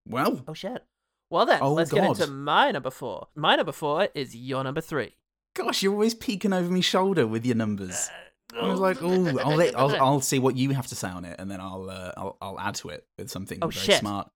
Well, 0.07 0.41
Oh, 0.47 0.53
shit. 0.53 0.81
Well, 1.29 1.45
then, 1.45 1.59
Oh, 1.61 1.73
let's 1.73 1.91
get 1.91 2.05
into 2.05 2.27
my 2.27 2.71
number 2.71 2.91
four. 2.91 3.27
My 3.35 3.57
number 3.57 3.73
four 3.73 4.07
is 4.15 4.33
your 4.33 4.63
number 4.63 4.79
three. 4.79 5.15
gosh, 5.53 5.83
you're 5.83 5.91
always 5.91 6.13
peeking 6.15 6.53
over 6.53 6.71
my 6.71 6.79
shoulder 6.79 7.27
with 7.27 7.45
your 7.45 7.57
numbers. 7.57 8.09
I 8.57 8.67
was 8.69 8.79
like, 8.79 8.99
oh, 9.01 9.09
oh, 9.11 9.37
I'll, 9.43 9.57
let, 9.57 9.77
I'll 9.77 10.01
I'll 10.01 10.21
see 10.21 10.39
what 10.39 10.55
you 10.55 10.69
have 10.69 10.87
to 10.87 10.95
say 10.95 11.09
on 11.09 11.25
it, 11.25 11.35
and 11.39 11.51
then 11.51 11.59
I'll 11.59 11.89
uh, 11.89 12.13
I'll 12.15 12.37
I'll 12.41 12.59
add 12.61 12.75
to 12.75 12.87
it 12.87 13.05
with 13.17 13.29
something 13.29 13.59
Oh, 13.61 13.67
very 13.67 13.85
shit. 13.85 13.99
smart. 13.99 14.31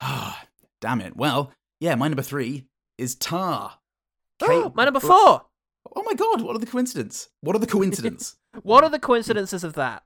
Ah, 0.00 0.44
damn 0.80 1.00
it. 1.00 1.16
Well, 1.16 1.52
yeah, 1.78 1.94
my 1.94 2.08
number 2.08 2.22
three 2.22 2.64
is 2.98 3.14
Tar. 3.14 3.78
Kate 4.40 4.74
my 4.74 4.86
number 4.86 4.98
four. 4.98 5.42
Oh 5.94 6.02
my 6.02 6.14
god, 6.14 6.42
what 6.42 6.56
are 6.56 6.58
the 6.58 6.66
coincidence? 6.66 7.28
What 7.42 7.54
are 7.54 7.60
the 7.60 7.68
coincidence? 7.68 8.34
What 8.62 8.82
are 8.82 8.90
the 8.90 8.98
coincidences 8.98 9.62
of 9.62 9.74
that? 9.74 10.02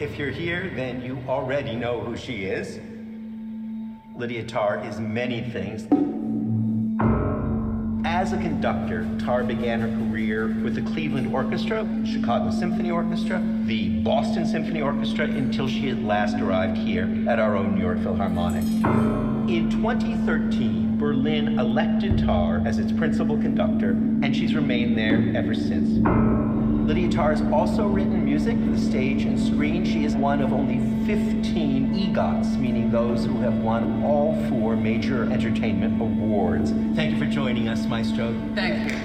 If 0.00 0.18
you're 0.18 0.30
here, 0.30 0.70
then 0.74 1.02
you 1.02 1.18
already 1.28 1.76
know 1.76 2.00
who 2.00 2.16
she 2.16 2.44
is. 2.44 2.80
Lydia 4.16 4.44
Tár 4.44 4.88
is 4.88 4.98
many 4.98 5.42
things. 5.42 5.86
As 8.04 8.32
a 8.32 8.36
conductor, 8.36 9.04
Tár 9.18 9.46
began 9.46 9.80
her 9.80 9.88
career 9.88 10.48
with 10.62 10.74
the 10.74 10.82
Cleveland 10.82 11.32
Orchestra, 11.32 11.86
Chicago 12.04 12.50
Symphony 12.50 12.90
Orchestra, 12.90 13.40
the 13.64 14.00
Boston 14.02 14.46
Symphony 14.46 14.80
Orchestra, 14.80 15.26
until 15.26 15.68
she 15.68 15.90
at 15.90 15.98
last 16.02 16.36
arrived 16.40 16.78
here 16.78 17.08
at 17.28 17.38
our 17.38 17.56
own 17.56 17.74
New 17.74 17.82
York 17.82 18.02
Philharmonic. 18.02 18.64
In 19.48 19.70
2013, 19.70 20.98
Berlin 20.98 21.58
elected 21.58 22.12
Tár 22.12 22.66
as 22.66 22.78
its 22.78 22.92
principal 22.92 23.36
conductor, 23.36 23.90
and 23.90 24.34
she's 24.34 24.54
remained 24.54 24.96
there 24.96 25.32
ever 25.36 25.54
since. 25.54 26.61
Lydia 26.86 27.08
Tár 27.08 27.30
has 27.30 27.42
also 27.52 27.86
written 27.86 28.24
music 28.24 28.56
for 28.58 28.70
the 28.72 28.78
stage 28.78 29.22
and 29.22 29.38
screen. 29.38 29.84
She 29.84 30.04
is 30.04 30.16
one 30.16 30.40
of 30.42 30.52
only 30.52 30.78
15 31.06 31.94
EGOTs, 31.94 32.56
meaning 32.58 32.90
those 32.90 33.24
who 33.24 33.40
have 33.40 33.54
won 33.58 34.02
all 34.02 34.34
four 34.48 34.76
major 34.76 35.30
entertainment 35.30 36.00
awards. 36.00 36.70
Thank 36.96 37.12
you 37.12 37.18
for 37.18 37.26
joining 37.26 37.68
us, 37.68 37.86
Maestro. 37.86 38.34
Thank 38.54 38.90
you. 38.90 38.98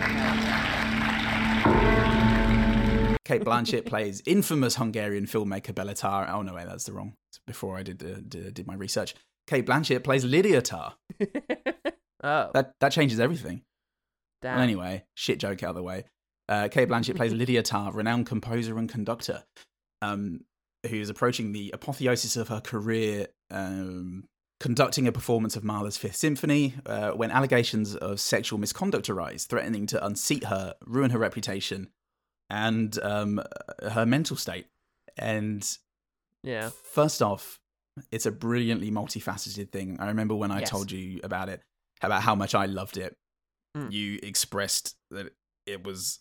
Cate 3.26 3.44
Blanchett 3.44 3.86
plays 3.86 4.22
infamous 4.26 4.78
Hungarian 4.78 5.26
filmmaker 5.26 5.74
Béla 5.74 5.94
Tarr. 6.00 6.30
Oh 6.30 6.42
no, 6.42 6.54
wait, 6.56 6.66
that's 6.66 6.86
the 6.86 6.94
wrong. 6.94 7.14
It's 7.30 7.40
before 7.46 7.78
I 7.78 7.84
did, 7.84 8.02
uh, 8.02 8.20
did 8.28 8.54
did 8.54 8.68
my 8.68 8.76
research. 8.76 9.16
Cate 9.48 9.66
Blanchett 9.66 10.04
plays 10.04 10.24
Lydia 10.26 10.62
Tar. 10.62 10.96
Oh, 12.24 12.50
That 12.56 12.74
that 12.80 12.92
changes 12.92 13.20
everything. 13.20 13.62
damn. 14.42 14.56
Well, 14.56 14.64
anyway, 14.64 15.04
shit 15.14 15.40
joke 15.40 15.62
out 15.62 15.70
of 15.70 15.76
the 15.76 15.84
way. 15.84 16.06
Uh, 16.50 16.68
Cate 16.70 16.88
Blanchett 16.90 17.16
plays 17.18 17.34
Lydia 17.34 17.64
Tár, 17.64 17.94
renowned 17.94 18.26
composer 18.26 18.78
and 18.78 18.90
conductor, 18.90 19.44
um, 20.02 20.42
who's 20.90 21.10
approaching 21.10 21.52
the 21.52 21.72
apotheosis 21.72 22.36
of 22.38 22.48
her 22.48 22.62
career, 22.62 23.28
um, 23.52 24.26
conducting 24.60 25.08
a 25.08 25.12
performance 25.12 25.56
of 25.56 25.64
Mahler's 25.64 25.98
Fifth 25.98 26.16
Symphony 26.16 26.74
uh, 26.86 27.12
when 27.12 27.32
allegations 27.32 27.96
of 27.96 28.20
sexual 28.20 28.60
misconduct 28.60 29.10
arise, 29.10 29.46
threatening 29.46 29.86
to 29.88 30.04
unseat 30.06 30.46
her, 30.46 30.76
ruin 30.86 31.12
her 31.12 31.20
reputation, 31.20 31.90
and 32.50 32.98
um, 33.04 33.42
her 33.92 34.06
mental 34.06 34.38
state. 34.38 34.68
And 35.18 35.68
Yeah. 36.44 36.70
First 36.94 37.22
off, 37.22 37.60
it's 38.12 38.26
a 38.26 38.32
brilliantly 38.32 38.92
multifaceted 38.92 39.72
thing. 39.72 39.98
I 40.00 40.08
remember 40.08 40.36
when 40.36 40.52
I 40.52 40.60
Yes. 40.60 40.70
told 40.70 40.92
you 40.92 41.20
about 41.24 41.50
it, 41.50 41.62
about 42.02 42.22
how 42.22 42.36
much 42.36 42.56
I 42.56 42.68
loved 42.68 42.96
it. 42.98 43.18
Mm. 43.76 43.92
You 43.92 44.20
expressed 44.24 44.96
that 45.12 45.34
it 45.66 45.84
was 45.84 46.20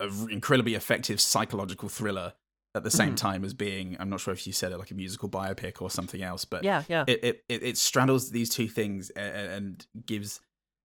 an 0.00 0.28
incredibly 0.30 0.74
effective 0.74 1.20
psychological 1.20 1.88
thriller 1.88 2.34
at 2.74 2.82
the 2.84 2.90
same 2.90 3.12
Mhm. 3.14 3.16
time 3.16 3.44
as 3.44 3.54
being 3.54 3.96
I'm 3.98 4.10
not 4.10 4.20
sure 4.20 4.34
if 4.34 4.46
you 4.46 4.52
said 4.52 4.70
it 4.72 4.76
like 4.78 4.90
a 4.90 4.94
musical 4.94 5.28
biopic 5.28 5.80
or 5.80 5.90
something 5.90 6.20
else, 6.22 6.44
but 6.44 6.62
Yeah, 6.64 6.84
yeah. 6.88 7.04
it 7.06 7.24
it, 7.24 7.44
it, 7.48 7.62
it 7.62 7.78
straddles 7.78 8.30
these 8.30 8.50
two 8.50 8.68
things 8.68 9.08
and, 9.10 9.34
and 9.52 9.86
gives 10.04 10.40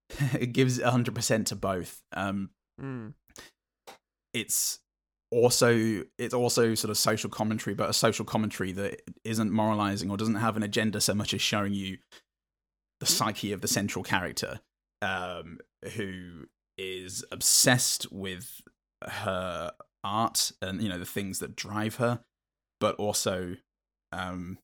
it 0.33 0.53
gives 0.53 0.79
100% 0.79 1.45
to 1.47 1.55
both. 1.55 2.01
Um, 2.13 2.51
Mm. 2.81 3.13
it's 4.33 4.79
also 5.31 6.03
it's 6.17 6.33
also 6.33 6.75
sort 6.75 6.89
of 6.89 6.97
social 6.97 7.29
commentary, 7.29 7.73
but 7.73 7.89
a 7.89 7.93
social 7.93 8.25
commentary 8.25 8.71
that 8.73 9.01
isn't 9.23 9.51
moralizing 9.51 10.09
or 10.09 10.17
doesn't 10.17 10.35
have 10.35 10.57
an 10.57 10.63
agenda 10.63 10.99
so 11.01 11.13
much 11.13 11.33
as 11.33 11.41
showing 11.41 11.73
you 11.73 11.97
the 12.99 13.05
psyche 13.05 13.51
of 13.51 13.61
the 13.61 13.67
central 13.67 14.03
character, 14.03 14.59
um, 15.01 15.57
who 15.95 16.45
is 16.77 17.23
obsessed 17.31 18.11
with 18.11 18.61
her 19.07 19.71
art 20.03 20.51
and 20.61 20.81
you 20.81 20.89
know 20.89 20.99
the 20.99 21.05
things 21.05 21.39
that 21.39 21.55
drive 21.55 21.95
her, 21.95 22.21
but 22.79 22.95
also, 22.95 23.55
um, 24.11 24.57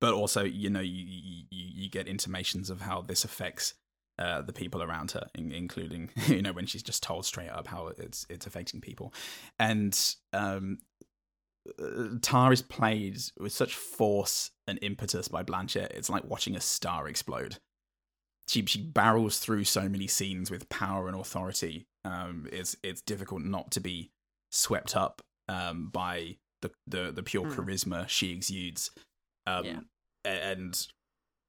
but 0.00 0.14
also 0.14 0.44
you 0.44 0.70
know 0.70 0.80
you 0.80 1.04
you, 1.04 1.44
you 1.50 1.90
get 1.90 2.08
intimations 2.08 2.70
of 2.70 2.82
how 2.82 3.02
this 3.02 3.24
affects 3.24 3.74
uh, 4.18 4.42
the 4.42 4.52
people 4.52 4.82
around 4.82 5.12
her, 5.12 5.28
in, 5.34 5.52
including 5.52 6.10
you 6.26 6.42
know 6.42 6.52
when 6.52 6.66
she's 6.66 6.82
just 6.82 7.02
told 7.02 7.24
straight 7.24 7.50
up 7.50 7.66
how 7.66 7.88
it's 7.98 8.26
it's 8.28 8.46
affecting 8.46 8.80
people, 8.80 9.12
and 9.58 10.16
um, 10.32 10.78
uh, 11.80 12.08
Tar 12.20 12.52
is 12.52 12.62
played 12.62 13.18
with 13.38 13.52
such 13.52 13.74
force 13.74 14.50
and 14.66 14.78
impetus 14.82 15.28
by 15.28 15.42
Blanchett. 15.42 15.90
It's 15.90 16.10
like 16.10 16.24
watching 16.24 16.56
a 16.56 16.60
star 16.60 17.08
explode. 17.08 17.56
She 18.48 18.64
she 18.66 18.82
barrels 18.82 19.38
through 19.38 19.64
so 19.64 19.88
many 19.88 20.06
scenes 20.06 20.50
with 20.50 20.68
power 20.68 21.08
and 21.08 21.18
authority. 21.18 21.86
Um, 22.04 22.48
it's 22.52 22.76
it's 22.82 23.00
difficult 23.02 23.42
not 23.42 23.70
to 23.72 23.80
be 23.80 24.10
swept 24.50 24.96
up 24.96 25.22
um, 25.48 25.88
by 25.92 26.36
the, 26.62 26.70
the 26.86 27.12
the 27.12 27.22
pure 27.22 27.44
Mm. 27.46 27.54
charisma 27.54 28.08
she 28.08 28.32
exudes. 28.32 28.90
Um, 29.46 29.64
Yeah. 29.64 29.80
and 30.24 30.86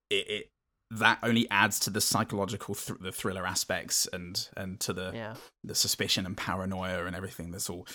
it, 0.09 0.29
it 0.29 0.49
that 0.91 1.17
only 1.23 1.49
adds 1.49 1.79
to 1.79 1.89
the 1.89 2.01
psychological 2.01 2.75
thr 2.75 2.93
the 2.99 3.11
thriller 3.11 3.45
aspects 3.47 4.07
and 4.13 4.47
and 4.55 4.79
to 4.81 4.93
the 4.93 5.11
Yeah. 5.13 5.35
the 5.63 5.75
suspicion 5.75 6.25
and 6.25 6.37
paranoia 6.37 7.05
and 7.05 7.15
everything 7.15 7.51
that's 7.51 7.69
all 7.69 7.87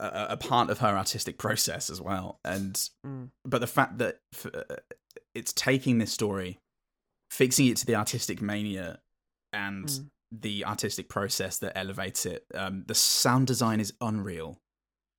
a, 0.00 0.28
a 0.30 0.36
part 0.36 0.70
of 0.70 0.78
her 0.78 0.96
artistic 0.96 1.38
process 1.38 1.88
as 1.90 2.00
well 2.00 2.38
and 2.44 2.74
Mm. 3.06 3.30
but 3.44 3.60
the 3.60 3.66
fact 3.66 3.98
that 3.98 4.18
f- 4.34 4.46
uh, 4.54 4.76
it's 5.34 5.52
taking 5.52 5.98
this 5.98 6.12
story 6.12 6.58
fixing 7.30 7.66
it 7.66 7.76
to 7.78 7.86
the 7.86 7.94
artistic 7.94 8.40
mania 8.42 8.98
and 9.52 9.86
Mm. 9.86 10.06
The 10.32 10.64
artistic 10.64 11.08
process 11.08 11.58
that 11.58 11.76
elevates 11.76 12.24
it 12.26 12.44
um, 12.54 12.84
the 12.86 12.94
sound 12.94 13.46
design 13.46 13.80
is 13.80 13.92
unreal 14.00 14.58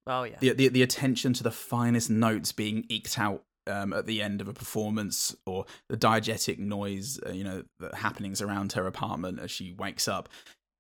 Oh 0.07 0.23
yeah. 0.23 0.37
the, 0.39 0.53
the 0.53 0.67
the 0.69 0.81
attention 0.83 1.31
to 1.33 1.43
the 1.43 1.51
finest 1.51 2.09
notes 2.09 2.51
being 2.51 2.85
eked 2.89 3.19
out 3.19 3.43
um, 3.67 3.93
at 3.93 4.07
the 4.07 4.19
end 4.19 4.41
of 4.41 4.47
a 4.47 4.53
performance, 4.53 5.35
or 5.45 5.65
the 5.89 5.95
diegetic 5.95 6.57
noise, 6.57 7.19
uh, 7.23 7.29
you 7.31 7.43
know, 7.43 7.63
the 7.79 7.95
happenings 7.95 8.41
around 8.41 8.71
her 8.71 8.87
apartment 8.87 9.39
as 9.39 9.51
she 9.51 9.71
wakes 9.73 10.07
up, 10.07 10.27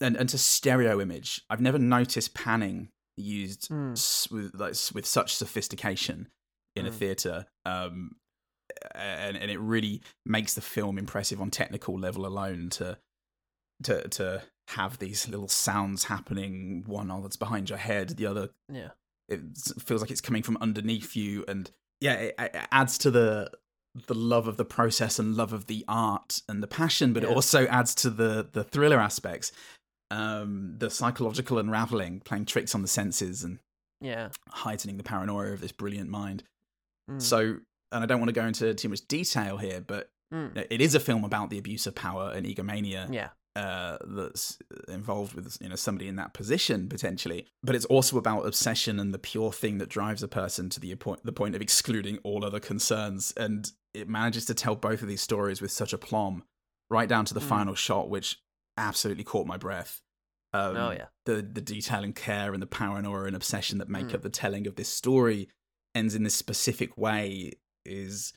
and 0.01 0.15
and 0.17 0.27
to 0.29 0.39
stereo 0.39 0.99
image. 0.99 1.41
I've 1.51 1.61
never 1.61 1.77
noticed 1.77 2.33
panning 2.33 2.89
used 3.17 3.69
Mm. 3.69 3.91
s- 3.91 4.27
with 4.31 4.55
like 4.55 4.71
s- 4.71 4.91
with 4.91 5.05
such 5.05 5.35
sophistication 5.35 6.27
in 6.75 6.87
a 6.87 6.89
Mm. 6.89 6.95
theater. 6.95 7.45
Um, 7.63 8.15
and 8.95 9.37
and 9.37 9.51
it 9.51 9.59
really 9.59 10.01
makes 10.25 10.55
the 10.55 10.61
film 10.61 10.97
impressive 10.97 11.39
on 11.39 11.51
technical 11.51 11.99
level 11.99 12.25
alone 12.25 12.69
to 12.71 12.97
to 13.83 14.07
to 14.09 14.41
have 14.69 14.99
these 14.99 15.27
little 15.27 15.47
sounds 15.47 16.05
happening 16.05 16.83
one 16.87 17.11
oh 17.11 17.21
that's 17.21 17.35
behind 17.37 17.69
your 17.69 17.77
head 17.79 18.09
the 18.09 18.25
other 18.25 18.49
Yeah. 18.69 18.89
it 19.27 19.41
feels 19.85 20.01
like 20.01 20.11
it's 20.11 20.21
coming 20.21 20.43
from 20.43 20.57
underneath 20.61 21.15
you 21.15 21.43
and 21.47 21.69
yeah 21.99 22.13
it, 22.13 22.35
it 22.39 22.55
adds 22.71 22.97
to 22.99 23.11
the 23.11 23.51
the 24.07 24.13
love 24.13 24.47
of 24.47 24.55
the 24.55 24.63
process 24.63 25.19
and 25.19 25.35
love 25.35 25.51
of 25.51 25.65
the 25.67 25.83
art 25.89 26.41
and 26.47 26.63
the 26.63 26.67
passion 26.67 27.11
but 27.11 27.23
it 27.23 27.29
also 27.29 27.65
adds 27.67 27.93
to 27.95 28.09
the 28.09 28.47
the 28.53 28.63
thriller 28.63 28.99
aspects 28.99 29.51
um 30.09 30.75
the 30.77 30.89
psychological 30.89 31.57
unraveling 31.57 32.21
playing 32.21 32.45
tricks 32.45 32.73
on 32.75 32.81
the 32.81 32.87
senses 32.87 33.43
and 33.43 33.59
Yeah. 33.99 34.29
heightening 34.49 34.97
the 34.97 35.03
paranoia 35.03 35.51
of 35.51 35.61
this 35.61 35.71
brilliant 35.71 36.09
mind 36.09 36.43
Mm. 37.09 37.21
so 37.21 37.39
and 37.91 38.03
i 38.03 38.05
don't 38.05 38.19
want 38.19 38.29
to 38.29 38.33
go 38.41 38.45
into 38.45 38.73
too 38.73 38.87
much 38.89 39.05
detail 39.07 39.57
here 39.57 39.81
but 39.81 40.09
Mm. 40.33 40.55
it 40.69 40.79
is 40.79 40.95
a 40.95 40.99
film 41.01 41.25
about 41.25 41.49
the 41.49 41.57
abuse 41.57 41.85
of 41.87 41.93
power 41.95 42.31
and 42.33 42.45
egomania 42.45 43.07
Yeah. 43.11 43.29
Uh, 43.55 43.97
that's 44.05 44.57
involved 44.87 45.33
with 45.33 45.57
you 45.59 45.67
know 45.69 45.75
somebody 45.75 46.07
in 46.07 46.15
that 46.15 46.33
position 46.33 46.87
potentially, 46.87 47.47
but 47.63 47.75
it's 47.75 47.85
also 47.85 48.17
about 48.17 48.45
obsession 48.45 48.99
and 48.99 49.13
the 49.13 49.19
pure 49.19 49.51
thing 49.51 49.77
that 49.79 49.89
drives 49.89 50.23
a 50.23 50.27
person 50.27 50.69
to 50.69 50.79
the 50.79 50.95
point 50.95 51.23
the 51.25 51.33
point 51.33 51.55
of 51.55 51.61
excluding 51.61 52.17
all 52.23 52.45
other 52.45 52.59
concerns, 52.59 53.33
and 53.35 53.71
it 53.93 54.07
manages 54.07 54.45
to 54.45 54.53
tell 54.53 54.75
both 54.75 55.01
of 55.01 55.07
these 55.09 55.21
stories 55.21 55.61
with 55.61 55.71
such 55.71 55.91
aplomb, 55.93 56.43
right 56.89 57.09
down 57.09 57.25
to 57.25 57.33
the 57.33 57.41
Mm. 57.41 57.49
final 57.49 57.75
shot, 57.75 58.09
which 58.09 58.39
absolutely 58.77 59.23
caught 59.25 59.45
my 59.47 59.57
breath. 59.57 60.01
Um, 60.53 60.77
Oh, 60.77 60.91
yeah. 60.91 61.07
the 61.25 61.41
the 61.41 61.61
detail 61.61 62.03
and 62.03 62.15
care 62.15 62.53
and 62.53 62.61
the 62.61 62.67
paranoia 62.67 63.23
and 63.25 63.35
obsession 63.35 63.79
that 63.79 63.89
make 63.89 64.07
Mm. 64.07 64.15
up 64.15 64.21
the 64.21 64.29
telling 64.29 64.65
of 64.67 64.75
this 64.75 64.89
story 64.89 65.49
ends 65.93 66.15
in 66.15 66.23
this 66.23 66.35
specific 66.35 66.97
way 66.97 67.51
is 67.85 68.31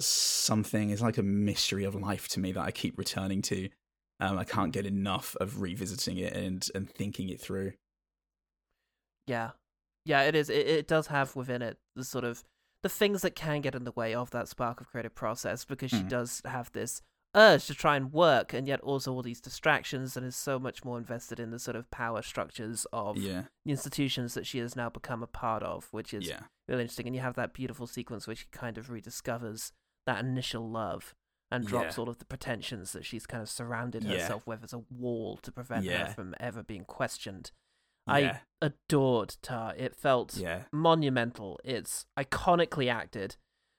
something 0.00 0.90
is 0.90 1.00
like 1.02 1.18
a 1.18 1.22
mystery 1.22 1.84
of 1.84 1.94
life 1.94 2.28
to 2.28 2.40
me 2.40 2.52
that 2.52 2.60
I 2.62 2.70
keep 2.70 2.98
returning 2.98 3.42
to. 3.42 3.68
Um, 4.20 4.38
I 4.38 4.44
can't 4.44 4.72
get 4.72 4.86
enough 4.86 5.36
of 5.40 5.60
revisiting 5.60 6.18
it 6.18 6.32
and 6.34 6.66
and 6.74 6.88
thinking 6.88 7.28
it 7.28 7.40
through. 7.40 7.72
Yeah, 9.26 9.50
yeah, 10.04 10.22
it 10.22 10.34
is. 10.34 10.50
It, 10.50 10.66
it 10.66 10.88
does 10.88 11.08
have 11.08 11.34
within 11.34 11.62
it 11.62 11.78
the 11.96 12.04
sort 12.04 12.24
of 12.24 12.44
the 12.82 12.88
things 12.88 13.22
that 13.22 13.34
can 13.34 13.60
get 13.62 13.74
in 13.74 13.84
the 13.84 13.92
way 13.92 14.14
of 14.14 14.30
that 14.30 14.48
spark 14.48 14.80
of 14.80 14.88
creative 14.88 15.14
process 15.14 15.64
because 15.64 15.90
she 15.90 16.02
Mm. 16.02 16.08
does 16.08 16.42
have 16.44 16.70
this 16.72 17.00
urge 17.34 17.66
to 17.66 17.74
try 17.74 17.96
and 17.96 18.12
work, 18.12 18.52
and 18.52 18.68
yet 18.68 18.80
also 18.82 19.12
all 19.12 19.22
these 19.22 19.40
distractions, 19.40 20.16
and 20.16 20.24
is 20.26 20.36
so 20.36 20.58
much 20.58 20.84
more 20.84 20.98
invested 20.98 21.40
in 21.40 21.50
the 21.50 21.58
sort 21.58 21.74
of 21.76 21.90
power 21.90 22.22
structures 22.22 22.86
of 22.92 23.16
Yeah, 23.16 23.44
the 23.64 23.70
institutions 23.72 24.34
that 24.34 24.46
she 24.46 24.58
has 24.58 24.76
now 24.76 24.88
become 24.90 25.22
a 25.22 25.26
part 25.26 25.62
of, 25.62 25.88
which 25.90 26.12
is 26.14 26.28
yeah, 26.28 26.40
really 26.68 26.82
interesting. 26.82 27.06
And 27.06 27.16
you 27.16 27.22
have 27.22 27.34
that 27.34 27.52
beautiful 27.54 27.86
sequence 27.88 28.26
where 28.26 28.36
she 28.36 28.44
kind 28.52 28.78
of 28.78 28.88
rediscovers 28.88 29.72
that 30.06 30.22
initial 30.24 30.68
love 30.70 31.14
and 31.54 31.66
drops 31.66 31.96
Yeah. 31.96 32.02
all 32.02 32.08
of 32.08 32.18
the 32.18 32.24
pretensions 32.24 32.92
that 32.92 33.04
she's 33.04 33.26
kind 33.26 33.42
of 33.42 33.48
surrounded 33.48 34.04
Yeah. 34.04 34.18
herself 34.20 34.46
with 34.46 34.64
as 34.64 34.72
a 34.72 34.78
wall 34.90 35.36
to 35.38 35.52
prevent 35.52 35.84
Yeah. 35.84 36.06
her 36.08 36.12
from 36.14 36.34
ever 36.40 36.62
being 36.62 36.84
questioned. 36.84 37.50
I 38.06 38.40
adored 38.60 39.36
Tar. 39.40 39.74
It 39.76 39.94
felt 39.96 40.36
monumental. 40.72 41.58
It's 41.64 42.06
iconically 42.18 42.92
acted 42.92 43.36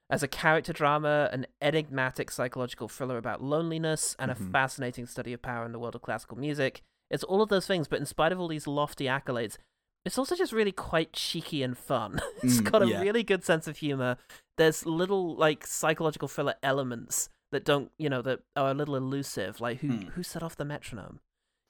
as 0.09 0.23
a 0.23 0.27
character 0.27 0.73
drama, 0.73 1.29
an 1.31 1.45
enigmatic 1.61 2.31
psychological 2.31 2.87
thriller 2.87 3.17
about 3.17 3.41
loneliness, 3.43 4.15
and 4.19 4.31
Mhm. 4.31 4.33
a 4.33 4.51
fascinating 4.51 5.05
study 5.05 5.33
of 5.33 5.41
power 5.41 5.65
in 5.65 5.71
the 5.71 5.79
world 5.79 5.95
of 5.95 6.01
classical 6.01 6.37
music. 6.37 6.81
It's 7.09 7.23
all 7.23 7.41
of 7.41 7.49
those 7.49 7.67
things, 7.67 7.87
but 7.87 7.99
in 7.99 8.05
spite 8.05 8.31
of 8.31 8.39
all 8.39 8.47
these 8.47 8.67
lofty 8.67 9.05
accolades, 9.05 9.57
it's 10.05 10.17
also 10.17 10.35
just 10.35 10.53
really 10.53 10.71
quite 10.71 11.13
cheeky 11.13 11.61
and 11.63 11.77
fun. 11.77 12.19
it's 12.43 12.59
Mm, 12.61 12.71
got 12.71 12.81
a 12.83 12.87
yeah. 12.87 13.01
really 13.01 13.23
good 13.23 13.43
sense 13.43 13.67
of 13.67 13.77
humor. 13.77 14.17
There's 14.57 14.85
little 14.85 15.35
like 15.35 15.65
psychological 15.67 16.27
thriller 16.27 16.55
elements 16.63 17.29
that 17.51 17.63
don't, 17.65 17.91
you 17.97 18.09
know, 18.09 18.21
that 18.21 18.39
are 18.55 18.71
a 18.71 18.73
little 18.73 18.95
elusive. 18.95 19.61
Like 19.61 19.79
who 19.79 19.89
Mm. 19.89 20.09
who 20.11 20.23
set 20.23 20.43
off 20.43 20.55
the 20.55 20.65
metronome? 20.65 21.19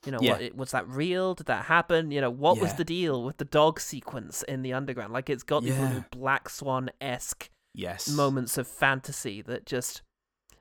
You 0.05 0.11
know, 0.11 0.19
Yeah. 0.21 0.33
what, 0.33 0.55
was 0.55 0.71
that 0.71 0.87
real? 0.87 1.33
Did 1.33 1.47
that 1.47 1.65
happen? 1.65 2.11
You 2.11 2.21
know, 2.21 2.29
what 2.29 2.59
was 2.59 2.73
the 2.75 2.85
deal 2.85 3.23
with 3.23 3.37
the 3.37 3.45
dog 3.45 3.79
sequence 3.79 4.43
in 4.43 4.61
the 4.61 4.71
underground? 4.71 5.11
Like, 5.13 5.29
it's 5.29 5.43
got 5.43 5.63
these 5.63 5.77
little 5.79 6.05
Black 6.11 6.47
Swan 6.49 6.91
esque 7.01 7.49
yes, 7.73 8.07
moments 8.07 8.57
of 8.57 8.67
fantasy 8.67 9.41
that 9.43 9.65
just, 9.65 10.03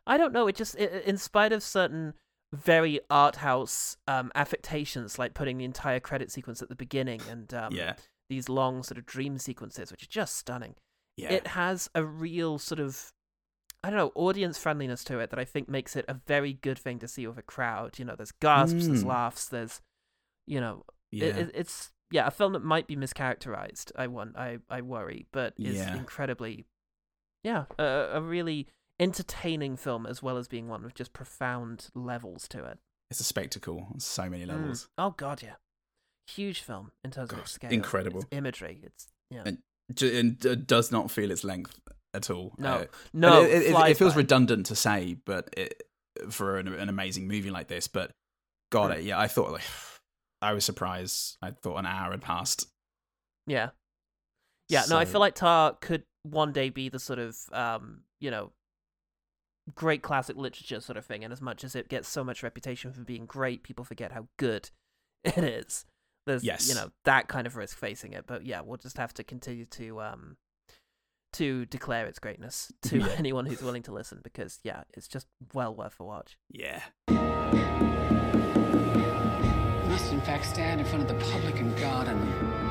I 0.06 0.16
don't 0.16 0.32
know, 0.32 0.46
it 0.46 0.56
just, 0.56 0.76
i 0.78 0.84
in 0.84 1.18
spite 1.18 1.52
of 1.52 1.62
certain 1.62 2.14
very 2.54 3.00
art 3.10 3.36
house 3.36 3.96
um, 4.08 4.32
affectations, 4.34 5.18
like 5.18 5.34
putting 5.34 5.58
the 5.58 5.64
entire 5.64 6.00
credit 6.00 6.30
sequence 6.30 6.62
at 6.62 6.68
the 6.70 6.74
beginning 6.76 7.20
and 7.28 7.52
um, 7.52 7.74
yeah, 7.74 7.94
these 8.30 8.48
long 8.48 8.82
sort 8.82 8.96
of 8.96 9.04
dream 9.04 9.38
sequences, 9.38 9.90
which 9.90 10.04
are 10.04 10.08
just 10.08 10.36
stunning 10.36 10.74
yeah, 11.16 11.32
it 11.32 11.46
has 11.48 11.88
a 11.94 12.04
real 12.04 12.58
sort 12.58 12.80
of 12.80 13.12
I 13.84 13.90
don't 13.90 13.98
know 13.98 14.12
audience 14.14 14.56
friendliness 14.58 15.04
to 15.04 15.18
it 15.18 15.30
that 15.30 15.38
I 15.38 15.44
think 15.44 15.68
makes 15.68 15.94
it 15.94 16.04
a 16.08 16.14
very 16.14 16.54
good 16.54 16.78
thing 16.78 16.98
to 17.00 17.08
see 17.08 17.26
with 17.26 17.36
a 17.38 17.42
crowd. 17.42 17.98
You 17.98 18.04
know, 18.06 18.16
there's 18.16 18.32
gasps, 18.32 18.86
there's 18.86 19.04
Mm. 19.04 19.06
laughs, 19.06 19.48
there's 19.48 19.80
you 20.46 20.60
know, 20.60 20.84
Yeah. 21.10 21.36
it, 21.36 21.50
it's 21.54 21.92
yeah 22.10 22.26
a 22.26 22.30
film 22.30 22.52
that 22.54 22.62
might 22.64 22.86
be 22.86 22.96
mischaracterized. 22.96 23.92
I 23.96 24.06
want 24.06 24.36
I 24.36 24.58
I 24.70 24.80
worry, 24.80 25.26
but 25.32 25.54
is 25.58 25.76
Yeah. 25.76 25.96
incredibly 25.96 26.66
yeah 27.42 27.64
a, 27.78 27.84
a 28.14 28.20
really 28.20 28.68
entertaining 29.00 29.76
film 29.76 30.06
as 30.06 30.22
well 30.22 30.36
as 30.36 30.48
being 30.48 30.68
one 30.68 30.82
with 30.82 30.94
just 30.94 31.12
profound 31.12 31.88
levels 31.94 32.48
to 32.48 32.64
it. 32.64 32.78
It's 33.10 33.20
a 33.20 33.24
spectacle 33.24 33.88
on 33.92 34.00
so 34.00 34.28
many 34.30 34.44
Mm. 34.44 34.48
levels. 34.48 34.88
Oh 34.98 35.10
god, 35.10 35.42
yeah, 35.42 35.56
huge 36.26 36.60
film 36.62 36.92
in 37.04 37.10
terms 37.10 37.32
of 37.32 37.38
its 37.40 37.52
scale, 37.52 37.70
incredible. 37.72 38.20
its 38.20 38.28
imagery. 38.30 38.80
It's 38.82 39.08
yeah. 39.30 39.42
And, 39.46 39.62
and 40.02 40.66
does 40.66 40.90
not 40.90 41.10
feel 41.10 41.30
its 41.30 41.44
length 41.44 41.78
at 42.14 42.30
all. 42.30 42.54
No. 42.58 42.72
Uh, 42.74 42.86
No, 43.12 43.42
and 43.42 43.50
It, 43.52 43.62
it- 43.74 43.90
it, 43.90 43.96
feels 43.98 44.16
redundant 44.16 44.66
to 44.66 44.76
say, 44.76 45.16
but 45.24 45.48
it, 45.56 45.82
for 46.30 46.56
an, 46.58 46.68
an 46.68 46.88
amazing 46.88 47.26
movie 47.28 47.50
like 47.50 47.68
this, 47.68 47.88
but 47.88 48.12
God, 48.70 48.96
Mm. 48.96 49.04
yeah, 49.04 49.18
I 49.18 49.26
thought 49.28 49.52
like 49.52 49.62
I 50.42 50.52
was 50.52 50.64
surprised. 50.64 51.36
I 51.42 51.50
thought 51.50 51.76
an 51.78 51.86
hour 51.86 52.10
had 52.12 52.20
passed. 52.22 52.66
Yeah. 53.46 53.70
Yeah, 54.68 54.84
no, 54.88 54.96
I 54.96 55.04
feel 55.04 55.20
like 55.20 55.34
Tar 55.34 55.76
could 55.80 56.04
one 56.22 56.52
day 56.52 56.70
be 56.70 56.88
the 56.88 56.98
sort 56.98 57.18
of 57.18 57.36
um, 57.52 58.00
you 58.20 58.30
know, 58.30 58.52
great 59.74 60.02
classic 60.02 60.36
literature 60.36 60.80
sort 60.80 60.96
of 60.96 61.04
thing, 61.04 61.24
and 61.24 61.32
as 61.32 61.40
much 61.40 61.64
as 61.64 61.74
it 61.74 61.88
gets 61.88 62.08
so 62.08 62.24
much 62.24 62.42
reputation 62.42 62.92
for 62.92 63.02
being 63.02 63.26
great, 63.26 63.62
people 63.62 63.84
forget 63.84 64.12
how 64.12 64.26
good 64.38 64.70
it 65.24 65.38
is. 65.38 65.84
There's 66.26 66.42
Yes. 66.44 66.68
you 66.68 66.74
know, 66.74 66.90
that 67.04 67.28
kind 67.28 67.46
of 67.46 67.56
risk 67.56 67.76
facing 67.76 68.12
it. 68.14 68.24
But 68.26 68.46
yeah, 68.46 68.62
we'll 68.62 68.78
just 68.78 68.96
have 68.96 69.12
to 69.14 69.24
continue 69.24 69.66
to 69.66 70.00
um 70.00 70.36
to 71.34 71.66
declare 71.66 72.06
its 72.06 72.18
greatness 72.18 72.72
to 72.82 72.98
Yeah. 72.98 73.08
anyone 73.16 73.46
who's 73.46 73.62
willing 73.62 73.82
to 73.84 73.92
listen 73.92 74.20
because 74.22 74.58
yeah, 74.64 74.82
it's 74.94 75.06
just 75.08 75.26
well 75.52 75.74
worth 75.74 76.00
a 76.00 76.04
watch. 76.04 76.36
Yeah. 76.50 76.80
You 77.08 77.16
must, 79.90 80.12
in 80.12 80.20
fact, 80.22 80.46
stand 80.46 80.80
in 80.80 80.86
front 80.86 81.02
of 81.02 81.16
the 81.18 81.24
public 81.32 81.58
and 81.60 81.76
God 81.78 82.08
and 82.08 82.63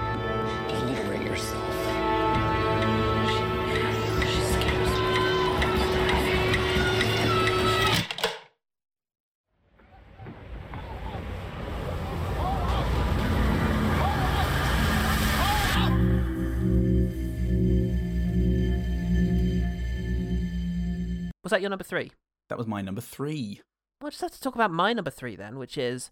that 21.54 21.62
your 21.62 21.70
number 21.70 21.84
three? 21.84 22.12
That 22.50 22.58
was 22.58 22.68
my 22.68 22.82
number 22.82 23.00
three. 23.00 23.62
Well, 24.02 24.08
I 24.08 24.10
just 24.10 24.22
have 24.22 24.32
to 24.32 24.42
talk 24.42 24.56
about 24.56 24.72
my 24.72 24.92
number 24.92 25.12
three 25.12 25.36
then, 25.36 25.60
which 25.60 25.78
is 25.78 26.10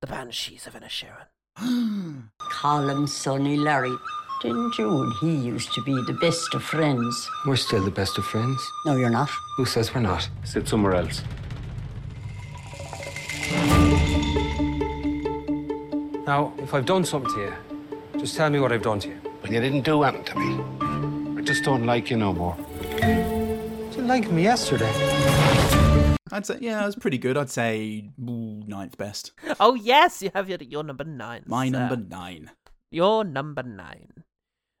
The 0.00 0.06
Banshees 0.06 0.66
of 0.66 0.74
Inisherin. 0.74 1.26
Colin, 2.38 3.06
Sonny, 3.06 3.56
Larry. 3.56 3.94
Didn't 4.40 4.76
you 4.78 5.02
and 5.02 5.12
he 5.20 5.34
used 5.34 5.72
to 5.74 5.82
be 5.82 5.94
the 6.06 6.18
best 6.20 6.54
of 6.54 6.62
friends? 6.62 7.30
We're 7.46 7.56
still 7.56 7.84
the 7.84 7.90
best 7.90 8.16
of 8.16 8.24
friends. 8.24 8.58
No, 8.86 8.96
you're 8.96 9.10
not. 9.10 9.30
Who 9.58 9.66
says 9.66 9.94
we're 9.94 10.00
not? 10.00 10.28
Sit 10.44 10.66
somewhere 10.66 10.94
else. 10.94 11.22
Now, 16.26 16.54
if 16.58 16.72
I've 16.72 16.86
done 16.86 17.04
something 17.04 17.32
to 17.34 17.40
you, 17.40 17.54
just 18.18 18.34
tell 18.34 18.48
me 18.48 18.60
what 18.60 18.72
I've 18.72 18.82
done 18.82 18.98
to 19.00 19.08
you. 19.08 19.20
But 19.42 19.52
you 19.52 19.60
didn't 19.60 19.82
do 19.82 20.02
anything 20.02 20.24
to 20.24 20.38
me. 20.38 21.38
I 21.38 21.42
just 21.42 21.64
don't 21.64 21.84
like 21.84 22.08
you 22.10 22.16
no 22.16 22.32
more. 22.32 22.56
You 23.96 24.02
liked 24.02 24.30
me 24.30 24.42
yesterday. 24.42 24.90
I'd 26.32 26.44
say 26.46 26.58
yeah, 26.60 26.82
it 26.82 26.86
was 26.86 26.96
pretty 26.96 27.18
good. 27.18 27.36
I'd 27.36 27.50
say 27.50 28.10
ooh, 28.20 28.62
ninth 28.66 28.96
best. 28.98 29.32
Oh 29.60 29.74
yes, 29.74 30.20
you 30.22 30.30
have 30.34 30.48
your 30.48 30.58
your 30.60 30.82
number 30.82 31.04
nine. 31.04 31.44
My 31.46 31.66
sir. 31.66 31.72
number 31.72 31.96
nine. 31.96 32.50
Your 32.90 33.24
number 33.24 33.62
nine. 33.62 34.24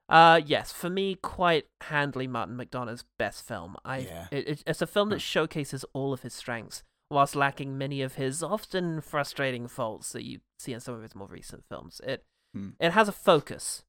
Uh, 0.08 0.40
yes, 0.44 0.72
for 0.72 0.90
me, 0.90 1.14
quite 1.14 1.64
handily 1.82 2.26
Martin 2.26 2.56
McDonagh's 2.56 3.04
best 3.18 3.46
film. 3.46 3.76
I 3.84 3.98
Yeah. 3.98 4.26
it, 4.30 4.48
it- 4.48 4.62
it's 4.66 4.82
a 4.82 4.86
film 4.86 5.08
that 5.10 5.20
showcases 5.20 5.84
all 5.92 6.12
of 6.12 6.22
his 6.22 6.34
strengths 6.34 6.82
whilst 7.10 7.34
lacking 7.36 7.78
many 7.78 8.02
of 8.02 8.14
his 8.16 8.42
often 8.42 9.00
frustrating 9.00 9.68
faults 9.68 10.12
that 10.12 10.24
you 10.24 10.40
see 10.58 10.72
in 10.72 10.80
some 10.80 10.94
of 10.94 11.02
his 11.02 11.14
more 11.14 11.28
recent 11.28 11.64
films. 11.68 12.00
It 12.04 12.24
Hmm. 12.52 12.70
it 12.80 12.92
has 12.92 13.08
a 13.08 13.12
focus 13.12 13.84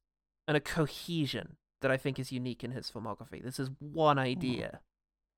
and 0.48 0.56
a 0.56 0.60
cohesion 0.60 1.56
that 1.82 1.90
I 1.90 1.96
think 1.96 2.18
is 2.18 2.32
unique 2.32 2.62
in 2.64 2.70
his 2.70 2.90
filmography. 2.90 3.42
This 3.42 3.58
is 3.60 3.70
one 3.80 4.18
idea 4.18 4.80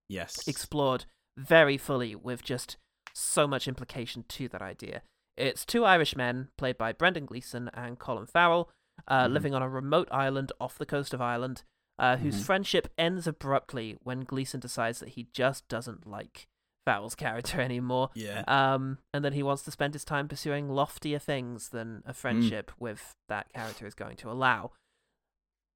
Yes. 0.09 0.47
explored 0.49 1.05
very 1.37 1.77
fully 1.79 2.15
with 2.15 2.43
just 2.43 2.77
so 3.15 3.47
much 3.47 3.69
implication 3.69 4.25
to 4.29 4.49
that 4.49 4.63
idea. 4.63 5.03
It's 5.37 5.65
two 5.65 5.85
Irish 5.85 6.17
men, 6.17 6.49
played 6.57 6.77
by 6.79 6.93
Brendan 6.93 7.27
Gleeson 7.27 7.71
and 7.75 7.99
Colin 7.99 8.27
Farrell, 8.27 8.71
uh, 9.07 9.27
Mhm. 9.27 9.33
living 9.33 9.55
on 9.55 9.63
a 9.63 9.69
remote 9.69 10.09
island 10.11 10.51
off 10.61 10.79
the 10.79 10.87
coast 10.87 11.15
of 11.15 11.21
Ireland, 11.21 11.63
uh, 11.99 12.17
whose 12.17 12.41
Mhm. 12.41 12.45
friendship 12.47 12.93
ends 12.99 13.27
abruptly 13.27 13.99
when 14.03 14.21
Gleeson 14.25 14.61
decides 14.61 14.99
that 15.01 15.11
he 15.11 15.25
just 15.33 15.69
doesn't 15.69 16.07
like 16.07 16.49
Farrell's 16.87 17.15
character 17.15 17.61
anymore. 17.61 18.11
Yeah. 18.15 18.45
Um, 18.49 18.99
and 19.13 19.25
then 19.25 19.35
he 19.35 19.43
wants 19.43 19.63
to 19.65 19.71
spend 19.71 19.95
his 19.95 20.05
time 20.05 20.27
pursuing 20.27 20.69
loftier 20.71 21.19
things 21.19 21.69
than 21.69 22.03
a 22.07 22.15
friendship 22.15 22.73
with 22.79 23.15
that 23.29 23.53
character 23.53 23.87
is 23.87 23.95
going 23.95 24.17
to 24.17 24.31
allow. 24.31 24.73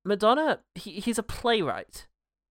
McDonagh, 0.06 0.60
he, 0.74 1.00
he's 1.00 1.18
a 1.18 1.22
playwright, 1.22 2.06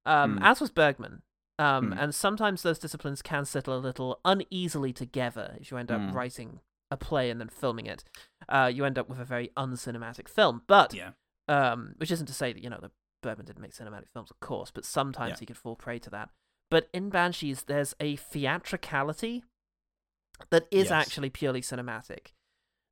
um, 0.06 0.38
Mm. 0.40 0.44
as 0.44 0.62
was 0.62 0.72
Bergman. 0.72 1.24
Um, 1.62 1.92
Mm. 1.92 2.02
And 2.02 2.16
sometimes 2.16 2.64
those 2.64 2.80
disciplines 2.80 3.22
can 3.22 3.46
settle 3.46 3.76
a 3.78 3.80
little 3.80 4.20
uneasily 4.26 4.94
together 4.94 5.56
if 5.60 5.70
you 5.72 5.78
end 5.78 5.92
up 5.92 6.02
Mm. 6.02 6.14
writing 6.14 6.60
a 6.90 6.98
play 6.98 7.30
and 7.30 7.40
then 7.40 7.50
filming 7.50 7.86
it. 7.86 8.04
Uh, 8.50 8.70
you 8.74 8.84
end 8.84 8.98
up 8.98 9.08
with 9.08 9.20
a 9.20 9.26
very 9.26 9.50
uncinematic 9.56 10.28
film. 10.28 10.64
But, 10.68 10.94
Yeah. 10.94 11.12
um, 11.48 11.94
which 11.98 12.12
isn't 12.12 12.26
to 12.28 12.34
say 12.34 12.52
that, 12.54 12.62
you 12.64 12.70
know, 12.70 12.80
the 12.82 12.92
Bergman 13.22 13.46
didn't 13.46 13.62
make 13.62 13.74
cinematic 13.74 14.10
films, 14.12 14.32
of 14.32 14.40
course, 14.40 14.72
but 14.72 14.84
sometimes 14.86 15.34
Yeah. 15.34 15.40
he 15.42 15.46
could 15.46 15.58
fall 15.58 15.76
prey 15.76 16.00
to 16.00 16.10
that. 16.10 16.30
But 16.70 16.90
in 16.94 17.10
Banshees, 17.10 17.64
there's 17.66 17.94
a 18.00 18.16
theatricality 18.16 19.44
that 20.50 20.68
is 20.72 20.86
Yes. 20.86 20.92
actually 20.92 21.30
purely 21.30 21.62
cinematic. 21.62 22.34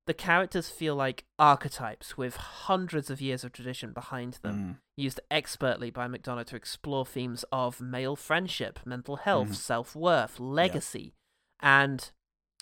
The 0.09 0.15
characters 0.15 0.71
feel 0.71 0.95
like 0.95 1.25
archetypes 1.37 2.17
with 2.17 2.35
hundreds 2.35 3.11
of 3.11 3.21
years 3.21 3.43
of 3.43 3.51
tradition 3.51 3.93
behind 3.93 4.39
them, 4.41 4.57
Mm. 4.57 4.77
used 4.97 5.19
expertly 5.29 5.91
by 5.91 6.07
McDonagh 6.07 6.47
to 6.47 6.55
explore 6.55 7.05
themes 7.05 7.45
of 7.51 7.79
male 7.79 8.15
friendship, 8.15 8.79
mental 8.87 9.17
health, 9.17 9.49
Mhm. 9.49 9.55
self 9.55 9.95
worth, 9.95 10.39
legacy, 10.39 11.13
and 11.59 12.11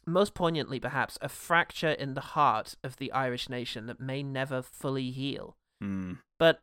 most 0.06 0.34
poignantly, 0.34 0.78
perhaps, 0.78 1.18
a 1.22 1.30
fracture 1.30 1.92
in 1.92 2.16
the 2.16 2.36
heart 2.36 2.76
of 2.84 2.98
the 2.98 3.14
Irish 3.14 3.48
nation 3.48 3.86
that 3.86 4.02
may 4.02 4.24
never 4.24 4.62
fully 4.62 5.12
heal. 5.12 5.56
Mm. 5.82 6.20
But 6.38 6.62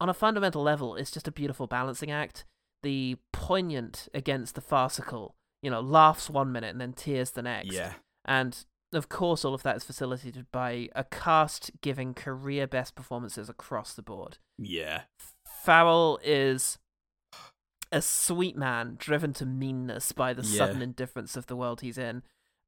on 0.00 0.08
a 0.08 0.14
fundamental 0.14 0.64
level, 0.64 0.96
it's 0.96 1.12
just 1.12 1.28
a 1.28 1.32
beautiful 1.32 1.68
balancing 1.68 2.10
act. 2.10 2.44
The 2.82 3.18
poignant 3.32 4.08
against 4.12 4.56
the 4.56 4.60
farcical, 4.60 5.36
you 5.62 5.70
know, 5.70 5.80
laughs 5.80 6.28
one 6.28 6.50
minute 6.50 6.70
and 6.72 6.80
then 6.80 6.92
tears 6.92 7.30
the 7.30 7.42
next. 7.42 7.72
Yeah. 7.72 7.94
And 8.24 8.66
of 8.96 9.08
course, 9.08 9.44
all 9.44 9.54
of 9.54 9.62
that 9.62 9.76
is 9.76 9.84
facilitated 9.84 10.46
by 10.52 10.88
a 10.94 11.04
cast 11.04 11.70
giving 11.80 12.14
career 12.14 12.66
best 12.66 12.94
performances 12.94 13.48
across 13.48 13.94
the 13.94 14.02
board. 14.02 14.38
Yeah. 14.58 15.02
Farrell 15.46 16.18
is 16.22 16.78
a 17.92 18.02
sweet 18.02 18.56
man 18.56 18.96
driven 18.98 19.32
to 19.34 19.46
meanness 19.46 20.12
by 20.12 20.32
the 20.32 20.42
Yeah. 20.42 20.58
sudden 20.58 20.82
indifference 20.82 21.36
of 21.36 21.46
the 21.46 21.56
world 21.56 21.80
he's 21.80 21.98
in. 21.98 22.22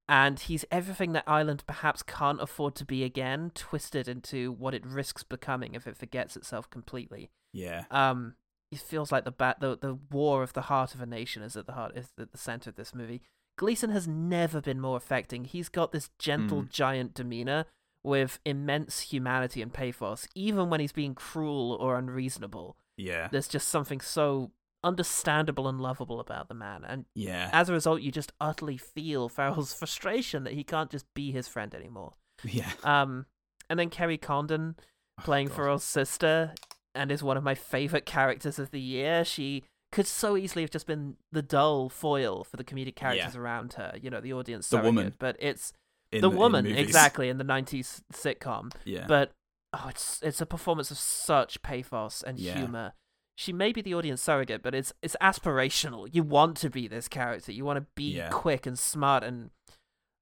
And 0.09 0.39
he's 0.39 0.65
everything 0.71 1.13
that 1.15 1.25
Ireland 1.27 1.65
perhaps 1.67 2.03
can't 2.05 2.41
afford 2.41 2.77
to 2.77 2.85
be 2.85 3.03
again, 3.03 3.51
twisted 3.55 4.07
into 4.07 4.53
what 4.53 4.73
it 4.73 4.87
risks 4.87 5.25
becoming 5.25 5.75
if 5.75 5.87
it 5.89 5.97
forgets 5.97 6.37
itself 6.37 6.71
completely. 6.71 7.31
Yeah. 7.53 7.87
Um, 7.91 8.37
it 8.71 8.79
feels 8.79 9.11
like 9.11 9.25
the 9.25 9.33
bat, 9.33 9.59
the 9.59 9.77
the 9.77 9.95
war 9.95 10.45
of 10.45 10.53
the 10.53 10.63
heart 10.63 10.95
of 10.95 11.01
a 11.01 11.07
nation 11.07 11.43
is 11.43 11.57
at 11.57 11.67
the 11.67 11.73
heart 11.73 11.97
is 11.97 12.13
at 12.19 12.31
the 12.31 12.39
center 12.39 12.71
of 12.71 12.77
this 12.77 12.95
movie. 12.95 13.21
Gleeson 13.57 13.91
has 13.91 14.07
never 14.07 14.61
been 14.61 14.81
more 14.81 14.97
affecting. 14.97 15.45
He's 15.45 15.69
got 15.69 15.93
this 15.93 16.11
gentle 16.19 16.63
Mm. 16.63 16.71
giant 16.71 17.15
demeanor 17.15 17.65
with 18.03 18.39
immense 18.45 19.01
humanity 19.01 19.63
and 19.63 19.73
pathos, 19.73 20.29
even 20.35 20.71
when 20.71 20.81
he's 20.81 20.93
being 20.93 21.15
cruel 21.15 21.73
or 21.81 21.99
unreasonable. 21.99 22.77
Yeah. 22.97 23.29
There's 23.31 23.49
just 23.49 23.69
something 23.69 24.01
so 24.01 24.53
understandable 24.85 25.67
and 25.69 25.81
lovable 25.81 26.21
about 26.21 26.49
the 26.49 26.55
man, 26.55 26.85
and 26.85 27.07
Yeah. 27.15 27.51
as 27.53 27.69
a 27.69 27.73
result, 27.73 28.03
you 28.03 28.13
just 28.13 28.33
utterly 28.41 28.77
feel 28.77 29.29
Farrell's 29.29 29.75
frustration 29.79 30.45
that 30.45 30.53
he 30.55 30.63
can't 30.63 30.91
just 30.91 31.13
be 31.15 31.33
his 31.33 31.49
friend 31.49 31.75
anymore. 31.75 32.13
Yeah. 32.45 32.71
Um, 32.85 33.27
and 33.69 33.79
then 33.79 33.91
Kerry 33.91 34.19
Condon 34.19 34.77
playing 35.19 35.49
Farrell's 35.49 35.83
sister 35.85 36.55
and 36.95 37.11
is 37.11 37.23
one 37.23 37.37
of 37.37 37.43
my 37.43 37.55
favorite 37.55 38.07
characters 38.07 38.59
of 38.59 38.71
the 38.71 38.81
year. 38.81 39.25
She 39.25 39.65
could 39.93 40.07
so 40.07 40.37
easily 40.37 40.63
have 40.63 40.71
just 40.71 40.87
been 40.87 41.17
the 41.33 41.43
dull 41.43 41.89
foil 41.89 42.45
for 42.45 42.57
the 42.57 42.65
comedic 42.65 42.97
characters 42.97 43.35
Yeah. 43.35 43.41
around 43.41 43.75
her. 43.75 43.97
You 44.01 44.11
know, 44.11 44.21
the 44.21 44.33
audience. 44.33 44.69
The 44.69 44.77
surrogate, 44.79 44.95
woman. 44.95 45.15
but 45.19 45.37
it's 45.39 45.73
In 46.13 46.21
the 46.21 46.29
the- 46.29 46.33
in 46.35 46.39
woman 46.39 46.65
movies. 46.65 46.79
exactly 46.81 47.29
in 47.29 47.39
the 47.39 47.45
'90s 47.45 48.03
sitcom. 48.13 48.73
Yeah. 48.85 49.07
But 49.07 49.33
oh, 49.73 49.87
it's 49.89 50.21
it's 50.23 50.41
a 50.41 50.47
performance 50.47 50.91
of 50.91 50.99
such 50.99 51.63
pathos 51.63 52.23
and 52.23 52.39
Yeah. 52.39 52.59
humor. 52.59 52.93
she 53.39 53.53
may 53.53 53.71
be 53.71 53.83
the 53.83 53.93
audience 53.95 54.23
surrogate, 54.23 54.63
but 54.63 54.75
it's 54.75 54.93
it's 55.03 55.15
aspirational. 55.21 56.09
You 56.11 56.23
want 56.23 56.57
to 56.59 56.71
be 56.71 56.89
this 56.89 57.07
character. 57.07 57.53
You 57.53 57.67
want 57.67 57.77
to 57.79 57.87
be 57.95 58.17
Yeah. 58.17 58.31
quick 58.31 58.65
and 58.67 58.79
smart 58.79 59.23
and 59.23 59.51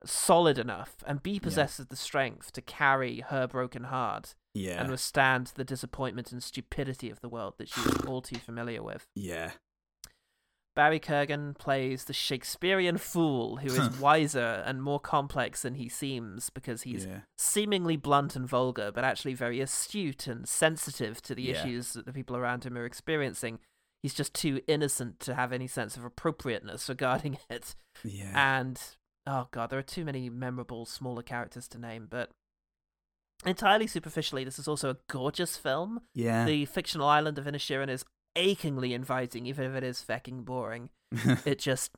solid 0.05 0.59
enough, 0.59 0.97
and 1.07 1.23
be 1.23 1.39
possessed 1.41 1.78
of 1.81 1.89
the 1.89 1.97
strength 1.97 2.53
to 2.53 2.61
carry 2.61 3.20
her 3.20 3.47
broken 3.47 3.85
heart 3.85 4.35
Yeah. 4.55 4.81
and 4.81 4.91
withstand 4.91 5.53
the 5.57 5.65
disappointment 5.65 6.31
and 6.33 6.43
stupidity 6.43 7.11
of 7.11 7.21
the 7.21 7.29
world 7.29 7.55
that 7.59 7.69
she 7.69 7.81
is 7.81 7.97
all 8.07 8.23
too 8.23 8.39
familiar 8.39 8.83
with. 8.83 9.07
Yeah. 9.15 9.51
Barry 10.77 10.99
Keoghan 10.99 11.57
plays 11.57 12.05
the 12.05 12.13
Shakespearean 12.13 12.99
fool 12.99 13.59
who 13.59 13.69
is 13.69 13.91
wiser 14.01 14.61
and 14.67 14.83
more 14.83 14.99
complex 14.99 15.63
than 15.63 15.75
he 15.75 15.89
seems 15.89 16.51
because 16.51 16.83
he's 16.83 17.07
Yeah. 17.07 17.21
seemingly 17.39 17.97
blunt 17.97 18.35
and 18.35 18.49
vulgar, 18.49 18.91
but 18.93 19.05
actually 19.05 19.35
very 19.35 19.61
astute 19.61 20.27
and 20.27 20.49
sensitive 20.49 21.23
to 21.23 21.35
the 21.37 21.43
Yeah. 21.45 21.61
issues 21.61 21.93
that 21.93 22.07
the 22.07 22.13
people 22.13 22.37
around 22.37 22.65
him 22.67 22.77
are 22.77 22.85
experiencing. 22.85 23.61
He's 24.03 24.15
just 24.15 24.35
too 24.35 24.63
innocent 24.67 25.21
to 25.21 25.35
have 25.37 25.53
any 25.53 25.69
sense 25.69 25.97
of 25.97 26.05
appropriateness 26.05 26.89
regarding 26.89 27.39
it. 27.49 27.77
Yeah. 28.03 28.33
And 28.59 28.81
oh 29.29 29.47
god, 29.53 29.71
there 29.71 29.79
are 29.79 29.83
too 29.83 30.05
many 30.05 30.29
memorable 30.29 30.87
smaller 30.87 31.23
characters 31.23 31.69
to 31.69 31.79
name, 31.79 32.09
but 32.11 32.31
entirely 33.44 33.86
superficially, 33.86 34.44
this 34.44 34.59
is 34.59 34.69
also 34.69 34.90
a 34.90 34.97
gorgeous 35.09 35.56
film. 35.56 36.01
Yeah. 36.15 36.44
The 36.44 36.65
fictional 36.66 37.09
island 37.09 37.39
of 37.39 37.47
Inisherin 37.47 37.89
is 37.89 38.05
achingly 38.36 38.94
inviting, 38.94 39.47
even 39.47 39.70
if 39.70 39.74
it 39.74 39.85
is 39.85 40.05
fecking 40.06 40.44
boring. 40.44 40.90
it 41.44 41.59
just 41.59 41.93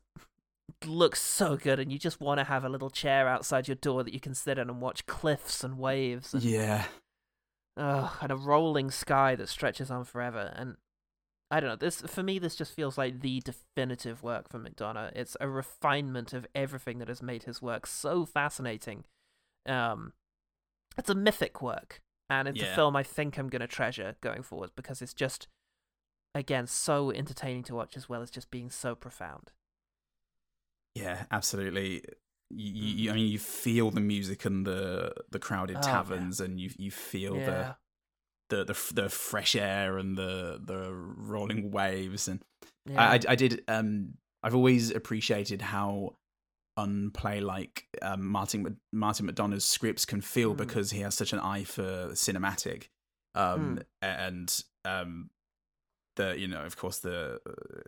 looks 0.84 1.20
so 1.20 1.56
good, 1.56 1.78
and 1.78 1.92
you 1.92 1.98
just 1.98 2.20
want 2.20 2.38
to 2.38 2.44
have 2.44 2.64
a 2.64 2.68
little 2.68 2.90
chair 2.90 3.28
outside 3.28 3.68
your 3.68 3.76
door 3.76 4.04
that 4.04 4.14
you 4.14 4.20
can 4.20 4.34
sit 4.34 4.58
in 4.58 4.68
and 4.68 4.80
watch 4.80 5.06
cliffs 5.06 5.64
and 5.64 5.78
waves. 5.78 6.34
And, 6.34 6.42
yeah. 6.42 6.84
And 7.76 8.32
a 8.32 8.36
rolling 8.36 8.90
sky 8.90 9.36
that 9.36 9.48
stretches 9.48 9.90
on 9.90 10.04
forever. 10.04 10.52
And 10.56 10.76
I 11.50 11.60
don't 11.60 11.70
know. 11.70 11.76
This 11.76 12.00
for 12.00 12.22
me, 12.22 12.38
this 12.38 12.56
just 12.56 12.74
feels 12.74 12.98
like 12.98 13.20
the 13.20 13.40
definitive 13.40 14.22
work 14.22 14.48
from 14.48 14.66
McDonagh. 14.66 15.12
It's 15.14 15.36
a 15.40 15.48
refinement 15.48 16.32
of 16.32 16.46
everything 16.54 16.98
that 16.98 17.08
has 17.08 17.22
made 17.22 17.44
his 17.44 17.62
work 17.62 17.86
so 17.86 18.24
fascinating. 18.24 19.04
Um, 19.66 20.12
it's 20.98 21.10
a 21.10 21.14
mythic 21.14 21.60
work, 21.62 22.00
and 22.30 22.48
it's 22.48 22.60
a 22.62 22.66
film 22.74 22.96
I 22.96 23.02
think 23.02 23.38
I'm 23.38 23.48
gonna 23.48 23.66
treasure 23.66 24.16
going 24.20 24.42
forward 24.42 24.70
because 24.76 25.02
it's 25.02 25.14
just, 25.14 25.48
again, 26.34 26.66
so 26.66 27.10
entertaining 27.10 27.62
to 27.64 27.74
watch 27.74 27.96
as 27.96 28.08
well 28.08 28.22
as 28.22 28.30
just 28.30 28.50
being 28.50 28.70
so 28.70 28.94
profound. 28.94 29.52
Yeah, 30.94 31.24
absolutely. 31.30 32.02
You, 32.50 32.72
you, 32.72 33.10
I 33.10 33.14
mean, 33.14 33.28
you 33.30 33.38
feel 33.38 33.90
the 33.90 34.00
music 34.00 34.44
and 34.44 34.66
the 34.66 35.12
the 35.30 35.38
crowded 35.38 35.76
Oh, 35.76 35.80
yeah. 35.86 35.90
taverns, 35.90 36.40
and 36.40 36.60
you 36.60 36.70
you 36.78 36.90
feel 36.90 37.40
Yeah. 37.40 37.74
the 38.48 38.64
the 38.64 38.72
the 38.72 39.02
the 39.02 39.08
fresh 39.08 39.56
air 39.56 39.98
and 39.98 40.16
the 40.16 40.60
the 40.64 40.92
rolling 40.92 41.70
waves, 41.70 42.28
and 42.28 42.40
Yeah. 42.86 43.00
I, 43.10 43.14
I 43.16 43.20
I 43.30 43.34
did 43.34 43.64
um 43.68 44.14
I've 44.42 44.54
always 44.54 44.90
appreciated 44.92 45.60
how 45.60 46.14
unplay-like 46.76 47.86
um, 48.02 48.26
Martin 48.26 48.76
Martin 48.92 49.28
McDonagh's 49.28 49.64
scripts 49.64 50.04
can 50.04 50.20
feel 50.20 50.54
Mm. 50.54 50.58
because 50.58 50.90
he 50.90 51.00
has 51.00 51.14
such 51.14 51.32
an 51.32 51.38
eye 51.40 51.64
for 51.64 52.08
cinematic, 52.12 52.88
um 53.34 53.76
Mm. 53.78 53.82
and 54.02 54.64
um 54.84 55.30
the 56.16 56.38
you 56.38 56.48
know 56.48 56.62
of 56.64 56.76
course 56.76 56.98
the 57.00 57.40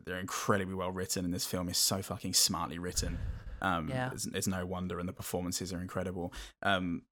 they're 0.04 0.18
incredibly 0.18 0.74
well 0.74 0.90
written 0.90 1.24
and 1.24 1.32
this 1.32 1.46
film 1.46 1.68
is 1.68 1.78
so 1.78 2.02
fucking 2.02 2.34
smartly 2.34 2.78
written 2.78 3.18
um 3.62 3.88
Yeah. 3.88 4.10
it's, 4.12 4.26
it's 4.26 4.46
no 4.46 4.66
wonder 4.66 4.98
and 4.98 5.08
the 5.08 5.12
performances 5.14 5.72
are 5.72 5.80
incredible 5.80 6.32
um 6.62 7.02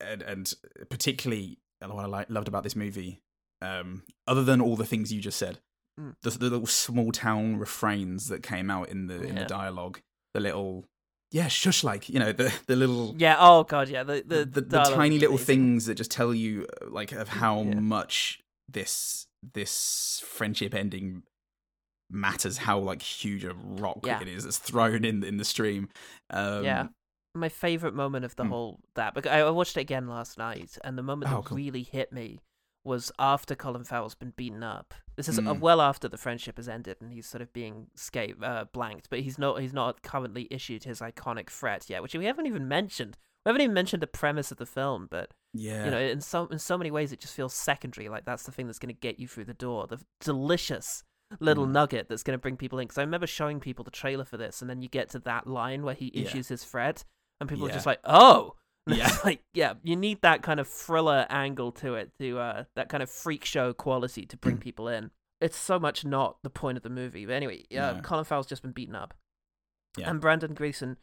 and, 0.00 0.22
and 0.22 0.52
particularly 0.88 1.58
what 1.80 2.04
i 2.04 2.06
like, 2.06 2.30
loved 2.30 2.46
about 2.46 2.62
this 2.62 2.76
movie 2.76 3.22
um 3.60 4.04
other 4.28 4.44
than 4.44 4.60
all 4.60 4.76
the 4.76 4.86
things 4.86 5.12
you 5.12 5.20
just 5.20 5.38
said 5.38 5.58
Mm. 6.00 6.14
the, 6.22 6.30
the 6.30 6.48
little 6.48 6.66
small 6.66 7.12
town 7.12 7.58
refrains 7.58 8.28
that 8.28 8.42
came 8.42 8.70
out 8.70 8.88
in 8.88 9.08
the 9.08 9.20
in 9.22 9.34
the 9.34 9.44
dialogue 9.44 10.00
the 10.32 10.40
little 10.40 10.86
yeah 11.32 11.48
shush 11.48 11.82
like 11.82 12.08
you 12.08 12.18
know 12.20 12.30
the 12.32 12.52
the 12.66 12.76
little 12.76 13.14
Yeah. 13.18 13.36
Oh 13.40 13.64
god. 13.64 13.88
Yeah. 13.88 14.04
The 14.04 14.22
the 14.26 14.44
the, 14.44 14.60
the, 14.60 14.82
tiny 14.84 15.18
little 15.18 15.34
amazing. 15.36 15.46
things 15.46 15.86
that 15.86 15.94
just 15.96 16.10
tell 16.10 16.32
you 16.34 16.66
uh, 16.80 16.86
like 16.90 17.10
of 17.12 17.28
how 17.28 17.62
Yeah. 17.62 17.80
much 17.80 18.38
this 18.68 19.26
this 19.54 20.22
friendship 20.24 20.72
ending 20.74 21.24
matters 22.10 22.58
how 22.58 22.78
like 22.78 23.02
huge 23.02 23.44
a 23.44 23.54
rock 23.54 24.00
Yeah. 24.04 24.20
it 24.20 24.28
is 24.28 24.44
that's 24.44 24.58
thrown 24.58 25.04
in 25.04 25.24
in 25.24 25.38
the 25.38 25.44
stream 25.44 25.88
um 26.30 26.64
yeah. 26.64 26.86
My 27.34 27.48
favorite 27.48 27.94
moment 27.94 28.26
of 28.26 28.36
the 28.36 28.42
Hmm. 28.44 28.50
whole 28.50 28.80
that 28.94 29.14
because 29.14 29.30
I 29.32 29.40
I 29.40 29.50
watched 29.50 29.78
it 29.78 29.80
again 29.80 30.06
last 30.06 30.36
night, 30.36 30.76
and 30.84 30.98
the 30.98 31.02
moment 31.02 31.32
Oh, 31.32 31.36
that 31.36 31.44
cool. 31.46 31.56
really 31.56 31.82
hit 31.82 32.12
me 32.12 32.40
was 32.84 33.12
after 33.18 33.54
Colin 33.54 33.84
Farrell's 33.84 34.14
been 34.14 34.32
beaten 34.36 34.62
up. 34.62 34.94
This 35.16 35.28
is 35.28 35.38
uh, 35.38 35.42
Mm. 35.42 35.60
well 35.60 35.80
after 35.80 36.08
the 36.08 36.16
friendship 36.18 36.56
has 36.56 36.68
ended, 36.68 36.96
and 37.00 37.12
he's 37.12 37.26
sort 37.28 37.42
of 37.42 37.52
being 37.52 37.88
scape 37.94 38.42
uh, 38.42 38.64
blanked, 38.72 39.08
but 39.10 39.20
he's 39.20 39.38
not 39.38 39.60
he's 39.60 39.72
not 39.72 40.02
currently 40.02 40.48
issued 40.50 40.84
his 40.84 41.00
iconic 41.00 41.50
threat 41.50 41.88
yet, 41.88 42.02
which 42.02 42.14
we 42.14 42.24
haven't 42.24 42.46
even 42.46 42.66
mentioned. 42.66 43.18
We 43.44 43.50
haven't 43.50 43.62
even 43.62 43.74
mentioned 43.74 44.02
the 44.02 44.06
premise 44.06 44.50
of 44.52 44.58
the 44.58 44.66
film, 44.66 45.08
but 45.10 45.32
yeah 45.52 45.84
you 45.84 45.90
know, 45.90 45.98
in 45.98 46.20
so 46.20 46.46
in 46.46 46.58
so 46.58 46.76
many 46.78 46.90
ways, 46.90 47.12
it 47.12 47.20
just 47.20 47.34
feels 47.34 47.54
secondary. 47.54 48.08
Like 48.08 48.24
that's 48.24 48.44
the 48.44 48.52
thing 48.52 48.66
that's 48.66 48.78
going 48.78 48.94
to 48.94 49.00
get 49.00 49.18
you 49.18 49.28
through 49.28 49.44
the 49.44 49.54
door. 49.54 49.86
The 49.86 49.98
delicious 50.20 51.04
little 51.40 51.66
Mm. 51.66 51.72
nugget 51.72 52.08
that's 52.08 52.22
going 52.22 52.38
to 52.38 52.42
bring 52.42 52.56
people 52.56 52.78
in. 52.78 52.86
Because 52.86 52.98
I 52.98 53.02
remember 53.02 53.26
showing 53.26 53.58
people 53.60 53.84
the 53.84 53.90
trailer 53.90 54.24
for 54.24 54.36
this, 54.36 54.60
and 54.60 54.68
then 54.70 54.82
you 54.82 54.88
get 54.88 55.08
to 55.10 55.18
that 55.20 55.46
line 55.46 55.82
where 55.82 55.94
he 55.94 56.10
Yeah. 56.14 56.22
issues 56.26 56.48
his 56.48 56.64
threat, 56.64 57.04
and 57.40 57.48
people 57.48 57.66
are 57.66 57.70
just 57.72 57.86
like, 57.86 58.00
"Oh." 58.04 58.56
Yeah. 58.86 59.10
like 59.24 59.42
yeah, 59.54 59.74
you 59.82 59.96
need 59.96 60.22
that 60.22 60.42
kind 60.42 60.58
of 60.60 60.68
thriller 60.68 61.26
angle 61.30 61.72
to 61.72 61.94
it, 61.94 62.10
to 62.20 62.38
uh, 62.38 62.64
that 62.76 62.88
kind 62.88 63.02
of 63.02 63.10
freak 63.10 63.44
show 63.44 63.72
quality 63.72 64.26
to 64.26 64.36
Mm. 64.36 64.40
bring 64.40 64.58
people 64.58 64.88
in. 64.88 65.10
It's 65.40 65.56
so 65.58 65.78
much 65.78 66.04
not 66.04 66.36
the 66.42 66.50
point 66.50 66.76
of 66.76 66.82
the 66.82 66.90
movie. 66.90 67.26
But 67.26 67.34
anyway, 67.34 67.64
uh, 67.72 67.94
No. 67.94 68.00
Colin 68.02 68.24
Farrell's 68.24 68.46
just 68.46 68.62
been 68.62 68.72
beaten 68.72 68.94
up, 68.94 69.14
Yeah. 69.96 70.10
and 70.10 70.20
Brendan 70.20 70.54
Gleeson 70.54 70.96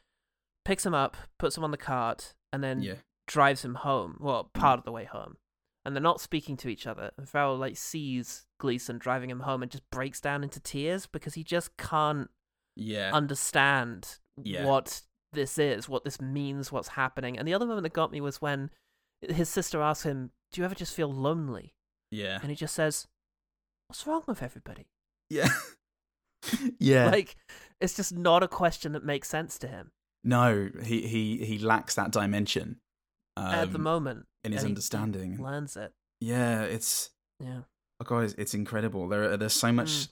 picks 0.65 0.85
him 0.85 0.93
up, 0.93 1.15
puts 1.37 1.57
him 1.57 1.63
on 1.63 1.71
the 1.71 1.77
cart, 1.77 2.33
and 2.53 2.63
then 2.63 2.81
yeah 2.81 2.95
drives 3.27 3.63
him 3.63 3.75
home. 3.75 4.17
Well, 4.19 4.45
part 4.55 4.79
of 4.79 4.85
the 4.85 4.91
way 4.91 5.05
home, 5.05 5.37
and 5.85 5.95
they're 5.95 6.01
not 6.01 6.19
speaking 6.19 6.57
to 6.57 6.67
each 6.67 6.87
other. 6.87 7.11
And 7.17 7.29
Farrell 7.29 7.55
like 7.57 7.77
sees 7.77 8.45
Gleeson 8.59 8.97
driving 8.97 9.29
him 9.29 9.41
home 9.41 9.61
and 9.61 9.71
just 9.71 9.87
breaks 9.91 10.19
down 10.19 10.43
into 10.43 10.59
tears 10.59 11.05
because 11.05 11.35
he 11.35 11.43
just 11.43 11.77
can't 11.77 12.29
yeah 12.75 13.11
understand 13.13 14.17
Yeah. 14.41 14.65
what 14.65 15.01
this 15.33 15.57
is, 15.57 15.87
what 15.87 16.03
this 16.03 16.19
means, 16.21 16.71
what's 16.71 16.89
happening. 16.89 17.37
And 17.37 17.47
the 17.47 17.53
other 17.53 17.65
moment 17.65 17.83
that 17.83 17.93
got 17.93 18.11
me 18.11 18.21
was 18.21 18.41
when 18.41 18.69
his 19.21 19.49
sister 19.49 19.81
asks 19.81 20.05
him, 20.05 20.31
"Do 20.51 20.61
you 20.61 20.65
ever 20.65 20.75
just 20.75 20.95
feel 20.95 21.11
lonely?" 21.11 21.75
yeah 22.11 22.39
And 22.41 22.49
he 22.49 22.55
just 22.55 22.73
says, 22.75 23.07
"What's 23.87 24.05
wrong 24.07 24.23
with 24.27 24.41
everybody?" 24.41 24.87
yeah 25.29 25.49
yeah 26.79 27.09
Like 27.09 27.35
it's 27.79 27.95
just 27.95 28.15
not 28.15 28.43
a 28.43 28.47
question 28.47 28.93
that 28.93 29.03
makes 29.03 29.27
sense 29.29 29.57
to 29.59 29.67
him 29.67 29.91
no 30.23 30.69
he 30.83 31.07
he 31.07 31.37
he 31.45 31.57
lacks 31.59 31.95
that 31.95 32.11
dimension 32.11 32.79
at 33.37 33.71
the 33.71 33.77
um, 33.77 33.83
moment. 33.83 34.25
in 34.43 34.51
his 34.51 34.61
and 34.63 34.67
he- 34.67 34.69
he 34.69 34.71
understanding 34.71 35.41
learns 35.41 35.77
it. 35.77 35.93
yeah 36.19 36.63
it's 36.63 37.11
Yeah. 37.39 37.61
Oh 38.01 38.05
god, 38.05 38.23
it's, 38.23 38.33
it's 38.37 38.53
incredible. 38.53 39.07
There, 39.09 39.23
are, 39.33 39.37
there's 39.37 39.53
so 39.53 39.71
much. 39.73 39.89
Mm. 39.89 40.09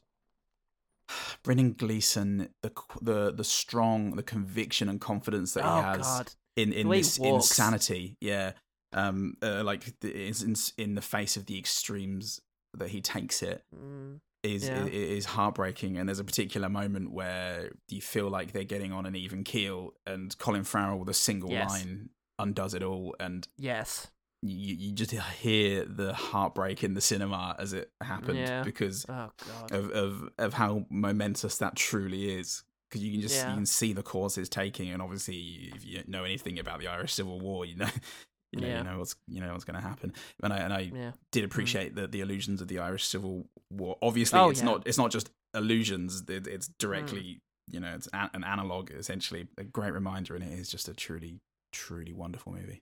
Brendan 1.44 1.74
Gleeson, 1.74 2.50
the 2.62 2.72
the 3.02 3.32
the 3.34 3.44
strong, 3.44 4.16
the 4.16 4.24
conviction 4.24 4.90
and 4.90 5.00
confidence 5.02 5.54
that 5.54 5.64
oh 5.66 5.76
he 5.76 5.82
has 5.82 5.98
God. 6.02 6.32
in 6.56 6.74
in 6.74 6.90
this 6.90 7.18
insanity, 7.18 8.18
yeah, 8.22 8.54
um, 8.94 9.36
uh, 9.42 9.64
like 9.64 9.94
the, 10.02 10.10
is 10.14 10.44
in, 10.44 10.56
in 10.78 10.96
the 10.96 11.02
face 11.02 11.38
of 11.38 11.46
the 11.46 11.58
extremes 11.58 12.42
that 12.74 12.90
he 12.90 13.02
takes 13.02 13.42
it 13.42 13.64
Mm. 13.76 14.20
is 14.44 14.68
Yeah. 14.70 14.84
i- 14.84 14.88
is 14.90 15.26
heartbreaking. 15.26 15.98
And 15.98 16.08
there's 16.08 16.20
a 16.20 16.24
particular 16.24 16.70
moment 16.70 17.12
where 17.12 17.72
you 17.90 18.02
feel 18.02 18.30
like 18.30 18.52
they're 18.52 18.64
getting 18.64 18.92
on 18.92 19.06
an 19.06 19.16
even 19.16 19.44
keel, 19.44 19.94
and 20.06 20.38
Colin 20.38 20.64
Farrell 20.64 21.00
with 21.00 21.10
a 21.10 21.14
single 21.14 21.50
Yes. 21.52 21.70
line 21.70 22.10
undoes 22.40 22.74
it 22.76 22.84
all, 22.84 23.16
and 23.20 23.48
Yes. 23.58 24.08
You 24.44 24.76
you 24.76 24.92
just 24.94 25.12
hear 25.12 25.84
the 25.86 26.14
heartbreak 26.14 26.84
in 26.84 26.94
the 26.94 27.02
cinema 27.02 27.56
as 27.60 27.74
it 27.74 27.90
happened 28.02 28.38
Yeah. 28.40 28.64
because 28.64 29.06
Oh 29.10 29.32
of, 29.72 29.90
of 29.92 30.30
of 30.38 30.54
how 30.54 30.86
momentous 30.90 31.58
that 31.58 31.76
truly 31.76 32.38
is 32.38 32.64
because 32.90 33.04
you 33.04 33.12
can 33.12 33.22
just 33.22 33.36
Yeah. 33.36 33.50
you 33.50 33.56
can 33.56 33.66
see 33.66 33.94
the 33.94 34.04
course 34.04 34.38
it's 34.38 34.50
taking 34.50 34.90
and 34.90 35.02
obviously 35.02 35.72
if 35.76 35.84
you 35.86 36.04
know 36.08 36.24
anything 36.24 36.60
about 36.60 36.80
the 36.80 36.88
Irish 36.88 37.14
Civil 37.14 37.40
War 37.40 37.66
you 37.66 37.76
know 37.78 37.90
you 38.54 38.62
know, 38.62 38.68
Yeah. 38.68 38.78
you 38.78 38.84
know 38.84 39.00
what's 39.00 39.16
you 39.28 39.42
know 39.42 39.52
what's 39.54 39.66
going 39.66 39.76
to 39.76 39.82
happen 39.82 40.14
and 40.44 40.54
I 40.54 40.58
and 40.58 40.74
I 40.74 40.80
Yeah. 40.94 41.12
did 41.32 41.44
appreciate 41.44 41.96
the 41.96 42.08
the 42.08 42.22
illusions 42.22 42.62
of 42.62 42.68
the 42.68 42.80
Irish 42.80 43.06
Civil 43.06 43.48
War 43.72 43.98
obviously 44.02 44.40
Oh, 44.40 44.50
it's. 44.50 44.62
Mm. 44.62 44.66
not 44.66 44.84
it's 44.88 44.98
not 45.00 45.12
just 45.12 45.30
illusions 45.56 46.24
it, 46.30 46.46
it's 46.48 46.68
directly 46.80 47.40
you 47.70 47.80
know 47.80 47.94
it's 47.96 48.08
an 48.14 48.44
analog 48.44 48.92
essentially 48.92 49.48
a 49.58 49.64
great 49.64 49.94
reminder 49.94 50.36
and 50.36 50.44
it 50.44 50.58
is 50.58 50.70
just 50.70 50.88
a 50.88 50.94
truly 50.94 51.40
truly 51.74 52.14
wonderful 52.14 52.54
movie 52.54 52.82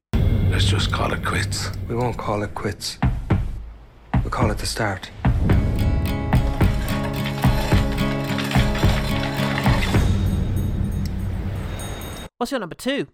Let's 0.50 0.66
just 0.66 0.92
call 0.92 1.12
it 1.14 1.26
quits. 1.26 1.70
We 1.90 1.96
won't 1.96 2.18
call 2.18 2.44
it 2.44 2.54
quits. 2.56 2.98
We'll 4.14 4.30
call 4.30 4.52
it 4.52 4.58
the 4.58 4.66
start. 4.66 5.12
What's 12.38 12.52
your 12.52 12.60
number 12.60 12.76
two? 12.76 13.08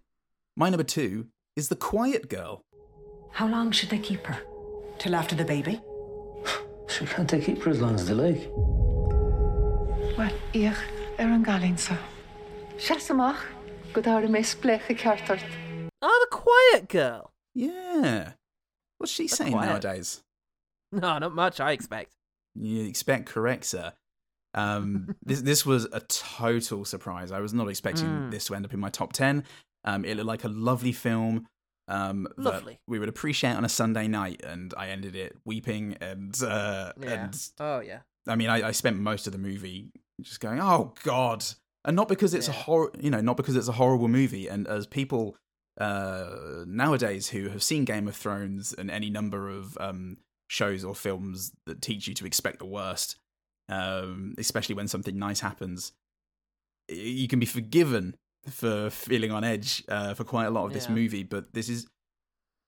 my 0.58 0.70
number 0.70 0.84
two 0.84 1.28
is 1.56 1.70
The 1.70 1.76
Quiet 1.76 2.30
Girl 2.30 2.62
How 3.32 3.48
long 3.48 3.72
should 3.72 3.90
they 3.90 3.98
keep 3.98 4.26
her? 4.28 4.38
Till 5.00 5.16
after 5.16 5.36
the 5.36 5.46
baby? 5.46 5.82
She 6.90 7.06
can't 7.06 7.30
they 7.30 7.40
keep 7.40 7.64
her 7.64 7.72
as 7.72 7.82
long 7.82 7.96
as 7.96 8.06
they 8.08 8.14
like? 8.14 8.52
Well, 10.18 10.34
ich 10.54 10.68
ar 10.68 10.76
er 11.20 11.32
an 11.32 11.46
galínsa. 11.46 11.98
Seach 12.78 13.08
go 13.94 14.02
dá 14.02 14.20
mé 14.28 14.44
splecha 14.44 14.94
ceartart. 14.94 15.71
Oh, 16.02 16.28
the 16.30 16.36
quiet 16.38 16.90
girl. 16.90 17.32
Yeah. 17.54 18.34
What's 18.98 19.12
she 19.12 19.28
saying 19.28 19.52
quiet. 19.54 19.68
nowadays? 19.70 20.22
No, 20.92 21.18
not 21.20 21.34
much, 21.34 21.60
I 21.60 21.72
expect. 21.72 22.14
You 22.56 22.84
expect 22.86 23.26
correct, 23.28 23.66
sir. 23.66 23.94
Um, 24.54 25.16
this 25.26 25.42
this 25.42 25.66
was 25.66 25.86
a 25.94 26.02
total 26.02 26.86
surprise. 26.86 27.32
I 27.32 27.40
was 27.40 27.54
not 27.54 27.70
expecting 27.70 28.08
Mm. 28.08 28.32
this 28.32 28.46
to 28.46 28.56
end 28.56 28.66
up 28.66 28.74
in 28.74 28.80
my 28.80 28.90
top 28.90 29.14
ten. 29.14 29.44
Um, 29.86 30.06
it 30.06 30.16
looked 30.16 30.28
like 30.28 30.44
a 30.44 30.50
lovely 30.50 30.92
film. 30.92 31.48
Um, 31.88 32.28
Lovely. 32.38 32.80
we 32.88 33.00
would 33.00 33.10
appreciate 33.10 33.54
on 33.56 33.66
a 33.66 33.70
Sunday 33.70 34.08
night, 34.08 34.42
and 34.46 34.74
I 34.78 34.90
ended 34.90 35.16
it 35.16 35.36
weeping 35.46 35.98
and 36.00 36.36
uh, 36.42 36.94
Yeah. 37.02 37.10
and 37.26 37.50
Oh, 37.60 37.80
yeah. 37.80 38.00
I 38.28 38.36
mean, 38.36 38.50
I, 38.50 38.68
I 38.68 38.72
spent 38.72 38.98
most 39.00 39.26
of 39.28 39.34
the 39.34 39.40
movie 39.40 39.92
just 40.22 40.40
going, 40.40 40.60
"Oh 40.62 40.94
God," 41.04 41.44
and 41.84 41.96
not 41.96 42.08
because 42.08 42.34
it's 42.34 42.48
a 42.48 42.52
horror, 42.54 42.92
you 43.00 43.10
know, 43.10 43.20
not 43.22 43.36
because 43.36 43.56
it's 43.56 43.68
a 43.68 43.74
horrible 43.74 44.08
movie. 44.08 44.48
And 44.48 44.68
as 44.68 44.86
people 44.88 45.36
uh, 45.80 46.66
nowadays 46.68 47.30
who 47.30 47.50
have 47.50 47.64
seen 47.64 47.86
Game 47.86 48.08
of 48.08 48.16
Thrones 48.16 48.74
and 48.74 48.92
any 48.92 49.10
number 49.10 49.50
of 49.50 49.78
um, 49.80 50.18
shows 50.48 50.84
or 50.84 50.94
films 50.94 51.52
that 51.66 51.82
teach 51.82 52.08
you 52.08 52.14
to 52.16 52.26
expect 52.26 52.60
the 52.60 52.66
worst, 52.66 53.16
um, 53.70 54.36
especially 54.38 54.76
when 54.76 54.88
something 54.88 55.18
nice 55.18 55.40
happens, 55.40 55.94
you 56.90 57.28
can 57.28 57.40
be 57.40 57.46
forgiven 57.46 58.16
for 58.50 58.90
feeling 58.90 59.32
on 59.32 59.44
edge 59.44 59.84
uh, 59.88 60.14
for 60.14 60.24
quite 60.24 60.46
a 60.46 60.52
lot 60.52 60.66
of 60.66 60.74
this 60.74 60.90
movie. 60.90 61.24
But 61.24 61.54
this 61.54 61.70
is 61.70 61.88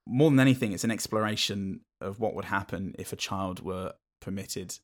more 0.07 0.29
than 0.29 0.39
anything, 0.39 0.73
it's 0.73 0.83
an 0.83 0.91
exploration 0.91 1.81
of 1.99 2.19
what 2.19 2.35
would 2.35 2.45
happen 2.45 2.93
if 2.99 3.11
a 3.11 3.17
child 3.17 3.63
were 3.63 3.93
permitted 4.21 4.77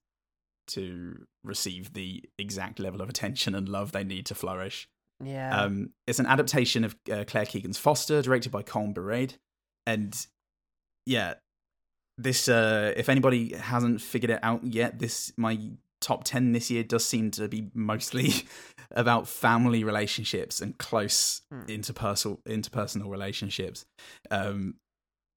to 0.67 1.25
receive 1.43 1.93
the 1.93 2.23
exact 2.37 2.79
level 2.79 3.01
of 3.01 3.09
attention 3.09 3.55
and 3.55 3.67
love 3.67 3.91
they 3.91 4.03
need 4.03 4.25
to 4.27 4.35
flourish. 4.35 4.87
Yeah. 5.23 5.61
Um, 5.63 5.91
it's 6.07 6.19
an 6.19 6.25
adaptation 6.25 6.83
of 6.83 6.95
uh, 7.11 7.23
Claire 7.27 7.45
Keegan's 7.45 7.77
Foster, 7.77 8.21
directed 8.21 8.51
by 8.51 8.63
Colm 8.63 8.93
Bairéad, 8.93 9.33
and 9.85 10.15
yeah, 11.05 11.35
this. 12.17 12.47
Uh, 12.47 12.93
if 12.95 13.09
anybody 13.09 13.53
hasn't 13.55 14.01
figured 14.01 14.31
it 14.31 14.39
out 14.43 14.63
yet, 14.63 14.99
this 14.99 15.33
my 15.37 15.59
top 16.01 16.23
ten 16.23 16.53
this 16.53 16.71
year 16.71 16.83
does 16.83 17.03
seem 17.05 17.31
to 17.31 17.47
be 17.49 17.69
mostly 17.73 18.31
about 18.91 19.27
family 19.27 19.83
relationships 19.83 20.61
and 20.61 20.77
close 20.77 21.41
Hmm. 21.51 21.61
interpersonal 21.63 22.41
interpersonal 22.43 23.09
relationships. 23.09 23.85
Um, 24.31 24.75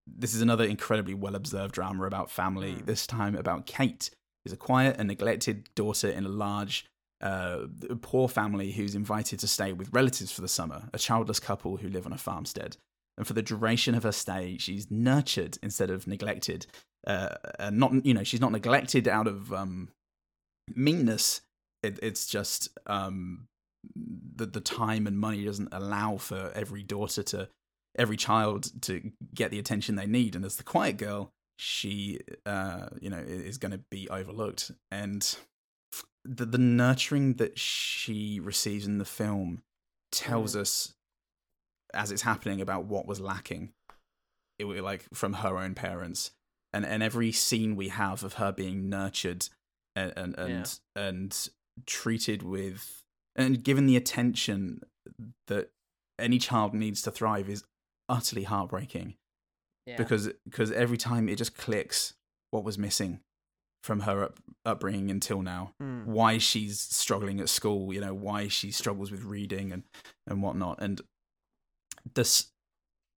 this 0.06 0.34
is 0.34 0.42
another 0.42 0.64
incredibly 0.64 1.14
well 1.14 1.34
observed 1.34 1.74
drama 1.74 2.06
about 2.06 2.30
family. 2.30 2.74
Hmm. 2.74 2.84
This 2.84 3.06
time 3.06 3.34
about 3.34 3.66
Kate, 3.66 4.10
who's 4.44 4.52
a 4.52 4.56
quiet 4.56 4.96
and 4.98 5.09
neglected 5.09 5.68
daughter 5.74 6.09
in 6.09 6.24
a 6.24 6.28
large, 6.28 6.86
uh, 7.23 7.66
poor 8.01 8.28
family 8.28 8.73
who's 8.73 8.94
invited 8.94 9.39
to 9.40 9.49
stay 9.49 9.73
with 9.73 9.93
relatives 9.93 10.32
for 10.32 10.40
the 10.40 10.49
summer. 10.49 10.89
A 10.93 10.99
childless 10.99 11.40
couple 11.40 11.77
who 11.78 11.89
live 11.89 12.07
on 12.07 12.12
a 12.12 12.19
farmstead. 12.19 12.77
And 13.16 13.27
for 13.27 13.35
the 13.35 13.43
duration 13.43 13.94
of 13.94 14.03
her 14.03 14.12
stay, 14.12 14.57
she's 14.59 14.90
nurtured 14.90 15.59
instead 15.62 15.90
of 15.90 16.07
neglected. 16.07 16.66
Uh, 17.07 17.35
and 17.59 17.78
not, 17.78 18.05
you 18.05 18.15
know, 18.15 18.24
she's 18.24 18.40
not 18.40 18.53
neglected 18.53 19.07
out 19.07 19.27
of 19.27 19.53
um, 19.53 19.89
meanness. 20.74 21.43
It, 21.82 21.99
it's 22.03 22.27
just 22.27 22.69
um, 22.86 23.49
the 23.94 24.47
the 24.47 24.61
time 24.61 25.07
and 25.07 25.19
money 25.19 25.44
doesn't 25.44 25.73
allow 25.73 26.16
for 26.16 26.53
every 26.55 26.82
daughter 26.82 27.23
to 27.23 27.49
every 27.99 28.16
child 28.16 28.70
to 28.82 29.12
get 29.35 29.51
the 29.51 29.59
attention 29.59 29.97
they 29.97 30.07
need 30.07 30.35
and 30.35 30.44
as 30.44 30.57
the 30.57 30.62
quiet 30.62 30.97
girl 30.97 31.31
she 31.59 32.19
uh 32.47 32.86
you 33.01 33.11
know 33.11 33.19
is 33.19 33.59
going 33.59 33.73
to 33.73 33.81
be 33.90 34.09
overlooked 34.09 34.70
and 34.90 35.36
the 36.24 36.44
the 36.44 36.59
nurturing 36.59 37.35
that 37.35 37.59
she 37.59 38.40
receives 38.40 38.86
in 38.86 38.99
the 38.99 39.05
film 39.05 39.62
tells 40.11 40.55
us 40.55 40.94
as 41.94 42.11
it's 42.11 42.23
happening 42.23 42.61
about 42.61 42.85
what 42.85 43.07
was 43.07 43.20
lacking. 43.20 43.73
It 44.59 44.65
was 44.65 44.81
like 44.81 45.07
from 45.12 45.35
her 45.35 45.59
own 45.59 45.74
parents. 45.74 46.31
And 46.73 46.86
and 46.86 47.03
every 47.03 47.32
scene 47.32 47.77
we 47.77 47.89
have 47.89 48.23
of 48.23 48.35
her 48.35 48.53
being 48.53 48.89
nurtured 48.89 49.49
and 49.94 50.12
and 50.16 50.39
and, 50.39 50.78
and 50.97 51.49
treated 51.86 52.43
with 52.43 53.03
and 53.36 53.62
given 53.62 53.86
the 53.86 53.97
attention 53.97 54.81
that 55.49 55.70
any 56.19 56.39
child 56.39 56.74
needs 56.74 57.03
to 57.03 57.11
thrive 57.11 57.49
is 57.49 57.65
utterly 58.09 58.44
heartbreaking. 58.44 59.15
Yeah. 59.86 59.97
because 59.97 60.31
because 60.44 60.70
every 60.70 60.97
time 60.97 61.28
it 61.28 61.36
just 61.36 61.57
clicks 61.57 62.15
what 62.53 62.62
was 62.62 62.78
missing 62.78 63.19
from 63.82 64.00
her 64.00 64.24
up, 64.24 64.38
upbringing 64.64 65.10
until 65.10 65.42
now 65.42 65.72
Hmm. 65.80 66.04
why 66.04 66.38
she's 66.38 66.80
struggling 66.80 67.40
at 67.40 67.48
school 67.48 67.92
you 67.92 68.00
know 68.00 68.14
why 68.14 68.48
she 68.48 68.70
struggles 68.70 69.10
with 69.10 69.22
reading 69.24 69.72
and 69.72 69.82
and 70.26 70.42
whatnot 70.42 70.80
and 70.80 71.00
this 72.14 72.48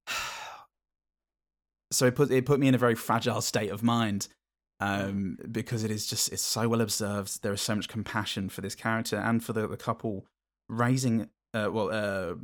so 1.91 2.07
it 2.07 2.15
put 2.15 2.31
it 2.31 2.45
put 2.45 2.59
me 2.59 2.67
in 2.67 2.75
a 2.75 2.79
very 2.79 2.95
fragile 2.95 3.41
state 3.41 3.71
of 3.71 3.83
mind 3.83 4.27
um, 4.81 5.37
because 5.51 5.83
it 5.83 5.91
is 5.91 6.05
just 6.05 6.31
it's 6.33 6.41
so 6.41 6.67
well 6.67 6.81
observed. 6.81 7.41
There 7.41 7.53
is 7.53 7.61
so 7.61 7.75
much 7.75 7.87
compassion 7.87 8.49
for 8.49 8.59
this 8.59 8.75
character 8.75 9.15
and 9.15 9.41
for 9.43 9.53
the, 9.53 9.67
the 9.67 9.77
couple 9.77 10.25
raising, 10.67 11.29
uh, 11.53 11.69
well, 11.71 11.89
uh, 11.91 12.35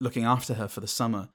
looking 0.00 0.24
after 0.24 0.54
her 0.54 0.68
for 0.68 0.80
the 0.80 0.86
summer. 0.86 1.30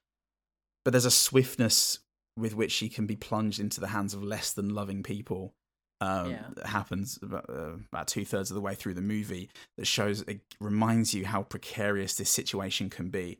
But 0.85 0.91
there's 0.91 1.03
a 1.05 1.11
swiftness 1.11 1.99
with 2.37 2.55
which 2.55 2.71
she 2.71 2.87
can 2.87 3.05
be 3.05 3.17
plunged 3.17 3.59
into 3.59 3.81
the 3.81 3.87
hands 3.87 4.13
of 4.13 4.23
less 4.23 4.53
than 4.53 4.73
loving 4.73 5.03
people. 5.03 5.53
Um, 6.01 6.31
Yeah. 6.31 6.45
that 6.55 6.67
happens 6.67 7.19
about, 7.21 7.49
uh, 7.49 7.75
about 7.91 8.07
two 8.07 8.23
thirds 8.23 8.49
of 8.51 8.55
the 8.55 8.61
way 8.61 8.73
through 8.75 8.93
the 8.93 9.01
movie. 9.01 9.49
That 9.77 9.85
shows, 9.85 10.21
it 10.21 10.41
reminds 10.59 11.13
you 11.13 11.25
how 11.25 11.43
precarious 11.43 12.15
this 12.15 12.29
situation 12.29 12.89
can 12.89 13.09
be 13.09 13.39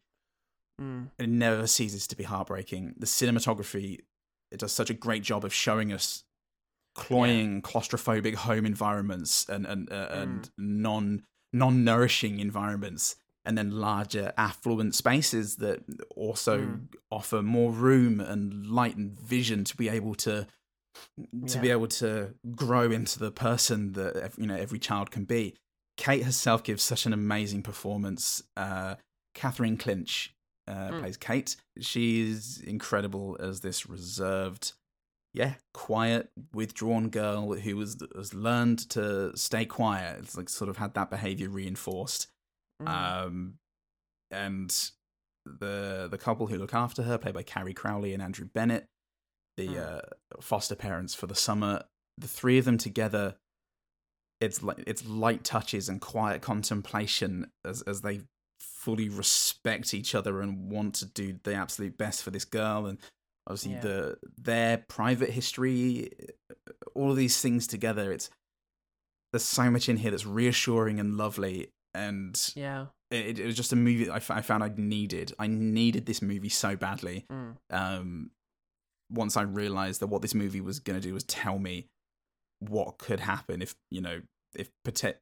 Mm. 0.80 1.10
it 1.20 1.28
never 1.28 1.68
ceases 1.68 2.08
to 2.08 2.16
be 2.16 2.24
heartbreaking. 2.24 2.96
The 2.98 3.06
cinematography 3.06 4.00
it 4.52 4.60
does 4.60 4.72
such 4.72 4.90
a 4.90 4.94
great 4.94 5.24
job 5.24 5.44
of 5.46 5.54
showing 5.54 5.92
us 5.94 6.24
cloying, 6.96 7.62
claustrophobic 7.62 8.36
home 8.36 8.66
environments 8.66 9.48
and 9.48 9.66
and 9.66 9.92
uh, 9.92 10.08
and 10.12 10.50
non 10.58 11.24
non 11.54 11.84
nourishing 11.84 12.40
environments, 12.40 13.16
and 13.46 13.58
then 13.58 13.72
larger 13.72 14.34
affluent 14.38 14.96
spaces 14.96 15.58
that 15.58 15.84
also 16.16 16.60
Mm. 16.60 16.88
offer 17.12 17.42
more 17.42 17.72
room 17.72 18.20
and 18.20 18.68
light 18.68 18.96
and 18.98 19.20
vision 19.20 19.64
to 19.66 19.76
be 19.78 19.90
able 19.90 20.16
to 20.16 20.48
to 21.48 21.60
be 21.60 21.70
able 21.70 21.88
to 21.88 22.34
grow 22.56 22.92
into 22.92 23.20
the 23.20 23.32
person 23.32 23.94
that 23.94 24.34
you 24.38 24.48
know 24.48 24.56
every 24.56 24.80
child 24.80 25.12
can 25.12 25.26
be. 25.26 25.56
Kate 25.98 26.24
herself 26.24 26.64
gives 26.64 26.82
such 26.82 27.06
an 27.06 27.14
amazing 27.14 27.62
performance. 27.62 28.42
Uh, 28.56 28.96
Catherine 29.36 29.78
Clinch 29.78 30.34
uh, 30.68 30.90
Mm. 30.90 31.00
plays 31.00 31.18
Kate. 31.18 31.56
She's 31.82 32.60
incredible 32.62 33.36
as 33.40 33.62
this 33.62 33.90
reserved, 33.90 34.74
yeah, 35.34 35.56
quiet, 35.74 36.30
withdrawn 36.54 37.10
girl 37.10 37.54
who 37.54 37.76
was 37.76 37.98
has 38.16 38.34
learned 38.34 38.90
to 38.92 39.36
stay 39.36 39.66
quiet. 39.66 40.20
It's 40.20 40.38
like 40.38 40.48
sort 40.50 40.70
of 40.70 40.78
had 40.78 40.94
that 40.94 41.10
behavior 41.10 41.50
reinforced. 41.50 42.28
Mm. 42.82 42.88
Um, 42.88 43.54
and 44.32 44.92
the 45.46 46.08
the 46.10 46.18
couple 46.18 46.48
who 46.48 46.58
look 46.58 46.74
after 46.74 47.04
her, 47.04 47.18
played 47.18 47.34
by 47.34 47.44
Carrie 47.44 47.74
Crowley 47.74 48.14
and 48.14 48.22
Andrew 48.22 48.48
Bennett, 48.54 48.86
the 49.68 49.78
uh, 49.80 50.02
foster 50.42 50.76
parents 50.76 51.14
for 51.14 51.28
the 51.28 51.36
summer. 51.36 51.84
The 52.18 52.28
three 52.28 52.58
of 52.58 52.66
them 52.66 52.78
together, 52.78 53.36
it's 54.42 54.62
like 54.64 54.84
it's 54.88 55.06
light 55.08 55.44
touches 55.44 55.90
and 55.90 56.00
quiet 56.02 56.42
contemplation 56.42 57.52
as 57.66 57.82
as 57.84 58.02
they 58.02 58.22
fully 58.60 59.10
respect 59.10 59.94
each 59.94 60.14
other 60.16 60.42
and 60.42 60.70
want 60.70 60.96
to 60.96 61.06
do 61.06 61.40
the 61.44 61.54
absolute 61.54 61.98
best 61.98 62.24
for 62.24 62.32
this 62.32 62.46
girl 62.46 62.86
and 62.86 62.98
obviously 63.48 63.74
Yeah. 63.74 63.80
the 63.82 64.18
their 64.38 64.78
private 64.90 65.30
history 65.32 66.12
all 66.96 67.12
of 67.12 67.18
these 67.18 67.42
things 67.42 67.68
together 67.68 68.12
it's 68.12 68.30
there's 69.32 69.44
so 69.44 69.70
much 69.70 69.88
in 69.90 69.98
here 69.98 70.12
that's 70.12 70.26
reassuring 70.26 71.00
and 71.00 71.16
lovely 71.18 71.72
and 71.94 72.52
Yeah. 72.56 72.88
it, 73.12 73.40
it 73.40 73.46
was 73.46 73.56
just 73.56 73.72
a 73.74 73.76
movie 73.78 74.10
I, 74.10 74.18
f- 74.18 74.32
I 74.32 74.42
found 74.42 74.64
I 74.64 74.72
needed. 74.76 75.34
I 75.40 75.48
needed 75.48 76.06
this 76.06 76.22
movie 76.22 76.50
so 76.50 76.76
badly. 76.76 77.26
Mm. 77.32 77.56
Um, 77.70 78.32
once 79.12 79.36
I 79.38 79.42
realized 79.44 80.02
that 80.02 80.08
what 80.08 80.22
this 80.22 80.36
movie 80.36 80.62
was 80.62 80.80
going 80.80 81.00
to 81.00 81.08
do 81.08 81.14
was 81.14 81.24
tell 81.24 81.60
me 81.60 81.88
what 82.60 82.98
could 82.98 83.22
happen 83.22 83.62
if 83.62 83.76
you 83.90 84.02
know 84.02 84.22
if 84.56 84.70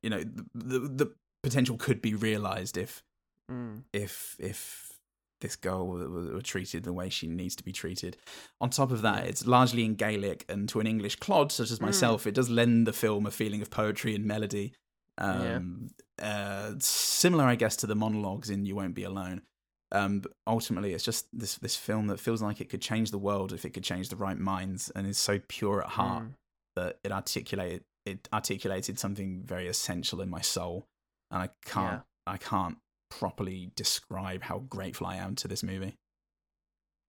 you 0.02 0.10
know 0.10 0.24
the, 0.24 0.46
the 0.54 0.80
the 0.80 1.14
potential 1.44 1.78
could 1.78 2.02
be 2.02 2.14
realized 2.16 2.78
if 2.78 3.04
Mm. 3.50 3.84
if 3.94 4.36
if 4.40 4.92
this 5.40 5.56
girl 5.56 5.88
were, 5.88 6.42
treated 6.42 6.84
the 6.84 6.92
way 6.92 7.08
she 7.10 7.28
needs 7.28 7.56
to 7.56 7.64
be 7.64 7.72
treated. 7.72 8.18
On 8.60 8.70
top 8.70 8.92
of 8.92 9.02
that, 9.04 9.26
it's 9.28 9.46
largely 9.48 9.86
in 9.86 9.96
Gaelic, 9.96 10.44
and 10.50 10.68
to 10.70 10.80
an 10.82 10.88
English 10.88 11.16
clod 11.18 11.52
such 11.52 11.72
as 11.72 11.80
Mm. 11.80 11.84
myself, 11.84 12.28
it 12.28 12.34
does 12.34 12.50
lend 12.50 12.88
the 12.88 12.92
film 12.92 13.26
a 13.26 13.32
feeling 13.32 13.62
of 13.62 13.70
poetry 13.70 14.16
and 14.16 14.26
melody. 14.26 14.74
Yeah. 15.20 15.56
Um, 15.58 15.92
uh, 16.22 16.74
similar, 16.80 17.46
I 17.46 17.56
guess, 17.56 17.78
to 17.78 17.88
the 17.88 17.96
monologues 17.96 18.50
in 18.50 18.66
"You 18.66 18.76
Won't 18.76 18.96
Be 18.96 19.04
Alone." 19.04 19.44
Um, 19.92 20.20
but 20.20 20.34
ultimately, 20.46 20.94
it's 20.94 21.04
just 21.06 21.28
this 21.32 21.56
this 21.56 21.76
film 21.78 22.08
that 22.08 22.20
feels 22.20 22.42
like 22.42 22.60
it 22.60 22.70
could 22.70 22.82
change 22.82 23.12
the 23.12 23.18
world 23.18 23.54
if 23.54 23.64
it 23.66 23.70
could 23.70 23.84
change 23.84 24.10
the 24.10 24.18
right 24.18 24.38
minds, 24.38 24.90
and 24.96 25.08
is 25.08 25.18
so 25.18 25.40
pure 25.48 25.82
at 25.82 25.90
heart 25.92 26.24
Mm. 26.24 26.34
that 26.76 27.00
it 27.04 27.12
articulated 27.12 27.84
it 28.06 28.28
articulated 28.34 28.98
something 29.00 29.44
very 29.44 29.68
essential 29.68 30.22
in 30.22 30.30
my 30.30 30.42
soul, 30.42 30.86
and 31.32 31.42
I 31.42 31.50
can't 31.66 32.04
I 32.26 32.38
can't 32.38 32.78
properly 33.10 33.72
describe 33.76 34.44
how 34.44 34.60
grateful 34.60 35.08
I 35.08 35.16
am 35.16 35.36
to 35.36 35.48
this 35.48 35.64
movie. 35.64 35.96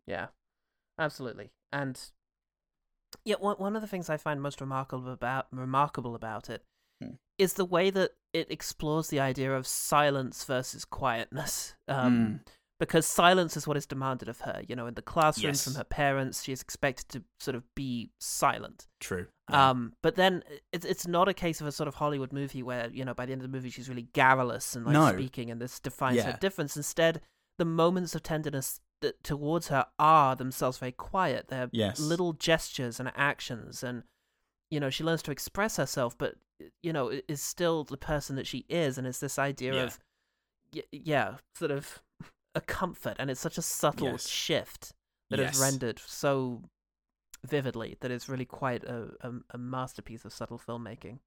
Yeah, 0.06 0.28
absolutely. 0.98 1.50
And 1.72 2.00
yeah, 3.24 3.36
one 3.40 3.56
one 3.56 3.74
of 3.76 3.82
the 3.82 3.88
things 3.88 4.08
I 4.08 4.16
find 4.16 4.40
most 4.40 4.60
remarkable 4.60 5.10
about 5.10 5.48
remarkable 5.52 6.14
about 6.14 6.48
it 6.48 6.64
is 7.38 7.52
Hmm. 7.54 7.56
the 7.58 7.64
way 7.64 7.90
that 7.90 8.12
it 8.32 8.50
explores 8.50 9.08
the 9.08 9.20
idea 9.20 9.54
of 9.56 9.66
silence 9.66 10.44
versus 10.44 10.84
quietness. 10.84 11.74
Um, 11.88 12.40
Mm. 12.44 12.48
Because 12.80 13.06
silence 13.06 13.56
is 13.56 13.66
what 13.66 13.76
is 13.76 13.86
demanded 13.86 14.28
of 14.28 14.40
her. 14.42 14.62
You 14.66 14.76
know, 14.76 14.86
in 14.86 14.94
the 14.94 15.02
classroom 15.02 15.50
Yes. 15.50 15.64
from 15.64 15.74
her 15.74 15.82
parents, 15.84 16.44
she 16.44 16.52
is 16.52 16.62
expected 16.62 17.08
to 17.08 17.24
sort 17.40 17.56
of 17.56 17.64
be 17.74 18.12
silent. 18.20 18.86
True. 19.00 19.26
Um, 19.48 19.94
but 20.02 20.14
then 20.14 20.44
it's 20.72 20.84
it's 20.84 21.06
not 21.06 21.26
a 21.28 21.34
case 21.34 21.60
of 21.60 21.66
a 21.66 21.72
sort 21.72 21.88
of 21.88 21.96
Hollywood 21.96 22.32
movie 22.32 22.62
where 22.62 22.88
you 22.90 23.04
know 23.04 23.14
by 23.14 23.26
the 23.26 23.32
end 23.32 23.40
of 23.42 23.50
the 23.50 23.56
movie 23.56 23.70
she's 23.70 23.88
really 23.88 24.08
garrulous 24.12 24.76
and 24.76 24.84
like 24.86 24.92
No. 24.92 25.12
speaking, 25.12 25.50
and 25.50 25.60
this 25.60 25.80
defines 25.80 26.22
her 26.22 26.36
difference. 26.40 26.76
Instead, 26.76 27.20
the 27.58 27.64
moments 27.64 28.14
of 28.14 28.22
tenderness 28.22 28.80
that 29.00 29.24
towards 29.24 29.68
her 29.68 29.86
are 29.98 30.36
themselves 30.36 30.78
very 30.78 30.92
quiet. 30.92 31.48
They're 31.48 31.70
Yes. 31.72 31.98
little 31.98 32.32
gestures 32.32 33.00
and 33.00 33.10
actions, 33.16 33.82
and 33.82 34.04
you 34.70 34.78
know 34.78 34.90
she 34.90 35.02
learns 35.02 35.22
to 35.22 35.30
express 35.32 35.76
herself, 35.78 36.16
but 36.16 36.36
you 36.82 36.92
know 36.92 37.08
is 37.26 37.42
still 37.42 37.82
the 37.84 37.96
person 37.96 38.36
that 38.36 38.46
she 38.46 38.66
is, 38.68 38.98
and 38.98 39.06
it's 39.06 39.18
this 39.20 39.38
idea 39.38 39.74
Yeah. 39.74 39.82
of 39.84 39.98
yeah, 40.92 41.36
sort 41.56 41.70
of 41.70 42.02
a 42.58 42.60
comfort, 42.60 43.16
and 43.18 43.30
it's 43.30 43.40
such 43.40 43.58
a 43.58 43.62
subtle 43.62 44.12
Yes. 44.12 44.28
shift 44.28 44.92
that 45.30 45.40
is 45.40 45.46
Yes. 45.50 45.60
rendered 45.60 45.98
so 46.06 46.62
vividly 47.46 47.96
that 48.00 48.10
it's 48.10 48.28
really 48.28 48.44
quite 48.44 48.82
a, 48.84 49.10
a, 49.20 49.30
a 49.50 49.58
masterpiece 49.58 50.24
of 50.24 50.32
subtle 50.32 50.58
filmmaking. 50.58 51.18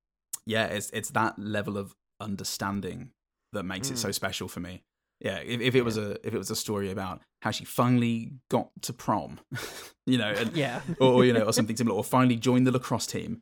yeah, 0.45 0.65
it's 0.65 0.89
it's 0.91 1.11
that 1.11 1.33
level 1.39 1.77
of 1.77 1.95
understanding 2.19 3.11
that 3.53 3.63
makes 3.63 3.89
it 3.91 3.97
so 3.97 4.09
Mm. 4.09 4.13
special 4.15 4.47
for 4.47 4.59
me. 4.59 4.83
Yeah, 5.19 5.37
if, 5.37 5.61
if 5.61 5.75
it 5.75 5.83
was 5.83 5.97
a 5.97 6.07
if 6.27 6.33
it 6.33 6.37
was 6.37 6.49
a 6.51 6.55
story 6.55 6.89
about 6.91 7.21
how 7.43 7.51
she 7.51 7.63
finally 7.65 8.33
got 8.49 8.69
to 8.87 8.91
prom, 8.93 9.39
you 10.11 10.17
know, 10.17 10.31
and, 10.41 10.55
Yeah. 10.65 10.81
or, 10.99 11.09
or 11.13 11.25
you 11.25 11.33
know, 11.33 11.43
or 11.49 11.53
something 11.53 11.77
similar, 11.77 11.95
or 11.97 12.03
finally 12.03 12.37
joined 12.37 12.65
the 12.67 12.71
lacrosse 12.71 13.05
team, 13.07 13.41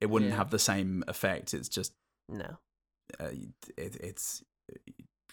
it 0.00 0.10
wouldn't 0.10 0.32
Yeah. 0.32 0.36
have 0.38 0.50
the 0.50 0.58
same 0.58 1.04
effect. 1.06 1.54
It's 1.54 1.68
just 1.68 1.92
No. 2.28 2.58
uh, 3.20 3.30
it, 3.76 3.96
it's 4.08 4.42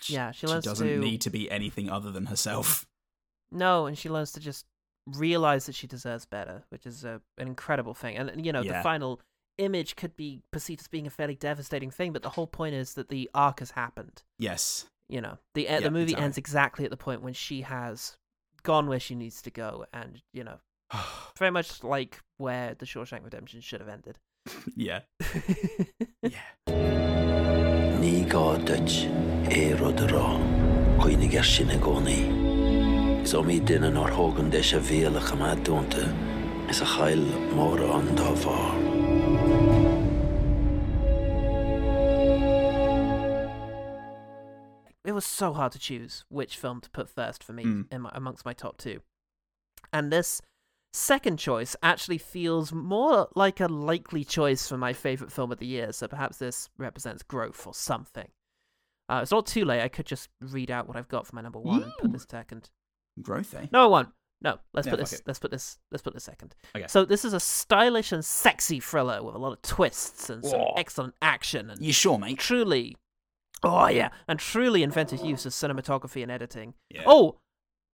Yeah, 0.08 0.32
she 0.32 0.48
she 0.48 0.60
doesn't 0.62 0.88
to 0.88 1.00
need 1.00 1.22
to 1.22 1.30
be 1.30 1.50
anything 1.52 1.90
other 1.90 2.12
than 2.12 2.28
herself. 2.28 2.86
no, 3.52 3.86
and 3.86 3.98
she 3.98 4.10
learns 4.10 4.32
to 4.34 4.40
just 4.40 4.66
realize 5.06 5.66
that 5.68 5.76
she 5.76 5.88
deserves 5.88 6.26
better, 6.26 6.64
which 6.70 6.86
is 6.86 7.04
a, 7.06 7.22
an 7.38 7.48
incredible 7.48 7.94
thing. 7.94 8.18
And 8.18 8.46
you 8.46 8.52
know, 8.52 8.64
the 8.64 8.82
final 8.84 9.22
image 9.58 9.96
could 9.96 10.16
be 10.16 10.42
perceived 10.52 10.82
as 10.82 10.88
being 10.88 11.08
a 11.08 11.10
fairly 11.10 11.36
devastating 11.36 11.90
thing, 11.92 12.12
but 12.14 12.22
the 12.24 12.30
whole 12.30 12.48
point 12.48 12.76
is 12.76 12.94
that 12.94 13.10
the 13.10 13.30
arc 13.34 13.60
has 13.60 13.72
happened. 13.72 14.24
Yes, 14.38 14.86
You 15.10 15.22
know, 15.22 15.38
the 15.54 15.64
Yeah, 15.64 15.80
the 15.80 15.90
movie 15.92 16.12
exactly. 16.12 16.24
ends 16.26 16.38
exactly 16.38 16.86
at 16.86 16.92
the 16.92 16.98
point 16.98 17.22
when 17.22 17.34
she 17.34 17.62
has 17.62 18.18
gone 18.64 18.88
where 18.88 19.00
she 19.00 19.16
needs 19.16 19.42
to 19.44 19.52
go, 19.52 19.86
and 19.94 20.22
you 20.34 20.44
know, 20.44 20.60
very 21.40 21.52
much 21.52 21.84
like 21.84 22.22
where 22.38 22.76
the 22.76 22.86
Shawshank 22.86 23.24
Redemption 23.24 23.62
should 23.62 23.80
have 23.80 23.90
ended. 23.90 24.20
yeah, 24.76 25.02
Ní 26.24 26.34
gáid 28.32 28.70
éród 29.50 30.00
rá 30.12 30.28
chuoine 31.00 31.28
gar 31.32 31.46
sinna 31.46 31.78
gcónaí. 31.80 32.22
Is 33.24 33.34
ó 33.34 33.42
mí 33.44 33.60
duine 33.60 33.92
ár 34.04 34.12
thugan 34.16 34.50
de 34.50 34.60
a 34.60 34.80
bhéala 34.80 35.22
chamá 35.22 35.56
dúnta 35.66 36.04
is 36.70 36.82
a 36.82 36.86
chail 36.86 37.24
mór 37.56 37.80
an 37.96 38.08
dá 38.16 38.30
bhar. 38.44 39.78
it 45.06 45.14
was 45.14 45.26
so 45.26 45.54
hard 45.54 45.72
to 45.72 45.80
choose 45.80 46.26
which 46.30 46.58
film 46.58 46.82
to 46.82 46.90
put 46.90 47.10
first 47.10 47.44
for 47.44 47.54
me 47.54 47.64
Mm. 47.64 47.86
in 47.92 48.02
my, 48.02 48.12
amongst 48.14 48.46
my 48.46 48.54
top 48.54 48.78
two. 48.78 49.02
And 49.94 50.12
this 50.12 50.42
second 50.94 51.38
choice 51.38 51.76
actually 51.84 52.18
feels 52.18 52.72
more 52.74 53.28
like 53.36 53.60
a 53.60 53.68
likely 53.68 54.24
choice 54.24 54.68
for 54.68 54.78
my 54.78 54.94
favorite 54.94 55.32
film 55.32 55.52
of 55.52 55.60
the 55.60 55.66
year, 55.68 55.92
so 55.92 56.08
perhaps 56.08 56.38
this 56.38 56.70
represents 56.78 57.24
growth 57.24 57.66
or 57.68 57.74
something. 57.74 58.28
Uh, 59.10 59.20
it's 59.22 59.32
not 59.32 59.46
too 59.46 59.64
late. 59.64 59.82
I 59.82 59.88
could 59.88 60.06
just 60.06 60.30
read 60.42 60.70
out 60.72 60.88
what 60.88 60.98
I've 60.98 61.08
got 61.08 61.26
for 61.28 61.36
my 61.36 61.42
number 61.42 61.60
one 61.60 61.84
and 61.84 61.94
put 62.00 62.12
this 62.12 62.26
second. 62.30 62.70
growth, 63.22 63.54
eh? 63.56 63.68
No, 63.72 63.84
I 63.84 63.88
won't. 63.88 64.10
No, 64.42 64.58
let's 64.74 64.86
Yeah, 64.86 64.92
put 64.92 65.00
this. 65.00 65.14
it. 65.14 65.22
Let's 65.26 65.40
put 65.40 65.50
this. 65.50 65.80
Let's 65.92 66.02
put 66.04 66.14
this 66.14 66.26
second. 66.26 66.56
Okay. 66.76 66.86
So 66.88 67.06
this 67.06 67.24
is 67.26 67.34
a 67.34 67.40
stylish 67.40 68.12
and 68.12 68.24
sexy 68.24 68.80
thriller 68.80 69.24
with 69.24 69.34
a 69.34 69.38
lot 69.40 69.54
of 69.54 69.62
twists 69.64 70.30
and 70.30 70.44
some 70.46 70.60
Whoa. 70.60 70.74
excellent 70.78 71.16
action 71.22 71.70
and 71.70 71.82
You 71.82 71.94
sure, 71.94 72.20
mate? 72.20 72.38
truly 72.40 72.96
oh 73.64 73.88
yeah 73.88 74.10
and 74.28 74.38
truly 74.38 74.84
inventive 74.84 75.26
use 75.26 75.44
of 75.48 75.52
cinematography 75.52 76.22
and 76.22 76.32
editing 76.32 76.76
Yeah. 76.92 77.02
oh 77.08 77.40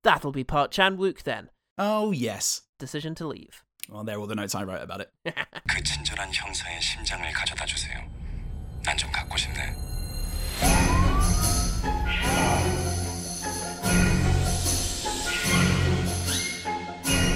that'll 0.04 0.34
be 0.34 0.44
Park 0.44 0.72
Chan-wook 0.72 1.24
then 1.24 1.50
Oh 1.78 2.12
yes 2.12 2.64
decision 2.83 3.15
to 3.17 3.27
leave 3.27 3.63
Well, 3.91 4.05
there 4.05 4.17
are 4.17 4.21
all 4.21 4.27
the 4.27 4.35
notes 4.35 4.55
I 4.55 4.65
wrote 4.65 4.83
about 4.83 5.01
it. 5.01 5.11
그 5.67 5.83
친절한 5.83 6.29
형사의 6.33 6.79
심장을 6.83 7.25
가져다 7.33 7.65
주세요. 7.65 7.99
난 8.85 8.97
좀 8.99 9.11
갖고 9.11 9.37
싶네. 9.39 9.75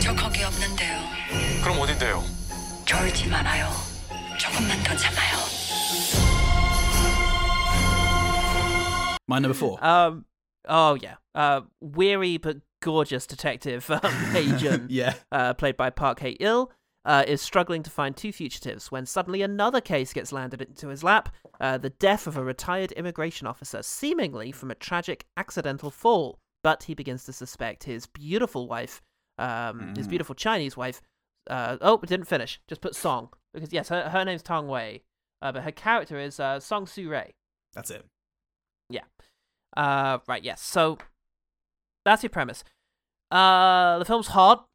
저 0.01 0.14
거기 0.14 0.43
없는데요. 0.43 0.98
그럼 1.62 1.78
어딘데요? 1.80 2.22
졸지 2.84 3.28
말아요. 3.28 3.68
조금만 4.39 4.82
더 4.82 4.97
참아요. 4.97 5.36
My 9.28 9.39
number 9.39 9.55
four. 9.56 9.78
um 9.82 10.24
oh 10.68 10.94
yeah 11.01 11.16
uh 11.34 11.62
weary 11.80 12.36
but 12.39 12.59
gorgeous 12.81 13.25
detective 13.27 13.89
um, 13.91 13.99
agent 14.35 14.91
yeah. 14.91 15.13
uh, 15.31 15.53
played 15.53 15.77
by 15.77 15.89
Park 15.89 16.19
Hae-il 16.19 16.71
uh, 17.05 17.23
is 17.27 17.41
struggling 17.41 17.83
to 17.83 17.89
find 17.89 18.15
two 18.15 18.31
fugitives 18.31 18.91
when 18.91 19.05
suddenly 19.05 19.41
another 19.41 19.79
case 19.81 20.11
gets 20.13 20.31
landed 20.31 20.61
into 20.61 20.89
his 20.89 21.03
lap 21.03 21.29
uh, 21.61 21.77
the 21.77 21.89
death 21.89 22.27
of 22.27 22.35
a 22.37 22.43
retired 22.43 22.91
immigration 22.93 23.47
officer, 23.47 23.81
seemingly 23.81 24.51
from 24.51 24.69
a 24.69 24.75
tragic 24.75 25.25
accidental 25.37 25.89
fall. 25.89 26.37
But 26.63 26.83
he 26.83 26.93
begins 26.93 27.23
to 27.25 27.33
suspect 27.33 27.85
his 27.85 28.07
beautiful 28.07 28.67
wife, 28.67 29.01
um, 29.37 29.93
his 29.95 30.05
Mm. 30.07 30.09
beautiful 30.09 30.35
Chinese 30.35 30.75
wife. 30.75 31.01
Uh, 31.49 31.77
oh, 31.81 31.97
didn't 31.99 32.25
finish. 32.27 32.59
Just 32.67 32.81
put 32.81 32.93
Song. 32.93 33.29
Because, 33.53 33.71
yes, 33.71 33.87
her, 33.89 34.09
her 34.09 34.25
name's 34.25 34.43
Tang 34.43 34.67
Wei, 34.67 35.03
uh, 35.41 35.51
but 35.53 35.63
her 35.63 35.71
character 35.71 36.19
is 36.19 36.39
uh, 36.39 36.59
Song 36.59 36.85
Su 36.85 37.09
Rei. 37.09 37.33
That's 37.73 37.89
it. 37.89 38.05
Yeah. 38.89 39.03
Uh, 39.77 40.19
right, 40.27 40.43
yes. 40.43 40.61
So 40.61 40.97
that's 42.07 42.23
your 42.23 42.29
premise. 42.31 42.63
Uh, 43.29 43.99
the 43.99 44.05
film's 44.05 44.27
hot. 44.27 44.65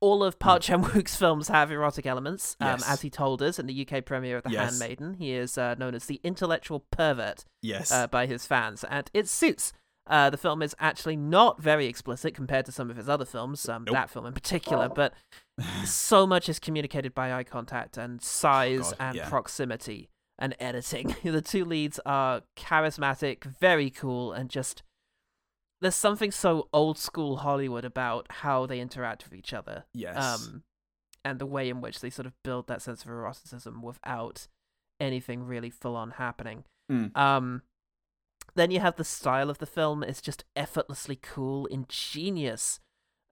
All 0.00 0.22
of 0.24 0.38
Park 0.38 0.62
Chan 0.62 0.82
Wook's 0.82 1.16
films 1.24 1.48
have 1.48 1.70
erotic 1.70 2.06
elements. 2.06 2.56
Um, 2.60 2.68
Yes. 2.68 2.88
As 2.88 3.02
he 3.02 3.10
told 3.10 3.42
us 3.42 3.58
in 3.58 3.66
the 3.66 3.86
UK 3.86 4.04
premiere 4.04 4.38
of 4.38 4.44
The 4.44 4.50
Yes. 4.52 4.70
Handmaiden, 4.78 5.14
he 5.14 5.32
is 5.32 5.58
uh, 5.58 5.74
known 5.74 5.94
as 5.94 6.06
the 6.06 6.20
intellectual 6.24 6.86
pervert 6.90 7.44
Yes. 7.60 7.92
uh, 7.92 8.06
by 8.06 8.26
his 8.26 8.46
fans, 8.46 8.84
and 8.84 9.10
it 9.12 9.28
suits. 9.28 9.72
Uh, 10.06 10.30
the 10.30 10.38
film 10.38 10.62
is 10.62 10.74
actually 10.80 11.16
not 11.16 11.60
very 11.60 11.86
explicit 11.86 12.34
compared 12.34 12.64
to 12.66 12.72
some 12.72 12.90
of 12.90 12.96
his 12.96 13.08
other 13.08 13.26
films, 13.26 13.68
um, 13.68 13.84
Nope. 13.84 13.92
that 13.94 14.10
film 14.10 14.24
in 14.26 14.32
particular, 14.32 14.88
but 14.88 15.12
so 15.84 16.26
much 16.26 16.48
is 16.48 16.58
communicated 16.58 17.14
by 17.14 17.32
eye 17.32 17.44
contact 17.44 17.98
and 17.98 18.22
size 18.22 18.92
God, 18.92 18.96
and 19.00 19.16
yeah. 19.18 19.28
proximity 19.28 20.08
and 20.38 20.56
editing. 20.58 21.14
the 21.22 21.42
two 21.42 21.64
leads 21.64 22.00
are 22.06 22.42
charismatic, 22.56 23.44
very 23.44 23.90
cool, 23.90 24.32
and 24.32 24.48
just 24.48 24.82
there's 25.80 25.94
something 25.94 26.30
so 26.30 26.68
old 26.72 26.98
school 26.98 27.38
Hollywood 27.38 27.84
about 27.84 28.26
how 28.30 28.66
they 28.66 28.80
interact 28.80 29.24
with 29.24 29.34
each 29.34 29.52
other. 29.52 29.84
Yes. 29.94 30.16
Um, 30.16 30.62
and 31.24 31.38
the 31.38 31.46
way 31.46 31.68
in 31.68 31.80
which 31.80 32.00
they 32.00 32.10
sort 32.10 32.26
of 32.26 32.32
build 32.42 32.66
that 32.68 32.82
sense 32.82 33.02
of 33.02 33.10
eroticism 33.10 33.82
without 33.82 34.48
anything 34.98 35.44
really 35.44 35.70
full 35.70 35.96
on 35.96 36.12
happening. 36.12 36.64
Mm. 36.90 37.16
Um, 37.16 37.62
then 38.54 38.70
you 38.70 38.80
have 38.80 38.96
the 38.96 39.04
style 39.04 39.50
of 39.50 39.58
the 39.58 39.66
film. 39.66 40.02
It's 40.02 40.20
just 40.20 40.44
effortlessly 40.56 41.18
cool, 41.20 41.66
ingenious, 41.66 42.80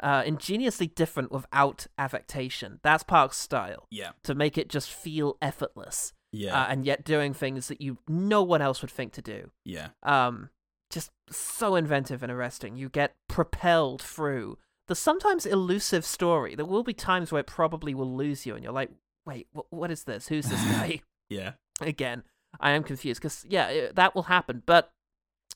uh, 0.01 0.23
ingeniously 0.25 0.87
different 0.87 1.33
without 1.33 1.87
affectation. 1.99 2.81
That's 2.83 3.03
Park's 3.03 3.39
style. 3.39 3.87
Yeah. 3.91 4.11
To 4.25 4.35
make 4.35 4.57
it 4.57 4.69
just 4.69 4.91
feel 4.91 5.37
effortless. 5.43 6.13
Yeah. 6.33 6.63
Uh, 6.63 6.67
and 6.69 6.85
yet 6.85 7.05
doing 7.05 7.35
things 7.35 7.69
that 7.69 7.81
you 7.81 7.99
no 8.07 8.43
one 8.43 8.63
else 8.63 8.83
would 8.83 8.91
think 8.91 9.13
to 9.15 9.23
do. 9.23 9.51
Yeah. 9.65 9.89
Um, 10.03 10.51
just 10.91 11.11
so 11.31 11.75
inventive 11.77 12.23
and 12.23 12.33
arresting. 12.33 12.77
You 12.77 12.89
get 12.89 13.15
propelled 13.29 14.01
through 14.03 14.59
the 14.87 14.95
sometimes 14.95 15.45
elusive 15.47 16.05
story. 16.05 16.55
There 16.55 16.65
will 16.67 16.83
be 16.83 16.95
times 16.95 17.31
where 17.31 17.41
it 17.41 17.47
probably 17.47 17.95
will 17.95 18.15
lose 18.17 18.47
you, 18.47 18.55
and 18.55 18.65
you're 18.65 18.73
like, 18.73 18.91
"Wait, 19.27 19.47
wh- 19.55 19.71
what 19.73 19.91
is 19.91 20.05
this? 20.05 20.29
Who's 20.29 20.47
this 20.47 20.63
guy?" 20.65 21.01
Yeah. 21.31 21.53
Again, 21.83 22.23
I 22.59 22.71
am 22.71 22.83
confused 22.83 23.21
because 23.21 23.45
yeah, 23.47 23.69
it, 23.69 23.97
that 23.97 24.15
will 24.15 24.23
happen. 24.23 24.63
But 24.65 24.91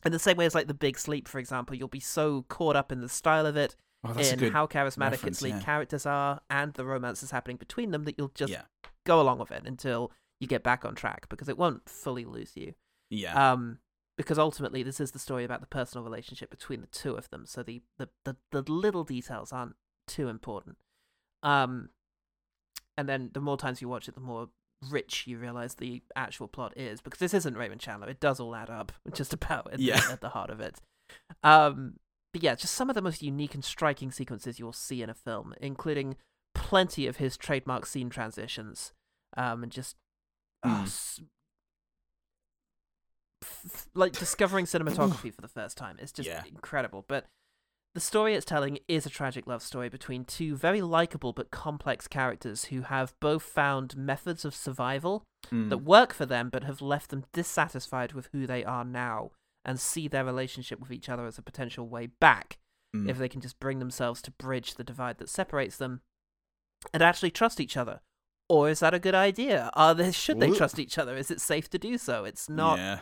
in 0.04 0.12
the 0.12 0.18
same 0.18 0.36
way 0.36 0.44
as 0.44 0.54
like 0.54 0.66
the 0.66 0.74
Big 0.74 0.98
Sleep, 0.98 1.26
for 1.26 1.38
example, 1.38 1.74
you'll 1.74 1.88
be 1.88 1.98
so 1.98 2.42
caught 2.50 2.76
up 2.76 2.92
in 2.92 3.00
the 3.00 3.08
style 3.08 3.46
of 3.46 3.56
it 3.56 3.74
Oh, 4.04 4.12
in 4.18 4.50
how 4.52 4.66
charismatic 4.66 5.24
its 5.26 5.40
lead 5.42 5.54
yeah. 5.54 5.60
characters 5.62 6.04
are 6.06 6.40
and 6.50 6.74
the 6.74 6.84
romances 6.84 7.30
happening 7.30 7.56
between 7.56 7.92
them 7.92 8.02
that 8.04 8.16
you'll 8.18 8.32
just 8.34 8.52
Yeah. 8.52 8.62
go 9.06 9.20
along 9.20 9.38
with 9.38 9.52
it 9.52 9.62
until 9.64 10.10
you 10.40 10.48
get 10.48 10.64
back 10.64 10.84
on 10.84 10.96
track 10.96 11.28
because 11.28 11.48
it 11.48 11.56
won't 11.56 11.88
fully 11.88 12.24
lose 12.24 12.50
you. 12.56 12.74
Yeah. 13.10 13.52
Um, 13.52 13.78
because 14.16 14.38
ultimately 14.38 14.82
this 14.82 15.00
is 15.00 15.12
the 15.12 15.18
story 15.18 15.44
about 15.44 15.60
the 15.60 15.66
personal 15.66 16.04
relationship 16.04 16.50
between 16.50 16.80
the 16.80 16.86
two 16.88 17.14
of 17.14 17.30
them, 17.30 17.46
so 17.46 17.62
the 17.62 17.82
the 17.98 18.08
the, 18.24 18.36
the 18.50 18.62
little 18.70 19.04
details 19.04 19.52
aren't 19.52 19.76
too 20.06 20.28
important. 20.28 20.76
Um, 21.42 21.90
and 22.96 23.08
then 23.08 23.30
the 23.32 23.40
more 23.40 23.56
times 23.56 23.80
you 23.80 23.88
watch 23.88 24.08
it, 24.08 24.14
the 24.14 24.20
more 24.20 24.48
rich 24.90 25.26
you 25.26 25.38
realize 25.38 25.74
the 25.74 26.02
actual 26.16 26.48
plot 26.48 26.76
is 26.76 27.00
because 27.00 27.20
this 27.20 27.34
isn't 27.34 27.56
Raymond 27.56 27.80
Chandler. 27.80 28.08
It 28.08 28.20
does 28.20 28.38
all 28.40 28.54
add 28.54 28.68
up 28.70 28.92
just 29.12 29.32
about 29.32 29.72
at, 29.72 29.80
Yeah. 29.80 30.00
the, 30.00 30.12
at 30.12 30.20
the 30.20 30.28
heart 30.30 30.50
of 30.50 30.60
it. 30.60 30.80
Um, 31.42 31.94
but 32.32 32.42
yeah, 32.42 32.54
just 32.54 32.74
some 32.74 32.88
of 32.90 32.94
the 32.94 33.02
most 33.02 33.22
unique 33.22 33.54
and 33.54 33.64
striking 33.64 34.10
sequences 34.10 34.58
you'll 34.58 34.72
see 34.72 35.02
in 35.02 35.10
a 35.10 35.14
film, 35.14 35.54
including 35.60 36.16
plenty 36.54 37.06
of 37.06 37.16
his 37.16 37.36
trademark 37.36 37.86
scene 37.86 38.10
transitions, 38.10 38.92
um, 39.36 39.62
and 39.62 39.72
just 39.72 39.96
oh, 40.64 40.68
Mm. 40.68 40.82
s- 40.82 41.20
f- 43.42 43.86
like 43.94 44.12
discovering 44.12 44.64
cinematography 44.66 45.32
for 45.34 45.40
the 45.40 45.48
first 45.48 45.76
time. 45.76 45.96
It's 46.00 46.12
just 46.12 46.28
Yeah. 46.28 46.42
incredible. 46.46 47.04
But 47.06 47.26
the 47.94 48.00
story 48.00 48.34
it's 48.34 48.46
telling 48.46 48.78
is 48.88 49.04
a 49.04 49.10
tragic 49.10 49.46
love 49.46 49.62
story 49.62 49.88
between 49.90 50.24
two 50.24 50.56
very 50.56 50.80
likable 50.80 51.32
but 51.34 51.50
complex 51.50 52.08
characters 52.08 52.66
who 52.66 52.82
have 52.82 53.14
both 53.20 53.42
found 53.42 53.96
methods 53.96 54.44
of 54.44 54.54
survival 54.54 55.24
Mm. 55.50 55.68
that 55.70 55.78
work 55.78 56.14
for 56.14 56.24
them 56.24 56.48
but 56.50 56.62
have 56.64 56.80
left 56.80 57.10
them 57.10 57.24
dissatisfied 57.32 58.12
with 58.12 58.28
who 58.32 58.46
they 58.46 58.64
are 58.64 58.84
now 58.84 59.32
and 59.64 59.78
see 59.80 60.06
their 60.08 60.24
relationship 60.24 60.78
with 60.80 60.92
each 60.92 61.08
other 61.08 61.26
as 61.26 61.36
a 61.36 61.42
potential 61.42 61.86
way 61.88 62.06
back 62.06 62.58
Mm. 62.94 63.08
if 63.10 63.18
they 63.18 63.28
can 63.28 63.40
just 63.40 63.58
bring 63.60 63.78
themselves 63.78 64.22
to 64.22 64.30
bridge 64.30 64.74
the 64.76 64.84
divide 64.84 65.18
that 65.18 65.28
separates 65.28 65.76
them 65.78 66.00
and 66.94 67.02
actually 67.02 67.30
trust 67.30 67.60
each 67.60 67.76
other. 67.76 68.00
Or 68.48 68.68
is 68.68 68.80
that 68.80 68.92
a 68.94 68.98
good 68.98 69.14
idea? 69.14 69.70
Are 69.74 69.94
they 69.94 70.12
should 70.12 70.40
they 70.40 70.50
trust 70.50 70.78
each 70.78 70.96
other? 70.98 71.16
Is 71.16 71.30
it 71.30 71.40
safe 71.40 71.68
to 71.70 71.78
do 71.78 71.96
so? 71.98 72.24
It's 72.24 72.48
not 72.48 72.78
Yeah. 72.78 73.00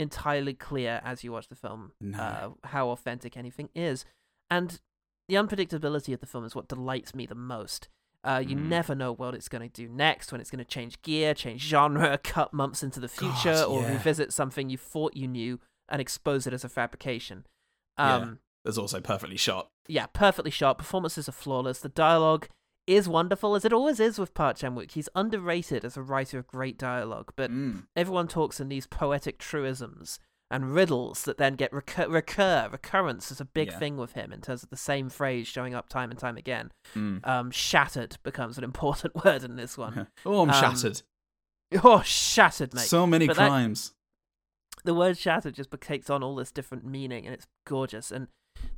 Entirely 0.00 0.54
clear 0.54 1.00
as 1.04 1.22
you 1.22 1.32
watch 1.32 1.48
the 1.48 1.54
film 1.54 1.92
No. 2.00 2.18
uh, 2.18 2.50
how 2.68 2.88
authentic 2.90 3.36
anything 3.36 3.68
is. 3.74 4.04
And 4.50 4.80
the 5.28 5.36
unpredictability 5.36 6.12
of 6.14 6.20
the 6.20 6.26
film 6.26 6.44
is 6.44 6.54
what 6.54 6.68
delights 6.68 7.14
me 7.14 7.26
the 7.26 7.34
most. 7.34 7.88
Uh, 8.22 8.42
you 8.44 8.56
Mm. 8.56 8.68
never 8.68 8.94
know 8.94 9.12
what 9.12 9.34
it's 9.34 9.48
going 9.48 9.62
to 9.62 9.68
do 9.68 9.88
next, 9.88 10.30
when 10.32 10.40
it's 10.40 10.50
going 10.50 10.58
to 10.58 10.64
change 10.64 11.00
gear, 11.02 11.32
change 11.34 11.62
genre, 11.62 12.18
cut 12.22 12.52
months 12.52 12.82
into 12.82 13.00
the 13.00 13.08
future, 13.08 13.54
God, 13.54 13.64
or 13.68 13.82
yeah. 13.82 13.92
revisit 13.92 14.32
something 14.32 14.68
you 14.68 14.76
thought 14.76 15.16
you 15.16 15.26
knew 15.28 15.58
and 15.88 16.00
expose 16.00 16.46
it 16.46 16.52
as 16.52 16.64
a 16.64 16.68
fabrication. 16.68 17.46
Yeah. 17.98 18.16
Um, 18.16 18.38
also 18.66 19.00
perfectly 19.00 19.36
shot. 19.38 19.68
yeah, 19.88 20.06
perfectly 20.06 20.50
shot. 20.50 20.76
Performances 20.78 21.28
are 21.28 21.32
flawless. 21.32 21.78
The 21.80 21.88
dialogue 21.88 22.48
is 22.86 23.08
wonderful, 23.08 23.54
as 23.54 23.64
it 23.64 23.72
always 23.72 24.00
is 24.00 24.18
with 24.18 24.34
Park 24.34 24.56
Chan-wook. 24.56 24.90
He's 24.92 25.08
underrated 25.14 25.84
as 25.84 25.96
a 25.96 26.02
writer 26.02 26.38
of 26.38 26.46
great 26.46 26.76
dialogue, 26.78 27.32
but 27.36 27.50
Mm. 27.50 27.86
everyone 27.94 28.26
talks 28.28 28.58
in 28.60 28.68
these 28.68 28.86
poetic 28.86 29.38
truisms 29.38 30.18
and 30.50 30.74
riddles 30.74 31.22
that 31.24 31.38
then 31.38 31.54
get 31.54 31.72
recur. 31.72 32.08
recur. 32.08 32.68
Recurrence 32.72 33.30
is 33.30 33.40
a 33.40 33.44
big 33.44 33.68
Yeah. 33.70 33.78
thing 33.78 33.96
with 33.96 34.12
him 34.12 34.32
in 34.32 34.40
terms 34.40 34.64
of 34.64 34.70
the 34.70 34.76
same 34.76 35.08
phrase 35.08 35.46
showing 35.46 35.74
up 35.74 35.88
time 35.88 36.10
and 36.10 36.18
time 36.18 36.36
again. 36.36 36.72
Mm. 36.94 37.24
Um, 37.26 37.50
shattered 37.52 38.18
becomes 38.24 38.58
an 38.58 38.64
important 38.64 39.14
word 39.24 39.44
in 39.44 39.54
this 39.56 39.78
one. 39.78 40.08
Oh, 40.26 40.42
I'm 40.42 40.50
Um, 40.50 40.60
shattered. 40.60 41.02
Oh, 41.84 42.02
shattered, 42.02 42.74
mate. 42.74 42.82
So 42.88 43.06
many 43.06 43.28
But 43.28 43.36
that- 43.36 43.48
crimes. 43.48 43.94
the 44.82 44.94
word 44.94 45.16
shattered 45.18 45.54
just 45.54 45.70
takes 45.80 46.10
on 46.10 46.22
all 46.24 46.34
this 46.34 46.50
different 46.50 46.84
meaning 46.84 47.26
and 47.26 47.34
it's 47.34 47.46
gorgeous 47.66 48.10
and 48.10 48.26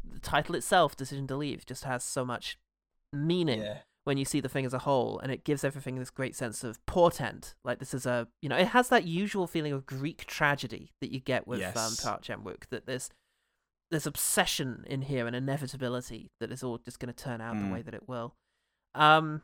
the 0.04 0.18
title 0.18 0.54
itself 0.56 0.94
decision 0.96 1.26
to 1.28 1.36
leave 1.36 1.64
just 1.64 1.84
has 1.84 2.02
so 2.04 2.24
much 2.24 2.58
meaning 3.12 3.60
Yeah. 3.62 3.82
When 4.04 4.18
you 4.18 4.24
see 4.24 4.40
the 4.40 4.48
thing 4.48 4.66
as 4.66 4.74
a 4.74 4.80
whole 4.80 5.18
and 5.20 5.30
it 5.30 5.44
gives 5.44 5.62
everything 5.64 5.96
this 5.96 6.10
great 6.10 6.34
sense 6.34 6.64
of 6.64 6.84
portent 6.86 7.54
like 7.64 7.78
this 7.78 7.94
is 7.94 8.04
a 8.06 8.26
you 8.40 8.48
know 8.48 8.56
it 8.56 8.68
has 8.68 8.88
that 8.88 9.04
usual 9.04 9.46
feeling 9.46 9.72
of 9.72 9.86
greek 9.86 10.24
tragedy 10.26 10.90
that 11.00 11.12
you 11.12 11.20
get 11.20 11.46
with 11.46 11.60
um, 11.76 11.92
Park 12.02 12.22
Chan-wook 12.22 12.66
that 12.70 12.86
there's 12.86 13.10
there's 13.90 14.06
obsession 14.06 14.84
in 14.88 15.02
here 15.02 15.26
and 15.26 15.36
inevitability 15.36 16.30
that 16.40 16.50
is 16.50 16.62
all 16.64 16.78
just 16.78 16.98
going 16.98 17.12
to 17.12 17.24
turn 17.24 17.40
out 17.40 17.54
Mm. 17.56 17.68
the 17.68 17.72
way 17.74 17.82
that 17.82 17.94
it 17.94 18.08
will 18.08 18.34
um 18.94 19.42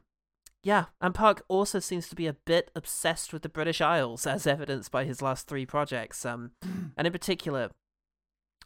yeah, 0.65 0.87
and 1.01 1.15
Park 1.15 1.45
also 1.47 1.79
seems 1.79 2.09
to 2.09 2.17
be 2.17 2.27
a 2.27 2.33
bit 2.33 2.73
obsessed 2.75 3.33
with 3.33 3.43
the 3.43 3.49
British 3.49 3.81
Isles, 3.81 4.27
as 4.27 4.45
evidenced 4.45 4.91
by 4.91 5.05
his 5.05 5.23
last 5.23 5.47
three 5.47 5.65
projects. 5.65 6.27
Um, 6.27 6.51
and 6.97 7.07
in 7.07 7.13
particular, 7.13 7.71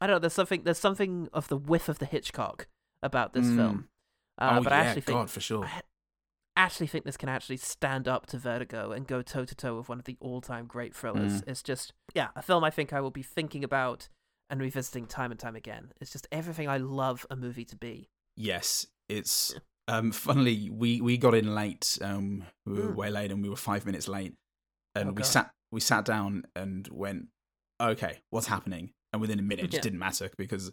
I 0.00 0.06
don't 0.06 0.14
know. 0.14 0.18
There's 0.20 0.32
something. 0.32 0.62
There's 0.64 0.78
something 0.78 1.28
of 1.34 1.48
the 1.48 1.56
whiff 1.56 1.90
of 1.90 1.98
the 1.98 2.06
Hitchcock 2.06 2.66
about 3.02 3.34
this 3.34 3.44
Mm. 3.44 3.56
film. 3.56 3.88
Uh, 4.38 4.58
oh 4.58 4.62
but 4.62 4.72
yeah, 4.72 4.78
I 4.78 4.84
actually 4.84 5.02
think 5.02 5.18
God 5.18 5.30
for 5.30 5.40
sure. 5.40 5.64
I 5.64 5.82
actually 6.56 6.86
think 6.86 7.04
this 7.04 7.16
can 7.16 7.28
actually 7.28 7.56
stand 7.56 8.06
up 8.08 8.26
to 8.26 8.38
Vertigo 8.38 8.92
and 8.92 9.06
go 9.06 9.22
toe 9.22 9.44
to 9.44 9.54
toe 9.54 9.76
with 9.76 9.88
one 9.88 9.98
of 9.98 10.04
the 10.04 10.16
all-time 10.20 10.66
great 10.66 10.94
thrillers. 10.94 11.40
Mm. 11.42 11.48
It's 11.48 11.62
just 11.62 11.92
yeah, 12.14 12.28
a 12.36 12.42
film 12.42 12.64
I 12.64 12.70
think 12.70 12.92
I 12.92 13.00
will 13.00 13.10
be 13.10 13.22
thinking 13.22 13.64
about 13.64 14.08
and 14.50 14.60
revisiting 14.60 15.06
time 15.06 15.30
and 15.30 15.40
time 15.40 15.56
again. 15.56 15.92
It's 16.00 16.10
just 16.12 16.26
everything 16.30 16.68
I 16.68 16.76
love 16.76 17.24
a 17.30 17.36
movie 17.36 17.64
to 17.66 17.76
be. 17.76 18.08
Yes, 18.36 18.86
it's 19.08 19.54
um 19.88 20.12
funnily 20.12 20.68
we 20.70 21.00
we 21.00 21.16
got 21.16 21.34
in 21.34 21.54
late. 21.54 21.98
Um 22.02 22.44
we 22.66 22.74
were 22.74 22.92
Mm. 22.92 22.96
way 22.96 23.10
late 23.10 23.30
and 23.32 23.42
we 23.42 23.48
were 23.48 23.56
5 23.56 23.86
minutes 23.86 24.08
late. 24.08 24.34
And 24.94 25.08
Oh, 25.10 25.12
we 25.12 25.22
God. 25.22 25.26
sat 25.26 25.50
we 25.70 25.80
sat 25.80 26.04
down 26.04 26.44
and 26.54 26.86
went 26.88 27.28
okay, 27.80 28.20
what's 28.30 28.46
happening? 28.46 28.92
And 29.12 29.20
within 29.20 29.38
a 29.38 29.42
minute 29.42 29.64
it 29.64 29.68
just 29.68 29.78
Yeah. 29.78 29.82
didn't 29.82 29.98
matter 29.98 30.30
because 30.36 30.70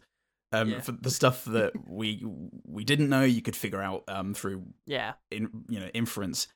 um 0.51 0.69
Yeah. 0.71 0.81
for 0.81 0.91
the 0.93 1.11
stuff 1.11 1.45
that 1.45 1.73
we 1.87 2.23
we 2.65 2.83
didn't 2.83 3.09
know 3.09 3.23
you 3.23 3.41
could 3.41 3.55
figure 3.55 3.81
out 3.81 4.03
um 4.07 4.33
through 4.33 4.65
Yeah. 4.85 5.13
in 5.31 5.49
you 5.67 5.79
know 5.79 5.87
inference 5.93 6.47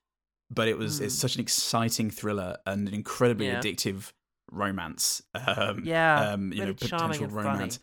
but 0.49 0.67
it 0.67 0.77
was 0.77 0.99
it's 0.99 1.15
Mm. 1.15 1.19
such 1.19 1.35
an 1.35 1.41
exciting 1.41 2.09
thriller 2.11 2.57
and 2.65 2.87
an 2.87 2.93
incredibly 2.93 3.47
Yeah. 3.47 3.59
addictive 3.59 4.11
romance 4.51 5.21
um 5.35 5.83
Yeah, 5.85 6.31
um 6.33 6.51
you 6.53 6.61
really 6.61 6.73
charming 6.75 7.19
potential 7.19 7.23
and 7.25 7.33
funny. 7.33 7.47
romance 7.49 7.79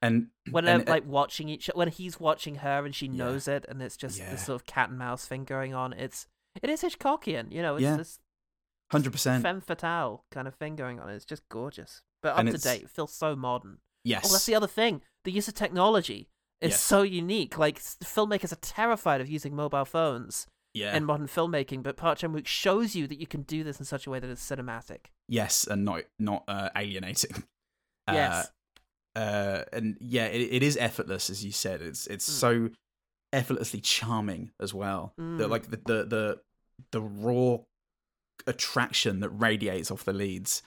and 0.00 0.28
when 0.50 0.66
and, 0.66 0.84
they're 0.84 0.94
like 0.94 1.06
watching 1.06 1.48
each 1.48 1.70
when 1.74 1.88
he's 1.88 2.18
watching 2.20 2.56
her 2.56 2.84
and 2.84 2.94
she 2.94 3.06
Yeah. 3.06 3.12
knows 3.24 3.48
it 3.48 3.64
and 3.68 3.80
it's 3.82 3.96
just 3.96 4.18
this 4.18 4.44
sort 4.46 4.60
of 4.60 4.66
cat 4.66 4.88
and 4.90 4.98
mouse 4.98 5.26
thing 5.26 5.44
going 5.44 5.74
on 5.74 5.92
it's 5.92 6.26
it 6.62 6.68
is 6.70 6.82
hitchcockian 6.82 7.52
you 7.52 7.62
know 7.62 7.76
it's 7.76 7.82
Yeah. 7.82 7.96
this 7.96 8.18
100% 8.92 9.40
femme 9.42 9.60
fatale 9.60 10.24
kind 10.30 10.46
of 10.46 10.54
thing 10.54 10.76
going 10.76 11.00
on 11.00 11.08
it's 11.08 11.24
just 11.24 11.48
gorgeous 11.48 12.02
but 12.22 12.32
up 12.34 12.40
And 12.40 12.50
to 12.52 12.58
date 12.58 12.82
it 12.82 12.90
feels 12.90 13.14
so 13.14 13.34
modern 13.34 13.78
yes 14.04 14.24
oh 14.26 14.32
that's 14.32 14.46
the 14.46 14.54
other 14.54 14.66
thing 14.66 15.00
the 15.24 15.32
use 15.32 15.48
of 15.48 15.54
technology 15.54 16.28
is 16.60 16.70
Yes. 16.72 16.80
so 16.80 17.02
unique 17.02 17.58
like 17.58 17.78
filmmakers 17.80 18.52
are 18.52 18.56
terrified 18.62 19.20
of 19.20 19.28
using 19.28 19.54
mobile 19.56 19.84
phones 19.84 20.46
yeah 20.74 20.96
in 20.96 21.04
modern 21.04 21.26
filmmaking 21.26 21.82
but 21.82 21.96
Park 21.96 22.18
Chan-wook 22.18 22.46
shows 22.46 22.94
you 22.94 23.06
that 23.08 23.18
you 23.20 23.26
can 23.26 23.42
do 23.42 23.62
this 23.64 23.78
in 23.78 23.84
such 23.84 24.06
a 24.06 24.10
way 24.10 24.18
that 24.20 24.30
it's 24.30 24.48
cinematic 24.48 25.06
yes 25.28 25.66
and 25.66 25.84
not 25.84 26.02
not 26.18 26.44
uh, 26.48 26.68
alienating 26.76 27.44
Uh, 28.08 28.12
yes 28.14 28.50
uh 29.14 29.62
and 29.72 29.96
yeah 30.00 30.24
it, 30.26 30.40
it 30.40 30.62
is 30.62 30.76
effortless 30.76 31.30
as 31.30 31.44
you 31.44 31.52
said 31.52 31.80
it's 31.80 32.06
it's 32.08 32.28
Mm. 32.28 32.32
so 32.32 32.68
effortlessly 33.32 33.80
charming 33.80 34.50
as 34.60 34.74
well 34.74 35.14
the 35.16 35.22
Mm. 35.46 35.48
like 35.50 35.70
the, 35.70 35.76
the 35.76 36.04
the 36.04 36.40
the 36.90 37.00
raw 37.00 37.58
attraction 38.46 39.20
that 39.20 39.28
radiates 39.30 39.90
off 39.90 40.04
the 40.04 40.12
leads 40.12 40.62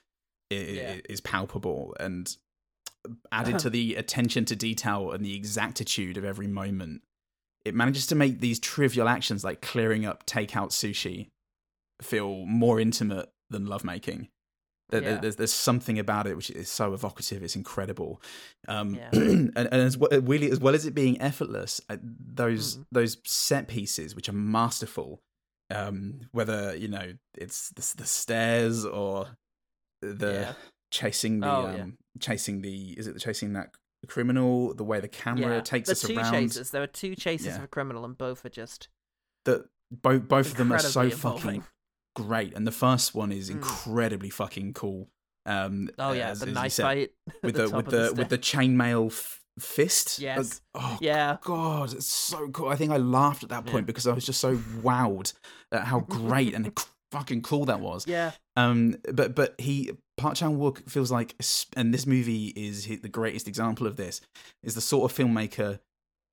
is, 0.49 0.77
Yeah. 0.77 0.95
is 1.09 1.21
palpable 1.21 1.95
and 1.99 2.35
added 3.31 3.59
to 3.59 3.69
the 3.69 3.95
attention 3.95 4.45
to 4.45 4.55
detail 4.55 5.11
and 5.11 5.23
the 5.25 5.35
exactitude 5.35 6.17
of 6.17 6.25
every 6.25 6.47
moment 6.47 7.01
it 7.63 7.73
manages 7.73 8.05
to 8.07 8.15
make 8.15 8.39
these 8.41 8.59
trivial 8.59 9.07
actions 9.07 9.43
like 9.43 9.61
clearing 9.61 10.05
up 10.05 10.25
takeout 10.25 10.69
sushi 10.69 11.27
feel 12.01 12.45
more 12.45 12.79
intimate 12.79 13.29
than 13.49 13.65
lovemaking 13.65 14.29
there, 14.89 15.01
Yeah. 15.01 15.17
there's, 15.17 15.35
there's 15.37 15.53
something 15.53 15.97
about 15.97 16.27
it 16.27 16.35
which 16.35 16.51
is 16.51 16.69
so 16.69 16.93
evocative 16.93 17.41
it's 17.41 17.55
incredible 17.55 18.21
um, 18.67 18.95
Yeah. 18.95 19.09
and, 19.13 19.51
and 19.57 19.67
as 19.73 19.97
well, 19.97 20.09
really 20.21 20.51
as 20.51 20.59
well 20.59 20.75
as 20.75 20.85
it 20.85 20.93
being 20.93 21.19
effortless 21.21 21.81
uh, 21.89 21.97
those 22.01 22.77
Mhm. 22.77 22.85
those 22.91 23.17
set 23.25 23.67
pieces 23.67 24.15
which 24.15 24.29
are 24.29 24.33
masterful 24.33 25.21
um, 25.73 26.21
whether 26.31 26.75
you 26.75 26.87
know 26.87 27.13
it's 27.35 27.69
the, 27.69 27.93
the 27.97 28.05
stairs 28.05 28.85
or 28.85 29.29
the 30.01 30.31
Yeah. 30.33 30.53
chasing 30.91 31.39
the 31.39 31.47
Oh, 31.47 31.65
um. 31.81 31.97
Chasing 32.19 32.61
the 32.61 32.91
is 32.97 33.07
it 33.07 33.13
the 33.13 33.19
chasing 33.19 33.53
that 33.53 33.71
criminal 34.07 34.73
the 34.73 34.83
way 34.83 34.99
the 34.99 35.07
camera 35.07 35.55
yeah. 35.55 35.61
takes 35.61 35.87
the 35.87 35.93
us 35.93 36.01
two 36.01 36.15
around 36.17 36.31
chases 36.31 36.71
there 36.71 36.83
are 36.83 36.87
two 36.87 37.15
chases 37.15 37.47
Yeah. 37.47 37.57
of 37.57 37.63
a 37.63 37.67
criminal 37.67 38.05
and 38.05 38.15
both 38.17 38.45
are 38.45 38.49
just 38.49 38.87
that 39.45 39.65
both 39.91 40.27
both 40.27 40.47
of 40.51 40.57
them 40.57 40.71
are 40.71 40.77
so 40.79 41.01
Incredibly 41.01 41.17
fucking 41.41 41.63
great 42.15 42.53
and 42.55 42.67
the 42.67 42.71
first 42.71 43.15
one 43.15 43.31
is 43.31 43.49
Mm. 43.49 43.53
incredibly 43.55 44.29
fucking 44.29 44.73
cool 44.73 45.09
um 45.47 45.89
oh 45.99 46.11
yeah 46.11 46.29
as- 46.29 46.39
the 46.39 46.47
as 46.47 46.53
knife 46.53 46.71
said, 46.71 46.83
fight 46.83 47.11
with 47.43 47.59
at 47.59 47.69
the, 47.69 47.75
with 47.75 47.85
the, 47.87 47.91
the 48.09 48.13
with 48.13 48.29
the 48.29 48.37
chainmail 48.37 49.07
f- 49.07 49.41
fist 49.59 50.19
Yes. 50.19 50.61
Like, 50.73 50.83
oh 50.83 50.97
yeah 51.01 51.37
god 51.41 51.93
it's 51.93 52.05
so 52.05 52.47
cool 52.49 52.69
i 52.69 52.75
think 52.75 52.91
i 52.91 52.97
laughed 52.97 53.41
at 53.43 53.49
that 53.49 53.65
point 53.65 53.83
Yeah. 53.83 53.87
because 53.87 54.05
i 54.07 54.13
was 54.13 54.25
just 54.25 54.39
so 54.39 54.57
wowed 54.57 55.33
at 55.71 55.85
how 55.85 56.01
great 56.01 56.53
and 56.53 56.71
fucking 57.11 57.41
cool 57.41 57.65
that 57.65 57.79
was 57.79 58.05
yeah 58.07 58.31
um 58.55 58.95
but 59.13 59.33
but 59.35 59.55
he 59.59 59.91
Park 60.17 60.35
Chan-wook 60.35 60.89
feels 60.89 61.11
like 61.11 61.35
and 61.75 61.93
this 61.93 62.05
movie 62.07 62.47
is 62.55 62.87
the 62.87 63.09
greatest 63.09 63.47
example 63.47 63.85
of 63.87 63.97
this 63.97 64.21
is 64.63 64.75
the 64.75 64.81
sort 64.81 65.09
of 65.11 65.17
filmmaker 65.17 65.79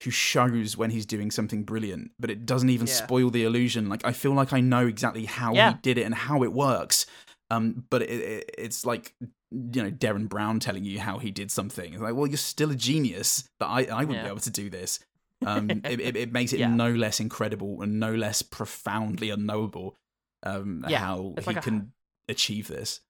who 0.05 0.11
shows 0.11 0.77
when 0.77 0.91
he's 0.91 1.07
doing 1.07 1.31
something 1.31 1.63
brilliant, 1.63 2.11
but 2.19 2.31
it 2.31 2.45
doesn't 2.45 2.71
even 2.71 2.87
Yeah. 2.87 2.93
spoil 2.95 3.31
the 3.31 3.45
illusion. 3.45 3.89
Like 3.89 4.05
I 4.05 4.13
feel 4.13 4.33
like 4.35 4.53
I 4.53 4.61
know 4.61 4.87
exactly 4.87 5.25
how 5.27 5.55
Yeah. 5.55 5.73
he 5.75 5.79
did 5.83 5.99
it 5.99 6.03
and 6.03 6.15
how 6.15 6.43
it 6.43 6.53
works. 6.53 7.07
Um, 7.51 7.85
but 7.91 8.03
it, 8.03 8.11
it, 8.11 8.51
it's 8.59 8.85
like 8.87 9.15
you 9.21 9.83
know 9.83 9.91
Darren 9.91 10.29
Brown 10.29 10.59
telling 10.59 10.85
you 10.85 10.99
how 11.01 11.19
he 11.19 11.31
did 11.31 11.51
something. 11.51 11.93
It's 11.93 12.03
like, 12.03 12.15
well, 12.15 12.27
you're 12.27 12.37
still 12.39 12.71
a 12.71 12.75
genius, 12.75 13.49
but 13.61 13.67
I 13.67 13.85
I 13.85 14.01
wouldn't 14.05 14.17
Yeah. 14.19 14.23
be 14.25 14.29
able 14.31 14.41
to 14.41 14.51
do 14.51 14.71
this. 14.71 14.99
Um, 15.45 15.69
it, 15.71 15.99
it, 16.01 16.17
it 16.17 16.33
makes 16.33 16.53
it 16.53 16.61
Yeah. 16.61 16.73
no 16.73 16.93
less 16.93 17.19
incredible 17.19 17.83
and 17.83 17.99
no 17.99 18.15
less 18.15 18.43
profoundly 18.43 19.29
unknowable. 19.31 19.97
Um, 20.45 20.85
Yeah, 20.89 20.99
how 21.01 21.35
it's 21.37 21.47
he 21.47 21.53
like 21.53 21.57
a- 21.57 21.69
can 21.69 21.93
achieve 22.29 22.69
this 22.69 23.01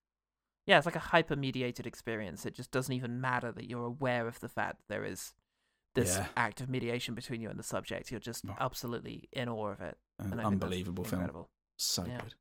Yeah, 0.65 0.78
it's 0.78 0.86
like 0.86 0.95
a 0.98 0.99
hyper 0.99 1.36
mediated 1.36 1.88
experience. 1.88 2.45
It 2.45 2.53
just 2.53 2.72
doesn't 2.72 2.94
even 2.94 3.22
matter 3.22 3.52
that 3.53 3.69
you're 3.69 3.86
aware 3.86 4.28
of 4.28 4.40
the 4.41 4.49
fact 4.49 4.80
that 4.80 4.94
there 4.94 5.06
is 5.06 5.34
this 5.95 6.15
Yeah. 6.18 6.28
act 6.36 6.60
of 6.61 6.69
mediation 6.69 7.15
between 7.15 7.40
you 7.41 7.49
and 7.49 7.57
the 7.57 7.64
subject. 7.64 8.11
You're 8.11 8.19
just 8.19 8.44
absolutely 8.60 9.30
in 9.32 9.48
awe 9.49 9.69
of 9.72 9.82
it. 9.82 9.98
An 10.19 10.32
And 10.34 10.41
I 10.41 10.44
think 10.49 10.60
that's 10.60 10.64
unbelievable 10.64 11.03
film. 11.06 11.22
incredible. 11.22 11.49
So 11.78 12.06
Yeah. 12.06 12.19
good. 12.22 12.36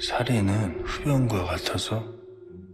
살인은 0.00 0.84
흡연과 0.84 1.44
같아서 1.44 2.04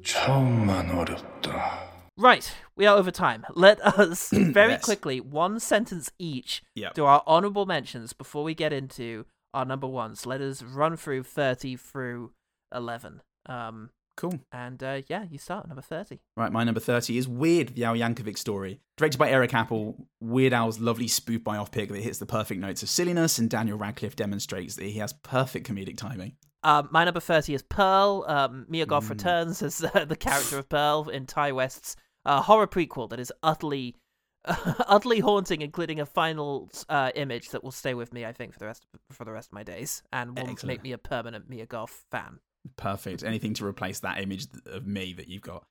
처음만 0.03 0.91
어렵다. 0.91 1.88
Right, 2.20 2.54
we 2.76 2.86
are 2.86 2.98
over 2.98 3.12
time. 3.12 3.46
Let 3.56 3.80
us 3.82 4.30
very 4.34 4.74
Yes. 4.74 4.84
quickly, 4.84 5.22
one 5.22 5.58
sentence 5.62 6.12
each, 6.20 6.62
Yep. 6.76 6.94
do 6.96 7.06
our 7.06 7.24
honorable 7.26 7.66
mentions 7.66 8.12
before 8.12 8.44
we 8.44 8.54
get 8.54 8.74
into 8.74 9.26
our 9.54 9.64
number 9.64 9.88
ones. 9.88 10.26
Let 10.26 10.42
us 10.42 10.62
run 10.62 10.98
through 10.98 11.24
30 11.24 11.78
through 11.78 12.32
11. 12.76 13.22
Um, 13.46 13.92
Cool. 14.18 14.42
and 14.52 14.84
uh, 14.84 15.02
yeah, 15.08 15.24
you 15.32 15.38
start 15.38 15.64
at 15.64 15.70
number 15.70 15.82
30. 15.82 16.20
Right, 16.36 16.52
my 16.52 16.66
number 16.66 16.82
30 16.82 17.18
is 17.18 17.26
Weird, 17.26 17.70
the 17.76 17.86
Al 17.86 17.96
Yankovic 17.96 18.38
story. 18.38 18.82
Directed 18.98 19.18
by 19.18 19.30
Eric 19.30 19.54
Appel, 19.54 19.96
Weird 20.20 20.52
Al's 20.52 20.78
lovely 20.82 21.08
spoof 21.08 21.42
by 21.42 21.56
off 21.56 21.72
biopic 21.72 21.88
that 21.88 22.02
hits 22.04 22.20
the 22.20 22.26
perfect 22.26 22.60
notes 22.60 22.84
of 22.84 22.90
silliness, 22.90 23.40
and 23.40 23.50
Daniel 23.50 23.78
Radcliffe 23.78 24.18
demonstrates 24.18 24.76
that 24.76 24.84
he 24.84 25.00
has 25.00 25.14
perfect 25.24 25.66
comedic 25.70 25.96
timing. 25.96 26.34
Um, 26.64 26.90
my 26.92 27.06
number 27.06 27.22
30 27.22 27.54
is 27.54 27.62
Pearl. 27.62 28.26
Um, 28.28 28.66
Mia 28.68 28.86
Goth 28.86 29.06
Mm. 29.06 29.12
returns 29.12 29.62
as 29.62 29.82
uh, 29.82 30.04
the 30.04 30.18
character 30.18 30.60
of 30.60 30.68
Pearl 30.68 31.08
in 31.08 31.26
Ti 31.26 31.54
West's 31.54 31.96
uh, 32.26 32.42
horror 32.42 32.68
prequel 32.68 33.10
that 33.10 33.20
is 33.20 33.32
utterly, 33.44 33.96
utterly 34.46 35.20
haunting, 35.20 35.62
including 35.62 36.00
a 36.00 36.06
final 36.06 36.70
uh, 36.90 37.12
image 37.16 37.50
that 37.50 37.64
will 37.64 37.72
stay 37.72 37.94
with 37.94 38.14
me, 38.14 38.26
I 38.26 38.34
think, 38.34 38.54
for 38.54 38.60
the 38.60 38.66
rest 38.66 38.86
for 39.12 39.26
the 39.26 39.32
rest 39.32 39.50
of 39.50 39.54
my 39.54 39.64
days, 39.64 40.04
and 40.12 40.32
will 40.32 40.50
Excellent. 40.50 40.66
make 40.66 40.84
me 40.84 40.92
a 40.92 40.98
permanent 40.98 41.50
Mia 41.50 41.66
Goth 41.66 42.06
fan. 42.12 42.40
Perfect. 42.78 43.24
Anything 43.24 43.54
to 43.56 43.66
replace 43.66 44.00
that 44.00 44.22
image 44.22 44.48
of 44.66 44.86
me 44.86 45.14
that 45.14 45.28
you've 45.28 45.42
got. 45.42 45.66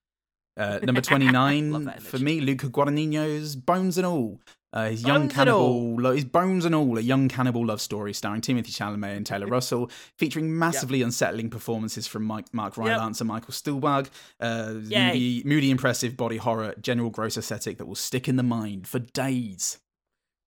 Uh, 0.56 0.80
number 0.82 1.00
29 1.00 2.00
for 2.00 2.18
me, 2.18 2.40
Luca 2.40 2.68
Guadagnino's 2.68 3.56
Bones 3.56 3.96
and 3.96 4.06
All. 4.06 4.40
Uh, 4.72 4.90
his 4.90 5.02
young 5.02 5.20
Bones 5.20 5.22
and 5.22 5.32
cannibal, 5.32 5.60
All. 5.60 6.00
lo- 6.00 6.14
his 6.14 6.24
Bones 6.24 6.64
and 6.66 6.74
All, 6.74 6.98
a 6.98 7.00
young 7.00 7.28
cannibal 7.28 7.64
love 7.64 7.80
story 7.80 8.12
starring 8.12 8.42
Timothée 8.42 8.66
Chalamet 8.66 9.16
and 9.16 9.24
Taylor 9.24 9.46
Russell, 9.46 9.90
featuring 10.16 10.58
massively 10.58 11.00
unsettling 11.00 11.48
performances 11.48 12.06
from 12.06 12.24
Mike, 12.24 12.52
Mark 12.52 12.76
Rylance 12.76 13.20
and 13.20 13.28
Michael 13.28 13.52
Stuhlbarg. 13.52 14.08
Uh, 14.38 14.74
moody, 14.74 15.42
moody, 15.46 15.70
impressive 15.70 16.16
body 16.16 16.36
horror, 16.36 16.74
general 16.80 17.08
gross 17.08 17.38
aesthetic 17.38 17.78
that 17.78 17.86
will 17.86 17.94
stick 17.94 18.28
in 18.28 18.36
the 18.36 18.42
mind 18.42 18.86
for 18.86 18.98
days. 18.98 19.78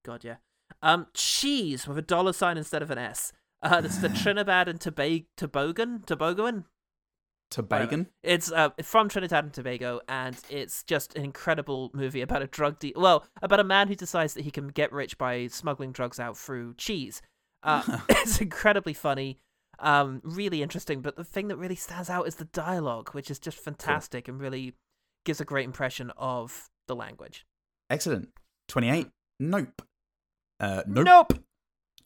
God, 0.06 0.24
yeah. 0.24 0.36
Um, 0.84 1.08
cheese 1.14 1.88
with 1.88 1.98
a 1.98 2.04
dollar 2.04 2.34
sign 2.34 2.58
instead 2.58 2.82
of 2.82 2.92
an 2.92 2.98
S. 2.98 3.34
Uh, 3.64 3.82
this 3.82 3.94
is 3.94 4.02
the 4.02 4.10
Trinidad 4.24 4.68
and 4.68 4.80
Tobago, 4.80 5.26
Tobogan, 5.38 6.06
Tobagoan. 6.06 6.66
Tobagan? 7.52 8.08
It's 8.24 8.52
uh, 8.52 8.70
from 8.82 9.10
Trinidad 9.10 9.44
and 9.44 9.54
Tobago, 9.54 10.00
and 10.08 10.38
it's 10.50 10.84
just 10.84 11.16
an 11.16 11.24
incredible 11.24 11.92
movie 11.94 12.22
about 12.22 12.42
a 12.42 12.48
drug 12.48 12.80
deal. 12.80 12.94
Well, 12.96 13.26
about 13.42 13.60
a 13.60 13.66
man 13.66 13.90
who 13.90 13.96
decides 13.96 14.34
that 14.34 14.46
he 14.46 14.52
can 14.52 14.70
get 14.70 14.92
rich 14.92 15.18
by 15.18 15.48
smuggling 15.48 15.92
drugs 15.92 16.20
out 16.20 16.38
through 16.38 16.76
cheese. 16.76 17.22
Uh, 17.62 18.00
it's 18.10 18.40
incredibly 18.40 18.94
funny, 18.94 19.38
um, 19.80 20.22
really 20.24 20.64
interesting. 20.64 21.02
But 21.02 21.18
the 21.18 21.24
thing 21.26 21.50
that 21.50 21.58
really 21.58 21.76
stands 21.76 22.10
out 22.10 22.28
is 22.28 22.36
the 22.36 22.46
dialogue, 22.46 23.10
which 23.10 23.30
is 23.30 23.38
just 23.38 23.60
fantastic 23.60 24.28
and 24.28 24.40
really 24.40 24.74
gives 25.26 25.42
a 25.42 25.46
great 25.46 25.66
impression 25.66 26.12
of 26.18 26.70
the 26.88 26.96
language. 26.96 27.46
Excellent. 27.90 28.30
28. 28.70 29.08
Nope. 29.40 29.82
Uh, 30.60 30.84
nope. 30.88 31.06
Nope. 31.06 31.34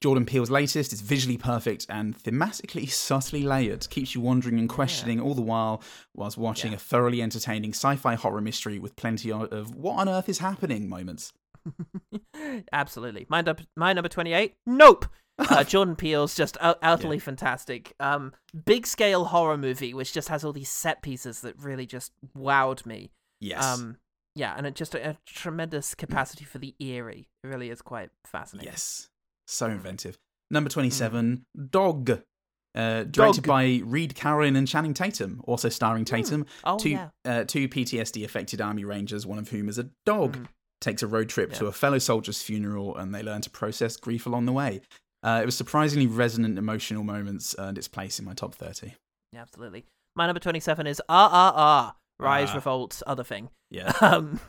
Jordan 0.02 0.26
Peele's 0.26 0.52
latest 0.52 0.94
is 0.94 1.02
visually 1.02 1.38
perfect 1.38 1.86
and 1.90 2.18
thematically 2.18 2.90
subtly 2.90 3.44
layered. 3.44 3.90
Keeps 3.90 4.16
you 4.16 4.22
wondering 4.22 4.60
and 4.60 4.70
questioning 4.70 5.20
all 5.20 5.34
the 5.34 5.42
while 5.42 5.82
whilst 6.14 6.38
watching 6.38 6.74
a 6.74 6.78
thoroughly 6.78 7.22
entertaining 7.22 7.72
sci-fi 7.72 8.16
horror 8.16 8.42
mystery 8.42 8.80
with 8.80 8.96
plenty 8.96 9.32
of 9.32 9.76
"what 9.76 10.00
on 10.00 10.10
earth 10.10 10.30
is 10.30 10.40
happening" 10.40 10.88
moments. 10.90 11.34
Absolutely. 12.72 13.26
My, 13.30 13.42
num- 13.42 13.58
my 13.76 13.94
number 13.94 14.10
28? 14.10 14.54
Nope. 14.66 15.06
Uh, 15.38 15.64
Jordan 15.66 15.96
Peele's 15.96 16.36
just 16.36 16.58
ut- 16.62 16.80
utterly 16.82 17.20
fantastic. 17.20 17.94
Um, 18.00 18.34
big 18.66 18.88
scale 18.88 19.26
horror 19.26 19.58
movie, 19.58 19.94
which 19.94 20.14
just 20.14 20.30
has 20.30 20.44
all 20.44 20.54
these 20.54 20.70
set 20.70 21.02
pieces 21.02 21.42
that 21.42 21.60
really 21.62 21.86
just 21.86 22.12
wowed 22.38 22.86
me. 22.86 23.12
Yes. 23.42 23.64
Um, 23.64 23.98
yeah, 24.36 24.54
and 24.58 24.68
it 24.68 24.76
just 24.76 24.96
a, 24.96 25.10
a 25.12 25.18
tremendous 25.26 25.96
capacity 25.96 26.46
for 26.46 26.58
the 26.60 26.76
eerie. 26.80 27.30
It 27.44 27.48
really 27.48 27.70
is 27.70 27.82
quite 27.82 28.10
fascinating. 28.26 28.72
Yes. 28.72 29.10
So 29.48 29.68
inventive. 29.68 30.18
Number 30.52 30.70
27, 30.70 31.46
Dog. 31.70 32.10
Uh, 32.10 33.04
directed 33.04 33.16
Hmm. 33.16 33.22
Dog. 33.22 33.44
by 33.48 33.82
Reid 33.86 34.16
Carolin 34.16 34.56
and 34.58 34.68
Channing 34.68 34.94
Tatum, 34.94 35.42
also 35.46 35.70
starring 35.70 36.04
Tatum. 36.04 36.46
Oh, 36.66 36.78
two, 36.78 36.90
yeah. 36.90 37.10
uh, 37.24 37.44
two 37.46 37.70
PTSD 37.70 38.26
affected 38.26 38.60
army 38.60 38.84
rangers, 38.84 39.26
one 39.26 39.38
of 39.40 39.50
whom 39.50 39.70
is 39.70 39.78
a 39.78 39.90
dog, 40.06 40.48
takes 40.82 41.02
a 41.02 41.08
road 41.08 41.30
trip 41.30 41.54
to 41.54 41.68
a 41.68 41.72
fellow 41.72 42.00
soldier's 42.00 42.42
funeral 42.42 42.96
and 42.98 43.16
they 43.16 43.24
learn 43.24 43.42
to 43.42 43.50
process 43.50 43.96
grief 43.96 44.26
along 44.26 44.46
the 44.46 44.52
way. 44.52 44.82
Uh, 45.24 45.40
it 45.42 45.46
was 45.46 45.56
surprisingly 45.56 46.06
resonant 46.06 46.58
emotional 46.60 47.04
moments 47.04 47.56
earned 47.58 47.78
its 47.78 47.88
place 47.88 48.20
in 48.20 48.26
my 48.26 48.34
top 48.34 48.54
30. 48.54 48.94
Yeah, 49.32 49.42
absolutely. 49.42 49.86
My 50.16 50.26
number 50.28 50.40
27 50.42 50.86
is 50.86 51.02
RRR, 51.10 51.14
Rise, 51.34 51.54
Ah. 51.58 51.96
Rise, 52.20 52.54
Revolt, 52.56 53.02
Other 53.08 53.24
Thing. 53.24 53.50
Yeah. 53.72 53.92
Um, 54.02 54.40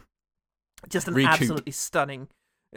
just 0.90 1.06
an 1.08 1.14
Recoup. 1.14 1.32
absolutely 1.32 1.72
stunning, 1.72 2.28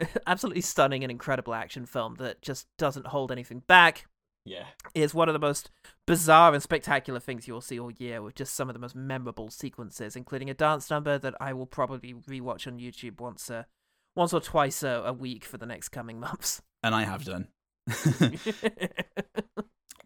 absolutely 0.26 0.62
stunning 0.62 1.02
and 1.02 1.10
incredible 1.10 1.54
action 1.54 1.86
film 1.86 2.16
that 2.16 2.42
just 2.42 2.66
doesn't 2.78 3.06
hold 3.08 3.32
anything 3.32 3.62
back. 3.66 4.06
Yeah. 4.44 4.64
Is 4.94 5.14
one 5.14 5.28
of 5.28 5.34
the 5.34 5.38
most 5.38 5.70
bizarre 6.06 6.54
and 6.54 6.62
spectacular 6.62 7.20
things 7.20 7.46
you'll 7.46 7.60
see 7.60 7.78
all 7.78 7.90
year, 7.90 8.22
with 8.22 8.34
just 8.34 8.54
some 8.54 8.68
of 8.68 8.74
the 8.74 8.80
most 8.80 8.96
memorable 8.96 9.50
sequences, 9.50 10.16
including 10.16 10.48
a 10.48 10.54
dance 10.54 10.90
number 10.90 11.18
that 11.18 11.34
I 11.40 11.52
will 11.52 11.66
probably 11.66 12.14
rewatch 12.14 12.66
on 12.66 12.78
YouTube 12.78 13.20
once, 13.20 13.50
uh, 13.50 13.64
once 14.16 14.32
or 14.32 14.40
twice 14.40 14.82
a, 14.82 15.02
a 15.04 15.12
week 15.12 15.44
for 15.44 15.58
the 15.58 15.66
next 15.66 15.90
coming 15.90 16.18
months. 16.20 16.62
And 16.82 16.94
I 16.94 17.04
have 17.04 17.24
done. 17.24 17.48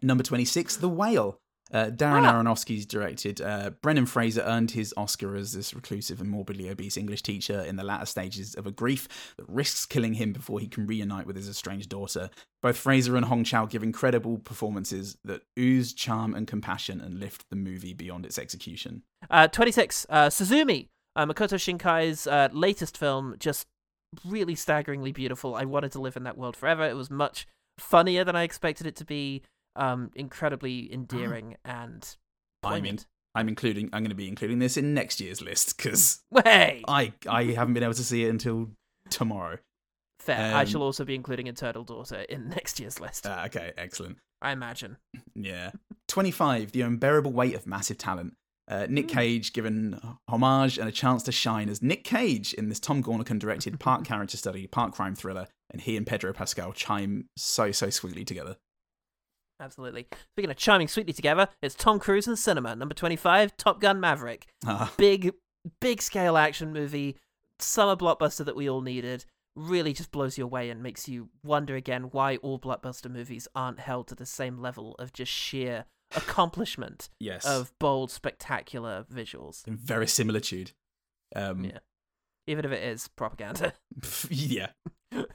Number 0.01 0.23
26, 0.23 0.77
The 0.77 0.89
Whale. 0.89 1.39
Uh, 1.75 1.89
Darren 1.91 2.23
Ah. 2.25 2.31
Aronofsky's 2.31 2.85
directed. 2.85 3.41
Uh, 3.41 3.71
Brendan 3.81 4.05
Fraser 4.05 4.41
earned 4.43 4.71
his 4.71 4.93
Oscar 4.95 5.35
as 5.35 5.51
this 5.51 5.73
reclusive 5.73 6.21
and 6.21 6.29
morbidly 6.29 6.69
obese 6.69 6.95
English 6.95 7.21
teacher 7.21 7.59
in 7.59 7.75
the 7.75 7.83
latter 7.83 8.05
stages 8.05 8.55
of 8.55 8.65
a 8.65 8.71
grief 8.71 9.09
that 9.35 9.45
risks 9.49 9.85
killing 9.85 10.13
him 10.13 10.31
before 10.31 10.61
he 10.61 10.67
can 10.69 10.87
reunite 10.87 11.27
with 11.27 11.35
his 11.35 11.49
estranged 11.49 11.89
daughter. 11.89 12.29
Both 12.61 12.77
Fraser 12.77 13.17
and 13.17 13.25
Hong 13.25 13.43
Chau 13.43 13.65
give 13.65 13.83
incredible 13.83 14.37
performances 14.37 15.17
that 15.25 15.41
ooze 15.59 15.91
charm 15.93 16.33
and 16.33 16.47
compassion 16.47 17.01
and 17.01 17.19
lift 17.19 17.43
the 17.49 17.57
movie 17.57 17.93
beyond 17.93 18.25
its 18.25 18.39
execution. 18.39 19.03
Uh, 19.29 19.49
26, 19.49 20.05
uh, 20.09 20.29
Suzume, 20.29 20.87
uh, 21.17 21.25
Makoto 21.25 21.59
Shinkai's 21.59 22.25
uh, 22.25 22.47
latest 22.53 22.97
film, 22.97 23.35
just 23.37 23.67
really 24.25 24.55
staggeringly 24.55 25.11
beautiful. 25.11 25.55
I 25.55 25.65
wanted 25.65 25.91
to 25.91 25.99
live 25.99 26.15
in 26.15 26.23
that 26.23 26.37
world 26.37 26.55
forever. 26.55 26.87
It 26.87 26.95
was 26.95 27.11
much 27.11 27.45
funnier 27.77 28.23
than 28.23 28.37
I 28.37 28.43
expected 28.43 28.87
it 28.87 28.95
to 28.95 29.03
be, 29.05 29.41
um, 29.75 30.11
incredibly 30.15 30.91
endearing 30.93 31.57
and 31.65 32.07
I'm, 32.63 32.85
in. 32.85 32.99
I'm 33.33 33.47
including. 33.47 33.89
I'm 33.93 34.01
going 34.03 34.09
to 34.09 34.15
be 34.15 34.27
including 34.27 34.59
this 34.59 34.77
in 34.77 34.93
next 34.93 35.19
year's 35.21 35.41
list 35.41 35.77
because 35.77 36.21
Hey! 36.43 36.83
I 36.87 37.13
I 37.29 37.43
haven't 37.45 37.73
been 37.73 37.83
able 37.83 37.93
to 37.93 38.03
see 38.03 38.25
it 38.25 38.29
until 38.29 38.69
tomorrow. 39.09 39.57
Fair. 40.19 40.55
I 40.55 40.61
Um, 40.61 40.65
shall 40.67 40.81
also 40.83 41.05
be 41.05 41.13
including 41.15 41.47
a 41.49 41.53
Turtle 41.53 41.83
Daughter 41.83 42.21
in 42.29 42.49
next 42.57 42.79
year's 42.79 42.99
list. 42.99 43.25
Ah, 43.27 43.45
okay, 43.45 43.73
excellent. 43.77 44.17
I 44.41 44.51
imagine. 44.51 44.97
Yeah. 45.35 45.71
25, 46.07 46.71
The 46.71 46.81
Unbearable 46.81 47.33
Weight 47.33 47.55
of 47.55 47.67
Massive 47.67 47.97
Talent. 47.97 48.35
Uh, 48.69 48.87
Nick 48.89 49.11
Hmm. 49.11 49.17
Cage 49.17 49.53
given 49.53 49.99
homage 50.29 50.77
and 50.79 50.87
a 50.87 50.91
chance 50.91 51.21
to 51.23 51.31
shine 51.31 51.67
as 51.69 51.81
Nick 51.83 52.03
Cage 52.03 52.53
in 52.53 52.69
this 52.69 52.79
Tom 52.79 53.03
Gormican 53.03 53.37
directed 53.37 53.79
part 53.79 54.05
character 54.05 54.37
study, 54.37 54.65
part 54.65 54.93
crime 54.93 55.13
thriller, 55.13 55.47
and 55.69 55.81
he 55.81 55.95
and 55.97 56.07
Pedro 56.07 56.31
Pascal 56.33 56.71
chime 56.73 57.25
so, 57.37 57.71
so 57.71 57.89
sweetly 57.89 58.23
together. 58.25 58.55
Absolutely. 59.59 60.07
Speaking 60.33 60.51
of 60.51 60.57
chiming 60.57 60.87
sweetly 60.87 61.13
together, 61.13 61.47
it's 61.61 61.75
Tom 61.75 61.99
Cruise 61.99 62.27
in 62.27 62.35
cinema. 62.35 62.75
Number 62.75 62.93
25, 62.93 63.55
Top 63.57 63.79
Gun 63.79 63.99
Maverick. 63.99 64.47
Ah. 64.67 64.91
Big, 64.97 65.31
big 65.79 66.01
scale 66.01 66.37
action 66.37 66.73
movie, 66.73 67.17
summer 67.59 67.95
blockbuster 67.95 68.43
that 68.45 68.55
we 68.55 68.69
all 68.69 68.81
needed. 68.81 69.25
Really 69.55 69.93
just 69.93 70.11
blows 70.11 70.37
you 70.37 70.43
away 70.43 70.69
and 70.69 70.83
makes 70.83 71.07
you 71.07 71.29
wonder 71.43 71.75
again 71.75 72.09
why 72.11 72.37
all 72.37 72.59
blockbuster 72.59 73.09
movies 73.09 73.47
aren't 73.55 73.79
held 73.79 74.07
to 74.07 74.15
the 74.15 74.25
same 74.25 74.57
level 74.59 74.95
of 74.99 75.13
just 75.13 75.31
sheer 75.31 75.85
accomplishment 76.15 77.09
Yes. 77.19 77.45
of 77.45 77.71
bold, 77.79 78.11
spectacular 78.11 79.05
visuals. 79.13 79.65
In 79.67 79.77
verisimilitude. 79.77 80.71
Um, 81.35 81.63
Yeah. 81.65 81.79
Even 82.47 82.65
if 82.65 82.71
it 82.71 82.83
is 82.83 83.07
propaganda. 83.07 83.73
yeah. 84.29 84.67
Got 85.13 85.27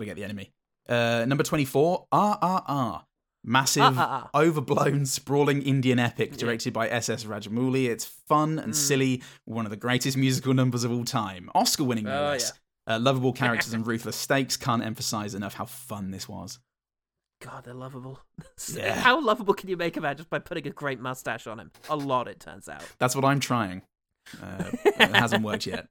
to 0.00 0.04
get 0.04 0.16
the 0.16 0.24
enemy. 0.24 0.52
Uh, 0.88 1.24
number 1.28 1.44
24, 1.44 2.06
RRR. 2.12 3.02
Massive, 3.48 3.94
RRR. 3.94 4.28
overblown, 4.34 5.06
sprawling 5.06 5.62
Indian 5.62 5.98
epic 5.98 6.36
directed 6.36 6.72
by 6.72 6.88
S.S. 6.88 7.24
Rajamouli. 7.24 7.88
It's 7.88 8.04
fun 8.04 8.56
Mm. 8.58 8.64
and 8.64 8.76
silly, 8.76 9.22
one 9.46 9.64
of 9.64 9.70
the 9.70 9.76
greatest 9.76 10.16
musical 10.16 10.52
numbers 10.54 10.84
of 10.84 10.92
all 10.92 11.04
time. 11.04 11.50
Oscar 11.54 11.84
winning, 11.84 12.04
no 12.04 12.26
Oh, 12.26 12.30
less. 12.32 12.52
Uh, 12.86 12.98
lovable 13.00 13.32
characters 13.42 13.72
and 13.72 13.86
ruthless 13.86 14.16
stakes. 14.16 14.56
Can't 14.56 14.82
emphasize 14.84 15.34
enough 15.34 15.54
how 15.54 15.64
fun 15.64 16.10
this 16.10 16.28
was. 16.28 16.58
God, 17.40 17.64
they're 17.64 17.74
lovable. 17.74 18.20
Yeah. 18.74 18.94
How 19.00 19.20
lovable 19.20 19.54
can 19.54 19.68
you 19.70 19.76
make 19.76 19.96
a 19.96 20.00
man 20.00 20.16
just 20.16 20.28
by 20.28 20.40
putting 20.40 20.66
a 20.66 20.70
great 20.70 21.00
mustache 21.00 21.46
on 21.46 21.58
him? 21.60 21.70
A 21.88 21.96
lot, 21.96 22.28
it 22.28 22.40
turns 22.40 22.68
out. 22.68 22.82
That's 22.98 23.14
what 23.16 23.24
I'm 23.24 23.40
trying. 23.40 23.82
Uh, 24.42 24.70
it 24.84 25.14
hasn't 25.14 25.42
worked 25.44 25.66
yet. 25.66 25.86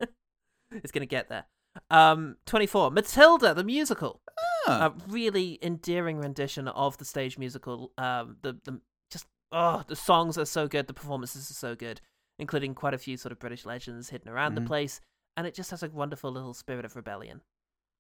It's 0.72 0.92
going 0.92 1.02
to 1.02 1.06
get 1.08 1.30
there. 1.30 1.46
Um, 1.90 2.36
24. 2.46 2.92
Matilda, 2.92 3.54
the 3.54 3.64
musical. 3.64 4.20
A 4.68 4.94
really 5.08 5.58
endearing 5.62 6.18
rendition 6.18 6.68
of 6.68 6.98
the 6.98 7.06
stage 7.06 7.38
musical. 7.38 7.92
Um, 7.98 8.38
the, 8.42 8.54
the 8.66 8.82
just, 9.12 9.26
oh, 9.52 9.84
the 9.88 9.96
songs 9.96 10.38
are 10.38 10.46
so 10.46 10.68
good. 10.68 10.88
The 10.88 10.94
performances 10.94 11.50
are 11.50 11.54
so 11.54 11.76
good, 11.76 12.02
including 12.40 12.76
quite 12.76 12.94
a 12.94 12.98
few 12.98 13.18
sort 13.18 13.32
of 13.32 13.40
British 13.40 13.66
legends 13.66 14.10
hidden 14.10 14.30
around 14.30 14.52
Mhm. 14.52 14.56
the 14.56 14.62
place. 14.62 15.00
And 15.36 15.46
it 15.48 15.54
just 15.54 15.72
has 15.72 15.84
a 15.84 15.90
wonderful 15.90 16.32
little 16.32 16.54
spirit 16.54 16.86
of 16.86 16.96
rebellion. 16.96 17.42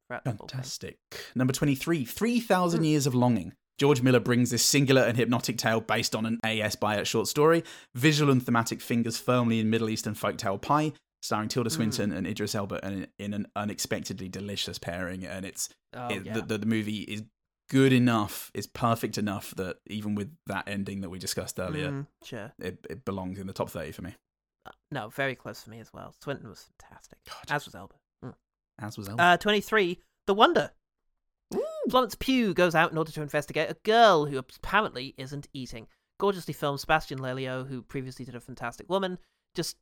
throughout 0.09 0.23
the 0.23 0.29
whole 0.31 0.47
thing. 0.47 0.49
Fantastic. 0.57 0.97
Number 1.35 1.51
23, 1.51 2.05
3,000 2.05 2.85
Years 2.85 3.05
of 3.05 3.13
Longing. 3.13 3.51
George 3.77 4.01
Miller 4.01 4.21
brings 4.21 4.49
this 4.51 4.65
singular 4.65 5.01
and 5.03 5.17
hypnotic 5.17 5.57
tale 5.57 5.81
based 5.81 6.15
on 6.15 6.25
an 6.25 6.39
A.S. 6.45 6.75
Byatt 6.77 7.05
short 7.05 7.27
story. 7.27 7.63
Visual 7.93 8.31
and 8.31 8.41
thematic 8.43 8.79
fingers 8.81 9.17
firmly 9.19 9.59
in 9.59 9.69
Middle 9.69 9.89
Eastern 9.89 10.15
folktale 10.15 10.61
pie, 10.61 10.93
starring 11.21 11.49
Tilda 11.49 11.69
Swinton 11.69 12.11
and 12.11 12.25
Idris 12.27 12.55
Elba 12.55 12.79
in, 12.85 13.07
in 13.19 13.33
an 13.33 13.47
unexpectedly 13.55 14.29
delicious 14.29 14.77
pairing. 14.77 15.25
And 15.25 15.45
it's 15.45 15.69
Oh, 15.93 16.07
it- 16.07 16.25
yeah. 16.25 16.33
the, 16.33 16.41
the, 16.41 16.57
the 16.59 16.65
movie 16.65 17.01
is 17.01 17.23
good 17.69 17.91
enough, 17.91 18.51
is 18.53 18.67
perfect 18.67 19.17
enough 19.17 19.53
that 19.57 19.77
even 19.87 20.15
with 20.15 20.33
that 20.45 20.67
ending 20.67 21.01
that 21.01 21.09
we 21.09 21.19
discussed 21.19 21.59
earlier, 21.59 21.89
Mm, 21.91 22.07
sure. 22.23 22.53
it, 22.59 22.85
it 22.89 23.03
belongs 23.05 23.39
in 23.39 23.47
the 23.47 23.53
top 23.53 23.69
30 23.69 23.91
for 23.91 24.03
me. 24.03 24.15
No, 24.91 25.09
very 25.09 25.35
close 25.35 25.61
for 25.63 25.69
me 25.69 25.79
as 25.79 25.91
well. 25.93 26.13
Swinton 26.21 26.49
was 26.49 26.69
fantastic. 26.79 27.17
As 27.49 27.65
was 27.65 27.73
Elba. 27.75 27.95
Mm. 28.23 28.33
As 28.79 28.97
was 28.97 29.09
Elba. 29.09 29.21
Uh, 29.23 29.37
23. 29.37 29.99
The 30.27 30.33
Wonder. 30.33 30.71
Florence 31.89 32.15
Pugh 32.15 32.53
goes 32.53 32.75
out 32.75 32.91
in 32.91 32.97
order 32.97 33.11
to 33.13 33.21
investigate 33.21 33.69
a 33.69 33.77
girl 33.85 34.25
who 34.25 34.37
apparently 34.37 35.13
isn't 35.17 35.47
eating. 35.53 35.87
Gorgeously 36.19 36.53
filmed 36.53 36.81
Sebastian 36.81 37.19
Lelio, 37.19 37.63
who 37.65 37.81
previously 37.81 38.25
did 38.25 38.35
a 38.35 38.41
Fantastic 38.41 38.89
Woman. 38.89 39.17
Just, 39.55 39.77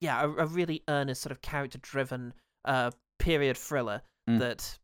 yeah, 0.00 0.22
a, 0.22 0.28
a 0.28 0.46
really 0.46 0.82
earnest, 0.88 1.22
sort 1.22 1.32
of 1.32 1.40
character 1.42 1.78
driven 1.78 2.34
uh, 2.64 2.90
period 3.18 3.56
thriller 3.56 4.02
Mm. 4.28 4.40
that, 4.40 4.78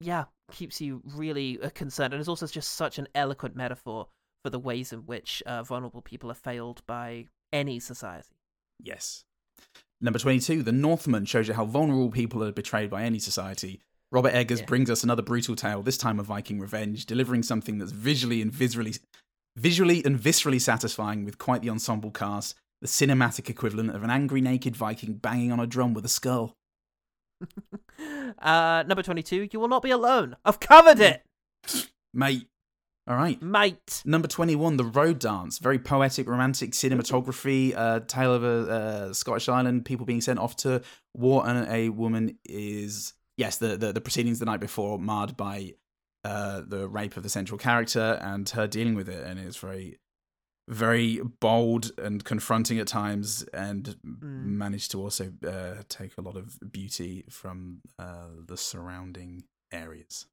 yeah, 0.00 0.24
keeps 0.50 0.80
you 0.80 1.02
really 1.14 1.60
uh, 1.60 1.68
concerned. 1.68 2.14
And 2.14 2.20
is 2.22 2.28
also 2.28 2.46
just 2.46 2.72
such 2.72 2.98
an 2.98 3.06
eloquent 3.14 3.54
metaphor 3.54 4.08
for 4.42 4.48
the 4.48 4.58
ways 4.58 4.94
in 4.94 5.00
which 5.00 5.42
uh, 5.44 5.62
vulnerable 5.62 6.00
people 6.00 6.30
are 6.30 6.34
failed 6.34 6.80
by 6.86 7.26
any 7.52 7.80
society. 7.80 8.34
Yes. 8.82 9.24
Number 10.00 10.18
22, 10.18 10.62
The 10.62 10.72
Northman 10.72 11.26
shows 11.26 11.48
you 11.48 11.54
how 11.54 11.66
vulnerable 11.66 12.10
people 12.10 12.42
are 12.42 12.50
betrayed 12.52 12.88
by 12.88 13.02
any 13.02 13.18
society. 13.18 13.80
Robert 14.10 14.32
Eggers 14.32 14.60
Yeah. 14.60 14.66
brings 14.66 14.88
us 14.88 15.04
another 15.04 15.20
brutal 15.22 15.54
tale, 15.54 15.82
this 15.82 15.98
time 15.98 16.18
of 16.18 16.24
Viking 16.24 16.58
revenge, 16.58 17.04
delivering 17.04 17.42
something 17.42 17.76
that's 17.76 17.92
visually 17.92 18.40
and 18.40 18.50
visually, 18.50 18.94
visually 19.56 20.02
and 20.04 20.18
viscerally 20.18 20.60
satisfying 20.60 21.26
with 21.26 21.36
quite 21.36 21.60
the 21.60 21.68
ensemble 21.68 22.10
cast, 22.10 22.54
the 22.80 22.88
cinematic 22.88 23.48
equivalent 23.48 23.94
of 23.94 24.02
an 24.02 24.10
angry 24.10 24.40
naked 24.40 24.76
Viking 24.76 25.14
banging 25.14 25.52
on 25.52 25.60
a 25.60 25.66
drum 25.66 25.94
with 25.94 26.04
a 26.04 26.08
skull. 26.08 26.56
Uh, 28.40 28.84
number 28.86 29.02
22, 29.02 29.48
You 29.50 29.58
Will 29.58 29.68
Not 29.68 29.82
Be 29.82 29.90
Alone. 29.90 30.36
I've 30.44 30.60
covered 30.60 31.00
it, 31.00 31.24
Mate. 32.14 32.46
All 33.08 33.16
right. 33.16 33.40
mate. 33.40 34.02
Number 34.04 34.28
21, 34.28 34.76
The 34.76 34.84
Road 34.84 35.18
Dance. 35.18 35.58
Very 35.58 35.78
poetic, 35.78 36.28
romantic 36.28 36.72
cinematography. 36.72 37.74
Uh, 37.74 38.00
tale 38.00 38.34
of 38.34 38.44
a 38.44 38.70
uh, 38.70 39.12
Scottish 39.14 39.48
island, 39.48 39.86
people 39.86 40.04
being 40.04 40.20
sent 40.20 40.38
off 40.38 40.56
to 40.56 40.82
war, 41.14 41.48
and 41.48 41.66
a 41.72 41.88
woman 41.88 42.38
is, 42.44 43.14
yes, 43.38 43.56
the, 43.56 43.78
the, 43.78 43.92
the 43.94 44.00
proceedings 44.00 44.40
the 44.40 44.44
night 44.44 44.60
before 44.60 44.98
marred 44.98 45.36
by 45.38 45.72
uh, 46.22 46.60
the 46.66 46.86
rape 46.86 47.16
of 47.16 47.22
the 47.22 47.30
central 47.30 47.56
character 47.56 48.20
and 48.22 48.48
her 48.50 48.66
dealing 48.66 48.94
with 48.94 49.08
it. 49.08 49.26
And 49.26 49.38
it's 49.40 49.56
very, 49.56 49.98
very 50.68 51.20
bold 51.40 51.90
and 51.98 52.24
confronting 52.24 52.78
at 52.78 52.86
times, 52.86 53.44
and 53.52 53.96
managed 54.02 54.90
to 54.92 55.00
also 55.00 55.32
uh, 55.46 55.82
take 55.88 56.12
a 56.18 56.20
lot 56.20 56.36
of 56.36 56.58
beauty 56.70 57.24
from 57.30 57.80
uh, 57.98 58.28
the 58.46 58.56
surrounding 58.56 59.44
areas. 59.72 60.26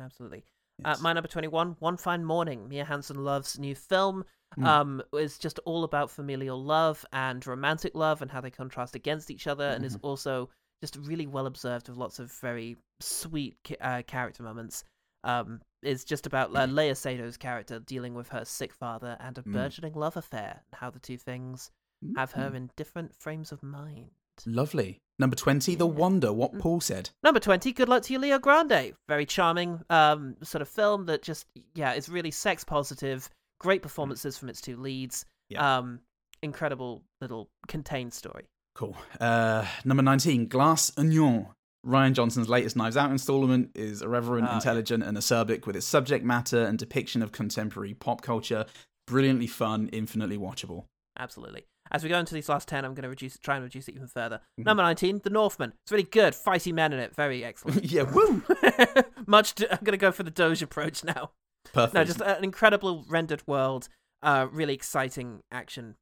Absolutely. 0.00 0.44
Uh, 0.84 0.96
my 1.00 1.12
number 1.12 1.28
21, 1.28 1.76
One 1.80 1.96
Fine 1.96 2.24
Morning. 2.24 2.68
Mia 2.68 2.84
Hansen-Løve's 2.84 3.58
new 3.58 3.74
film. 3.74 4.24
Um, 4.62 5.02
is 5.12 5.38
just 5.38 5.58
all 5.66 5.84
about 5.84 6.10
familial 6.10 6.62
love 6.62 7.04
and 7.12 7.44
romantic 7.46 7.94
love 7.94 8.22
and 8.22 8.30
how 8.30 8.40
they 8.40 8.50
contrast 8.50 8.94
against 8.94 9.30
each 9.30 9.46
other, 9.46 9.64
and 9.64 9.84
is 9.84 9.98
also 10.02 10.48
just 10.80 10.96
really 10.96 11.26
well 11.26 11.46
observed 11.46 11.88
with 11.88 11.98
lots 11.98 12.18
of 12.20 12.32
very 12.32 12.76
sweet 13.00 13.56
uh, 13.80 14.02
character 14.06 14.42
moments. 14.42 14.84
Um, 15.24 15.60
it's 15.86 16.04
just 16.04 16.26
about 16.26 16.50
uh, 16.54 16.66
Léa 16.66 16.92
Seydoux's 16.92 17.36
character 17.36 17.78
dealing 17.78 18.14
with 18.14 18.28
her 18.28 18.44
sick 18.44 18.72
father 18.72 19.16
and 19.20 19.38
a 19.38 19.42
Mm. 19.42 19.52
burgeoning 19.52 19.94
love 19.94 20.16
affair, 20.16 20.62
and 20.70 20.80
how 20.80 20.90
the 20.90 20.98
two 20.98 21.16
things 21.16 21.70
have 22.16 22.32
her 22.32 22.54
in 22.54 22.70
different 22.76 23.14
frames 23.14 23.52
of 23.52 23.62
mind. 23.62 24.10
Lovely. 24.44 24.98
Number 25.18 25.34
20, 25.34 25.74
The 25.76 25.86
Wonder, 25.86 26.30
what 26.32 26.58
Paul 26.58 26.80
said. 26.80 27.08
Number 27.22 27.40
20, 27.40 27.72
Good 27.72 27.88
Luck 27.88 28.02
to 28.02 28.12
You, 28.12 28.18
Leo 28.18 28.38
Grande. 28.38 28.92
Very 29.08 29.24
charming 29.24 29.80
um, 29.88 30.36
sort 30.42 30.60
of 30.60 30.68
film 30.68 31.06
that 31.06 31.22
just, 31.22 31.46
yeah, 31.74 31.94
is 31.94 32.10
really 32.10 32.30
sex 32.30 32.62
positive. 32.62 33.30
Great 33.60 33.80
performances 33.80 34.36
from 34.36 34.50
its 34.50 34.60
two 34.60 34.76
leads. 34.76 35.24
Yeah. 35.48 35.78
Um, 35.78 36.00
incredible 36.42 37.02
little 37.22 37.48
contained 37.66 38.12
story. 38.12 38.44
Cool. 38.74 38.94
Uh, 39.18 39.64
number 39.86 40.02
19, 40.02 40.48
Glass 40.48 40.92
Onion. 40.98 41.46
Rian 41.86 42.12
Johnson's 42.14 42.48
latest 42.48 42.76
Knives 42.76 42.96
Out 42.96 43.10
installment 43.10 43.70
is 43.74 44.02
irreverent, 44.02 44.46
Ah, 44.48 44.52
yeah. 44.52 44.56
intelligent, 44.56 45.02
and 45.04 45.16
acerbic 45.16 45.66
with 45.66 45.76
its 45.76 45.86
subject 45.86 46.24
matter 46.24 46.64
and 46.64 46.78
depiction 46.78 47.22
of 47.22 47.30
contemporary 47.32 47.94
pop 47.94 48.22
culture. 48.22 48.66
Brilliantly 49.06 49.46
fun, 49.46 49.88
infinitely 49.92 50.36
watchable. 50.36 50.84
Absolutely. 51.18 51.64
As 51.92 52.02
we 52.02 52.08
go 52.08 52.18
into 52.18 52.34
these 52.34 52.48
last 52.48 52.66
10, 52.66 52.84
I'm 52.84 52.94
going 52.94 53.04
to 53.04 53.08
reduce, 53.08 53.38
try 53.38 53.54
and 53.54 53.62
reduce 53.62 53.86
it 53.88 53.94
even 53.94 54.08
further. 54.08 54.40
Mhm. 54.60 54.64
Number 54.64 54.82
19, 54.82 55.20
The 55.22 55.30
Northman. 55.30 55.72
It's 55.84 55.92
really 55.92 56.02
good. 56.02 56.34
Fighty 56.34 56.72
men 56.72 56.92
in 56.92 56.98
it. 56.98 57.14
Very 57.14 57.44
excellent. 57.44 57.84
yeah, 57.90 58.02
woo! 58.02 58.42
Much. 59.26 59.54
To, 59.54 59.70
I'm 59.72 59.78
going 59.84 59.92
to 59.92 59.96
go 59.96 60.10
for 60.10 60.24
the 60.24 60.30
Doge 60.32 60.62
approach 60.62 61.04
now. 61.04 61.30
Perfect. 61.72 61.94
No, 61.94 62.04
just 62.04 62.20
an 62.20 62.42
incredible 62.42 63.04
rendered 63.08 63.46
world. 63.46 63.88
Uh, 64.22 64.48
really 64.50 64.74
exciting 64.74 65.42
action 65.52 65.94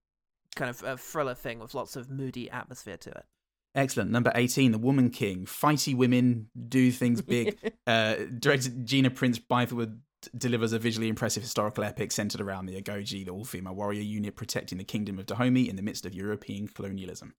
kind 0.56 0.70
of 0.70 0.82
a 0.85 0.97
thriller 0.97 1.35
thing 1.35 1.59
with 1.59 1.74
lots 1.74 1.97
of 1.97 2.09
moody 2.09 2.48
atmosphere 2.51 2.97
to 2.97 3.11
it. 3.11 3.24
Excellent. 3.74 4.10
Number 4.10 4.30
18, 4.34 4.70
The 4.72 4.78
Woman 4.78 5.10
King. 5.10 5.46
Fighty 5.46 5.96
women 5.96 6.48
do 6.68 6.90
things 6.92 7.20
big. 7.22 7.59
uh, 7.86 8.16
director 8.38 8.70
Gina 8.84 9.10
Prince 9.10 9.38
Bythewood 9.38 9.98
delivers 10.36 10.72
a 10.72 10.78
visually 10.78 11.09
impressive 11.09 11.42
historical 11.42 11.84
epic 11.84 12.12
centered 12.12 12.40
around 12.40 12.66
the 12.66 12.80
Agojie, 12.80 13.24
the 13.24 13.30
all 13.32 13.44
female 13.44 13.74
warrior 13.74 14.01
unit 14.01 14.36
protecting 14.36 14.78
the 14.78 14.84
kingdom 14.84 15.18
of 15.18 15.26
Dahomey 15.26 15.68
in 15.68 15.76
the 15.76 15.82
midst 15.82 16.06
of 16.06 16.14
European 16.14 16.68
colonialism. 16.68 17.34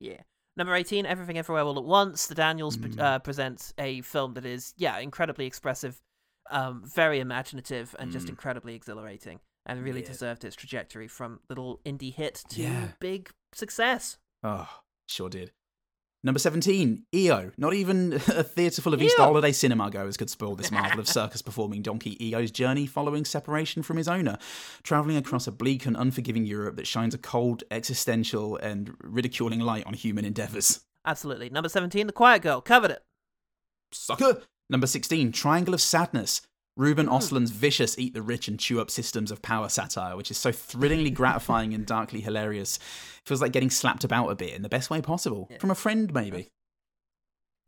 Yeah. 0.00 0.22
Number 0.56 0.74
18, 0.74 1.06
Everything 1.06 1.38
Everywhere 1.38 1.62
All 1.64 1.76
at 1.78 1.84
Once. 1.84 2.26
The 2.26 2.34
Daniels 2.34 2.76
Mm. 2.76 2.98
uh, 2.98 3.18
presents 3.18 3.74
a 3.78 4.00
film 4.02 4.34
that 4.34 4.46
is, 4.46 4.74
yeah, 4.76 4.98
incredibly 4.98 5.46
expressive, 5.46 6.00
um, 6.50 6.82
very 6.84 7.20
imaginative, 7.20 7.94
and 7.98 8.10
just 8.10 8.26
Mm. 8.26 8.30
incredibly 8.30 8.74
exhilarating, 8.74 9.40
and 9.66 9.82
really 9.84 10.00
Yeah. 10.00 10.06
deserved 10.08 10.44
its 10.44 10.56
trajectory 10.56 11.08
from 11.08 11.40
little 11.48 11.80
indie 11.84 12.14
hit 12.14 12.42
to 12.50 12.62
Yeah. 12.62 12.88
big 13.00 13.30
success. 13.52 14.18
Oh, 14.42 14.68
sure 15.10 15.28
did. 15.28 15.52
Number 16.24 16.40
17, 16.40 17.04
EO. 17.14 17.52
Not 17.56 17.74
even 17.74 18.12
a 18.28 18.42
theatre 18.42 18.82
full 18.82 18.92
of 18.92 19.00
Easter 19.00 19.22
holiday 19.22 19.52
cinema 19.52 19.88
goers 19.90 20.16
could 20.16 20.30
spoil 20.30 20.56
this 20.56 20.70
marvel 20.72 20.98
of 20.98 21.08
circus 21.08 21.42
performing 21.42 21.82
donkey 21.82 22.22
EO's 22.24 22.50
journey 22.50 22.86
following 22.86 23.24
separation 23.24 23.82
from 23.82 23.96
his 23.96 24.08
owner, 24.08 24.36
travelling 24.82 25.16
across 25.16 25.46
a 25.46 25.52
bleak 25.52 25.86
and 25.86 25.96
unforgiving 25.96 26.44
Europe 26.44 26.76
that 26.76 26.88
shines 26.88 27.14
a 27.14 27.18
cold, 27.18 27.62
existential, 27.70 28.56
and 28.56 28.94
ridiculing 29.02 29.60
light 29.60 29.86
on 29.86 29.94
human 29.94 30.24
endeavours. 30.24 30.80
Absolutely. 31.06 31.50
Number 31.50 31.68
17, 31.68 32.08
The 32.08 32.12
Quiet 32.12 32.42
Girl. 32.42 32.60
Covered 32.60 32.90
it. 32.90 33.02
Sucker! 33.92 34.42
Number 34.68 34.86
16, 34.86 35.32
Triangle 35.32 35.72
of 35.72 35.80
Sadness. 35.80 36.42
Ruben 36.78 37.08
Ostlund's 37.08 37.50
vicious 37.50 37.98
eat 37.98 38.14
the 38.14 38.22
rich 38.22 38.46
and 38.46 38.58
chew 38.58 38.80
up 38.80 38.88
systems 38.90 39.30
of 39.32 39.42
power 39.42 39.68
satire, 39.68 40.16
which 40.16 40.30
is 40.30 40.38
so 40.38 40.52
thrillingly 40.52 41.10
gratifying 41.10 41.74
and 41.74 41.84
darkly 41.84 42.20
hilarious. 42.20 42.78
Feels 43.26 43.42
like 43.42 43.50
getting 43.52 43.68
slapped 43.68 44.04
about 44.04 44.28
a 44.28 44.36
bit 44.36 44.54
in 44.54 44.62
the 44.62 44.68
best 44.68 44.88
way 44.88 45.02
possible. 45.02 45.50
From 45.58 45.72
a 45.72 45.74
friend, 45.74 46.14
maybe. 46.14 46.48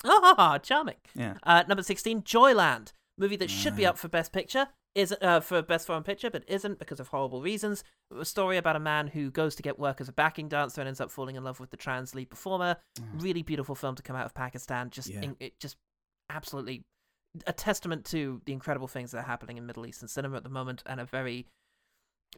Ah, 0.04 0.58
charming. 0.58 0.94
Yeah. 1.14 1.34
Uh, 1.42 1.64
number 1.68 1.82
16, 1.82 2.22
Joyland. 2.22 2.92
Movie 3.18 3.36
that 3.36 3.50
should 3.50 3.76
be 3.76 3.84
up 3.84 3.98
for 3.98 4.08
Best 4.08 4.32
Picture. 4.32 4.68
is 4.94 5.14
uh, 5.20 5.40
for 5.40 5.60
best 5.60 5.86
foreign 5.86 6.02
picture, 6.04 6.30
but 6.30 6.42
isn't 6.48 6.78
because 6.78 6.98
of 7.00 7.08
horrible 7.08 7.42
reasons. 7.42 7.84
A 8.18 8.24
story 8.24 8.56
about 8.56 8.76
a 8.76 8.80
man 8.80 9.08
who 9.08 9.30
goes 9.30 9.54
to 9.56 9.62
get 9.62 9.78
work 9.78 10.00
as 10.00 10.08
a 10.08 10.12
backing 10.12 10.48
dancer 10.48 10.80
and 10.80 10.88
ends 10.88 11.00
up 11.00 11.10
falling 11.10 11.36
in 11.36 11.44
love 11.44 11.60
with 11.60 11.70
the 11.70 11.76
trans 11.76 12.14
lead 12.14 12.30
performer. 12.30 12.76
Really 13.18 13.42
beautiful 13.42 13.74
film 13.74 13.94
to 13.96 14.02
come 14.02 14.16
out 14.16 14.24
of 14.26 14.34
Pakistan. 14.34 14.88
Just 14.90 15.08
Yeah. 15.08 15.20
in, 15.22 15.36
it 15.38 15.58
just 15.60 15.76
absolutely 16.30 16.82
a 17.47 17.52
testament 17.52 18.05
to 18.07 18.40
the 18.44 18.52
incredible 18.52 18.89
things 18.89 19.12
that 19.12 19.19
are 19.19 19.23
happening 19.23 19.57
in 19.57 19.66
Middle 19.66 19.86
Eastern 19.86 20.09
cinema 20.09 20.36
at 20.36 20.43
the 20.43 20.48
moment, 20.48 20.82
and 20.86 21.01
a 21.01 21.05
very 21.05 21.47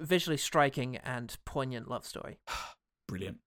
visually 0.00 0.36
striking 0.36 0.96
and 0.96 1.36
poignant 1.44 1.88
love 1.88 2.04
story. 2.04 2.38
Brilliant. 3.08 3.38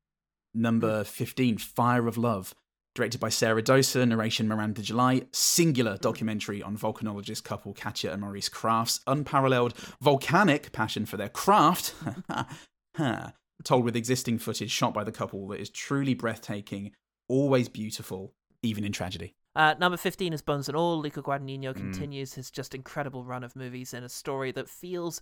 Number 0.53 1.03
15, 1.03 1.57
Fire 1.57 2.07
of 2.07 2.17
Love. 2.17 2.53
Directed 2.93 3.19
by 3.19 3.27
Sarah 3.27 3.61
Dosa, 3.61 4.07
narration 4.07 4.47
Miranda 4.47 4.81
July, 4.81 5.23
singular 5.33 5.93
hmm. 5.93 6.01
documentary 6.01 6.63
on 6.63 6.77
volcanologist 6.77 7.43
couple 7.43 7.73
Katia 7.73 8.13
and 8.13 8.21
Maurice 8.21 8.47
Krafft's 8.47 9.01
unparalleled 9.05 9.73
volcanic 10.01 10.71
passion 10.71 11.05
for 11.05 11.17
their 11.17 11.29
craft. 11.29 11.93
Told 13.63 13.83
with 13.83 13.95
existing 13.95 14.37
footage 14.39 14.71
shot 14.71 14.93
by 14.93 15.03
the 15.03 15.11
couple 15.11 15.47
that 15.49 15.59
is 15.59 15.69
truly 15.69 16.13
breathtaking, 16.13 16.91
always 17.27 17.67
beautiful, 17.67 18.33
even 18.63 18.85
in 18.85 18.93
tragedy. 18.93 19.35
Uh, 19.55 19.73
number 19.79 19.97
15 19.97 20.33
is 20.33 20.41
Bones 20.41 20.67
and 20.67 20.75
All. 20.75 20.99
Luca 20.99 21.21
Guadagnino 21.21 21.73
Mm. 21.73 21.75
continues 21.77 22.33
his 22.33 22.51
just 22.51 22.75
incredible 22.75 23.23
run 23.23 23.43
of 23.43 23.55
movies 23.55 23.93
in 23.93 24.03
a 24.03 24.09
story 24.09 24.51
that 24.51 24.69
feels, 24.69 25.21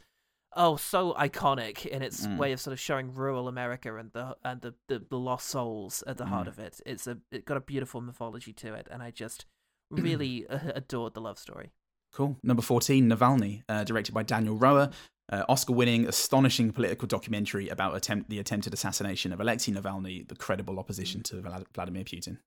oh, 0.55 0.75
so 0.75 1.13
iconic 1.13 1.85
in 1.85 2.01
its 2.01 2.25
Mm. 2.25 2.37
way 2.37 2.51
of 2.51 2.59
sort 2.59 2.71
of 2.73 2.79
showing 2.79 3.13
rural 3.13 3.47
America 3.47 3.95
and 3.95 4.11
the 4.13 4.35
and 4.43 4.61
the, 4.61 4.73
the, 4.87 4.99
the 5.09 5.17
lost 5.19 5.47
souls 5.49 6.03
at 6.07 6.17
the 6.17 6.25
heart 6.25 6.47
Mm. 6.47 6.49
of 6.51 6.59
it. 6.59 6.81
It's 6.85 7.05
a 7.05 7.19
it 7.31 7.45
got 7.45 7.57
a 7.57 7.61
beautiful 7.61 8.01
mythology 8.01 8.53
to 8.53 8.73
it, 8.73 8.87
and 8.89 9.03
I 9.03 9.11
just 9.11 9.45
really 9.91 10.45
adored 10.49 11.13
the 11.13 11.21
love 11.21 11.37
story. 11.37 11.71
Cool. 12.11 12.37
Number 12.43 12.61
14, 12.61 13.07
Navalny, 13.09 13.63
uh, 13.69 13.83
directed 13.83 14.13
by 14.13 14.23
Daniel 14.23 14.57
Roher. 14.57 14.91
Uh, 15.31 15.43
Oscar 15.47 15.73
winning, 15.73 16.05
astonishing 16.05 16.71
political 16.73 17.07
documentary 17.07 17.69
about 17.69 17.95
attempt, 17.95 18.29
the 18.29 18.39
attempted 18.39 18.73
assassination 18.73 19.31
of 19.31 19.39
Alexei 19.39 19.71
Navalny, 19.71 20.27
the 20.27 20.35
credible 20.35 20.77
opposition 20.79 21.23
to 21.23 21.37
Vla- 21.41 21.65
Vladimir 21.73 22.03
Putin. 22.03 22.39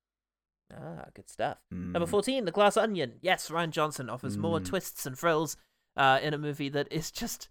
Ah, 0.74 1.06
good 1.14 1.28
stuff. 1.28 1.58
Number 1.70 2.06
Mm. 2.06 2.08
14, 2.10 2.44
The 2.44 2.50
Glass 2.52 2.76
Onion. 2.76 3.18
Yes, 3.20 3.48
Rian 3.50 3.70
Johnson 3.70 4.10
offers 4.10 4.36
more 4.36 4.58
Mm. 4.60 4.66
twists 4.66 5.06
and 5.06 5.18
thrills 5.18 5.56
uh, 5.96 6.18
in 6.22 6.34
a 6.34 6.38
movie 6.38 6.68
that 6.68 6.90
is 6.92 7.10
just 7.10 7.48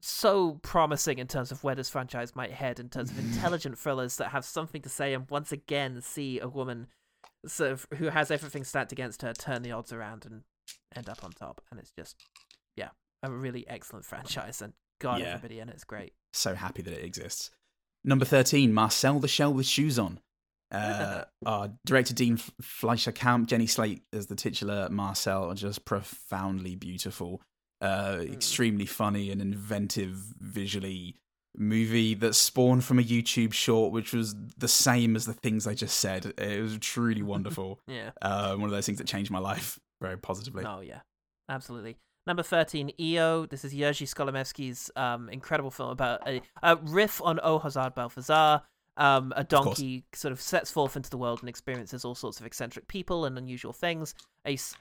so 0.00 0.54
promising 0.62 1.18
in 1.18 1.26
terms 1.26 1.52
of 1.52 1.62
where 1.62 1.74
this 1.74 1.88
franchise 1.90 2.34
might 2.34 2.52
head, 2.52 2.80
in 2.80 2.88
terms 2.88 3.10
of 3.10 3.18
intelligent 3.58 3.78
thrillers 3.78 4.16
that 4.16 4.30
have 4.30 4.44
something 4.44 4.82
to 4.82 4.88
say, 4.88 5.14
and 5.14 5.30
once 5.30 5.52
again 5.52 6.00
see 6.00 6.40
a 6.40 6.48
woman 6.48 6.88
sort 7.46 7.70
of, 7.72 7.86
who 7.98 8.06
has 8.06 8.30
everything 8.30 8.64
stacked 8.64 8.92
against 8.92 9.22
her 9.22 9.32
turn 9.32 9.62
the 9.62 9.70
odds 9.72 9.92
around 9.92 10.24
and 10.26 10.42
end 10.96 11.08
up 11.08 11.22
on 11.22 11.30
top. 11.32 11.60
And 11.70 11.78
it's 11.78 11.90
just, 11.92 12.16
yeah, 12.76 12.90
a 13.22 13.30
really 13.30 13.66
excellent 13.68 14.04
franchise. 14.04 14.60
And 14.62 14.72
God, 15.00 15.20
Yeah. 15.20 15.34
everybody 15.34 15.60
in 15.60 15.68
it's 15.68 15.84
great. 15.84 16.14
So 16.32 16.54
happy 16.54 16.82
that 16.82 16.92
it 16.94 17.04
exists. 17.04 17.50
Number 18.02 18.24
13, 18.24 18.72
Marcel 18.72 19.20
the 19.20 19.28
Shell 19.28 19.54
with 19.54 19.66
Shoes 19.66 19.98
On. 19.98 20.20
Uh, 20.74 21.24
our 21.46 21.70
director 21.86 22.14
Dean 22.14 22.36
Fleischer 22.60 23.12
Camp, 23.12 23.48
Jenny 23.48 23.66
Slate 23.66 24.02
as 24.12 24.26
the 24.26 24.34
titular 24.34 24.88
Marcel 24.90 25.50
are 25.50 25.54
just 25.54 25.84
profoundly 25.84 26.74
beautiful, 26.74 27.40
uh, 27.80 28.20
extremely 28.22 28.86
funny 28.86 29.30
and 29.30 29.40
inventive 29.40 30.10
visually 30.40 31.16
movie 31.56 32.14
that 32.14 32.34
spawned 32.34 32.84
from 32.84 32.98
a 32.98 33.02
YouTube 33.02 33.52
short, 33.52 33.92
which 33.92 34.12
was 34.12 34.34
the 34.58 34.68
same 34.68 35.14
as 35.14 35.24
the 35.24 35.32
things 35.32 35.66
I 35.66 35.74
just 35.74 35.98
said. 35.98 36.32
It 36.38 36.60
was 36.60 36.78
truly 36.78 37.22
wonderful. 37.34 37.80
Yeah. 37.86 38.10
uh, 38.20 38.54
one 38.56 38.64
of 38.64 38.70
those 38.70 38.86
things 38.86 38.98
that 38.98 39.06
changed 39.06 39.30
my 39.30 39.38
life 39.38 39.78
very 40.00 40.18
positively. 40.18 40.64
Oh 40.66 40.80
yeah, 40.80 41.00
absolutely. 41.48 41.96
Number 42.26 42.42
thirteen, 42.42 42.90
EO. 42.98 43.46
This 43.46 43.64
is 43.64 43.74
Jerzy 43.74 44.08
Skolimowski's 44.08 44.90
um, 44.96 45.28
incredible 45.28 45.70
film 45.70 45.90
about 45.90 46.26
a, 46.26 46.40
a 46.62 46.76
riff 46.76 47.20
on 47.22 47.38
Oh 47.42 47.58
Hazard 47.58 47.94
Balthazar. 47.94 48.62
Um, 48.96 49.32
a 49.36 49.42
donkey 49.42 50.04
sort 50.14 50.30
of 50.32 50.40
sets 50.40 50.70
forth 50.70 50.94
into 50.96 51.10
the 51.10 51.18
world 51.18 51.40
and 51.40 51.48
experiences 51.48 52.04
all 52.04 52.14
sorts 52.14 52.38
of 52.38 52.46
eccentric 52.46 52.86
people 52.86 53.24
and 53.24 53.36
unusual 53.36 53.72
things. 53.72 54.14
A 54.46 54.54
s- 54.54 54.76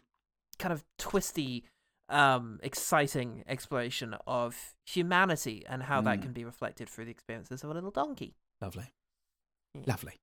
kind 0.60 0.72
of 0.72 0.84
twisty, 1.00 1.64
um, 2.10 2.60
exciting 2.62 3.44
exploration 3.48 4.14
of 4.28 4.76
humanity 4.86 5.66
and 5.68 5.82
how 5.84 6.00
that 6.02 6.20
Mm. 6.20 6.22
can 6.24 6.34
be 6.34 6.46
reflected 6.46 6.88
through 6.90 7.06
the 7.06 7.12
experiences 7.12 7.64
of 7.64 7.72
a 7.72 7.74
little 7.74 7.90
donkey. 7.92 8.36
Lovely. 8.62 8.94
Lovely. 9.88 10.20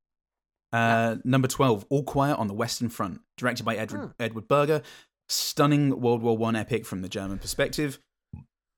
Uh, 0.73 1.17
number 1.25 1.49
12, 1.49 1.85
All 1.91 2.05
Quiet 2.05 2.37
on 2.39 2.47
the 2.47 2.55
Western 2.55 2.89
Front, 2.91 3.23
directed 3.37 3.65
by 3.65 3.75
Edward, 3.77 3.99
Hmm. 4.07 4.23
Edward 4.23 4.47
Berger. 4.47 4.83
Stunning 5.29 6.01
World 6.01 6.23
War 6.23 6.37
One 6.37 6.55
epic 6.57 6.85
from 6.87 7.03
the 7.03 7.09
German 7.09 7.39
perspective 7.39 7.99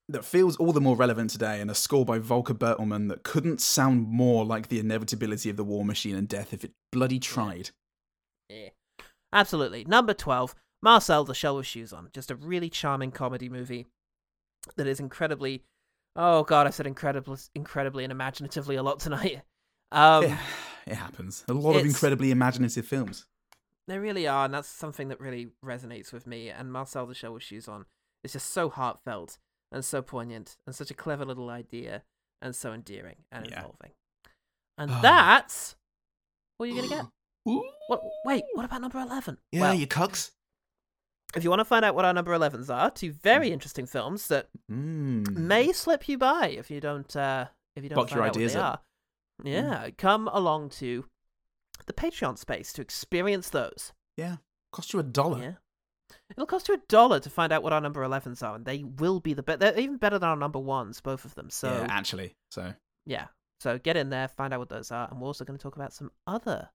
that 0.08 0.24
feels 0.24 0.56
all 0.56 0.72
the 0.72 0.80
more 0.80 0.96
relevant 0.96 1.30
today, 1.30 1.60
and 1.60 1.70
a 1.70 1.74
score 1.74 2.04
by 2.04 2.18
Volker 2.18 2.54
Bertelmann 2.54 3.08
that 3.08 3.22
couldn't 3.22 3.60
sound 3.60 4.08
more 4.08 4.44
like 4.44 4.68
the 4.68 4.78
inevitability 4.78 5.48
of 5.48 5.56
the 5.56 5.64
war 5.64 5.84
machine 5.84 6.16
and 6.16 6.28
death 6.28 6.52
if 6.52 6.64
it 6.64 6.72
bloody 6.90 7.18
tried. 7.18 7.70
Yeah. 8.48 8.70
Absolutely. 9.32 9.84
Number 9.84 10.12
12, 10.12 10.54
Marcel 10.82 11.24
the 11.24 11.34
Shell 11.34 11.56
with 11.56 11.66
Shoes 11.66 11.92
On. 11.92 12.10
Just 12.12 12.30
a 12.30 12.36
really 12.36 12.68
charming 12.68 13.10
comedy 13.10 13.48
movie 13.48 13.86
that 14.76 14.86
is 14.86 15.00
incredibly. 15.00 15.62
Oh, 16.14 16.42
God, 16.42 16.66
I 16.66 16.70
said 16.70 16.86
incredibly, 16.86 17.38
incredibly 17.54 18.04
and 18.04 18.12
imaginatively 18.12 18.76
a 18.76 18.82
lot 18.82 19.00
tonight. 19.00 19.42
Um, 19.94 20.22
Yeah, 20.22 20.38
it 20.86 20.94
happens. 20.94 21.44
A 21.48 21.52
lot 21.52 21.76
of 21.76 21.84
incredibly 21.84 22.30
imaginative 22.30 22.86
films. 22.86 23.26
They 23.86 23.98
really 23.98 24.26
are, 24.26 24.46
and 24.46 24.54
that's 24.54 24.66
something 24.66 25.08
that 25.08 25.20
really 25.20 25.48
resonates 25.62 26.14
with 26.14 26.26
me. 26.26 26.48
And 26.48 26.72
Marcel 26.72 27.04
the 27.04 27.14
Shell 27.14 27.34
with 27.34 27.42
Shoes 27.42 27.68
On 27.68 27.84
is 28.24 28.32
just 28.32 28.54
so 28.54 28.70
heartfelt 28.70 29.36
and 29.72 29.84
so 29.84 30.02
poignant 30.02 30.56
and 30.66 30.74
such 30.74 30.90
a 30.90 30.94
clever 30.94 31.24
little 31.24 31.48
idea 31.50 32.02
and 32.40 32.54
so 32.54 32.72
endearing 32.72 33.16
and 33.32 33.46
Yeah. 33.48 33.56
involving. 33.56 33.92
And 34.78 34.90
Ah. 34.90 35.00
that's 35.02 35.76
what 36.58 36.66
you're 36.68 36.76
going 36.78 36.88
to 36.90 36.94
get. 36.96 37.06
What? 37.88 38.02
Wait, 38.24 38.44
what 38.54 38.64
about 38.64 38.80
number 38.80 39.00
11? 39.00 39.38
Yeah, 39.50 39.60
Well, 39.62 39.74
you 39.74 39.86
cucks. 39.88 40.30
if 41.34 41.42
you 41.42 41.50
want 41.50 41.60
to 41.60 41.64
find 41.64 41.84
out 41.84 41.94
what 41.96 42.04
our 42.04 42.12
number 42.12 42.32
11s 42.32 42.70
are, 42.70 42.90
two 42.90 43.10
very 43.12 43.50
interesting 43.50 43.86
films 43.86 44.28
that 44.28 44.48
Mm. 44.70 45.28
may 45.36 45.72
slip 45.72 46.08
you 46.08 46.16
by 46.18 46.48
if 46.48 46.70
you 46.70 46.80
don't 46.80 47.14
uh 47.16 47.48
if 47.74 47.82
you 47.82 47.88
don't 47.88 47.98
Lock 47.98 48.08
find 48.10 48.16
your 48.18 48.24
out 48.26 48.36
ideas 48.36 48.54
what 48.54 48.60
they 48.60 48.64
up. 48.66 48.86
are. 49.44 49.48
Yeah, 49.84 49.90
come 49.98 50.28
along 50.28 50.70
to 50.70 51.08
the 51.86 51.92
Patreon 51.92 52.38
space 52.38 52.72
to 52.74 52.82
experience 52.82 53.48
those. 53.50 53.92
Yeah, 54.16 54.36
cost 54.72 54.92
you 54.92 55.00
a 55.00 55.02
dollar. 55.02 55.38
Yeah. 55.40 55.54
It'll 56.36 56.46
cost 56.46 56.68
you 56.68 56.74
a 56.74 56.78
dollar 56.88 57.20
to 57.20 57.30
find 57.30 57.52
out 57.52 57.62
what 57.62 57.72
our 57.72 57.80
number 57.80 58.02
11s 58.02 58.42
are, 58.42 58.54
and 58.56 58.64
they 58.64 58.82
will 58.84 59.20
be 59.20 59.34
the 59.34 59.42
best. 59.42 59.60
They're 59.60 59.78
even 59.78 59.96
better 59.98 60.18
than 60.18 60.28
our 60.28 60.36
number 60.36 60.58
ones, 60.58 61.00
both 61.00 61.24
of 61.24 61.34
them. 61.34 61.50
So, 61.50 61.70
yeah, 61.70 61.86
actually. 61.90 62.34
So, 62.50 62.72
yeah. 63.06 63.26
So 63.60 63.78
get 63.78 63.96
in 63.96 64.10
there, 64.10 64.28
find 64.28 64.52
out 64.52 64.58
what 64.60 64.68
those 64.68 64.90
are, 64.90 65.08
and 65.10 65.20
we're 65.20 65.26
also 65.28 65.44
going 65.44 65.58
to 65.58 65.62
talk 65.62 65.76
about 65.76 65.92
some 65.92 66.10
other 66.26 66.68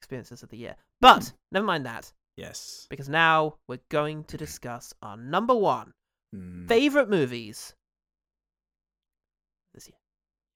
experiences 0.00 0.42
of 0.42 0.48
the 0.48 0.56
year. 0.56 0.74
But 1.00 1.32
never 1.52 1.64
mind 1.66 1.86
that, 1.86 2.12
yes. 2.36 2.86
because 2.90 3.08
now 3.08 3.56
we're 3.68 3.78
going 3.90 4.24
to 4.24 4.36
discuss 4.36 4.92
our 5.02 5.16
number 5.16 5.54
one 5.54 5.92
Mm. 6.34 6.66
favorite 6.66 7.08
movies 7.08 7.74
this 9.72 9.86
year. 9.86 9.96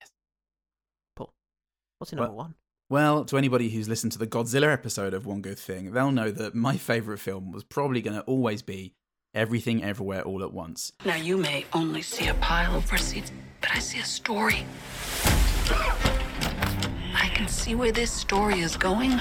Yes. 0.00 0.10
Paul, 1.14 1.32
what's 1.98 2.10
your 2.10 2.18
Well- 2.20 2.28
number 2.30 2.36
one? 2.36 2.54
Well, 2.90 3.26
to 3.26 3.36
anybody 3.36 3.68
who's 3.68 3.86
listened 3.86 4.12
to 4.12 4.18
the 4.18 4.26
Godzilla 4.26 4.72
episode 4.72 5.12
of 5.12 5.26
One 5.26 5.42
Good 5.42 5.58
Thing, 5.58 5.92
they'll 5.92 6.10
know 6.10 6.30
that 6.30 6.54
my 6.54 6.78
favourite 6.78 7.20
film 7.20 7.52
was 7.52 7.62
probably 7.62 8.00
going 8.00 8.16
to 8.16 8.22
always 8.22 8.62
be 8.62 8.94
Everything 9.34 9.84
Everywhere 9.84 10.22
All 10.22 10.42
at 10.42 10.54
Once. 10.54 10.92
Now, 11.04 11.16
you 11.16 11.36
may 11.36 11.66
only 11.74 12.00
see 12.00 12.28
a 12.28 12.34
pile 12.34 12.74
of 12.74 12.90
receipts, 12.90 13.30
but 13.60 13.72
I 13.74 13.78
see 13.80 13.98
a 13.98 14.04
story. 14.06 14.64
I 17.14 17.30
can 17.34 17.46
see 17.46 17.74
where 17.74 17.92
this 17.92 18.10
story 18.10 18.60
is 18.60 18.74
going. 18.74 19.20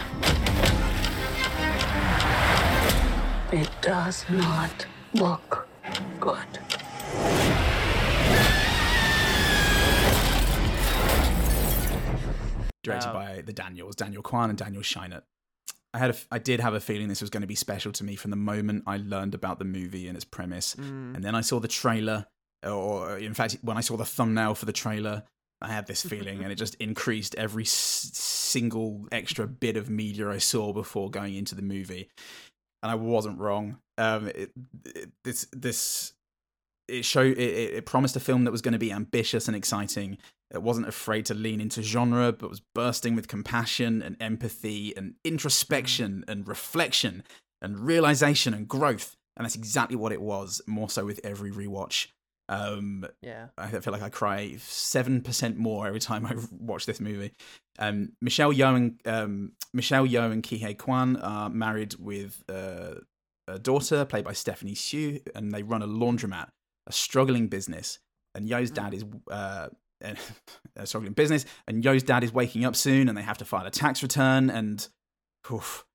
It 3.51 3.69
does 3.81 4.23
not 4.29 4.85
look 5.13 5.67
good. 6.21 6.47
Directed 12.87 13.07
Wow. 13.13 13.13
by 13.35 13.41
the 13.41 13.53
Daniels, 13.53 13.95
Daniel 13.95 14.21
Kwan 14.23 14.49
and 14.49 14.57
Daniel 14.57 14.81
Scheinert. 14.83 15.23
I 15.93 15.99
had 15.99 16.09
a, 16.11 16.15
I 16.31 16.39
did 16.39 16.59
have 16.59 16.73
a 16.73 16.79
feeling 16.79 17.07
this 17.07 17.21
was 17.21 17.29
going 17.29 17.41
to 17.41 17.47
be 17.47 17.55
special 17.55 17.91
to 17.93 18.03
me 18.03 18.15
from 18.15 18.31
the 18.31 18.37
moment 18.37 18.83
I 18.87 18.97
learned 18.97 19.33
about 19.35 19.57
the 19.59 19.65
movie 19.65 20.07
and 20.07 20.15
its 20.15 20.25
premise, 20.25 20.75
Mm. 20.75 21.15
and 21.15 21.23
then 21.23 21.33
I 21.35 21.41
saw 21.41 21.59
the 21.59 21.67
trailer, 21.67 22.27
or 22.63 23.17
in 23.17 23.33
fact, 23.33 23.57
when 23.61 23.77
I 23.77 23.81
saw 23.81 23.95
the 23.97 24.05
thumbnail 24.05 24.53
for 24.55 24.65
the 24.65 24.73
trailer, 24.73 25.23
I 25.61 25.69
had 25.69 25.87
this 25.87 26.03
feeling, 26.03 26.43
and 26.43 26.51
it 26.51 26.55
just 26.55 26.75
increased 26.79 27.33
every 27.35 27.63
s- 27.63 28.11
single 28.13 29.07
extra 29.11 29.47
bit 29.47 29.75
of 29.77 29.89
media 29.89 30.29
I 30.29 30.37
saw 30.37 30.71
before 30.73 31.09
going 31.09 31.35
into 31.35 31.55
the 31.55 31.61
movie, 31.63 32.09
and 32.83 32.91
I 32.91 32.95
wasn't 32.95 33.39
wrong. 33.39 33.77
Um, 33.97 34.27
it, 34.27 34.51
it, 34.85 35.09
this 35.23 35.47
this 35.51 36.13
it 36.87 37.03
showed 37.05 37.37
it 37.37 37.73
it 37.77 37.85
promised 37.87 38.15
a 38.15 38.19
film 38.19 38.43
that 38.43 38.51
was 38.51 38.61
going 38.61 38.73
to 38.73 38.77
be 38.79 38.91
ambitious 38.91 39.47
and 39.47 39.57
exciting. 39.57 40.17
It 40.53 40.63
wasn't 40.63 40.87
afraid 40.87 41.25
to 41.27 41.33
lean 41.33 41.59
into 41.59 41.81
genre, 41.81 42.31
but 42.31 42.49
was 42.49 42.61
bursting 42.73 43.15
with 43.15 43.27
compassion 43.27 44.01
and 44.01 44.15
empathy 44.21 44.95
and 44.95 45.15
introspection 45.23 46.23
and 46.27 46.47
reflection 46.47 47.23
and 47.61 47.79
realization 47.79 48.53
and 48.53 48.67
growth. 48.67 49.15
And 49.35 49.45
that's 49.45 49.55
exactly 49.55 49.95
what 49.95 50.11
it 50.11 50.21
was, 50.21 50.61
more 50.65 50.89
so 50.89 51.05
with 51.05 51.19
every 51.23 51.51
rewatch. 51.51 52.07
Um, 52.49 53.05
Yeah. 53.21 53.47
I 53.57 53.67
feel 53.67 53.91
like 53.91 54.01
I 54.01 54.09
cry 54.09 54.55
seven 54.59 55.21
percent 55.21 55.57
more 55.57 55.85
every 55.85 55.99
time 55.99 56.25
I 56.25 56.35
watch 56.51 56.85
this 56.85 56.99
movie. 56.99 57.33
Um, 57.77 58.13
Michelle 58.21 58.53
Yeoh 58.53 58.75
and 58.75 59.01
um, 59.05 59.51
Michelle 59.73 60.07
Yeoh 60.07 60.31
and 60.31 60.41
Ke 60.43 60.59
Huy 60.61 60.73
Quan 60.73 61.17
are 61.17 61.49
married 61.49 61.95
with 61.99 62.43
uh, 62.49 62.95
a 63.47 63.59
daughter 63.59 64.05
played 64.05 64.23
by 64.23 64.33
Stephanie 64.33 64.75
Hsu, 64.75 65.19
and 65.35 65.51
they 65.51 65.61
run 65.61 65.81
a 65.81 65.87
laundromat, 65.87 66.47
a 66.87 66.91
struggling 66.91 67.47
business. 67.47 67.99
And 68.33 68.47
Yeoh's 68.49 68.71
dad 68.71 68.93
is 68.93 69.03
uh, 69.29 69.67
a 70.75 70.85
struggling 70.85 71.13
business, 71.13 71.45
and 71.67 71.83
Yeoh's 71.83 72.03
dad 72.03 72.23
is 72.23 72.33
waking 72.33 72.65
up 72.65 72.75
soon, 72.75 73.09
and 73.09 73.17
they 73.17 73.23
have 73.23 73.37
to 73.39 73.45
file 73.45 73.65
a 73.65 73.71
tax 73.71 74.03
return. 74.03 74.49
And 74.49 74.87
oof, 75.51 75.85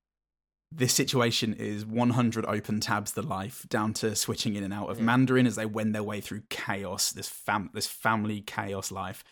this 0.75 0.93
situation 0.93 1.53
is 1.53 1.85
100 1.85 2.45
open 2.45 2.79
tabs 2.79 3.11
the 3.11 3.21
life 3.21 3.65
down 3.69 3.93
to 3.93 4.15
switching 4.15 4.55
in 4.55 4.63
and 4.63 4.73
out 4.73 4.89
of 4.89 4.99
Mandarin 4.99 5.45
as 5.45 5.55
they 5.55 5.65
wend 5.65 5.93
their 5.93 6.03
way 6.03 6.19
through 6.19 6.43
chaos, 6.49 7.11
this 7.11 7.29
fam 7.29 7.69
this 7.73 7.87
family 7.87 8.41
chaos 8.41 8.91
life. 8.91 9.23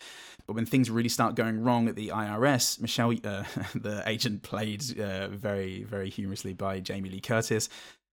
But 0.46 0.54
when 0.54 0.66
things 0.66 0.90
really 0.90 1.08
start 1.08 1.34
going 1.34 1.62
wrong 1.62 1.88
at 1.88 1.96
the 1.96 2.08
IRS, 2.08 2.80
Michelle, 2.80 3.12
uh, 3.24 3.44
the 3.74 4.02
agent 4.06 4.42
played 4.42 4.98
uh, 4.98 5.28
very 5.28 5.82
very 5.84 6.10
humorously 6.10 6.52
by 6.52 6.80
Jamie 6.80 7.10
Lee 7.10 7.20
Curtis. 7.20 7.68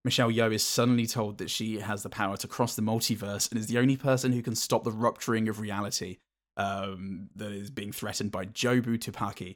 Michelle 0.06 0.31
Yeoh 0.31 0.53
is 0.53 0.64
suddenly 0.64 1.06
told 1.06 1.40
that 1.40 1.49
she 1.49 1.80
has 1.80 2.03
the 2.03 2.10
power 2.10 2.38
to 2.38 2.48
cross 2.48 2.73
the 2.73 2.81
multiverse 2.81 3.52
and 3.52 3.60
is 3.60 3.68
the 3.68 3.77
only 3.77 3.98
person 3.98 4.31
who 4.31 4.41
can 4.41 4.56
stop 4.56 4.86
the 4.86 4.91
rupturing 4.91 5.49
of 5.49 5.60
reality 5.60 6.19
um, 6.60 7.30
that 7.36 7.52
is 7.52 7.72
being 7.72 7.91
threatened 7.91 8.31
by 8.31 8.45
Jobu 8.45 8.99
Tupaki. 8.99 9.56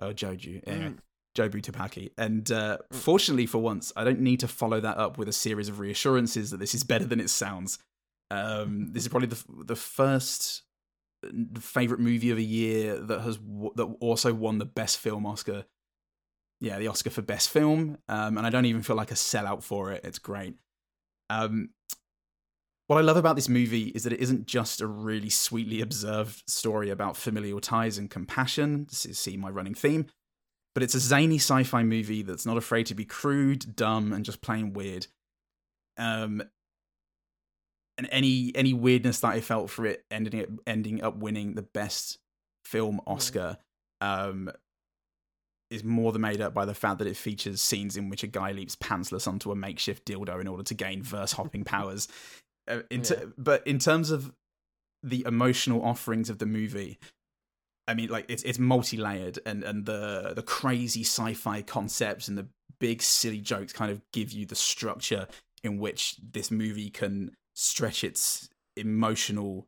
Oh, 0.00 0.12
Joju. 0.12 0.62
Anyway. 0.66 0.94
Jobu 1.36 1.60
Tupaki. 1.60 2.12
And 2.16 2.50
uh, 2.50 2.78
fortunately 2.92 3.46
for 3.46 3.58
once, 3.58 3.92
I 3.96 4.04
don't 4.04 4.20
need 4.20 4.40
to 4.40 4.48
follow 4.48 4.80
that 4.80 4.96
up 4.96 5.18
with 5.18 5.28
a 5.28 5.32
series 5.32 5.68
of 5.68 5.80
reassurances 5.80 6.50
that 6.50 6.58
this 6.58 6.74
is 6.74 6.84
better 6.84 7.04
than 7.04 7.20
it 7.20 7.28
sounds. 7.28 7.80
Um, 8.30 8.92
this 8.92 9.02
is 9.02 9.08
probably 9.08 9.28
the 9.28 9.42
the 9.64 9.76
first 9.76 10.62
favorite 11.58 11.98
movie 11.98 12.30
of 12.30 12.38
a 12.38 12.42
year 12.42 12.96
that 12.96 13.20
has 13.22 13.38
that 13.74 13.96
also 14.00 14.32
won 14.32 14.58
the 14.58 14.64
best 14.64 14.98
film 14.98 15.26
Oscar. 15.26 15.64
Yeah, 16.60 16.78
the 16.78 16.88
Oscar 16.88 17.10
for 17.10 17.22
best 17.22 17.50
film, 17.50 17.98
um, 18.08 18.36
and 18.36 18.46
I 18.46 18.50
don't 18.50 18.64
even 18.64 18.82
feel 18.82 18.96
like 18.96 19.10
a 19.10 19.14
sellout 19.14 19.62
for 19.62 19.92
it. 19.92 20.04
It's 20.04 20.18
great. 20.18 20.54
Um, 21.30 21.70
what 22.88 22.98
I 22.98 23.02
love 23.02 23.16
about 23.16 23.36
this 23.36 23.48
movie 23.48 23.88
is 23.88 24.02
that 24.02 24.12
it 24.12 24.20
isn't 24.20 24.46
just 24.46 24.80
a 24.80 24.86
really 24.86 25.30
sweetly 25.30 25.80
observed 25.80 26.42
story 26.48 26.90
about 26.90 27.16
familial 27.16 27.60
ties 27.60 27.96
and 27.96 28.10
compassion. 28.10 28.88
See 28.90 29.36
my 29.36 29.48
running 29.48 29.74
theme 29.74 30.06
but 30.78 30.84
it's 30.84 30.94
a 30.94 31.00
zany 31.00 31.38
sci-fi 31.38 31.82
movie 31.82 32.22
that's 32.22 32.46
not 32.46 32.56
afraid 32.56 32.86
to 32.86 32.94
be 32.94 33.04
crude, 33.04 33.74
dumb, 33.74 34.12
and 34.12 34.24
just 34.24 34.40
plain 34.40 34.72
weird. 34.72 35.08
Um, 35.96 36.40
and 37.96 38.08
any 38.12 38.52
any 38.54 38.72
weirdness 38.72 39.18
that 39.18 39.32
I 39.32 39.40
felt 39.40 39.70
for 39.70 39.86
it 39.86 40.04
ending 40.08 40.38
it 40.38 40.48
ending 40.68 41.02
up 41.02 41.16
winning 41.16 41.54
the 41.54 41.62
best 41.62 42.18
film 42.64 43.00
Oscar, 43.08 43.58
um, 44.00 44.52
is 45.68 45.82
more 45.82 46.12
than 46.12 46.22
made 46.22 46.40
up 46.40 46.54
by 46.54 46.64
the 46.64 46.74
fact 46.74 46.98
that 46.98 47.08
it 47.08 47.16
features 47.16 47.60
scenes 47.60 47.96
in 47.96 48.08
which 48.08 48.22
a 48.22 48.28
guy 48.28 48.52
leaps 48.52 48.76
pantsless 48.76 49.26
onto 49.26 49.50
a 49.50 49.56
makeshift 49.56 50.06
dildo 50.06 50.40
in 50.40 50.46
order 50.46 50.62
to 50.62 50.74
gain 50.74 51.02
verse 51.02 51.32
hopping 51.32 51.64
powers. 51.64 52.06
Uh, 52.68 52.82
in 52.90 53.02
t- 53.02 53.14
Yeah. 53.18 53.24
But 53.36 53.66
in 53.66 53.78
terms 53.78 54.10
of 54.10 54.32
the 55.02 55.24
emotional 55.26 55.82
offerings 55.84 56.28
of 56.30 56.38
the 56.38 56.46
movie, 56.46 56.98
I 57.86 57.94
mean, 57.94 58.10
like 58.10 58.26
it's 58.28 58.42
it's 58.42 58.58
multi 58.58 58.96
layered, 58.96 59.38
and 59.46 59.64
and 59.64 59.86
the 59.86 60.32
the 60.34 60.42
crazy 60.42 61.02
sci 61.02 61.34
fi 61.34 61.62
concepts 61.62 62.28
and 62.28 62.36
the 62.36 62.48
big 62.80 63.02
silly 63.02 63.40
jokes 63.40 63.72
kind 63.72 63.90
of 63.90 64.00
give 64.12 64.30
you 64.32 64.46
the 64.46 64.54
structure 64.54 65.26
in 65.64 65.78
which 65.78 66.16
this 66.32 66.50
movie 66.50 66.90
can 66.90 67.32
stretch 67.54 68.04
its 68.04 68.48
emotional 68.76 69.66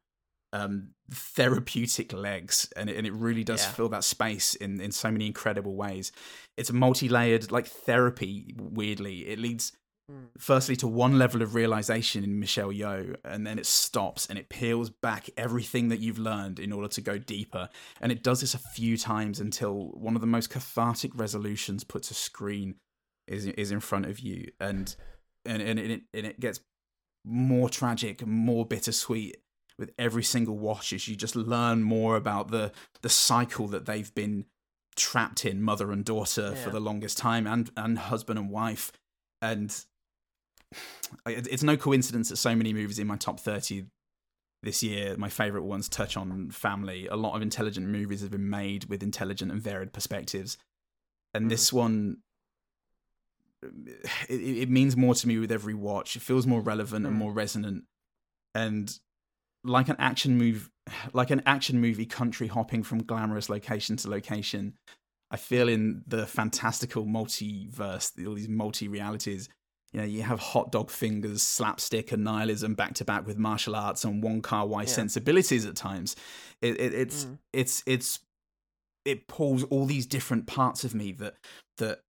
um 0.52 0.90
therapeutic 1.10 2.12
legs 2.12 2.72
and 2.76 2.90
it, 2.90 2.96
and 2.96 3.06
it 3.06 3.12
really 3.12 3.42
does 3.44 3.62
Yeah. 3.62 3.70
fill 3.72 3.88
that 3.90 4.04
space 4.04 4.54
in 4.54 4.80
in 4.80 4.92
so 4.92 5.10
many 5.10 5.26
incredible 5.26 5.74
ways 5.76 6.12
it's 6.56 6.70
a 6.70 6.72
multi-layered 6.72 7.50
like 7.52 7.66
therapy 7.66 8.54
weirdly 8.58 9.28
it 9.28 9.38
leads 9.38 9.72
Mm. 10.10 10.28
firstly 10.38 10.74
to 10.76 10.88
one 10.88 11.18
level 11.18 11.40
of 11.40 11.54
realization 11.54 12.24
in 12.24 12.40
Michelle 12.40 12.72
Yeoh, 12.72 13.16
and 13.24 13.46
then 13.46 13.58
it 13.58 13.66
stops 13.66 14.26
and 14.26 14.38
it 14.38 14.48
peels 14.48 14.90
back 14.90 15.30
everything 15.36 15.88
that 15.88 16.00
you've 16.00 16.18
learned 16.18 16.58
in 16.58 16.72
order 16.72 16.88
to 16.88 17.00
go 17.00 17.16
deeper. 17.16 17.68
And 18.00 18.10
it 18.10 18.22
does 18.22 18.40
this 18.40 18.54
a 18.54 18.58
few 18.58 18.96
times 18.96 19.38
until 19.38 19.90
one 19.94 20.16
of 20.16 20.20
the 20.20 20.26
most 20.26 20.50
cathartic 20.50 21.12
resolutions 21.14 21.84
put 21.84 22.02
to 22.04 22.14
screen 22.14 22.76
is 23.28 23.46
is 23.46 23.70
in 23.70 23.80
front 23.80 24.06
of 24.06 24.18
you, 24.18 24.50
and 24.58 24.94
and 25.44 25.62
and 25.62 25.78
it 25.78 26.02
and 26.12 26.26
it 26.26 26.40
gets 26.40 26.60
more 27.24 27.68
tragic, 27.68 28.26
more 28.26 28.66
bittersweet 28.66 29.36
with 29.78 29.92
every 29.98 30.24
single 30.24 30.58
watch 30.58 30.92
as 30.92 31.06
you 31.08 31.14
just 31.14 31.36
learn 31.36 31.82
more 31.82 32.16
about 32.16 32.50
the 32.50 32.72
the 33.02 33.08
cycle 33.08 33.68
that 33.68 33.86
they've 33.86 34.14
been 34.14 34.46
trapped 34.96 35.44
in, 35.44 35.62
mother 35.62 35.92
and 35.92 36.04
daughter, 36.04 36.54
for 36.56 36.70
the 36.70 36.80
longest 36.80 37.16
time, 37.16 37.46
and 37.46 37.70
and 37.76 37.98
husband 37.98 38.38
and 38.38 38.50
wife, 38.50 38.90
and 39.40 39.84
it's 41.26 41.62
no 41.62 41.76
coincidence 41.76 42.28
that 42.28 42.36
so 42.36 42.54
many 42.54 42.72
movies 42.72 42.98
in 42.98 43.06
my 43.06 43.16
top 43.16 43.40
30 43.40 43.86
this 44.62 44.82
year, 44.82 45.16
my 45.16 45.28
favorite 45.28 45.64
ones 45.64 45.88
touch 45.88 46.16
on 46.16 46.50
family. 46.50 47.06
A 47.08 47.16
lot 47.16 47.34
of 47.34 47.42
intelligent 47.42 47.86
movies 47.88 48.20
have 48.20 48.30
been 48.30 48.50
made 48.50 48.84
with 48.84 49.02
intelligent 49.02 49.50
and 49.50 49.60
varied 49.60 49.92
perspectives. 49.92 50.58
And 51.32 51.44
hmm. 51.44 51.48
this 51.48 51.72
one, 51.72 52.18
it, 54.28 54.34
it 54.34 54.70
means 54.70 54.96
more 54.96 55.14
to 55.14 55.28
me 55.28 55.38
with 55.38 55.50
every 55.50 55.74
watch. 55.74 56.14
It 56.16 56.22
feels 56.22 56.46
more 56.46 56.60
relevant 56.60 57.06
and 57.06 57.14
hmm. 57.14 57.20
more 57.20 57.32
resonant. 57.32 57.84
And 58.54 58.96
like 59.64 59.88
an 59.88 59.96
action 59.98 60.36
move, 60.36 60.70
like 61.12 61.30
an 61.30 61.42
action 61.46 61.80
movie, 61.80 62.06
country 62.06 62.46
hopping 62.46 62.82
from 62.82 63.02
glamorous 63.02 63.48
location 63.48 63.96
to 63.96 64.10
location, 64.10 64.74
I 65.30 65.36
feel 65.36 65.68
in 65.68 66.02
the 66.06 66.26
fantastical 66.26 67.04
multiverse, 67.06 68.26
all 68.26 68.34
these 68.34 68.48
multi 68.48 68.88
realities. 68.88 69.48
You 69.92 70.00
know, 70.00 70.06
you 70.06 70.22
have 70.22 70.38
hot 70.38 70.70
dog 70.70 70.90
fingers, 70.90 71.42
slapstick, 71.42 72.12
and 72.12 72.22
nihilism 72.22 72.74
back 72.74 72.94
to 72.94 73.04
back 73.04 73.26
with 73.26 73.38
martial 73.38 73.74
arts 73.74 74.04
and 74.04 74.22
Wong 74.22 74.40
Kar 74.40 74.66
Wai 74.66 74.82
Yeah. 74.82 74.88
sensibilities 74.88 75.66
at 75.66 75.74
times. 75.74 76.14
It, 76.62 76.80
it, 76.80 76.94
it's 76.94 77.24
Mm. 77.24 77.38
it's 77.52 77.82
it's 77.86 78.18
it 79.04 79.26
pulls 79.26 79.64
all 79.64 79.86
these 79.86 80.06
different 80.06 80.46
parts 80.46 80.84
of 80.84 80.94
me 80.94 81.12
that 81.12 81.36
that 81.78 82.02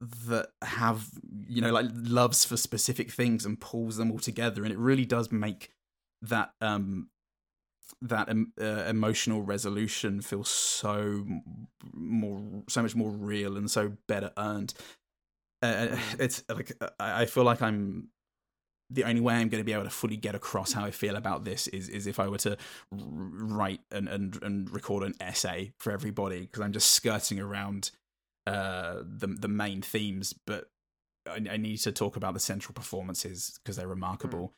that 0.00 0.48
have 0.62 1.10
you 1.46 1.60
know 1.60 1.70
like 1.70 1.86
loves 1.92 2.44
for 2.44 2.56
specific 2.56 3.12
things 3.12 3.44
and 3.44 3.60
pulls 3.60 3.98
them 3.98 4.10
all 4.10 4.18
together 4.18 4.62
and 4.64 4.72
it 4.72 4.78
really 4.78 5.04
does 5.04 5.30
make 5.30 5.72
that 6.22 6.52
um 6.62 7.10
that 8.00 8.28
um, 8.30 8.52
uh, 8.60 8.84
emotional 8.88 9.42
resolution 9.42 10.22
feel 10.22 10.44
so 10.44 11.26
more 11.92 12.62
so 12.68 12.82
much 12.82 12.94
more 12.94 13.10
real 13.10 13.56
and 13.58 13.70
so 13.70 13.92
better 14.08 14.30
earned 14.38 14.72
uh, 15.62 15.96
it's 16.18 16.44
like 16.48 16.72
I 16.98 17.22
I 17.22 17.26
feel 17.26 17.44
like 17.44 17.62
I'm 17.62 18.08
the 18.92 19.04
only 19.04 19.20
way 19.20 19.34
I'm 19.34 19.48
going 19.48 19.60
to 19.60 19.64
be 19.64 19.72
able 19.72 19.84
to 19.84 19.90
fully 19.90 20.16
get 20.16 20.34
across 20.34 20.72
how 20.72 20.84
I 20.84 20.90
feel 20.90 21.16
about 21.16 21.44
this 21.44 21.68
is 21.68 21.88
is 21.88 22.06
if 22.06 22.18
I 22.18 22.28
were 22.28 22.38
to 22.38 22.56
write 22.90 23.80
and 23.90 24.08
and 24.08 24.42
and 24.42 24.70
record 24.70 25.04
an 25.04 25.14
essay 25.20 25.72
for 25.78 25.92
everybody 25.92 26.40
because 26.40 26.62
I'm 26.62 26.72
just 26.72 26.90
skirting 26.90 27.38
around 27.38 27.92
uh 28.46 29.02
the 29.02 29.28
the 29.28 29.48
main 29.48 29.82
themes, 29.82 30.32
but 30.46 30.70
I, 31.28 31.40
I 31.52 31.56
need 31.56 31.78
to 31.78 31.92
talk 31.92 32.16
about 32.16 32.34
the 32.34 32.40
central 32.40 32.74
performances 32.74 33.58
because 33.62 33.76
they're 33.76 33.86
remarkable. 33.86 34.54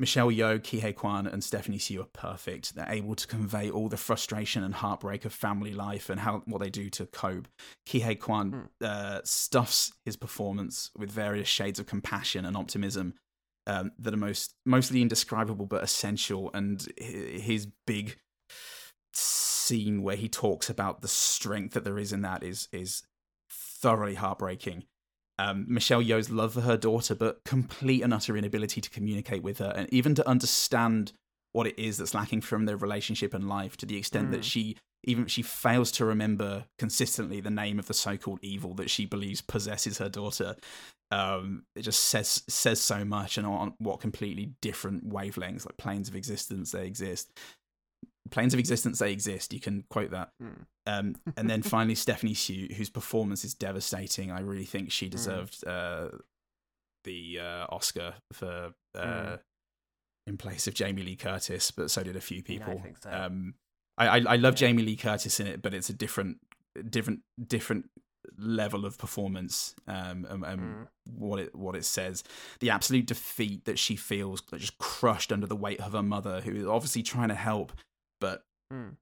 Michelle 0.00 0.30
Yeoh, 0.30 0.58
Ke 0.58 0.80
Huy 0.82 0.92
Quan, 0.92 1.26
and 1.26 1.44
Stephanie 1.44 1.78
Hsu 1.78 2.00
are 2.00 2.08
perfect. 2.12 2.74
They're 2.74 2.90
able 2.90 3.14
to 3.14 3.26
convey 3.26 3.70
all 3.70 3.88
the 3.88 3.96
frustration 3.96 4.64
and 4.64 4.74
heartbreak 4.74 5.24
of 5.24 5.32
family 5.32 5.72
life 5.72 6.10
and 6.10 6.20
how 6.20 6.42
what 6.46 6.60
they 6.60 6.70
do 6.70 6.90
to 6.90 7.06
cope. 7.06 7.46
Ke 7.86 8.02
Huy 8.02 8.16
Quan 8.16 8.68
uh, 8.82 9.20
stuffs 9.24 9.92
his 10.04 10.16
performance 10.16 10.90
with 10.96 11.10
various 11.10 11.48
shades 11.48 11.78
of 11.78 11.86
compassion 11.86 12.44
and 12.44 12.56
optimism 12.56 13.14
um, 13.66 13.92
that 13.98 14.12
are 14.12 14.18
most 14.18 14.54
mostly 14.66 15.00
indescribable 15.00 15.66
but 15.66 15.84
essential. 15.84 16.50
And 16.52 16.86
his 16.98 17.68
big 17.86 18.16
scene 19.12 20.02
where 20.02 20.16
he 20.16 20.28
talks 20.28 20.68
about 20.68 21.02
the 21.02 21.08
strength 21.08 21.74
that 21.74 21.84
there 21.84 21.98
is 21.98 22.12
in 22.12 22.22
that 22.22 22.42
is 22.42 22.68
is 22.72 23.04
thoroughly 23.48 24.16
heartbreaking. 24.16 24.84
Um, 25.38 25.66
Michelle 25.68 26.02
Yeoh's 26.02 26.30
love 26.30 26.54
for 26.54 26.60
her 26.60 26.76
daughter, 26.76 27.14
but 27.14 27.42
complete 27.44 28.02
and 28.02 28.14
utter 28.14 28.36
inability 28.36 28.80
to 28.80 28.90
communicate 28.90 29.42
with 29.42 29.58
her, 29.58 29.72
and 29.74 29.92
even 29.92 30.14
to 30.14 30.28
understand 30.28 31.12
what 31.52 31.66
it 31.66 31.78
is 31.78 31.98
that's 31.98 32.14
lacking 32.14 32.40
from 32.40 32.66
their 32.66 32.76
relationship 32.76 33.34
and 33.34 33.48
life, 33.48 33.76
to 33.78 33.86
the 33.86 33.96
extent 33.96 34.30
that 34.30 34.40
Mm. 34.40 34.44
she 34.44 34.76
even 35.06 35.26
she 35.26 35.42
fails 35.42 35.92
to 35.92 36.04
remember 36.04 36.64
consistently 36.78 37.38
the 37.40 37.50
name 37.50 37.78
of 37.78 37.86
the 37.86 37.94
so-called 37.94 38.38
evil 38.42 38.72
that 38.74 38.88
she 38.88 39.04
believes 39.04 39.42
possesses 39.42 39.98
her 39.98 40.08
daughter. 40.08 40.56
Um, 41.10 41.64
it 41.76 41.82
just 41.82 42.00
says 42.00 42.42
says 42.48 42.80
so 42.80 43.04
much, 43.04 43.36
and 43.36 43.46
on 43.46 43.74
what 43.78 44.00
completely 44.00 44.54
different 44.62 45.08
wavelengths, 45.08 45.66
like 45.66 45.76
planes 45.76 46.08
of 46.08 46.16
existence, 46.16 46.72
they 46.72 46.86
exist. 46.86 47.30
Planes 48.30 48.54
of 48.54 48.60
existence, 48.60 48.98
they 48.98 49.12
exist. 49.12 49.52
You 49.52 49.60
can 49.60 49.84
quote 49.90 50.10
that. 50.12 50.30
Um, 50.86 51.16
and 51.36 51.48
then 51.48 51.62
finally, 51.62 51.94
Stephanie 51.94 52.34
Hsu, 52.34 52.68
whose 52.76 52.90
performance 52.90 53.44
is 53.44 53.54
devastating. 53.54 54.30
I 54.30 54.40
really 54.40 54.64
think 54.66 54.92
she 54.92 55.08
deserved 55.08 55.66
uh, 55.66 56.08
the 57.04 57.40
uh, 57.40 57.66
Oscar 57.70 58.14
for 58.32 58.74
uh, 58.94 59.00
Mm. 59.00 59.38
in 60.26 60.36
place 60.36 60.66
of 60.66 60.74
Jamie 60.74 61.02
Lee 61.02 61.16
Curtis, 61.16 61.70
but 61.70 61.90
so 61.90 62.02
did 62.02 62.16
a 62.16 62.20
few 62.20 62.38
Yeah, 62.38 62.42
I 62.42 62.46
people. 62.66 62.80
think 62.82 62.98
so. 63.02 63.10
Um, 63.10 63.54
I, 63.96 64.08
I 64.08 64.22
I 64.34 64.36
love 64.36 64.54
Jamie 64.56 64.82
Lee 64.82 64.96
Curtis 64.96 65.38
in 65.40 65.46
it, 65.46 65.62
but 65.62 65.72
it's 65.74 65.88
a 65.90 65.94
different 65.94 66.38
different 66.90 67.20
different 67.46 67.90
level 68.38 68.84
of 68.86 68.96
performance 68.98 69.74
um 69.86 70.26
and, 70.28 70.44
and 70.44 70.60
Mm. 70.60 70.88
what 71.04 71.38
it 71.38 71.54
what 71.54 71.76
it 71.76 71.84
says 71.84 72.24
the 72.60 72.70
absolute 72.70 73.06
defeat 73.06 73.64
that 73.66 73.78
she 73.78 73.94
feels 73.96 74.40
just 74.56 74.78
crushed 74.78 75.30
under 75.30 75.46
the 75.46 75.54
weight 75.54 75.78
of 75.78 75.92
her 75.92 76.02
mother 76.02 76.40
who 76.40 76.52
is 76.52 76.66
obviously 76.66 77.02
trying 77.02 77.28
to 77.28 77.34
help 77.34 77.70
but 78.20 78.42
Mm. 78.72 78.96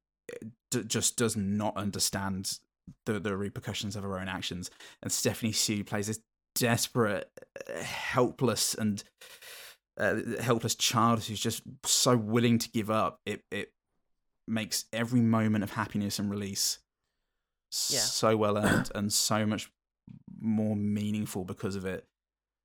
D- 0.71 0.85
just 0.87 1.17
does 1.17 1.37
not 1.37 1.77
understand 1.77 2.59
the 3.07 3.19
the 3.21 3.37
repercussions 3.37 3.97
of 3.97 4.03
her 4.03 4.19
own 4.19 4.29
actions. 4.29 4.71
And 5.03 5.13
Stephanie 5.13 5.53
Hsu 5.53 5.85
plays 5.85 6.07
this 6.09 6.21
desperate 6.55 7.31
helpless 7.83 8.75
and 8.75 9.03
uh, 9.99 10.17
helpless 10.41 10.75
child 10.75 11.25
who's 11.25 11.41
just 11.41 11.63
so 11.85 12.17
willing 12.17 12.59
to 12.59 12.71
give 12.71 12.91
up. 12.91 13.21
It 13.27 13.45
it 13.51 13.73
makes 14.49 14.87
every 14.93 15.21
moment 15.21 15.65
of 15.65 15.73
happiness 15.73 16.19
and 16.19 16.31
release 16.31 16.79
Yeah. 17.91 18.01
so 18.01 18.37
well 18.37 18.59
earned 18.59 18.91
and 18.95 19.13
so 19.13 19.47
much 19.47 19.71
more 20.41 20.75
meaningful 20.77 21.45
because 21.45 21.77
of 21.77 21.85
it. 21.85 22.07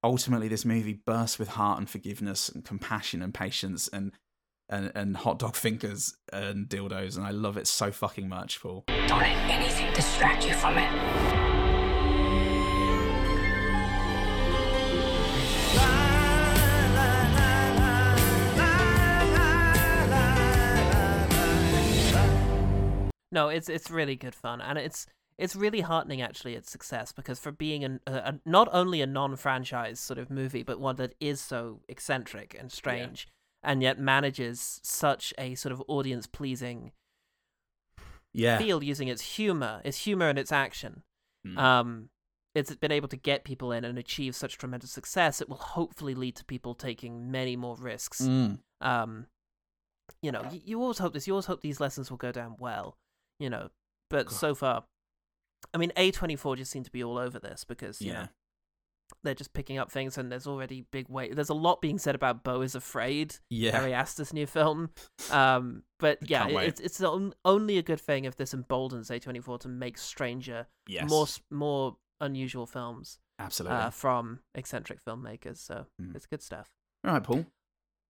Ultimately 0.04 0.48
this 0.48 0.66
movie 0.66 1.00
bursts 1.06 1.38
with 1.38 1.50
heart 1.50 1.78
and 1.80 1.90
forgiveness 1.90 2.50
and 2.50 2.66
compassion 2.66 3.22
and 3.22 3.34
patience 3.34 3.88
and 3.90 4.12
and, 4.70 4.92
and 4.96 5.18
hot 5.18 5.40
dog 5.40 5.56
fingers 5.56 6.16
and 6.32 6.68
dildos 6.68 7.18
and 7.18 7.26
I 7.26 7.32
love 7.32 7.58
it 7.58 7.68
so 7.68 7.92
fucking 7.92 8.28
much 8.28 8.62
Paul 8.62 8.84
Don't 8.88 9.20
let 9.20 9.50
anything 9.50 9.94
distract 9.94 10.48
you 10.48 10.54
from 10.54 10.78
it. 10.78 11.48
No, 23.38 23.50
it's 23.50 23.70
it's 23.70 23.92
really 23.92 24.16
good 24.16 24.34
fun, 24.34 24.62
and 24.62 24.80
it's 24.80 25.06
it's 25.38 25.56
really 25.56 25.82
heartening 25.82 26.24
actually 26.24 26.56
its 26.56 26.72
success 26.72 27.12
because 27.12 27.40
for 27.40 27.52
being 27.52 27.84
an, 27.84 28.00
a, 28.08 28.14
a, 28.14 28.40
not 28.46 28.68
only 28.72 29.00
a 29.02 29.06
non-franchise 29.06 30.00
sort 30.00 30.18
of 30.18 30.32
movie, 30.32 30.64
but 30.64 30.80
one 30.80 30.96
that 30.96 31.14
is 31.20 31.40
so 31.40 31.82
eccentric 31.88 32.56
and 32.58 32.72
strange, 32.72 33.28
and 33.64 33.82
yet 33.82 34.00
manages 34.00 34.80
such 34.84 35.34
a 35.38 35.56
sort 35.56 35.74
of 35.74 35.82
audience-pleasing 35.88 36.92
yeah 38.34 38.58
feel 38.58 38.84
using 38.84 39.08
its 39.08 39.36
humor, 39.36 39.82
its 39.84 40.00
humor 40.00 40.30
and 40.30 40.38
its 40.38 40.52
action. 40.52 41.04
Mm. 41.46 41.58
Um, 41.58 42.10
it's 42.54 42.76
been 42.76 42.92
able 42.92 43.08
to 43.10 43.18
get 43.18 43.44
people 43.44 43.72
in 43.72 43.84
and 43.86 43.98
achieve 43.98 44.36
such 44.36 44.58
tremendous 44.58 44.92
success. 44.92 45.42
It 45.42 45.50
will 45.50 45.58
hopefully 45.58 46.16
lead 46.16 46.36
to 46.38 46.46
people 46.46 46.74
taking 46.74 47.32
many 47.32 47.56
more 47.56 47.76
risks. 47.76 48.22
Mm. 48.22 48.60
Um, 48.82 49.28
you 50.22 50.32
know, 50.32 50.44
you, 50.52 50.62
you 50.66 50.82
always 50.82 50.98
hope 50.98 51.14
this. 51.14 51.28
You 51.28 51.34
always 51.34 51.46
hope 51.46 51.62
these 51.62 51.80
lessons 51.80 52.10
will 52.10 52.18
go 52.18 52.32
down 52.32 52.56
well. 52.58 52.98
You 53.40 53.50
know, 53.50 53.70
but 54.10 54.32
so 54.32 54.56
far, 54.56 54.86
I 55.74 55.78
mean, 55.78 55.92
A 55.96 56.12
twenty 56.12 56.36
four 56.36 56.56
just 56.56 56.72
seem 56.72 56.84
to 56.84 56.92
be 56.92 57.04
all 57.04 57.18
over 57.18 57.38
this 57.40 57.64
because 57.64 58.02
you 58.02 58.12
Yeah. 58.12 58.22
know 58.24 58.28
they're 59.24 59.34
just 59.36 59.54
picking 59.54 59.78
up 59.78 59.92
things, 59.92 60.18
and 60.18 60.32
there's 60.32 60.48
already 60.48 60.82
big 60.92 61.10
weight. 61.10 61.36
There's 61.36 61.50
a 61.50 61.54
lot 61.54 61.82
being 61.82 61.98
said 61.98 62.16
about 62.16 62.44
Beau 62.44 62.62
is 62.62 62.76
Afraid, 62.76 63.36
Yeah. 63.50 63.80
Ari 63.80 63.94
Aster's 63.94 64.34
new 64.34 64.46
film. 64.48 64.90
Um, 65.32 65.84
but 66.00 66.20
yeah, 66.30 66.48
it- 66.48 66.68
it's 66.68 66.80
it's 66.82 67.02
only 67.46 67.78
a 67.78 67.84
good 67.84 68.00
thing 68.02 68.26
if 68.26 68.36
this 68.36 68.54
emboldens 68.54 69.10
A 69.12 69.20
twenty 69.20 69.40
four 69.40 69.58
to 69.60 69.68
make 69.68 69.98
stranger, 69.98 70.68
Yes. 70.88 71.10
more 71.10 71.28
more 71.52 71.98
unusual 72.22 72.66
films, 72.66 73.20
absolutely 73.40 73.78
uh, 73.78 73.90
from 73.92 74.40
eccentric 74.56 75.04
filmmakers. 75.06 75.58
So 75.58 75.86
Mm. 76.02 76.16
it's 76.16 76.26
good 76.26 76.42
stuff. 76.42 76.70
all 77.06 77.14
right 77.14 77.24
Paul 77.24 77.46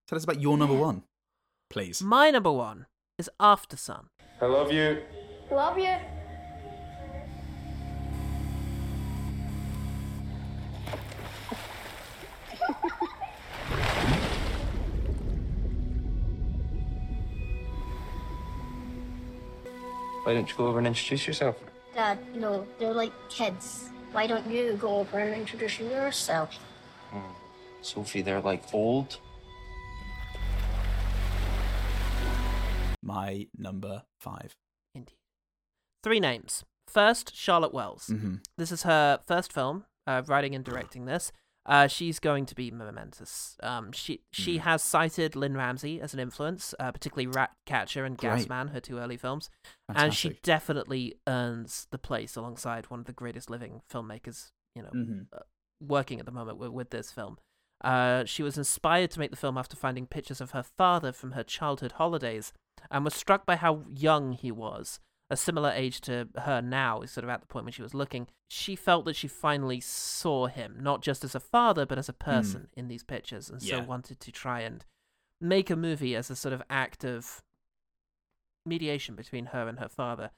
tell 0.07 0.15
us 0.17 0.23
about 0.23 0.39
your 0.39 0.57
number 0.57 0.73
one 0.75 1.03
please 1.69 2.01
My 2.01 2.31
number 2.31 2.51
one 2.51 2.85
is 3.17 3.29
Aftersun. 3.39 4.05
I 4.41 4.45
love 4.45 4.71
you. 4.71 5.03
Love 5.51 5.77
you. 5.77 5.97
Why 20.27 20.33
don't 20.33 20.49
you 20.49 20.57
go 20.57 20.67
over 20.67 20.77
and 20.79 20.87
introduce 20.87 21.25
yourself? 21.25 21.55
Dad, 21.95 22.19
you 22.33 22.41
know, 22.41 22.67
they're 22.79 22.91
like 22.91 23.13
kids. 23.29 23.87
Why 24.11 24.27
don't 24.27 24.45
you 24.51 24.73
go 24.73 24.97
over 24.97 25.19
and 25.19 25.33
introduce 25.33 25.79
yourself? 25.79 26.59
Sophie, 27.81 28.21
they're 28.21 28.41
like 28.41 28.61
old. 28.73 29.19
my 33.01 33.47
number 33.57 34.03
five 34.19 34.53
Indeed. 34.93 35.15
Three 36.03 36.19
names. 36.19 36.65
First, 36.89 37.33
Charlotte 37.33 37.73
Wells. 37.73 38.07
Mhm. 38.07 38.41
This 38.57 38.73
is 38.73 38.83
her 38.83 39.21
first 39.25 39.53
film, 39.53 39.85
uh, 40.05 40.23
writing 40.25 40.53
and 40.53 40.65
directing 40.65 41.05
this. 41.05 41.31
Uh, 41.67 41.85
she's 41.87 42.19
going 42.19 42.45
to 42.45 42.55
be 42.55 42.71
momentous. 42.71 43.57
Um, 43.61 43.91
she 43.91 44.21
she 44.31 44.57
Mm. 44.57 44.61
has 44.61 44.81
cited 44.83 45.35
Lynne 45.35 45.57
Ramsay 45.57 45.99
as 45.99 46.13
an 46.13 46.19
influence, 46.21 46.73
uh, 46.79 46.91
particularly 46.93 47.27
Ratcatcher 47.27 48.05
and 48.05 48.17
Great. 48.17 48.47
Gasman, 48.47 48.69
her 48.71 48.79
two 48.79 48.97
early 48.99 49.17
films, 49.17 49.49
and 49.93 50.13
she 50.13 50.39
definitely 50.43 51.15
earns 51.27 51.87
the 51.91 51.97
place 51.97 52.35
alongside 52.37 52.89
one 52.89 53.01
of 53.01 53.05
the 53.05 53.11
greatest 53.13 53.49
living 53.49 53.81
filmmakers. 53.91 54.51
You 54.75 54.83
know, 54.83 54.91
Mhm. 54.95 55.27
uh, 55.33 55.39
working 55.81 56.19
at 56.19 56.25
the 56.25 56.31
moment 56.31 56.57
with, 56.57 56.69
with 56.71 56.89
this 56.91 57.11
film. 57.11 57.37
Uh, 57.83 58.25
she 58.25 58.41
was 58.43 58.57
inspired 58.57 59.11
to 59.11 59.19
make 59.19 59.29
the 59.31 59.37
film 59.37 59.57
after 59.57 59.75
finding 59.75 60.07
pictures 60.07 60.39
of 60.41 60.51
her 60.51 60.63
father 60.63 61.11
from 61.11 61.33
her 61.33 61.43
childhood 61.43 61.93
holidays 61.93 62.53
and 62.89 63.03
was 63.03 63.13
struck 63.13 63.45
by 63.45 63.55
how 63.55 63.83
young 63.89 64.31
he 64.31 64.51
was, 64.51 64.99
a 65.29 65.37
similar 65.37 65.71
age 65.71 66.01
to 66.01 66.27
her 66.35 66.61
now, 66.61 67.01
is 67.01 67.11
sort 67.11 67.23
of 67.23 67.29
at 67.29 67.41
the 67.41 67.47
point 67.47 67.65
when 67.65 67.73
she 67.73 67.81
was 67.81 67.93
looking. 67.93 68.27
She 68.49 68.75
felt 68.75 69.05
that 69.05 69.15
she 69.15 69.27
finally 69.27 69.79
saw 69.79 70.47
him, 70.47 70.77
not 70.79 71.01
just 71.01 71.23
as 71.23 71.35
a 71.35 71.39
father, 71.39 71.85
but 71.85 71.97
as 71.97 72.09
a 72.09 72.13
hmm. 72.13 72.31
person 72.31 72.67
in 72.75 72.87
these 72.87 73.03
pictures, 73.03 73.49
and 73.49 73.61
so 73.61 73.81
wanted 73.81 74.19
to 74.21 74.31
try 74.31 74.61
and 74.61 74.85
make 75.39 75.69
a 75.69 75.75
movie 75.75 76.15
as 76.15 76.29
a 76.29 76.35
sort 76.35 76.53
of 76.53 76.63
act 76.69 77.03
of 77.03 77.41
mediation 78.65 79.15
between 79.15 79.47
her 79.47 79.67
and 79.67 79.79
her 79.79 79.89
father. 79.89 80.31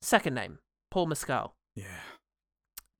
Second 0.00 0.34
name, 0.34 0.58
Paul 0.90 1.06
Mescal 1.06 1.54
yeah 1.74 2.00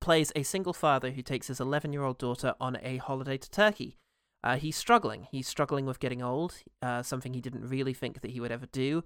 plays 0.03 0.33
a 0.35 0.43
single 0.43 0.73
father 0.73 1.11
who 1.11 1.21
takes 1.21 1.47
his 1.47 1.61
11 1.61 1.93
year 1.93 2.03
old 2.03 2.17
daughter 2.17 2.53
on 2.59 2.77
a 2.83 2.97
holiday 2.97 3.37
to 3.37 3.49
Turkey. 3.49 3.97
Uh, 4.43 4.57
he's 4.57 4.75
struggling. 4.75 5.27
He's 5.31 5.47
struggling 5.47 5.85
with 5.85 5.99
getting 5.99 6.21
old, 6.21 6.55
uh, 6.81 7.01
something 7.01 7.33
he 7.33 7.39
didn't 7.41 7.67
really 7.67 7.93
think 7.93 8.21
that 8.21 8.31
he 8.31 8.41
would 8.41 8.51
ever 8.51 8.65
do. 8.65 9.03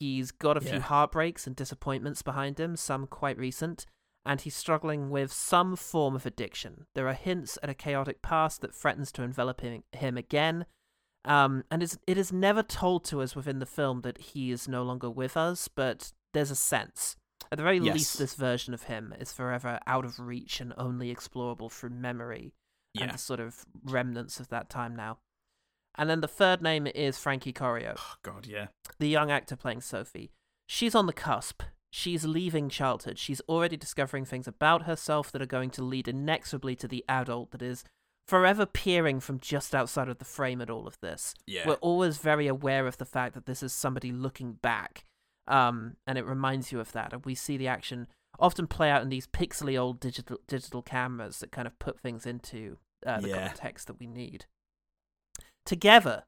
He's 0.00 0.30
got 0.30 0.56
a 0.56 0.60
few 0.62 0.80
heartbreaks 0.80 1.46
and 1.46 1.54
disappointments 1.54 2.22
behind 2.22 2.58
him, 2.58 2.74
some 2.74 3.06
quite 3.06 3.36
recent, 3.36 3.84
and 4.24 4.40
he's 4.40 4.56
struggling 4.56 5.10
with 5.10 5.30
some 5.30 5.76
form 5.76 6.16
of 6.16 6.24
addiction. 6.24 6.86
There 6.94 7.06
are 7.06 7.12
hints 7.12 7.58
at 7.62 7.68
a 7.68 7.74
chaotic 7.74 8.22
past 8.22 8.62
that 8.62 8.74
threatens 8.74 9.12
to 9.12 9.22
envelop 9.22 9.60
him, 9.60 9.84
him 9.92 10.16
again. 10.16 10.64
Um, 11.24 11.64
and 11.70 11.82
it 11.82 12.16
is 12.16 12.32
never 12.32 12.62
told 12.62 13.04
to 13.06 13.20
us 13.20 13.36
within 13.36 13.58
the 13.58 13.66
film 13.66 14.00
that 14.02 14.18
he 14.18 14.50
is 14.50 14.68
no 14.68 14.82
longer 14.82 15.10
with 15.10 15.36
us, 15.36 15.68
but 15.68 16.12
there's 16.32 16.50
a 16.50 16.56
sense. 16.56 17.16
At 17.52 17.58
the 17.58 17.64
very 17.64 17.78
Yes. 17.78 17.94
least, 17.94 18.18
this 18.18 18.34
version 18.34 18.72
of 18.72 18.84
him 18.84 19.14
is 19.20 19.32
forever 19.32 19.80
out 19.86 20.06
of 20.06 20.18
reach 20.18 20.60
and 20.60 20.72
only 20.78 21.14
explorable 21.14 21.70
through 21.70 21.90
memory 21.90 22.54
and 23.02 23.14
the 23.14 23.18
sort 23.18 23.40
of 23.40 23.64
remnants 23.84 24.40
of 24.40 24.48
that 24.48 24.68
time 24.70 24.94
now. 24.94 25.18
And 25.96 26.08
then 26.08 26.20
the 26.20 26.28
third 26.28 26.62
name 26.62 26.86
is 26.86 27.18
Frankie 27.18 27.52
Corio, 27.52 27.94
oh 27.98 28.14
god 28.22 28.46
yeah 28.46 28.68
the 28.98 29.08
young 29.08 29.30
actor 29.30 29.56
playing 29.56 29.80
Sophie. 29.80 30.30
She's 30.66 30.94
on 30.94 31.06
the 31.06 31.12
cusp. 31.12 31.62
She's 31.90 32.24
leaving 32.24 32.68
childhood. 32.68 33.18
She's 33.18 33.40
already 33.48 33.76
discovering 33.76 34.24
things 34.24 34.46
about 34.46 34.82
herself 34.82 35.32
that 35.32 35.40
are 35.40 35.46
going 35.46 35.70
to 35.70 35.82
lead 35.82 36.06
inexorably 36.06 36.76
to 36.76 36.88
the 36.88 37.04
adult 37.08 37.52
that 37.52 37.62
is 37.62 37.84
forever 38.26 38.66
peering 38.66 39.20
from 39.20 39.40
just 39.40 39.74
outside 39.74 40.08
of 40.08 40.18
the 40.18 40.24
frame 40.24 40.60
at 40.60 40.68
all 40.68 40.86
of 40.86 41.00
this. 41.00 41.34
Yeah. 41.46 41.66
We're 41.66 41.74
always 41.74 42.18
very 42.18 42.46
aware 42.46 42.86
of 42.86 42.98
the 42.98 43.06
fact 43.06 43.34
that 43.34 43.46
this 43.46 43.62
is 43.62 43.72
somebody 43.72 44.12
looking 44.12 44.52
back. 44.52 45.04
Um, 45.46 45.96
and 46.06 46.18
it 46.18 46.26
reminds 46.26 46.70
you 46.70 46.78
of 46.78 46.92
that. 46.92 47.14
And 47.14 47.24
we 47.24 47.34
see 47.34 47.56
the 47.56 47.68
action 47.68 48.06
often 48.38 48.66
play 48.66 48.90
out 48.90 49.00
in 49.00 49.08
these 49.08 49.26
pixely 49.26 49.80
old 49.80 49.98
digital 49.98 50.38
digital 50.46 50.82
cameras 50.82 51.40
that 51.40 51.50
kind 51.50 51.66
of 51.66 51.78
put 51.78 51.98
things 51.98 52.26
into 52.26 52.76
uh, 53.06 53.20
the 53.20 53.28
Yeah. 53.28 53.48
context 53.48 53.86
that 53.86 53.98
we 53.98 54.06
need. 54.06 54.46
Together, 55.64 56.24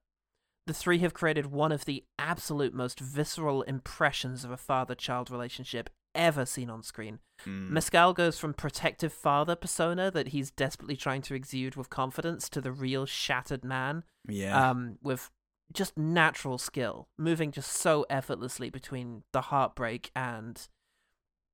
the 0.66 0.74
three 0.74 0.98
have 0.98 1.14
created 1.14 1.47
one 1.47 1.72
of 1.72 1.84
the 1.84 2.05
absolute 2.18 2.74
most 2.74 3.01
visceral 3.01 3.62
impressions 3.62 4.44
of 4.44 4.51
a 4.51 4.56
father 4.56 4.94
child 4.94 5.30
relationship 5.30 5.90
ever 6.14 6.44
seen 6.44 6.68
on 6.68 6.82
screen. 6.82 7.20
Mm. 7.47 7.70
Mescal 7.70 8.12
goes 8.12 8.38
from 8.38 8.52
protective 8.52 9.12
father 9.12 9.56
persona 9.56 10.10
that 10.10 10.28
he's 10.28 10.51
desperately 10.51 10.97
trying 10.97 11.22
to 11.22 11.34
exude 11.34 11.76
with 11.76 11.88
confidence 11.88 12.48
to 12.51 12.60
the 12.60 12.72
real 12.72 13.06
shattered 13.06 13.64
man 13.64 14.05
yeah 14.28 14.70
um, 14.70 14.98
with 15.02 15.30
just 15.72 15.97
natural 15.97 16.59
skill, 16.59 17.09
moving 17.16 17.52
just 17.52 17.70
so 17.70 18.05
effortlessly 18.10 18.70
between 18.70 19.22
the 19.32 19.40
heartbreak 19.42 20.10
and 20.16 20.68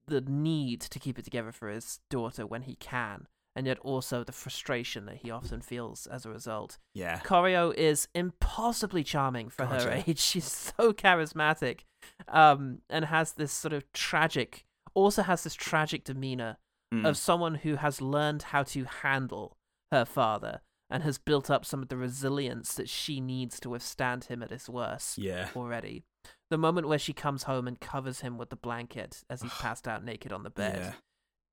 the 0.06 0.22
need 0.22 0.80
to 0.80 0.98
keep 0.98 1.18
it 1.18 1.24
together 1.24 1.52
for 1.52 1.68
his 1.68 2.00
daughter 2.08 2.46
when 2.46 2.62
he 2.62 2.76
can. 2.76 3.28
And 3.56 3.66
yet 3.66 3.78
also 3.78 4.22
the 4.22 4.32
frustration 4.32 5.06
that 5.06 5.16
he 5.16 5.30
often 5.30 5.62
feels 5.62 6.06
as 6.06 6.26
a 6.26 6.30
result. 6.30 6.76
Yeah. 6.92 7.20
Corio 7.20 7.70
is 7.70 8.06
impossibly 8.14 9.02
charming 9.02 9.48
for 9.48 9.64
God, 9.64 9.80
her 9.82 10.02
age. 10.06 10.18
She's 10.30 10.44
so 10.44 10.92
charismatic, 10.92 11.80
um, 12.28 12.82
and 12.90 13.06
has 13.06 13.32
this 13.32 13.50
sort 13.52 13.72
of 13.72 13.90
tragic, 13.92 14.66
also 14.94 15.22
has 15.22 15.42
this 15.42 15.54
tragic 15.54 16.04
demeanor 16.04 16.58
Mm. 16.94 17.04
of 17.04 17.16
someone 17.16 17.56
who 17.56 17.74
has 17.74 18.00
learned 18.00 18.42
how 18.44 18.62
to 18.62 18.84
handle 18.84 19.56
her 19.90 20.04
father 20.04 20.60
and 20.88 21.02
has 21.02 21.18
built 21.18 21.50
up 21.50 21.64
some 21.64 21.82
of 21.82 21.88
the 21.88 21.96
resilience 21.96 22.74
that 22.74 22.88
she 22.88 23.20
needs 23.20 23.58
to 23.58 23.68
withstand 23.68 24.26
him 24.26 24.40
at 24.40 24.50
his 24.50 24.68
worst 24.68 25.18
Yeah. 25.18 25.48
already. 25.56 26.04
The 26.48 26.56
moment 26.58 26.86
where 26.86 27.00
she 27.00 27.12
comes 27.12 27.42
home 27.42 27.66
and 27.66 27.80
covers 27.80 28.20
him 28.20 28.38
with 28.38 28.50
the 28.50 28.56
blanket 28.56 29.24
as 29.28 29.42
he's 29.42 29.50
passed 29.58 29.88
out 29.88 30.04
naked 30.04 30.30
on 30.30 30.44
the 30.44 30.50
bed 30.50 30.78
Yeah. 30.78 30.92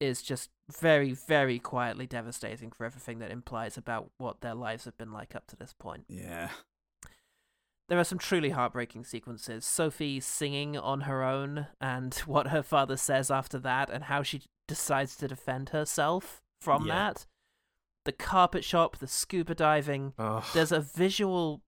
Is 0.03 0.21
just 0.21 0.49
very, 0.69 1.11
very 1.13 1.59
quietly 1.59 2.05
devastating 2.05 2.71
for 2.71 2.85
everything 2.85 3.19
that 3.19 3.31
implies 3.31 3.77
about 3.77 4.11
what 4.17 4.41
their 4.41 4.53
lives 4.55 4.85
have 4.85 4.97
been 4.97 5.11
like 5.11 5.35
up 5.35 5.47
to 5.47 5.55
this 5.55 5.73
point. 5.73 6.05
Yeah. 6.07 6.49
There 7.89 7.99
are 7.99 8.03
some 8.05 8.17
truly 8.17 8.51
heartbreaking 8.51 9.03
sequences. 9.05 9.65
Sophie 9.65 10.19
singing 10.19 10.77
on 10.77 11.01
her 11.01 11.23
own 11.23 11.67
and 11.81 12.13
what 12.25 12.47
her 12.47 12.63
father 12.63 12.97
says 12.97 13.30
after 13.30 13.59
that 13.59 13.89
and 13.89 14.05
how 14.05 14.23
she 14.23 14.43
decides 14.67 15.15
to 15.17 15.27
defend 15.27 15.69
herself 15.69 16.41
from 16.61 16.85
Yeah. 16.88 16.93
that. 16.93 17.25
The 18.05 18.11
carpet 18.13 18.63
shop, 18.63 18.97
the 18.97 19.07
scuba 19.07 19.55
diving. 19.55 20.13
Ugh. 20.17 20.43
There's 20.53 20.71
a 20.71 20.80
visual 20.81 21.61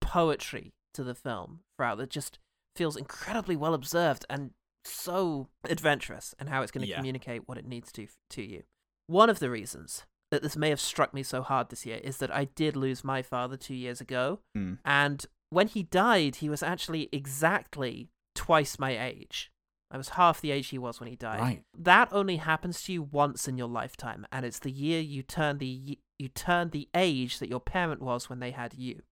poetry 0.00 0.72
to 0.94 1.04
the 1.04 1.14
film 1.14 1.60
throughout 1.76 1.98
that 1.98 2.10
just 2.10 2.38
feels 2.76 2.96
incredibly 2.96 3.56
well 3.56 3.74
observed 3.74 4.24
and 4.30 4.50
so 4.84 5.48
adventurous 5.64 6.34
and 6.38 6.48
how 6.48 6.62
it's 6.62 6.72
going 6.72 6.82
to 6.84 6.88
Yeah. 6.90 6.96
communicate 6.96 7.48
what 7.48 7.58
it 7.58 7.66
needs 7.66 7.92
to 7.92 8.06
to 8.30 8.42
you. 8.42 8.62
One 9.06 9.28
of 9.30 9.38
the 9.38 9.50
reasons 9.50 10.04
that 10.30 10.42
this 10.42 10.56
may 10.56 10.70
have 10.70 10.80
struck 10.80 11.12
me 11.12 11.22
so 11.22 11.42
hard 11.42 11.68
this 11.70 11.84
year 11.84 11.98
is 11.98 12.18
that 12.18 12.30
I 12.34 12.44
did 12.44 12.76
lose 12.76 13.02
my 13.02 13.20
father 13.22 13.56
2 13.56 13.74
years 13.74 14.00
ago 14.00 14.40
Mm. 14.56 14.78
and 14.84 15.26
when 15.50 15.66
he 15.68 15.82
died 15.82 16.36
he 16.36 16.48
was 16.48 16.62
actually 16.62 17.08
exactly 17.12 18.10
twice 18.36 18.78
my 18.78 18.96
age. 18.96 19.50
I 19.90 19.96
was 19.96 20.10
half 20.10 20.40
the 20.40 20.52
age 20.52 20.68
he 20.68 20.78
was 20.78 21.00
when 21.00 21.08
he 21.08 21.16
died. 21.16 21.40
Right. 21.40 21.64
That 21.76 22.12
only 22.12 22.36
happens 22.36 22.84
to 22.84 22.92
you 22.92 23.02
once 23.02 23.48
in 23.48 23.58
your 23.58 23.66
lifetime 23.68 24.24
and 24.30 24.46
it's 24.46 24.60
the 24.60 24.70
year 24.70 25.00
you 25.00 25.22
turn 25.24 25.58
the 25.58 25.98
you 26.18 26.28
turn 26.28 26.70
the 26.70 26.88
age 26.94 27.38
that 27.40 27.48
your 27.48 27.60
parent 27.60 28.00
was 28.00 28.28
when 28.30 28.38
they 28.38 28.52
had 28.52 28.74
you. 28.74 29.02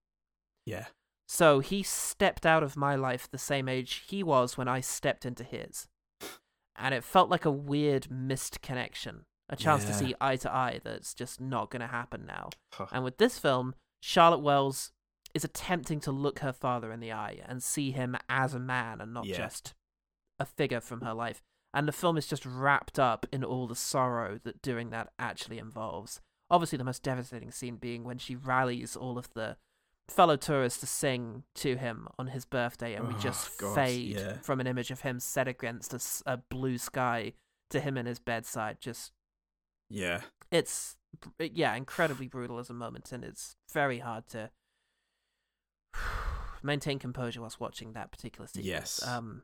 Yeah. 0.66 0.86
So 1.28 1.60
he 1.60 1.82
stepped 1.82 2.46
out 2.46 2.62
of 2.62 2.76
my 2.76 2.94
life 2.96 3.28
the 3.30 3.36
same 3.38 3.68
age 3.68 4.02
he 4.09 4.22
was 4.22 4.56
when 4.56 4.66
I 4.66 4.80
stepped 4.80 5.26
into 5.26 5.44
his. 5.44 5.86
And 6.74 6.94
it 6.94 7.05
felt 7.05 7.28
like 7.28 7.44
a 7.44 7.50
weird 7.50 8.10
missed 8.10 8.62
connection. 8.62 9.26
A 9.50 9.56
chance 9.56 9.84
to 9.84 9.94
see 9.94 10.14
eye 10.20 10.36
to 10.36 10.52
eye 10.52 10.80
that's 10.84 11.14
just 11.14 11.40
not 11.40 11.70
going 11.70 11.80
to 11.80 11.86
happen 11.86 12.24
now. 12.26 12.50
Huh. 12.72 12.86
And 12.92 13.02
with 13.05 13.18
this 13.18 13.38
film, 13.38 13.74
Charlotte 14.02 14.40
Wells 14.40 14.92
is 15.34 15.44
attempting 15.44 16.00
to 16.00 16.12
look 16.12 16.38
her 16.40 16.52
father 16.52 16.92
in 16.92 17.00
the 17.00 17.12
eye 17.12 17.40
and 17.46 17.62
see 17.62 17.90
him 17.90 18.16
as 18.28 18.55
a 18.55 18.59
man 18.59 19.00
and 19.00 19.12
not 19.12 19.26
Yeah. 19.26 19.36
just 19.36 19.74
a 20.38 20.44
figure 20.44 20.80
from 20.80 21.00
her 21.02 21.14
life. 21.14 21.42
And 21.74 21.86
the 21.88 21.92
film 21.92 22.16
is 22.16 22.26
just 22.26 22.46
wrapped 22.46 22.98
up 22.98 23.26
in 23.32 23.44
all 23.44 23.66
the 23.66 23.74
sorrow 23.74 24.38
that 24.44 24.62
doing 24.62 24.90
that 24.90 25.12
actually 25.18 25.59
involves. 25.59 26.20
Obviously, 26.50 26.78
the 26.78 26.84
most 26.84 27.02
devastating 27.02 27.50
scene 27.50 27.76
being 27.76 28.05
when 28.05 28.18
she 28.18 28.34
rallies 28.36 28.96
all 28.96 29.18
of 29.18 29.32
the 29.34 29.56
fellow 30.09 30.36
tourists 30.36 30.80
to 30.80 30.86
sing 30.86 31.44
to 31.56 31.76
him 31.76 32.09
on 32.18 32.28
his 32.28 32.44
birthday, 32.44 32.94
and 32.94 33.06
we 33.09 33.14
Oh, 33.14 33.18
just 33.18 33.48
fade 33.74 34.16
yeah. 34.16 34.39
from 34.43 34.60
an 34.60 34.66
image 34.66 34.90
of 34.90 35.02
him 35.02 35.20
set 35.20 35.47
against 35.48 35.94
a 36.26 36.36
blue 36.36 36.78
sky 36.78 37.35
to 37.70 37.80
him 37.80 37.97
in 37.98 38.06
his 38.06 38.18
bedside. 38.18 38.78
Just 38.80 39.12
Yeah. 39.90 40.22
it's 40.51 40.97
yeah 41.39 41.74
incredibly 41.74 42.28
brutal 42.28 42.59
as 42.59 42.68
a 42.70 42.74
moment 42.74 43.12
and 43.12 43.24
it's 43.24 43.56
very 43.72 43.98
hard 44.01 44.26
to 44.28 44.51
maintain 46.62 46.98
composure 46.98 47.40
whilst 47.40 47.60
watching 47.60 47.93
that 47.93 48.10
particular 48.12 48.47
sequence 48.47 48.66
Yes. 48.66 49.02
um 49.06 49.43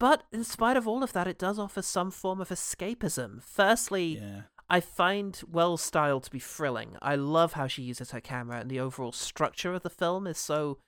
but 0.00 0.24
in 0.32 0.44
spite 0.44 0.76
of 0.76 0.86
all 0.88 1.02
of 1.02 1.12
that 1.12 1.26
it 1.26 1.38
does 1.38 1.58
offer 1.58 1.80
some 1.80 2.10
form 2.10 2.40
of 2.40 2.48
escapism 2.50 3.42
firstly 3.42 4.18
Yeah. 4.18 4.42
I 4.70 4.80
find 4.80 5.40
wells 5.50 5.82
style 5.82 6.20
to 6.20 6.30
be 6.30 6.38
thrilling 6.38 6.96
i 7.02 7.14
love 7.14 7.52
how 7.54 7.66
she 7.66 7.82
uses 7.82 8.10
her 8.12 8.20
camera 8.20 8.58
and 8.60 8.70
the 8.70 8.80
overall 8.80 9.12
structure 9.12 9.74
of 9.74 9.82
the 9.82 9.90
film 9.90 10.26
is 10.26 10.38
so 10.38 10.78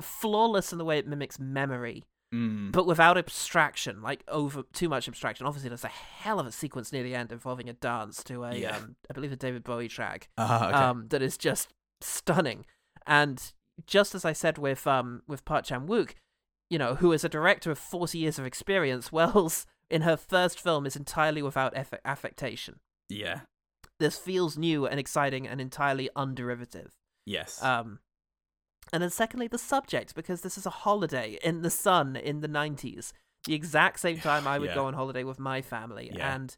flawless 0.00 0.72
in 0.72 0.78
the 0.78 0.84
way 0.84 0.98
it 0.98 1.06
mimics 1.06 1.38
memory 1.38 2.04
Mm. 2.34 2.72
but 2.72 2.86
without 2.86 3.18
abstraction, 3.18 4.00
like 4.00 4.24
over 4.26 4.62
too 4.72 4.88
much 4.88 5.06
abstraction. 5.06 5.46
Obviously, 5.46 5.68
there's 5.68 5.84
a 5.84 5.88
hell 5.88 6.40
of 6.40 6.46
a 6.46 6.50
sequence 6.50 6.90
near 6.90 7.02
the 7.02 7.14
end 7.14 7.30
involving 7.30 7.68
a 7.68 7.74
dance 7.74 8.24
to 8.24 8.42
a, 8.44 8.56
Yeah. 8.56 8.74
um, 8.78 8.96
I 9.10 9.12
believe, 9.12 9.32
a 9.32 9.36
David 9.36 9.62
Bowie 9.64 9.86
track, 9.86 10.30
Ah, 10.38 10.68
okay. 10.68 10.72
um, 10.78 11.08
that 11.08 11.20
is 11.20 11.36
just 11.36 11.68
stunning. 12.00 12.64
And 13.06 13.52
just 13.86 14.14
as 14.14 14.24
I 14.24 14.32
said 14.32 14.56
with 14.56 14.86
um 14.86 15.20
with 15.28 15.44
Park 15.44 15.66
Chan-wook, 15.66 16.14
you 16.70 16.78
know, 16.78 16.94
who 16.94 17.12
is 17.12 17.22
a 17.22 17.28
director 17.28 17.70
of 17.70 17.78
40 17.78 18.16
years 18.16 18.38
of 18.38 18.46
experience, 18.46 19.12
Wells 19.18 19.66
in 19.90 20.00
her 20.00 20.16
first 20.16 20.58
film 20.58 20.86
is 20.86 20.96
entirely 20.96 21.42
without 21.42 21.74
affectation. 22.02 22.80
Yeah. 23.12 23.40
This 23.98 24.18
feels 24.18 24.56
new 24.58 24.86
and 24.86 24.98
exciting 24.98 25.46
and 25.46 25.60
entirely 25.60 26.08
underivative. 26.16 26.90
Yes. 27.24 27.62
Um, 27.62 28.00
and 28.92 29.02
then 29.02 29.10
secondly, 29.10 29.46
the 29.48 29.58
subject, 29.58 30.14
because 30.14 30.40
this 30.40 30.58
is 30.58 30.66
a 30.66 30.70
holiday 30.70 31.38
in 31.42 31.62
the 31.62 31.70
sun 31.70 32.16
in 32.16 32.40
the 32.40 32.48
90s, 32.48 33.12
the 33.46 33.54
exact 33.54 34.00
same 34.00 34.18
time 34.30 34.46
I 34.46 34.58
would 34.58 34.70
Yeah. 34.70 34.74
go 34.74 34.86
on 34.86 34.94
holiday 34.94 35.24
with 35.24 35.38
my 35.38 35.62
family. 35.62 36.10
Yeah. 36.12 36.34
And 36.34 36.56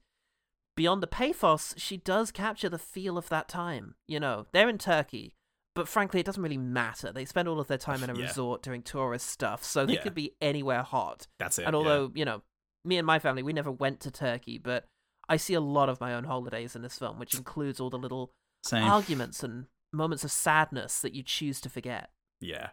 beyond 0.77 1.03
the 1.03 1.07
pathos, 1.07 1.75
she 1.77 1.97
does 1.99 2.31
capture 2.31 2.69
the 2.69 2.79
feel 2.79 3.19
of 3.19 3.29
that 3.29 3.49
time. 3.49 3.95
You 4.09 4.21
know, 4.21 4.47
they're 4.53 4.69
in 4.69 4.79
Turkey, 4.79 5.35
but 5.75 5.87
frankly, 5.87 6.21
it 6.21 6.27
doesn't 6.27 6.43
really 6.43 6.57
matter. 6.57 7.13
They 7.13 7.25
spend 7.27 7.47
all 7.47 7.61
of 7.61 7.69
their 7.69 7.79
time 7.79 8.03
in 8.03 8.11
a 8.11 8.15
Yeah. 8.19 8.27
resort 8.27 8.63
doing 8.63 8.83
tourist 8.83 9.29
stuff, 9.29 9.63
so 9.63 9.85
they 9.85 9.97
could 9.97 10.15
be 10.15 10.33
anywhere 10.41 10.83
hot. 10.83 11.27
That's 11.39 11.59
it, 11.59 11.65
And 11.67 11.77
although, 11.77 12.11
you 12.15 12.25
know, 12.25 12.43
me 12.87 12.97
and 12.97 13.07
my 13.07 13.19
family, 13.19 13.43
we 13.43 13.53
never 13.53 13.71
went 13.71 14.01
to 14.01 14.11
Turkey, 14.11 14.57
but 14.59 14.87
I 15.29 15.37
see 15.37 15.55
a 15.55 15.61
lot 15.61 15.89
of 15.89 16.01
my 16.01 16.15
own 16.15 16.25
holidays 16.25 16.77
in 16.77 16.83
this 16.83 16.99
film, 16.99 17.19
which 17.19 17.35
includes 17.35 17.81
all 17.81 17.91
the 17.91 17.99
little 17.99 18.33
Same. 18.63 18.85
arguments 18.85 19.43
and 19.43 19.67
moments 19.93 20.25
of 20.25 20.33
sadness 20.33 21.01
that 21.01 21.15
you 21.15 21.23
choose 21.23 21.61
to 21.63 21.71
forget. 21.71 22.11
Yeah. 22.41 22.71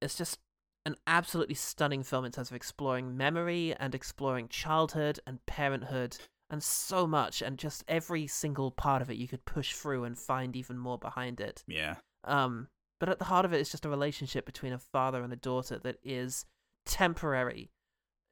It's 0.00 0.16
just 0.16 0.38
an 0.86 0.96
absolutely 1.06 1.54
stunning 1.54 2.02
film 2.02 2.24
in 2.24 2.32
terms 2.32 2.50
of 2.50 2.56
exploring 2.56 3.16
memory 3.16 3.74
and 3.78 3.94
exploring 3.94 4.48
childhood 4.48 5.20
and 5.26 5.44
parenthood 5.46 6.16
and 6.48 6.62
so 6.62 7.06
much 7.06 7.42
and 7.42 7.58
just 7.58 7.84
every 7.86 8.26
single 8.26 8.70
part 8.70 9.02
of 9.02 9.10
it 9.10 9.16
you 9.16 9.28
could 9.28 9.44
push 9.44 9.74
through 9.74 10.04
and 10.04 10.18
find 10.18 10.56
even 10.56 10.78
more 10.78 10.98
behind 10.98 11.40
it. 11.40 11.62
Yeah. 11.66 11.96
Um 12.24 12.68
but 12.98 13.08
at 13.08 13.18
the 13.18 13.26
heart 13.26 13.44
of 13.44 13.52
it 13.52 13.60
is 13.60 13.70
just 13.70 13.86
a 13.86 13.90
relationship 13.90 14.44
between 14.44 14.72
a 14.72 14.78
father 14.78 15.22
and 15.22 15.32
a 15.32 15.36
daughter 15.36 15.78
that 15.78 15.96
is 16.02 16.44
temporary, 16.84 17.70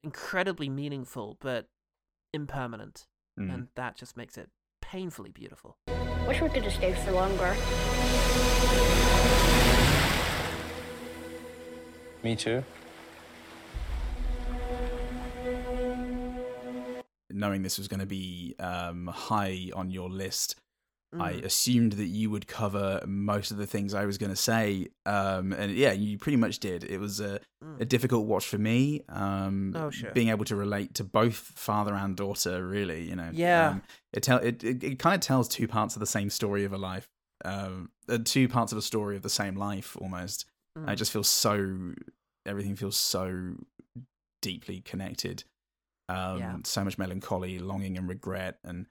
incredibly 0.02 0.68
meaningful 0.68 1.36
but 1.40 1.68
impermanent. 2.32 3.06
Mm. 3.38 3.54
And 3.54 3.68
that 3.76 3.96
just 3.96 4.16
makes 4.16 4.36
it 4.36 4.50
painfully 4.80 5.30
beautiful. 5.30 5.76
Wish 6.26 6.40
we 6.40 6.48
could 6.48 6.64
have 6.64 6.72
stayed 6.72 6.96
for 6.98 7.12
longer. 7.12 7.54
Me 12.22 12.34
too. 12.34 12.64
Knowing 17.30 17.62
this 17.62 17.78
was 17.78 17.86
going 17.86 18.00
to 18.00 18.06
be 18.06 18.56
um, 18.58 19.06
high 19.06 19.70
on 19.74 19.90
your 19.90 20.10
list, 20.10 20.56
I 21.12 21.32
Mm. 21.34 21.44
assumed 21.44 21.92
that 21.92 22.06
you 22.08 22.28
would 22.28 22.46
cover 22.46 23.02
most 23.06 23.50
of 23.50 23.56
the 23.56 23.66
things 23.66 23.94
I 23.94 24.04
was 24.04 24.18
going 24.18 24.28
to 24.28 24.36
say. 24.36 24.88
Um, 25.06 25.54
and 25.54 25.72
yeah, 25.72 25.92
you 25.92 26.18
pretty 26.18 26.36
much 26.36 26.58
did. 26.58 26.84
It 26.84 26.98
was 26.98 27.18
a, 27.18 27.40
a 27.80 27.86
difficult 27.86 28.26
watch 28.26 28.46
for 28.46 28.58
me. 28.58 29.04
Um, 29.08 29.72
Mm. 29.74 29.80
Oh, 29.80 29.90
sure. 29.90 30.10
Being 30.12 30.28
able 30.28 30.44
to 30.44 30.54
relate 30.56 30.94
to 30.96 31.04
both 31.04 31.34
father 31.36 31.94
and 31.94 32.14
daughter, 32.14 32.66
really, 32.66 33.08
you 33.08 33.16
know. 33.16 33.30
Yeah. 33.32 33.68
Um, 33.70 33.82
it, 34.12 34.22
tell, 34.22 34.38
it, 34.38 34.62
it, 34.62 34.84
it 34.84 34.98
kind 34.98 35.14
of 35.14 35.20
tells 35.22 35.48
two 35.48 35.66
parts 35.66 35.96
of 35.96 36.00
the 36.00 36.06
same 36.06 36.28
story 36.28 36.64
of 36.64 36.72
a 36.74 36.78
life. 36.78 37.08
Um, 37.44 37.90
uh, 38.08 38.18
two 38.22 38.46
parts 38.48 38.72
of 38.72 38.78
a 38.78 38.82
story 38.82 39.16
of 39.16 39.22
the 39.22 39.30
same 39.30 39.54
life 39.56 39.96
almost. 40.00 40.44
Mm. 40.76 40.88
I 40.90 40.94
just 40.94 41.10
feel 41.10 41.24
so, 41.24 41.94
everything 42.44 42.76
feels 42.76 42.96
so 42.98 43.54
deeply 44.42 44.80
connected. 44.82 45.44
Um, 46.08 46.38
Yeah. 46.38 46.56
So 46.64 46.84
much 46.84 46.98
melancholy, 46.98 47.58
longing, 47.58 47.96
and 47.96 48.08
regret. 48.08 48.58
And 48.64 48.86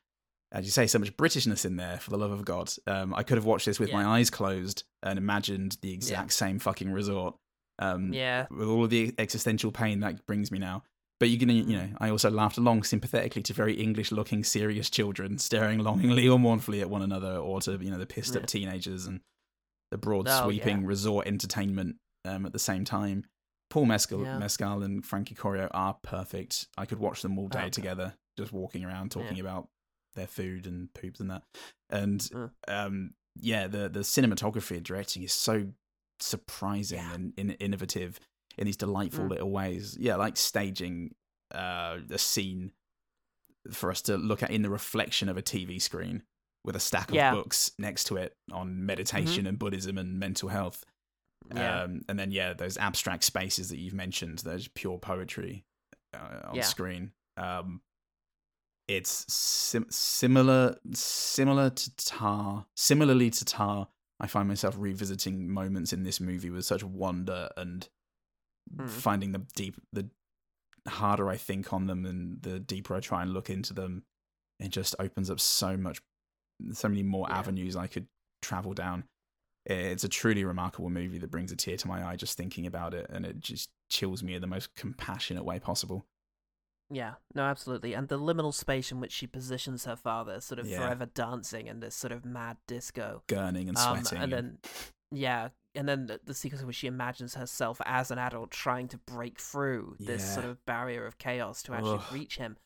as 0.52 0.66
you 0.66 0.72
say, 0.72 0.88
so 0.88 1.00
much 1.00 1.16
Britishness 1.18 1.66
in 1.66 1.76
there, 1.76 1.98
for 1.98 2.10
the 2.10 2.18
love 2.18 2.32
of 2.32 2.46
God. 2.46 2.72
Um, 2.88 3.14
I 3.14 3.24
could 3.24 3.38
have 3.38 3.46
watched 3.46 3.66
this 3.66 3.80
with 3.80 3.90
Yeah. 3.90 3.96
my 4.02 4.06
eyes 4.20 4.30
closed 4.30 4.84
and 5.04 5.18
imagined 5.20 5.78
the 5.82 5.92
exact 5.94 6.32
same 6.34 6.60
fucking 6.60 6.92
resort. 6.92 7.36
Um, 7.80 8.14
Yeah. 8.14 8.48
With 8.50 8.68
all 8.68 8.84
of 8.86 8.90
the 8.90 9.14
existential 9.18 9.72
pain 9.72 10.00
that 10.00 10.26
brings 10.26 10.52
me 10.52 10.58
now. 10.60 10.84
But 11.20 11.30
you 11.30 11.38
can, 11.40 11.50
you 11.50 11.64
know, 11.76 11.90
I 12.00 12.10
also 12.12 12.30
laughed 12.30 12.58
along 12.58 12.84
sympathetically 12.84 13.42
to 13.44 13.54
very 13.54 13.74
English-looking, 13.74 14.44
serious 14.44 14.90
children 14.90 15.38
staring 15.40 15.80
longingly 15.80 16.28
or 16.30 16.38
mournfully 16.40 16.80
at 16.82 16.90
one 16.90 17.02
another, 17.02 17.38
or 17.38 17.60
to 17.62 17.78
you 17.82 17.90
know 17.92 17.98
the 17.98 18.06
pissed-up 18.06 18.44
Yeah. 18.44 18.46
teenagers 18.48 19.06
and 19.08 19.22
the 19.92 19.98
broad 19.98 20.28
Oh, 20.30 20.44
sweeping 20.46 20.82
yeah. 20.82 20.88
resort 20.88 21.28
entertainment 21.28 21.98
um, 22.26 22.46
at 22.46 22.54
the 22.54 22.60
same 22.60 22.86
time. 22.86 23.26
Paul 23.70 23.86
Mescal, 23.86 24.24
Yeah. 24.24 24.38
Mescal 24.38 24.84
and 24.84 25.06
Frankie 25.06 25.36
Corio 25.36 25.68
are 25.72 25.96
perfect. 26.04 26.68
I 26.78 26.86
could 26.86 27.00
watch 27.00 27.22
them 27.22 27.38
all 27.40 27.48
day 27.48 27.62
Okay. 27.62 27.70
together, 27.72 28.16
just 28.38 28.52
walking 28.54 28.84
around 28.86 29.12
talking 29.12 29.38
Yeah. 29.38 29.42
about 29.44 29.70
their 30.18 30.28
food 30.28 30.68
and 30.68 30.94
poops 30.94 31.22
and 31.22 31.32
that. 31.32 31.44
And 31.90 32.20
Mm. 32.20 32.52
um, 32.68 33.14
yeah, 33.40 33.68
the 33.68 33.88
the 33.88 34.02
cinematography 34.02 34.76
and 34.76 34.84
directing 34.86 35.24
is 35.24 35.32
so 35.32 35.72
surprising 36.20 37.00
and 37.00 37.34
in, 37.38 37.52
innovative 37.52 38.20
in 38.58 38.66
these 38.66 38.76
delightful 38.78 39.26
Mm. 39.26 39.30
little 39.30 39.52
ways. 39.52 39.96
Yeah, 40.00 40.16
like 40.18 40.36
staging 40.36 41.16
uh, 41.56 42.00
a 42.10 42.18
scene 42.18 42.74
for 43.72 43.90
us 43.92 44.02
to 44.02 44.18
look 44.18 44.44
at 44.44 44.52
in 44.52 44.64
the 44.64 44.70
reflection 44.70 45.30
of 45.30 45.38
a 45.38 45.42
TV 45.42 45.80
screen 45.82 46.24
with 46.66 46.76
a 46.76 46.80
stack 46.80 47.10
of 47.10 47.16
Yeah. 47.16 47.32
books 47.32 47.72
next 47.78 48.06
to 48.06 48.18
it 48.18 48.36
on 48.52 48.86
meditation 48.86 49.48
and 49.48 49.58
Buddhism 49.58 49.98
and 49.98 50.20
mental 50.20 50.50
health. 50.50 50.84
Yeah. 51.54 51.84
Um, 51.84 52.02
and 52.10 52.20
then 52.20 52.32
yeah, 52.32 52.54
those 52.54 52.78
abstract 52.78 53.24
spaces 53.24 53.70
that 53.70 53.78
you've 53.78 53.94
mentioned, 53.94 54.40
those 54.40 54.68
pure 54.68 54.98
poetry 54.98 55.64
uh, 56.14 56.42
on 56.50 56.56
Yeah. 56.56 56.64
screen. 56.64 57.14
Um, 57.38 57.82
it's 58.88 59.32
sim- 59.34 59.90
similar, 59.90 60.78
similar 60.94 61.70
to 61.70 61.90
Tár. 61.92 62.66
Similarly 62.76 63.30
to 63.32 63.46
Tár, 63.46 63.88
I 64.20 64.28
find 64.28 64.48
myself 64.48 64.76
revisiting 64.78 65.50
moments 65.50 65.94
in 65.94 66.04
this 66.04 66.20
movie 66.20 66.50
with 66.50 66.66
such 66.66 66.84
wonder 66.84 67.50
and 67.58 67.88
Mm. 68.76 68.90
finding 68.90 69.32
the 69.32 69.40
deep. 69.56 69.76
The 69.94 70.10
harder 70.88 71.30
I 71.30 71.38
think 71.38 71.72
on 71.72 71.88
them, 71.88 72.06
and 72.06 72.42
the 72.42 72.60
deeper 72.60 72.96
I 72.96 73.00
try 73.00 73.22
and 73.22 73.34
look 73.34 73.50
into 73.50 73.74
them, 73.74 74.04
it 74.60 74.70
just 74.70 74.96
opens 75.00 75.30
up 75.30 75.40
so 75.40 75.78
much, 75.78 76.02
so 76.74 76.90
many 76.90 77.04
more 77.04 77.32
avenues 77.32 77.76
I 77.76 77.88
could 77.88 78.08
travel 78.42 78.74
down. 78.74 79.08
It's 79.66 80.04
a 80.04 80.10
truly 80.10 80.44
remarkable 80.44 80.90
movie 80.90 81.18
that 81.18 81.32
brings 81.32 81.52
a 81.52 81.56
tear 81.56 81.78
to 81.78 81.88
my 81.88 82.06
eye 82.08 82.16
just 82.16 82.38
thinking 82.38 82.66
about 82.66 82.94
it, 82.94 83.06
and 83.10 83.26
it 83.26 83.40
just 83.40 83.70
chills 83.90 84.24
me 84.24 84.34
in 84.34 84.42
the 84.42 84.48
most 84.48 84.76
compassionate 84.76 85.46
way 85.46 85.60
possible. 85.60 86.06
Yeah, 86.90 87.16
no, 87.36 87.44
absolutely. 87.44 87.94
And 87.94 88.08
the 88.08 88.18
liminal 88.20 88.54
space 88.54 88.92
in 88.92 89.00
which 89.00 89.12
she 89.12 89.28
positions 89.28 89.86
her 89.86 89.96
father, 89.96 90.40
sort 90.40 90.60
of 90.60 90.68
Yeah. 90.68 90.80
forever 90.80 91.06
dancing 91.06 91.68
in 91.68 91.80
this 91.82 91.96
sort 91.96 92.12
of 92.14 92.24
mad 92.24 92.58
disco. 92.68 93.24
Gurning 93.28 93.68
and 93.68 93.78
Um, 93.78 94.04
sweating. 94.06 94.24
and 94.24 94.32
then, 94.34 94.58
yeah, 95.12 95.50
and 95.76 95.88
then 95.88 96.06
the, 96.08 96.22
the 96.24 96.34
sequence 96.34 96.62
in 96.62 96.68
which 96.68 96.78
she 96.78 96.88
imagines 96.88 97.36
herself 97.36 97.82
as 97.86 98.10
an 98.10 98.18
adult 98.18 98.52
trying 98.52 98.88
to 98.88 98.98
break 99.00 99.38
through 99.40 99.98
this 100.00 100.34
sort 100.34 100.46
of 100.46 100.66
barrier 100.66 101.06
of 101.06 101.18
chaos 101.18 101.62
to 101.64 101.74
actually 101.74 101.98
Ugh. 102.00 102.14
reach 102.14 102.38
him. 102.38 102.58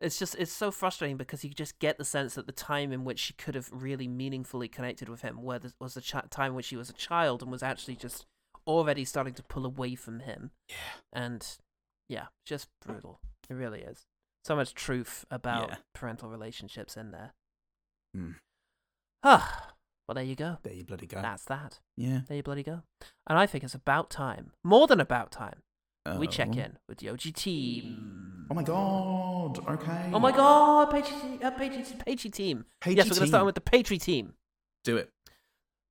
It's 0.00 0.18
just, 0.18 0.34
it's 0.36 0.52
so 0.52 0.70
frustrating 0.70 1.16
because 1.16 1.44
you 1.44 1.50
just 1.50 1.78
get 1.80 1.98
the 1.98 2.04
sense 2.04 2.36
that 2.36 2.46
the 2.46 2.52
time 2.52 2.92
in 2.92 3.04
which 3.04 3.18
she 3.18 3.32
could 3.34 3.54
have 3.56 3.68
really 3.72 4.06
meaningfully 4.08 4.68
connected 4.68 5.08
with 5.08 5.22
him 5.22 5.42
where 5.42 5.58
there 5.58 5.72
was 5.80 5.94
the 5.94 6.00
ch- 6.00 6.14
time 6.30 6.54
when 6.54 6.62
she 6.62 6.76
was 6.76 6.88
a 6.88 6.92
child 6.94 7.42
and 7.42 7.50
was 7.50 7.62
actually 7.64 7.96
just 7.96 8.24
already 8.66 9.04
starting 9.04 9.34
to 9.34 9.42
pull 9.42 9.66
away 9.66 9.94
from 9.96 10.20
him. 10.20 10.52
Yeah. 10.68 10.74
And 11.12 11.58
yeah, 12.08 12.26
just 12.46 12.68
brutal. 12.80 13.20
It 13.50 13.54
really 13.54 13.80
is. 13.80 14.06
So 14.44 14.54
much 14.56 14.74
truth 14.74 15.24
about 15.30 15.68
Yeah. 15.70 15.76
parental 15.94 16.28
relationships 16.30 16.96
in 16.96 17.10
there. 17.10 17.34
Mm. 18.16 18.36
Ah, 19.22 19.72
well, 20.06 20.14
there 20.14 20.24
you 20.24 20.34
go. 20.36 20.58
There 20.62 20.72
you 20.72 20.84
bloody 20.84 21.06
go. 21.06 21.20
That's 21.20 21.44
that. 21.46 21.80
Yeah. 21.96 22.20
There 22.28 22.36
you 22.36 22.42
bloody 22.42 22.62
go. 22.62 22.82
And 23.26 23.38
I 23.38 23.46
think 23.46 23.64
it's 23.64 23.74
about 23.74 24.10
time, 24.10 24.52
more 24.64 24.86
than 24.86 25.00
about 25.00 25.30
time, 25.30 25.62
we 26.18 26.26
check 26.26 26.48
Oh. 26.54 26.58
in 26.58 26.78
with 26.88 26.98
the 26.98 27.10
OG 27.10 27.32
team. 27.32 28.46
Oh 28.50 28.54
my 28.54 28.62
god. 28.62 29.58
Okay. 29.68 30.10
Oh 30.14 30.18
my 30.18 30.32
god, 30.32 30.90
Patri, 30.90 31.42
uh, 31.42 31.50
Patri, 31.50 31.84
Patri 31.98 32.30
team. 32.30 32.64
Patri 32.80 32.96
yes, 32.96 33.06
we're 33.10 33.16
going 33.16 33.22
to 33.24 33.28
start 33.28 33.44
with 33.44 33.54
the 33.54 33.60
Patri 33.60 33.98
team. 33.98 34.32
Do 34.84 34.96
it. 34.96 35.12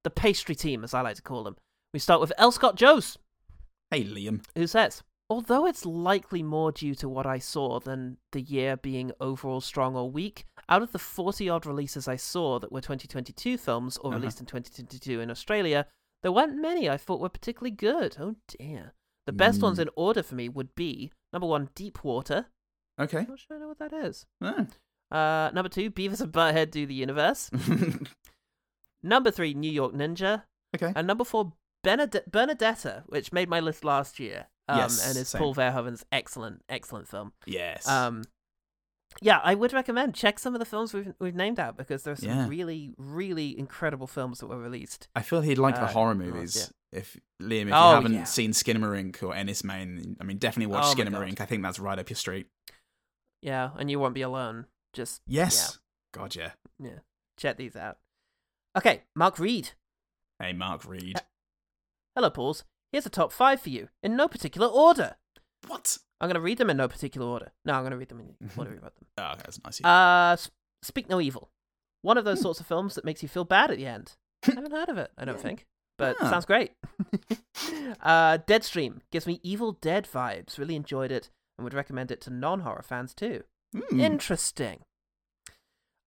The 0.03 0.09
pastry 0.09 0.55
team, 0.55 0.83
as 0.83 0.93
I 0.95 1.01
like 1.01 1.17
to 1.17 1.21
call 1.21 1.43
them. 1.43 1.57
We 1.93 1.99
start 1.99 2.19
with 2.21 2.33
L. 2.37 2.51
Scott 2.51 2.75
Joes, 2.75 3.17
Hey, 3.91 4.03
Liam. 4.05 4.43
who 4.55 4.65
says, 4.65 5.03
Although 5.29 5.65
it's 5.65 5.85
likely 5.85 6.41
more 6.41 6.71
due 6.71 6.95
to 6.95 7.09
what 7.09 7.25
I 7.25 7.37
saw 7.37 7.79
than 7.79 8.17
the 8.31 8.41
year 8.41 8.77
being 8.77 9.11
overall 9.19 9.59
strong 9.59 9.95
or 9.95 10.09
weak, 10.09 10.45
out 10.69 10.81
of 10.81 10.93
the 10.93 10.99
40 10.99 11.49
odd 11.49 11.65
releases 11.65 12.07
I 12.07 12.15
saw 12.15 12.59
that 12.59 12.71
were 12.71 12.79
2022 12.81 13.57
films 13.57 13.97
or 13.97 14.11
Uh-huh. 14.11 14.19
released 14.19 14.39
in 14.39 14.45
2022 14.45 15.19
in 15.19 15.29
Australia, 15.29 15.85
there 16.23 16.31
weren't 16.31 16.55
many 16.61 16.89
I 16.89 16.95
thought 16.97 17.19
were 17.19 17.27
particularly 17.29 17.71
good. 17.75 18.15
Oh 18.19 18.35
dear. 18.47 18.93
The 19.25 19.33
best 19.33 19.61
ones 19.61 19.77
Mm. 19.77 19.81
in 19.83 19.89
order 19.97 20.23
for 20.23 20.35
me 20.35 20.47
would 20.47 20.73
be 20.75 21.11
number 21.33 21.47
one, 21.47 21.69
Deep 21.75 22.03
Water. 22.05 22.47
Okay. 22.97 23.25
Not 23.27 23.39
sure 23.39 23.57
I 23.57 23.59
know 23.59 23.67
what 23.67 23.79
that 23.79 23.91
is. 23.93 24.25
Oh. 24.41 24.67
Uh, 25.11 25.51
number 25.53 25.67
two, 25.69 25.91
Beavis 25.91 26.21
and 26.21 26.31
Butthead 26.31 26.71
Do 26.71 26.85
the 26.85 26.93
Universe. 26.93 27.49
number 29.03 29.31
three, 29.31 29.53
New 29.53 29.71
York 29.71 29.93
Ninja. 29.93 30.43
Okay. 30.75 30.93
And 30.95 31.05
number 31.05 31.23
four, 31.25 31.53
Bened- 31.83 32.23
Benedetta, 32.31 33.03
which 33.07 33.33
made 33.33 33.49
my 33.49 33.59
list 33.59 33.83
last 33.83 34.19
year. 34.19 34.47
Um, 34.69 34.77
Yes, 34.79 35.07
and 35.07 35.17
is 35.17 35.29
same. 35.29 35.39
Paul 35.39 35.55
Verhoeven's 35.55 36.05
excellent, 36.11 36.63
excellent 36.69 37.07
film. 37.07 37.33
yes. 37.45 37.87
Um, 37.87 38.23
yeah, 39.21 39.39
I 39.43 39.55
would 39.55 39.71
recommend 39.73 40.13
check 40.13 40.37
some 40.37 40.53
of 40.53 40.59
the 40.59 40.65
films 40.65 40.93
we've 40.93 41.13
we've 41.19 41.33
named 41.35 41.59
out 41.59 41.77
because 41.77 42.03
there 42.03 42.11
are 42.13 42.17
some 42.17 42.29
Yeah. 42.29 42.47
really, 42.47 42.93
really 42.97 43.57
incredible 43.57 44.05
films 44.05 44.39
that 44.39 44.47
were 44.47 44.59
released. 44.59 45.07
I 45.15 45.21
feel 45.21 45.41
he'd 45.41 45.57
like 45.57 45.75
uh, 45.77 45.81
the 45.81 45.87
horror 45.87 46.13
movies. 46.13 46.55
year. 46.55 46.65
If 46.91 47.17
Liam, 47.41 47.61
if 47.63 47.67
you 47.69 47.73
Oh, 47.73 47.95
haven't 47.95 48.13
yeah. 48.13 48.23
seen 48.25 48.51
Skinamarink 48.51 49.23
or 49.23 49.33
Enys 49.33 49.63
Men, 49.63 50.17
I 50.19 50.23
mean, 50.23 50.37
definitely 50.37 50.71
watch 50.73 50.85
Oh 50.85 50.93
Skinamarink. 50.95 51.39
I 51.41 51.45
think 51.45 51.63
that's 51.63 51.79
right 51.79 51.97
up 51.97 52.09
your 52.09 52.15
street. 52.17 52.47
Yeah, 53.41 53.71
and 53.77 53.89
you 53.89 53.99
won't 53.99 54.13
be 54.13 54.21
alone. 54.21 54.65
Just 54.93 55.21
Yes. 55.25 55.79
God, 56.13 56.35
yeah. 56.35 56.51
yeah, 56.79 56.89
yeah. 56.89 56.99
Check 57.37 57.57
these 57.57 57.75
out. 57.75 57.97
Okay, 58.77 59.03
Mark 59.15 59.39
Reed. 59.39 59.71
Hey, 60.39 60.53
Mark 60.53 60.85
Reed. 60.85 61.21
Hello, 62.15 62.29
Pauls. 62.29 62.63
Here's 62.91 63.05
a 63.05 63.09
top 63.09 63.31
five 63.31 63.61
for 63.61 63.69
you 63.69 63.89
in 64.01 64.15
no 64.15 64.27
particular 64.27 64.67
order. 64.67 65.15
What? 65.67 65.97
I'm 66.21 66.29
gonna 66.29 66.39
read 66.41 66.57
them 66.57 66.69
in 66.69 66.77
no 66.77 66.87
particular 66.87 67.27
order. 67.27 67.51
No, 67.65 67.73
I'm 67.73 67.83
gonna 67.83 67.97
read 67.97 68.09
them 68.09 68.19
in 68.21 68.49
order 68.57 68.73
about 68.75 68.95
them. 68.95 69.05
Oh, 69.17 69.33
that's 69.37 69.59
nice. 69.63 69.83
Uh, 69.83 70.35
Speak 70.83 71.09
No 71.09 71.19
Evil. 71.21 71.49
One 72.01 72.17
of 72.17 72.25
those 72.25 72.41
sorts 72.41 72.59
of 72.59 72.67
films 72.67 72.95
that 72.95 73.05
makes 73.05 73.21
you 73.21 73.29
feel 73.29 73.43
bad 73.43 73.71
at 73.71 73.77
the 73.77 73.85
end. 73.87 74.13
I 74.47 74.51
haven't 74.55 74.71
heard 74.71 74.89
of 74.89 74.97
it, 74.97 75.11
I 75.17 75.25
don't 75.25 75.39
think. 75.39 75.65
But 75.97 76.15
Ah. 76.21 76.29
sounds 76.29 76.45
great. 76.45 76.71
uh, 78.01 78.37
Deadstream 78.47 78.99
gives 79.11 79.25
me 79.27 79.39
Evil 79.43 79.73
Dead 79.73 80.07
vibes. 80.11 80.57
Really 80.57 80.75
enjoyed 80.75 81.11
it 81.11 81.29
and 81.57 81.63
would 81.63 81.73
recommend 81.73 82.11
it 82.11 82.21
to 82.21 82.29
non 82.29 82.61
horror 82.61 82.83
fans 82.83 83.13
too. 83.13 83.43
Hmm. 83.75 83.99
Interesting. 83.99 84.81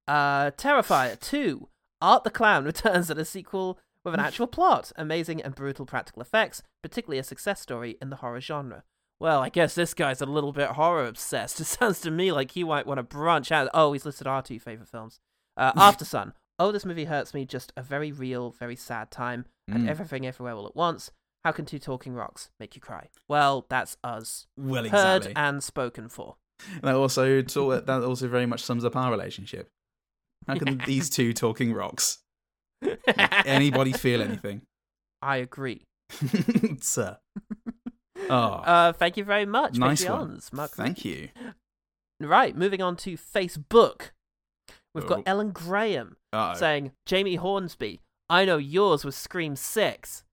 Uh, 0.08 0.50
Terrifier 0.52 1.18
2. 1.20 1.68
Art 2.00 2.24
the 2.24 2.30
Clown 2.30 2.64
returns 2.64 3.10
in 3.10 3.18
a 3.18 3.24
sequel 3.24 3.78
with 4.04 4.14
an 4.14 4.20
actual 4.20 4.46
plot, 4.46 4.92
amazing 4.96 5.42
and 5.42 5.54
brutal 5.54 5.86
practical 5.86 6.22
effects, 6.22 6.62
particularly 6.82 7.18
a 7.18 7.24
success 7.24 7.60
story 7.60 7.96
in 8.00 8.10
the 8.10 8.16
horror 8.16 8.40
genre. 8.40 8.82
Well, 9.18 9.40
I 9.42 9.50
guess 9.50 9.74
this 9.74 9.92
guy's 9.92 10.22
a 10.22 10.26
little 10.26 10.52
bit 10.52 10.70
horror 10.70 11.06
obsessed. 11.06 11.60
It 11.60 11.64
sounds 11.66 12.00
to 12.02 12.10
me 12.10 12.32
like 12.32 12.52
he 12.52 12.64
might 12.64 12.86
want 12.86 12.98
to 12.98 13.02
branch 13.02 13.52
out. 13.52 13.68
Oh, 13.74 13.92
he's 13.92 14.06
listed 14.06 14.26
our 14.26 14.42
two 14.42 14.58
favorite 14.58 14.88
films. 14.88 15.20
Uh, 15.56 15.72
After 15.76 16.04
Sun. 16.04 16.32
Oh, 16.58 16.72
this 16.72 16.84
movie 16.86 17.04
hurts 17.04 17.32
me. 17.34 17.44
Just 17.44 17.72
a 17.76 17.82
very 17.82 18.12
real, 18.12 18.50
very 18.50 18.76
sad 18.76 19.10
time, 19.10 19.46
and 19.68 19.84
Mm. 19.84 19.88
everything 19.88 20.26
everywhere 20.26 20.54
all 20.54 20.66
at 20.66 20.76
once. 20.76 21.10
How 21.44 21.52
can 21.52 21.64
two 21.64 21.78
talking 21.78 22.12
rocks 22.14 22.50
make 22.60 22.74
you 22.74 22.82
cry? 22.82 23.08
Well, 23.28 23.64
that's 23.70 23.96
us. 24.04 24.46
Well, 24.58 24.84
Heard 24.88 25.32
and 25.36 25.62
spoken 25.64 26.08
for. 26.10 26.36
That 26.82 26.94
also 26.94 27.40
that 27.42 28.02
also 28.04 28.28
very 28.28 28.44
much 28.46 28.62
sums 28.62 28.84
up 28.84 28.94
our 28.96 29.10
relationship. 29.10 29.70
How 30.46 30.56
can 30.56 30.78
these 30.86 31.08
two 31.08 31.32
talking 31.32 31.72
rocks 31.72 32.18
anybody 33.44 33.92
feel 33.92 34.22
anything, 34.22 34.62
I 35.22 35.36
agree. 35.38 35.82
sir? 36.80 37.18
Oh, 38.28 38.34
Uh, 38.36 38.92
thank 38.92 39.16
you 39.16 39.24
very 39.24 39.46
much. 39.46 39.78
nice 39.78 40.04
Patreons. 40.04 40.52
Mark 40.52 40.72
Thank 40.72 41.04
you. 41.04 41.28
Right, 42.20 42.54
moving 42.56 42.82
on 42.82 42.96
to 42.96 43.16
Facebook. 43.16 44.10
We've 44.94 45.04
Oh. 45.04 45.08
got 45.08 45.22
Ellen 45.26 45.52
Graham 45.52 46.16
Uh-oh. 46.32 46.54
saying, 46.54 46.92
Jamie 47.06 47.36
Hornsby, 47.36 48.00
I 48.28 48.44
know 48.44 48.58
yours 48.58 49.04
was 49.04 49.16
Scream 49.16 49.56
6. 49.56 50.24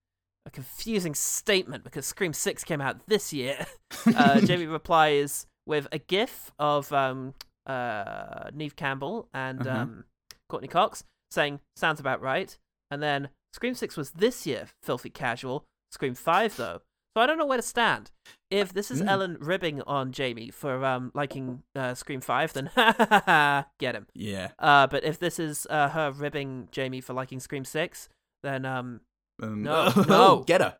A 0.45 0.49
confusing 0.49 1.13
statement 1.13 1.83
because 1.83 2.05
Scream 2.05 2.33
6 2.33 2.63
came 2.63 2.81
out 2.81 3.05
this 3.07 3.31
year. 3.33 3.65
Uh, 4.15 4.39
Jamie 4.41 4.65
replies 4.67 5.47
with 5.65 5.87
a 5.91 5.97
gif 5.97 6.51
of 6.59 6.91
um, 6.93 7.33
uh, 7.65 8.49
Neve 8.53 8.75
Campbell 8.75 9.27
and 9.33 9.65
Uh-huh. 9.67 9.79
um, 9.81 10.03
Courteney 10.49 10.67
Cox 10.69 11.03
saying, 11.31 11.59
sounds 11.75 11.99
about 11.99 12.21
right. 12.21 12.57
And 12.91 13.01
then 13.03 13.29
Scream 13.53 13.73
6 13.73 13.97
was 13.97 14.11
this 14.11 14.45
year, 14.47 14.67
filthy 14.83 15.09
casual. 15.09 15.65
Scream 15.91 16.15
5, 16.15 16.57
though. 16.57 16.81
So 17.15 17.21
I 17.21 17.25
don't 17.25 17.37
know 17.39 17.45
where 17.47 17.57
to 17.57 17.63
stand. 17.63 18.11
If 18.51 18.73
this 18.73 18.91
is 18.91 19.01
Mm. 19.01 19.07
Ellen 19.07 19.37
ribbing 19.39 19.81
on 19.83 20.11
Jamie 20.11 20.51
for 20.51 20.85
um, 20.85 21.11
liking 21.15 21.63
uh, 21.75 21.95
Scream 21.95 22.21
5, 22.21 22.53
then 22.53 22.69
get 23.79 23.95
him. 23.95 24.05
Yeah. 24.13 24.49
Uh, 24.59 24.85
but 24.87 25.03
if 25.03 25.17
this 25.19 25.39
is 25.39 25.65
uh, 25.69 25.89
her 25.89 26.11
ribbing 26.11 26.69
Jamie 26.71 27.01
for 27.01 27.13
liking 27.13 27.39
Scream 27.39 27.65
6, 27.65 28.09
then 28.43 28.65
um, 28.65 29.01
Um, 29.41 29.63
No, 29.63 29.91
no. 30.07 30.43
get 30.45 30.61
her. 30.61 30.77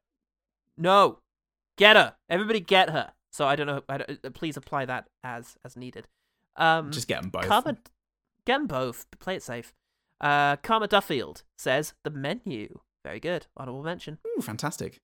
no, 0.77 1.19
get 1.77 1.95
her. 1.95 2.15
Everybody 2.29 2.59
get 2.59 2.89
her. 2.91 3.13
So 3.31 3.45
I 3.47 3.55
don't 3.55 3.67
know. 3.67 3.83
I 3.89 3.97
don't, 3.97 4.19
uh, 4.23 4.29
please 4.31 4.57
apply 4.57 4.85
that 4.85 5.07
as 5.23 5.57
as 5.65 5.75
needed. 5.75 6.07
Um, 6.55 6.91
Just 6.91 7.07
get 7.07 7.21
them 7.21 7.29
both. 7.29 7.43
Get 7.47 7.77
them 8.45 8.67
both. 8.67 9.05
Play 9.19 9.35
it 9.35 9.43
safe. 9.43 9.73
Uh, 10.22 10.56
Karma 10.57 10.88
Duffield 10.88 11.44
says 11.57 11.94
the 12.03 12.10
menu 12.10 12.80
very 13.03 13.19
good. 13.22 13.48
Honorable 13.56 13.84
mention. 13.84 14.18
Ooh, 14.27 14.41
fantastic. 14.41 14.99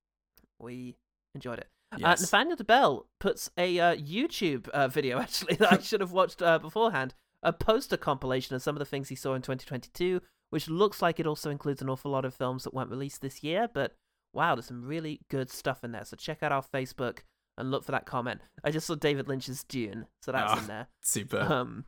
We 0.58 0.96
enjoyed 1.34 1.58
it. 1.58 1.68
Uh, 1.90 1.98
Nathaniel 1.98 2.56
DeBell 2.56 3.04
puts 3.18 3.50
a 3.56 3.78
uh, 3.80 3.94
YouTube 3.96 4.68
uh, 4.70 4.88
video 4.88 5.18
actually 5.20 5.54
that 5.56 5.72
I 5.72 5.78
should 5.78 6.00
have 6.02 6.12
watched 6.12 6.42
uh, 6.42 6.58
beforehand 6.58 7.14
a 7.42 7.50
poster 7.52 7.96
compilation 7.96 8.54
of 8.56 8.62
some 8.62 8.74
of 8.74 8.78
the 8.80 8.84
things 8.84 9.08
he 9.08 9.14
saw 9.14 9.32
in 9.34 9.40
2022, 9.40 10.20
which 10.50 10.68
looks 10.68 11.00
like 11.00 11.18
it 11.18 11.26
also 11.26 11.48
includes 11.50 11.80
an 11.80 11.88
awful 11.88 12.10
lot 12.10 12.26
of 12.26 12.34
films 12.34 12.64
that 12.64 12.74
weren't 12.74 12.90
released 12.90 13.22
this 13.22 13.42
year. 13.42 13.68
But 13.72 13.94
wow, 14.34 14.54
there's 14.54 14.66
some 14.66 14.84
really 14.84 15.20
good 15.30 15.48
stuff 15.50 15.82
in 15.82 15.92
there. 15.92 16.04
So 16.04 16.16
check 16.16 16.42
out 16.42 16.52
our 16.52 16.62
Facebook 16.62 17.20
and 17.56 17.70
look 17.70 17.84
for 17.84 17.92
that 17.92 18.04
comment. 18.04 18.42
I 18.62 18.70
just 18.70 18.86
saw 18.86 18.96
David 18.96 19.28
Lynch's 19.28 19.64
Dune, 19.64 20.06
so 20.20 20.32
that's 20.32 20.52
Ah, 20.52 20.58
in 20.58 20.66
there. 20.66 20.88
super. 21.00 21.40
Um, 21.40 21.84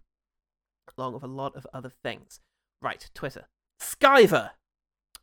along 0.97 1.13
with 1.13 1.25
a 1.25 1.29
lot 1.29 1.57
of 1.57 1.67
other 1.75 1.91
things. 2.03 2.41
Right, 2.83 3.09
Twitter. 3.15 3.47
Skyver. 3.81 4.51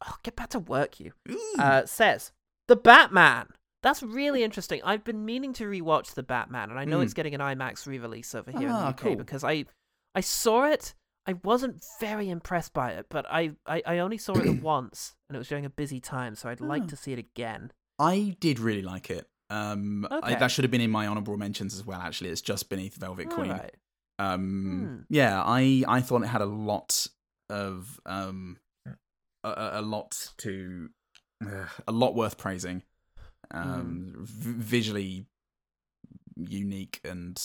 Oh, 0.06 0.16
get 0.24 0.36
back 0.36 0.50
to 0.50 0.60
work, 0.60 1.00
you. 1.00 1.14
Uh, 1.58 1.86
says 1.86 2.32
the 2.68 2.76
Batman. 2.76 3.48
That's 3.82 4.02
really 4.02 4.44
interesting. 4.44 4.82
I've 4.84 5.04
been 5.04 5.26
meaning 5.26 5.52
to 5.54 5.66
rewatch 5.66 6.14
the 6.14 6.24
Batman, 6.24 6.70
and 6.70 6.80
I 6.80 6.86
know 6.86 7.00
Mm. 7.00 7.04
it's 7.04 7.14
getting 7.14 7.36
an 7.36 7.42
IMAX 7.42 7.86
re-release 7.86 8.34
over 8.34 8.50
here 8.52 8.62
in 8.62 8.68
the 8.68 8.74
Ah, 8.74 8.90
UK 8.90 8.98
cool. 8.98 9.16
because 9.18 9.44
I, 9.44 9.66
I 10.16 10.22
saw 10.22 10.66
it. 10.66 10.94
I 11.26 11.34
wasn't 11.44 11.84
very 12.00 12.30
impressed 12.30 12.74
by 12.74 12.92
it, 12.92 13.08
but 13.10 13.26
I, 13.30 13.52
I, 13.66 13.82
I 13.86 13.98
only 14.00 14.18
saw 14.18 14.34
it 14.34 14.62
once, 14.64 15.16
and 15.30 15.36
it 15.36 15.40
was 15.40 15.48
during 15.50 15.66
a 15.66 15.70
busy 15.70 16.00
time, 16.00 16.36
so 16.36 16.50
I'd 16.50 16.62
like 16.62 16.84
Ah. 16.84 16.88
to 16.88 16.96
see 16.96 17.12
it 17.14 17.20
again. 17.20 17.72
I 18.00 18.36
did 18.40 18.60
really 18.60 18.82
like 18.82 19.10
it. 19.10 19.28
Um, 19.50 20.08
I, 20.10 20.36
that 20.36 20.48
should 20.50 20.64
have 20.64 20.72
been 20.72 20.82
in 20.82 20.90
my 20.92 21.06
honorable 21.06 21.38
mentions 21.38 21.74
as 21.76 21.86
well. 21.86 22.00
Actually, 22.02 22.30
it's 22.32 22.42
just 22.42 22.70
beneath 22.70 22.96
Velvet 22.96 23.30
Queen. 23.30 23.52
Alright. 23.52 23.76
Um, 24.18 25.06
yeah, 25.10 25.44
I 25.46 25.84
I 25.88 26.02
thought 26.02 26.24
it 26.24 26.28
had 26.28 26.42
a 26.42 26.46
lot 26.46 27.08
of 27.50 28.00
um, 28.06 28.58
a- 29.44 29.70
a, 29.74 29.82
lot 29.82 30.30
to 30.38 30.90
uh, 31.46 31.66
a 31.88 31.92
lot 31.92 32.16
worth 32.16 32.38
praising. 32.38 32.84
Um, 33.52 34.14
v- 34.18 34.54
visually 34.58 35.26
unique 36.36 37.00
and 37.04 37.40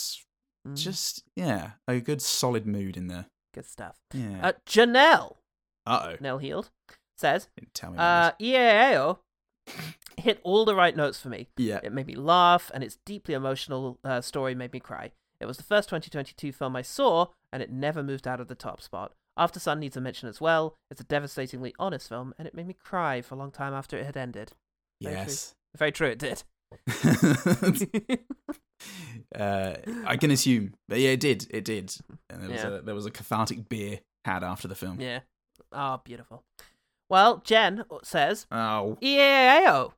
Mm. 0.67 0.77
just 0.77 1.23
yeah, 1.37 1.73
a 1.87 2.01
good 2.01 2.21
solid 2.21 2.67
mood 2.67 2.97
in 2.97 3.07
there. 3.07 3.27
Good 3.55 3.65
stuff. 3.67 3.97
Yeah. 4.13 4.41
Uh, 4.49 4.53
Janelle. 4.67 5.37
Uh 5.87 6.09
oh. 6.13 6.17
Nell 6.21 6.39
Healed 6.39 6.71
says, 7.17 7.49
Tell 7.75 7.93
me. 7.93 7.99
Uh, 7.99 8.33
EAAO 8.41 9.19
hit 10.17 10.41
all 10.43 10.65
the 10.65 10.75
right 10.75 10.97
notes 10.97 11.21
for 11.21 11.29
me. 11.29 11.49
Yeah. 11.57 11.81
It 11.83 11.93
made 11.93 12.07
me 12.09 12.17
laugh, 12.17 12.71
and 12.75 12.83
its 12.83 12.99
deeply 13.07 13.35
emotional 13.35 13.99
uh, 14.05 14.21
story 14.21 14.55
made 14.55 14.73
me 14.73 14.81
cry. 14.81 15.13
It 15.41 15.47
was 15.47 15.57
the 15.59 15.63
first 15.63 15.89
2022 15.89 16.53
film 16.53 16.75
I 16.75 16.83
saw, 16.83 17.29
and 17.53 17.63
it 17.63 17.71
never 17.71 18.03
moved 18.03 18.27
out 18.27 18.41
of 18.41 18.49
the 18.49 18.55
top 18.57 18.81
spot. 18.81 19.13
After 19.39 19.61
Sun 19.61 19.79
needs 19.81 19.97
a 19.97 20.01
mention 20.01 20.29
as 20.29 20.41
well. 20.41 20.75
It's 20.91 21.01
a 21.01 21.05
devastatingly 21.05 21.73
honest 21.79 22.09
film, 22.09 22.35
and 22.39 22.47
it 22.49 22.55
made 22.55 22.67
me 22.67 22.75
cry 22.75 23.23
for 23.23 23.37
a 23.37 23.39
long 23.39 23.53
time 23.53 23.73
after 23.73 23.97
it 23.97 24.05
had 24.05 24.17
ended. 24.17 24.53
Very 25.01 25.15
true. 25.15 25.23
Yes. 25.25 25.55
Very 25.77 25.93
true, 25.93 26.09
it 26.09 26.19
did. 26.19 26.43
uh, 29.39 29.75
I 30.07 30.17
can 30.17 30.31
assume, 30.31 30.75
but 30.89 30.99
yeah, 30.99 31.11
it 31.11 31.21
did. 31.21 31.47
It 31.51 31.65
did. 31.65 31.95
And 32.31 32.43
there 32.43 32.51
was 32.51 32.61
Yeah. 32.61 32.69
a 32.69 32.83
there 32.83 32.95
was 32.95 33.07
a 33.07 33.11
cathartic 33.11 33.69
beer 33.71 34.01
had 34.27 34.45
after 34.45 34.69
the 34.69 34.75
film. 34.75 35.01
Yeah. 35.01 35.21
Ah, 35.73 35.97
beautiful. 35.99 36.43
Well, 37.09 37.39
Jen 37.39 37.85
says, 38.03 38.47
Oh. 38.53 38.99
yeah, 39.01 39.63
EAAO. 39.67 39.93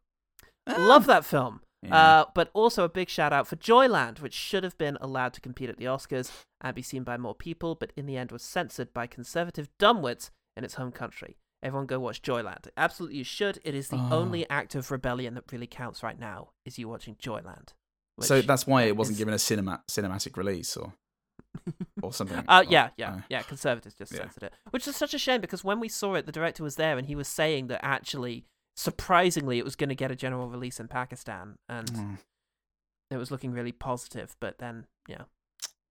Love 0.78 1.06
that 1.06 1.24
film. 1.24 1.60
Yeah. 1.82 1.96
Uh, 1.96 2.24
but 2.34 2.50
also 2.52 2.84
a 2.84 2.88
big 2.90 3.08
shout 3.08 3.32
out 3.32 3.46
for 3.46 3.56
Joyland, 3.56 4.20
which 4.20 4.34
should 4.34 4.64
have 4.64 4.76
been 4.76 4.98
allowed 5.00 5.32
to 5.34 5.40
compete 5.40 5.70
at 5.70 5.78
the 5.78 5.86
Oscars 5.86 6.30
and 6.60 6.74
be 6.74 6.82
seen 6.82 7.04
by 7.04 7.16
more 7.16 7.34
people, 7.34 7.74
but 7.74 7.90
in 7.96 8.04
the 8.06 8.18
end 8.18 8.30
was 8.32 8.42
censored 8.42 8.92
by 8.92 9.06
conservative 9.06 9.68
dumbwits 9.78 10.30
in 10.56 10.64
its 10.64 10.74
home 10.74 10.92
country. 10.92 11.38
Everyone 11.62 11.86
go 11.86 11.98
watch 11.98 12.20
Joyland. 12.22 12.68
Absolutely 12.76 13.16
you 13.18 13.24
should. 13.24 13.58
It 13.64 13.74
is 13.74 13.88
the 13.88 13.96
Oh. 13.96 14.08
only 14.12 14.48
act 14.50 14.74
of 14.74 14.90
rebellion 14.90 15.34
that 15.34 15.50
really 15.52 15.66
counts 15.66 16.02
right 16.02 16.18
now, 16.18 16.50
is 16.66 16.78
you 16.78 16.86
watching 16.88 17.14
Joyland. 17.16 17.68
so 18.20 18.42
that's 18.42 18.66
why 18.66 18.82
it 18.82 18.96
wasn't 18.96 19.14
is- 19.14 19.18
given 19.18 19.32
a 19.32 19.38
cinema 19.38 19.82
cinematic 19.88 20.36
release 20.36 20.76
or 20.76 20.92
or 22.02 22.12
something. 22.12 22.44
Uh, 22.46 22.62
or- 22.66 22.70
yeah, 22.70 22.90
yeah, 22.98 23.10
uh, 23.14 23.20
yeah. 23.30 23.42
Conservatives 23.42 23.94
just 23.94 24.12
yeah. 24.12 24.18
censored 24.18 24.42
it, 24.44 24.52
which 24.70 24.86
is 24.86 24.96
such 24.96 25.14
a 25.14 25.18
shame 25.18 25.40
because 25.40 25.64
when 25.64 25.80
we 25.80 25.88
saw 25.88 26.14
it, 26.14 26.26
the 26.26 26.32
director 26.32 26.62
was 26.62 26.76
there 26.76 26.98
and 26.98 27.06
he 27.06 27.14
was 27.14 27.28
saying 27.28 27.68
that 27.68 27.80
actually, 27.82 28.44
surprisingly, 28.80 29.58
it 29.58 29.64
was 29.64 29.76
going 29.76 29.88
to 29.90 29.94
get 29.94 30.10
a 30.10 30.16
general 30.16 30.48
release 30.48 30.80
in 30.80 30.88
Pakistan, 30.88 31.56
and 31.68 31.88
Mm. 31.92 32.18
it 33.10 33.16
was 33.18 33.30
looking 33.30 33.52
really 33.52 33.72
positive. 33.72 34.36
But 34.40 34.58
then, 34.58 34.86
yeah, 35.06 35.24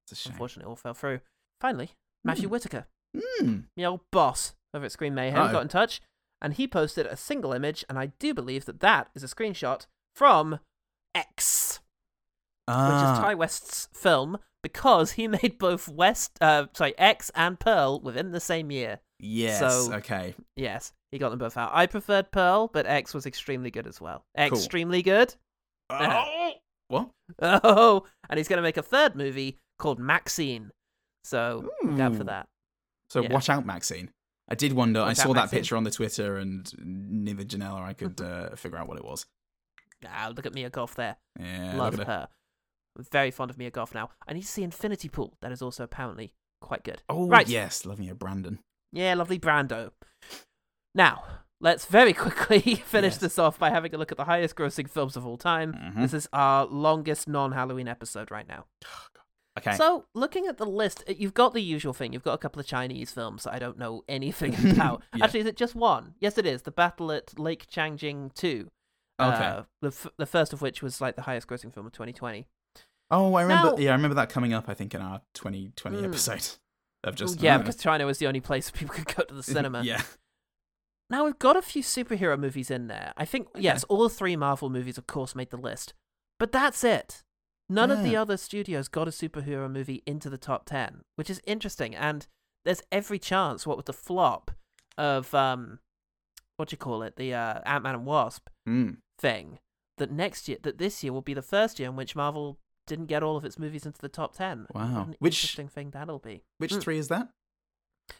It's 0.03 0.11
a 0.13 0.15
shame. 0.15 0.33
unfortunately, 0.33 0.67
it 0.67 0.69
all 0.71 0.75
fell 0.75 0.93
through. 0.93 1.21
Finally, 1.61 1.91
Matthew 2.23 2.47
Mm. 2.47 2.51
Whitaker, 2.51 2.87
Mm. 3.15 3.65
the 3.75 3.85
old 3.85 4.01
boss 4.11 4.55
over 4.73 4.85
at 4.85 4.91
Screen 4.91 5.13
Mayhem, 5.15 5.39
Uh-oh. 5.39 5.51
got 5.51 5.61
in 5.61 5.67
touch, 5.67 6.01
and 6.41 6.53
he 6.55 6.67
posted 6.67 7.05
a 7.05 7.15
single 7.17 7.53
image, 7.53 7.85
and 7.89 7.99
I 7.99 8.07
do 8.07 8.33
believe 8.33 8.65
that 8.65 8.79
that 8.79 9.11
is 9.13 9.23
a 9.23 9.27
screenshot 9.27 9.85
from 10.15 10.59
X 11.15 11.79
which 12.67 12.75
Ah, 12.75 13.13
is 13.13 13.29
Ti 13.29 13.33
West's 13.35 13.87
film, 13.93 14.37
because 14.61 15.13
he 15.13 15.27
made 15.43 15.57
both 15.57 15.87
West, 15.87 16.37
uh, 16.41 16.67
sorry, 16.73 16.95
X 16.99 17.31
and 17.33 17.59
Pearl 17.59 17.99
within 17.99 18.31
the 18.31 18.39
same 18.39 18.69
year. 18.71 18.99
yes. 19.19 19.59
so- 19.59 19.91
okay. 19.95 20.35
Yes, 20.55 20.93
he 21.11 21.17
got 21.17 21.29
them 21.29 21.39
both 21.39 21.57
out. 21.57 21.71
I 21.73 21.85
preferred 21.85 22.31
Pearl, 22.31 22.67
but 22.71 22.85
X 22.85 23.13
was 23.13 23.25
extremely 23.25 23.71
good 23.71 23.87
as 23.87 23.99
well. 24.01 24.23
Cool. 24.37 24.45
Extremely 24.47 25.01
good. 25.01 25.35
Oh. 25.89 26.51
What? 26.89 27.11
Oh, 27.39 28.07
and 28.31 28.39
he's 28.39 28.47
going 28.47 28.57
to 28.57 28.63
make 28.63 28.77
a 28.77 28.81
third 28.81 29.15
movie 29.15 29.59
called 29.77 29.99
Maxine. 29.99 30.71
So 31.23 31.69
out 31.99 32.15
for 32.15 32.23
that. 32.23 32.47
So 33.11 33.21
Yeah. 33.21 33.31
watch 33.31 33.47
out, 33.47 33.63
Maxine. 33.63 34.09
I 34.49 34.55
did 34.55 34.73
wonder. 34.73 34.99
I 35.01 35.09
Watch 35.09 35.19
out, 35.19 35.23
saw 35.27 35.33
that 35.33 35.41
Maxine. 35.41 35.59
picture 35.59 35.77
on 35.77 35.83
the 35.83 35.91
Twitter, 35.91 36.37
and 36.37 36.67
neither 36.79 37.43
Janelle 37.43 37.75
or 37.79 37.83
I 37.83 37.93
could 37.93 38.19
uh, 38.21 38.55
figure 38.55 38.79
out 38.79 38.87
what 38.87 38.97
it 38.97 39.05
was. 39.05 39.27
Ah, 40.07 40.31
look 40.35 40.47
at 40.47 40.55
Mia 40.55 40.71
Goth 40.71 40.95
there. 40.95 41.17
Yeah, 41.39 41.75
Love 41.75 41.99
her. 41.99 42.27
I'm 42.97 43.05
very 43.11 43.29
fond 43.29 43.51
of 43.51 43.59
Mia 43.59 43.69
Goth 43.69 43.93
now. 43.93 44.09
I 44.27 44.33
need 44.33 44.41
to 44.41 44.47
see 44.47 44.63
Infinity 44.63 45.09
Pool. 45.09 45.35
That 45.41 45.51
is 45.51 45.61
also 45.61 45.83
apparently 45.83 46.33
quite 46.59 46.83
good. 46.83 47.03
Oh, 47.07 47.27
right. 47.27 47.47
yes, 47.47 47.85
loving 47.85 48.05
you, 48.05 48.15
Brandon. 48.15 48.57
Yeah, 48.91 49.13
lovely 49.13 49.37
Brando. 49.37 49.91
Now, 50.95 51.23
let's 51.61 51.85
very 51.85 52.13
quickly 52.25 52.59
finish 52.85 53.13
Yes. 53.13 53.17
this 53.17 53.39
off 53.39 53.59
by 53.59 53.69
having 53.69 53.93
a 53.93 53.97
look 53.97 54.11
at 54.11 54.17
the 54.17 54.25
highest 54.25 54.55
grossing 54.55 54.89
films 54.89 55.15
of 55.17 55.25
all 55.25 55.37
time. 55.37 55.73
Mhm. 55.73 56.01
This 56.01 56.13
is 56.13 56.29
our 56.33 56.65
longest 56.65 57.27
non 57.27 57.51
Halloween 57.53 57.87
episode 57.87 58.31
right 58.31 58.47
now. 58.47 58.65
Okay. 59.57 59.75
So, 59.75 60.05
looking 60.13 60.45
at 60.47 60.57
the 60.57 60.65
list, 60.65 61.03
uh, 61.09 61.13
you've 61.17 61.33
got 61.33 61.53
the 61.53 61.61
usual 61.61 61.91
thing. 61.91 62.13
You've 62.13 62.23
got 62.23 62.33
a 62.33 62.37
couple 62.37 62.61
of 62.61 62.65
Chinese 62.65 63.11
films 63.11 63.43
that 63.43 63.53
I 63.53 63.59
don't 63.59 63.77
know 63.77 64.03
anything 64.07 64.53
about. 64.71 65.03
Yeah. 65.13 65.25
Actually, 65.25 65.41
is 65.41 65.45
it 65.47 65.57
just 65.57 65.75
one? 65.75 66.13
Yes, 66.21 66.37
it 66.37 66.45
is. 66.45 66.61
The 66.61 66.71
Battle 66.71 67.11
at 67.11 67.37
Lake 67.37 67.67
Changjin 67.67 68.33
2. 68.35 68.69
Okay. 69.19 69.27
Uh, 69.43 69.63
the, 69.81 69.87
f- 69.89 70.07
the 70.17 70.25
first 70.27 70.53
of 70.53 70.61
which 70.61 70.81
was 70.81 71.01
like 71.01 71.17
the 71.17 71.23
highest 71.23 71.47
grossing 71.47 71.73
film 71.73 71.87
of 71.87 71.91
2020. 71.91 72.47
oh, 73.11 73.33
I 73.33 73.41
remember. 73.41 73.71
Now- 73.71 73.77
yeah, 73.77 73.89
I 73.89 73.95
remember 73.95 74.15
that 74.15 74.29
coming 74.29 74.53
up. 74.53 74.69
I 74.69 74.73
think 74.75 74.95
in 74.95 75.01
our 75.01 75.19
2020 75.33 75.97
Mm. 75.97 76.05
episode 76.05 76.47
of 77.03 77.15
just 77.15 77.41
yeah, 77.41 77.57
because 77.57 77.75
China 77.75 78.05
was 78.05 78.19
the 78.19 78.27
only 78.27 78.39
place 78.39 78.71
people 78.71 78.95
could 78.95 79.13
go 79.13 79.23
to 79.23 79.33
the 79.33 79.43
cinema. 79.43 79.81
yeah. 79.83 80.03
Now 81.09 81.25
we've 81.25 81.39
got 81.39 81.57
a 81.57 81.61
few 81.61 81.81
superhero 81.81 82.39
movies 82.39 82.69
in 82.69 82.87
there. 82.87 83.13
I 83.17 83.25
think 83.25 83.47
yes, 83.55 83.83
all 83.85 84.09
three 84.09 84.35
Marvel 84.35 84.69
movies, 84.69 84.97
of 84.97 85.07
course, 85.07 85.35
made 85.35 85.49
the 85.49 85.57
list, 85.57 85.93
but 86.37 86.51
that's 86.51 86.83
it. 86.83 87.23
None 87.71 87.91
of 87.91 88.03
the 88.03 88.15
other 88.15 88.35
studios 88.37 88.87
got 88.87 89.07
a 89.07 89.11
superhero 89.11 89.71
movie 89.71 90.01
into 90.07 90.29
the 90.29 90.37
top 90.39 90.65
ten, 90.65 91.01
which 91.15 91.29
is 91.29 91.39
interesting. 91.45 91.95
And 91.95 92.25
there's 92.65 92.81
every 92.91 93.19
chance, 93.19 93.65
what 93.67 93.77
with 93.77 93.85
the 93.85 93.93
flop 93.93 94.51
of 94.97 95.33
um, 95.35 95.79
what 96.57 96.69
do 96.69 96.73
you 96.73 96.77
call 96.77 97.03
it, 97.03 97.15
the 97.15 97.33
uh, 97.33 97.61
Ant 97.65 97.83
Man 97.83 97.95
and 97.95 98.05
Wasp 98.05 98.47
Mm. 98.67 98.97
thing, 99.17 99.59
that 99.97 100.11
next 100.11 100.47
year, 100.47 100.57
that 100.63 100.77
this 100.79 101.03
year 101.03 101.13
will 101.13 101.21
be 101.21 101.33
the 101.33 101.41
first 101.41 101.79
year 101.79 101.89
in 101.89 101.95
which 101.95 102.15
Marvel 102.15 102.59
didn't 102.87 103.05
get 103.05 103.21
all 103.23 103.37
of 103.37 103.45
its 103.45 103.57
movies 103.59 103.85
into 103.85 103.99
the 104.01 104.09
top 104.09 104.35
ten. 104.35 104.65
Wow. 104.73 105.03
An 105.03 105.15
Which- 105.19 105.35
interesting 105.43 105.67
thing 105.69 105.91
that'll 105.91 106.19
be. 106.19 106.43
Which 106.57 106.73
Mm. 106.73 106.81
three 106.81 106.97
is 106.97 107.07
that? 107.09 107.29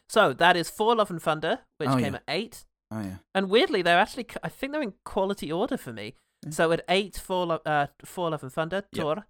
So 0.08 0.34
that 0.34 0.56
is 0.56 0.70
For 0.70 0.96
Love 0.96 1.10
and 1.10 1.22
Thunder, 1.22 1.60
which 1.78 1.90
Oh, 1.90 1.98
came 1.98 2.14
yeah. 2.14 2.20
at 2.20 2.24
eight. 2.28 2.66
Oh 2.92 3.02
yeah. 3.02 3.18
And 3.36 3.50
weirdly, 3.50 3.82
they're 3.82 4.00
actually, 4.00 4.28
I 4.44 4.50
think 4.50 4.72
they're 4.74 4.82
in 4.82 4.94
quality 5.06 5.52
order 5.52 5.78
for 5.78 5.94
me. 5.94 6.16
So 6.50 6.72
at 6.72 6.84
eight, 6.90 7.22
Lo- 7.30 7.62
uh, 7.66 7.88
for 8.06 8.30
Love 8.32 8.44
and 8.44 8.52
Thunder, 8.52 8.84
Yep. 8.94 9.02
Thor. 9.04 9.26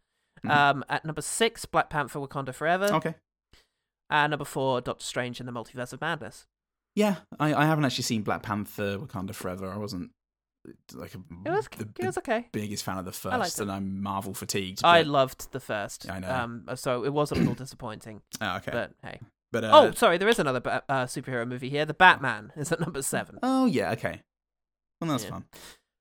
Mhm. 0.45 0.49
Um, 0.52 0.86
at 0.88 1.03
number 1.03 1.22
six, 1.22 1.65
Black 1.65 1.90
Panther, 1.90 2.19
Wakanda 2.19 2.53
Forever. 2.53 2.86
Okay. 2.94 3.15
And 4.10 4.31
number 4.31 4.45
four, 4.45 4.80
Doctor 4.80 5.03
Strange 5.03 5.40
and 5.40 5.48
the 5.48 5.52
Multiverse 5.52 5.91
of 5.91 6.02
Madness. 6.02 6.45
Yeah, 6.95 7.18
I, 7.40 7.53
I 7.53 7.65
haven't 7.65 7.86
actually 7.86 8.03
seen 8.06 8.22
Black 8.23 8.41
Panther: 8.44 8.98
Wakanda 8.98 9.36
Forever. 9.36 9.69
I 9.72 9.77
wasn't 9.77 10.11
like 10.94 11.14
a, 11.15 11.19
It 11.45 11.52
was, 11.52 11.68
the, 11.77 11.88
it 11.99 12.06
was 12.06 12.18
okay. 12.19 12.48
biggest 12.52 12.84
fan 12.84 12.98
of 12.98 13.06
the 13.06 13.11
first, 13.11 13.60
and 13.60 13.72
I'm 13.72 14.02
Marvel 14.02 14.34
fatigued. 14.34 14.81
I 14.84 15.02
loved 15.02 15.52
the 15.52 15.60
first. 15.60 16.10
I 16.10 16.19
know. 16.19 16.30
Um, 16.31 16.65
so 16.76 17.03
it 17.03 17.14
was 17.14 17.31
a 17.31 17.36
little 17.36 17.53
disappointing. 17.53 18.22
Oh, 18.41 18.57
okay. 18.57 18.72
But 18.72 18.91
hey. 19.03 19.19
But, 19.51 19.63
uh, 19.63 19.71
oh, 19.73 19.91
sorry, 19.91 20.17
there 20.17 20.27
is 20.30 20.38
another 20.39 20.59
ba- 20.59 20.84
uh, 20.88 21.05
superhero 21.05 21.47
movie 21.47 21.69
here. 21.69 21.85
The 21.85 21.93
Batman 21.93 22.51
is 22.55 22.71
at 22.71 22.80
number 22.80 23.01
seven. 23.01 23.39
Oh 23.41 23.65
yeah, 23.65 23.91
okay. 23.93 24.21
Well, 25.01 25.09
that's 25.11 25.23
Yeah. 25.23 25.30
fun. 25.31 25.45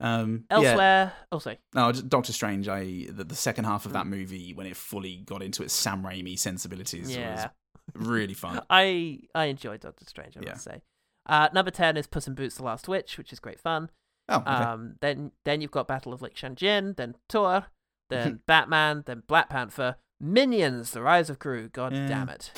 Um, 0.01 0.45
yeah. 0.51 0.57
Elsewhere, 0.57 1.13
oh 1.33 1.39
sorry. 1.41 1.59
No, 1.75 1.91
just 1.91 2.09
Doctor 2.09 2.33
Strange. 2.33 2.69
I 2.69 3.07
the, 3.11 3.25
the 3.25 3.35
second 3.35 3.65
half 3.65 3.85
of 3.87 3.93
that 3.95 4.07
movie 4.07 4.53
when 4.55 4.67
it 4.67 4.77
fully 4.77 5.17
got 5.17 5.43
into 5.43 5.63
its 5.63 5.73
Sam 5.75 6.03
Raimi 6.03 6.39
sensibilities 6.39 7.15
Yeah. 7.15 7.49
was 7.95 8.07
really 8.07 8.35
fun. 8.35 8.61
I 8.71 9.21
I 9.35 9.47
enjoyed 9.47 9.81
Doctor 9.81 10.05
Strange. 10.05 10.37
I 10.37 10.41
Yeah. 10.43 10.51
must 10.51 10.65
say. 10.65 10.83
Uh, 11.27 11.49
number 11.53 11.71
ten 11.71 11.97
is 11.97 12.07
Puss 12.07 12.29
in 12.29 12.35
Boots: 12.35 12.57
The 12.57 12.63
Last 12.65 12.87
Witch, 12.87 13.19
which 13.19 13.33
is 13.33 13.41
great 13.41 13.61
fun. 13.61 13.91
Oh, 14.29 14.37
okay. 14.37 14.51
Um, 14.51 14.97
then 15.01 15.33
then 15.45 15.61
you've 15.63 15.71
got 15.73 15.89
Battle 15.89 16.13
of 16.13 16.23
Lake 16.23 16.35
Changjin, 16.35 16.97
then 16.97 17.17
Thor, 17.29 17.67
then 18.11 18.41
Batman, 18.47 19.03
then 19.07 19.23
Black 19.27 19.49
Panther, 19.49 19.97
Minions: 20.21 20.91
The 20.93 21.03
Rise 21.03 21.31
of 21.31 21.39
Gru. 21.39 21.69
God 21.69 21.93
Yeah. 21.93 22.07
damn 22.09 22.29
it. 22.29 22.53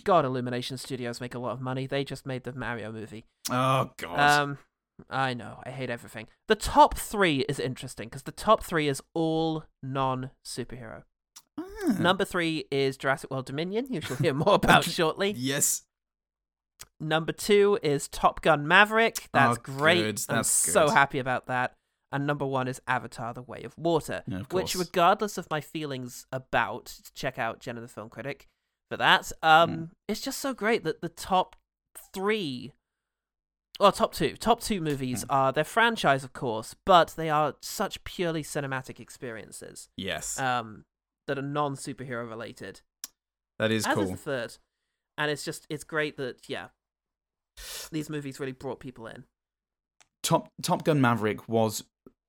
God, 0.04 0.24
Illumination 0.24 0.76
Studios 0.76 1.20
make 1.20 1.34
a 1.34 1.38
lot 1.38 1.52
of 1.52 1.60
money. 1.60 1.86
They 1.86 2.04
just 2.04 2.26
made 2.26 2.44
the 2.44 2.52
Mario 2.52 2.90
movie. 2.92 3.26
Oh 3.50 3.90
god. 3.96 4.18
Um, 4.40 4.58
I 5.10 5.34
know. 5.34 5.60
I 5.64 5.70
hate 5.70 5.90
everything. 5.90 6.26
The 6.48 6.54
top 6.56 6.96
three 6.96 7.40
is 7.48 7.60
interesting 7.60 8.08
because 8.08 8.22
the 8.22 8.32
top 8.32 8.64
three 8.64 8.88
is 8.88 9.02
all 9.14 9.64
non 9.82 10.30
superhero. 10.44 11.02
Ah. 11.58 11.96
Number 11.98 12.24
three 12.24 12.64
is 12.70 12.96
Jurassic 12.96 13.30
World 13.30 13.46
Dominion. 13.46 13.86
You 13.90 14.00
shall 14.00 14.16
hear 14.16 14.34
more 14.34 14.54
about 14.62 14.84
shortly. 14.84 15.32
yes. 15.36 15.82
Number 16.98 17.32
two 17.32 17.78
is 17.82 18.08
Top 18.08 18.40
Gun 18.42 18.66
Maverick. 18.66 19.28
That's 19.32 19.58
Oh, 19.58 19.60
great. 19.62 20.02
good. 20.02 20.20
I'm 20.28 20.36
That's 20.36 20.48
so 20.50 20.88
happy 20.88 21.18
about 21.18 21.46
that. 21.46 21.74
And 22.12 22.26
number 22.26 22.46
one 22.46 22.68
is 22.68 22.80
Avatar: 22.86 23.34
The 23.34 23.42
Way 23.42 23.62
of 23.64 23.76
Water, 23.76 24.22
Yeah, 24.26 24.40
of 24.40 24.52
which, 24.52 24.74
regardless 24.74 25.38
of 25.38 25.48
my 25.50 25.60
feelings 25.60 26.26
about, 26.32 26.94
check 27.14 27.38
out 27.38 27.58
Jen 27.60 27.76
and 27.76 27.84
the 27.84 27.92
Film 27.92 28.08
Critic 28.08 28.46
for 28.90 28.96
that. 28.96 29.32
Um, 29.42 29.70
Mm. 29.70 29.90
it's 30.08 30.20
just 30.20 30.38
so 30.40 30.54
great 30.54 30.84
that 30.84 31.00
the 31.00 31.08
top 31.08 31.56
three, 32.14 32.72
well, 33.80 33.90
top 33.92 34.14
two, 34.14 34.36
top 34.36 34.60
two 34.60 34.80
movies 34.80 35.24
Mm. 35.24 35.26
are 35.30 35.52
their 35.52 35.64
franchise, 35.64 36.22
of 36.22 36.32
course, 36.32 36.74
but 36.84 37.14
they 37.16 37.28
are 37.28 37.56
such 37.60 38.02
purely 38.04 38.42
cinematic 38.44 39.00
experiences. 39.00 39.88
Yes. 39.96 40.38
Um, 40.38 40.84
that 41.26 41.38
are 41.38 41.42
non 41.42 41.74
superhero 41.74 42.28
related. 42.28 42.82
that 43.58 43.70
is 43.72 43.84
As 43.86 43.94
cool. 43.94 44.02
is 44.04 44.10
the 44.10 44.16
third. 44.16 44.58
And 45.18 45.30
it's 45.30 45.44
just 45.44 45.66
it's 45.68 45.82
great 45.84 46.16
that 46.18 46.48
yeah. 46.48 46.68
These 47.90 48.10
movies 48.10 48.38
really 48.38 48.52
brought 48.52 48.80
people 48.80 49.06
in. 49.06 49.24
Top 50.22 50.52
Top 50.62 50.84
Gun 50.84 51.00
Maverick 51.00 51.48
was 51.48 51.82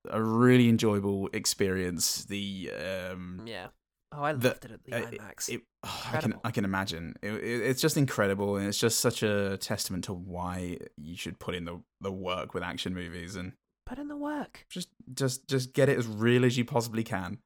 a 0.08 0.22
really 0.22 0.68
enjoyable 0.68 1.28
experience. 1.32 2.24
The 2.24 2.70
um 2.72 3.42
Yeah. 3.46 3.68
Oh, 4.12 4.22
I 4.22 4.32
the- 4.32 4.48
loved 4.48 4.64
it 4.64 4.70
at 4.70 4.84
the 4.84 4.92
uh, 4.94 5.10
IMAX. 5.10 5.48
it- 5.50 5.62
oh, 5.84 6.10
I 6.12 6.20
can 6.20 6.34
I 6.44 6.50
can 6.50 6.64
imagine. 6.64 7.14
It, 7.22 7.32
it- 7.34 7.62
it's 7.62 7.80
just 7.82 7.96
incredible, 7.96 8.56
and 8.56 8.66
it's 8.66 8.78
just 8.78 9.00
such 9.00 9.22
a 9.22 9.58
testament 9.58 10.04
to 10.04 10.14
why 10.14 10.78
you 10.96 11.16
should 11.16 11.38
put 11.38 11.54
in 11.54 11.64
the 11.64 11.80
the 12.00 12.12
work 12.12 12.54
with 12.54 12.62
action 12.62 12.94
movies 12.94 13.36
and 13.36 13.52
Put 13.86 13.98
in 13.98 14.08
the 14.08 14.16
work. 14.16 14.66
just 14.70 14.88
just 15.14 15.46
just 15.48 15.72
get 15.72 15.88
it 15.88 15.98
as 15.98 16.06
real 16.06 16.44
as 16.44 16.56
you 16.58 16.64
possibly 16.64 17.04
can. 17.04 17.38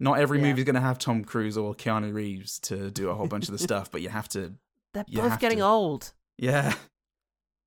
Not 0.00 0.18
every 0.18 0.38
Yeah. 0.38 0.48
movie's 0.48 0.64
going 0.64 0.74
to 0.74 0.80
have 0.80 0.98
Tom 0.98 1.24
Cruise 1.24 1.56
or 1.56 1.72
Keanu 1.74 2.12
Reeves 2.12 2.58
to 2.60 2.90
do 2.90 3.10
a 3.10 3.14
whole 3.14 3.28
bunch 3.28 3.44
of 3.48 3.52
the 3.52 3.58
stuff, 3.58 3.90
but 3.92 4.02
you 4.02 4.08
have 4.08 4.28
to. 4.30 4.54
They're 4.92 5.04
both 5.08 5.38
getting 5.40 5.58
to- 5.58 5.64
old. 5.64 6.12
Yeah, 6.36 6.74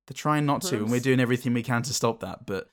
they're 0.06 0.14
trying 0.14 0.44
not 0.46 0.60
to, 0.62 0.76
and 0.76 0.90
we're 0.90 1.00
doing 1.00 1.20
everything 1.20 1.54
we 1.54 1.62
can 1.62 1.82
to 1.82 1.92
stop 1.94 2.20
that. 2.20 2.44
But 2.46 2.70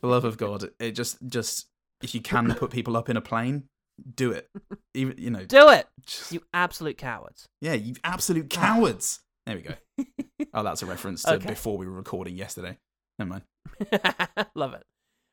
the 0.00 0.06
love 0.08 0.24
of 0.24 0.36
God, 0.36 0.70
it 0.78 0.92
just 0.92 1.18
just 1.26 1.66
if 2.02 2.14
you 2.14 2.20
can 2.20 2.52
put 2.54 2.70
people 2.70 2.96
up 2.96 3.08
in 3.08 3.16
a 3.16 3.20
plane, 3.20 3.64
do 4.14 4.32
it. 4.32 4.48
Even 4.94 5.16
you 5.18 5.30
know, 5.30 5.44
Do 5.44 5.68
it. 5.70 5.86
just- 6.06 6.32
You 6.32 6.42
absolute 6.52 6.98
cowards. 6.98 7.46
yeah, 7.60 7.74
you 7.74 7.94
absolute 8.04 8.50
cowards. 8.50 9.20
There 9.46 9.56
we 9.56 9.62
go. 9.62 9.74
Oh, 10.54 10.62
that's 10.62 10.82
a 10.82 10.86
reference 10.86 11.22
to 11.22 11.34
Okay. 11.34 11.48
before 11.48 11.78
we 11.78 11.86
were 11.86 11.92
recording 11.92 12.36
yesterday. 12.36 12.76
Never 13.18 13.30
mind. 13.30 13.42
Love 14.54 14.74
it. 14.74 14.82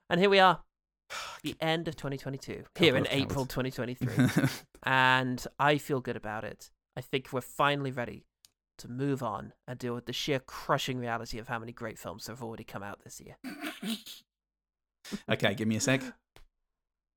And 0.10 0.18
here 0.20 0.30
we 0.30 0.40
are. 0.40 0.62
The 1.44 1.56
end 1.60 1.88
of 1.90 1.96
2022. 1.98 2.64
Here 2.78 2.96
in 2.96 3.06
April 3.10 3.46
cowards. 3.46 3.76
2023. 3.76 4.46
and 4.84 5.46
I 5.60 5.78
feel 5.78 6.00
good 6.00 6.16
about 6.16 6.46
it. 6.46 6.70
I 6.96 7.02
think 7.02 7.34
we're 7.34 7.42
finally 7.42 7.92
ready 7.92 8.28
to 8.78 8.88
move 8.90 9.22
on 9.22 9.52
and 9.68 9.78
deal 9.78 9.94
with 9.94 10.06
the 10.06 10.14
sheer 10.14 10.40
crushing 10.40 11.00
reality 11.00 11.38
of 11.38 11.50
how 11.50 11.60
many 11.60 11.74
great 11.74 12.00
films 12.00 12.28
have 12.28 12.42
already 12.42 12.64
come 12.64 12.84
out 12.84 13.02
this 13.04 13.20
year. 13.20 13.36
Okay, 15.30 15.54
give 15.56 15.68
me 15.68 15.76
a 15.78 15.82
sec. 15.82 16.02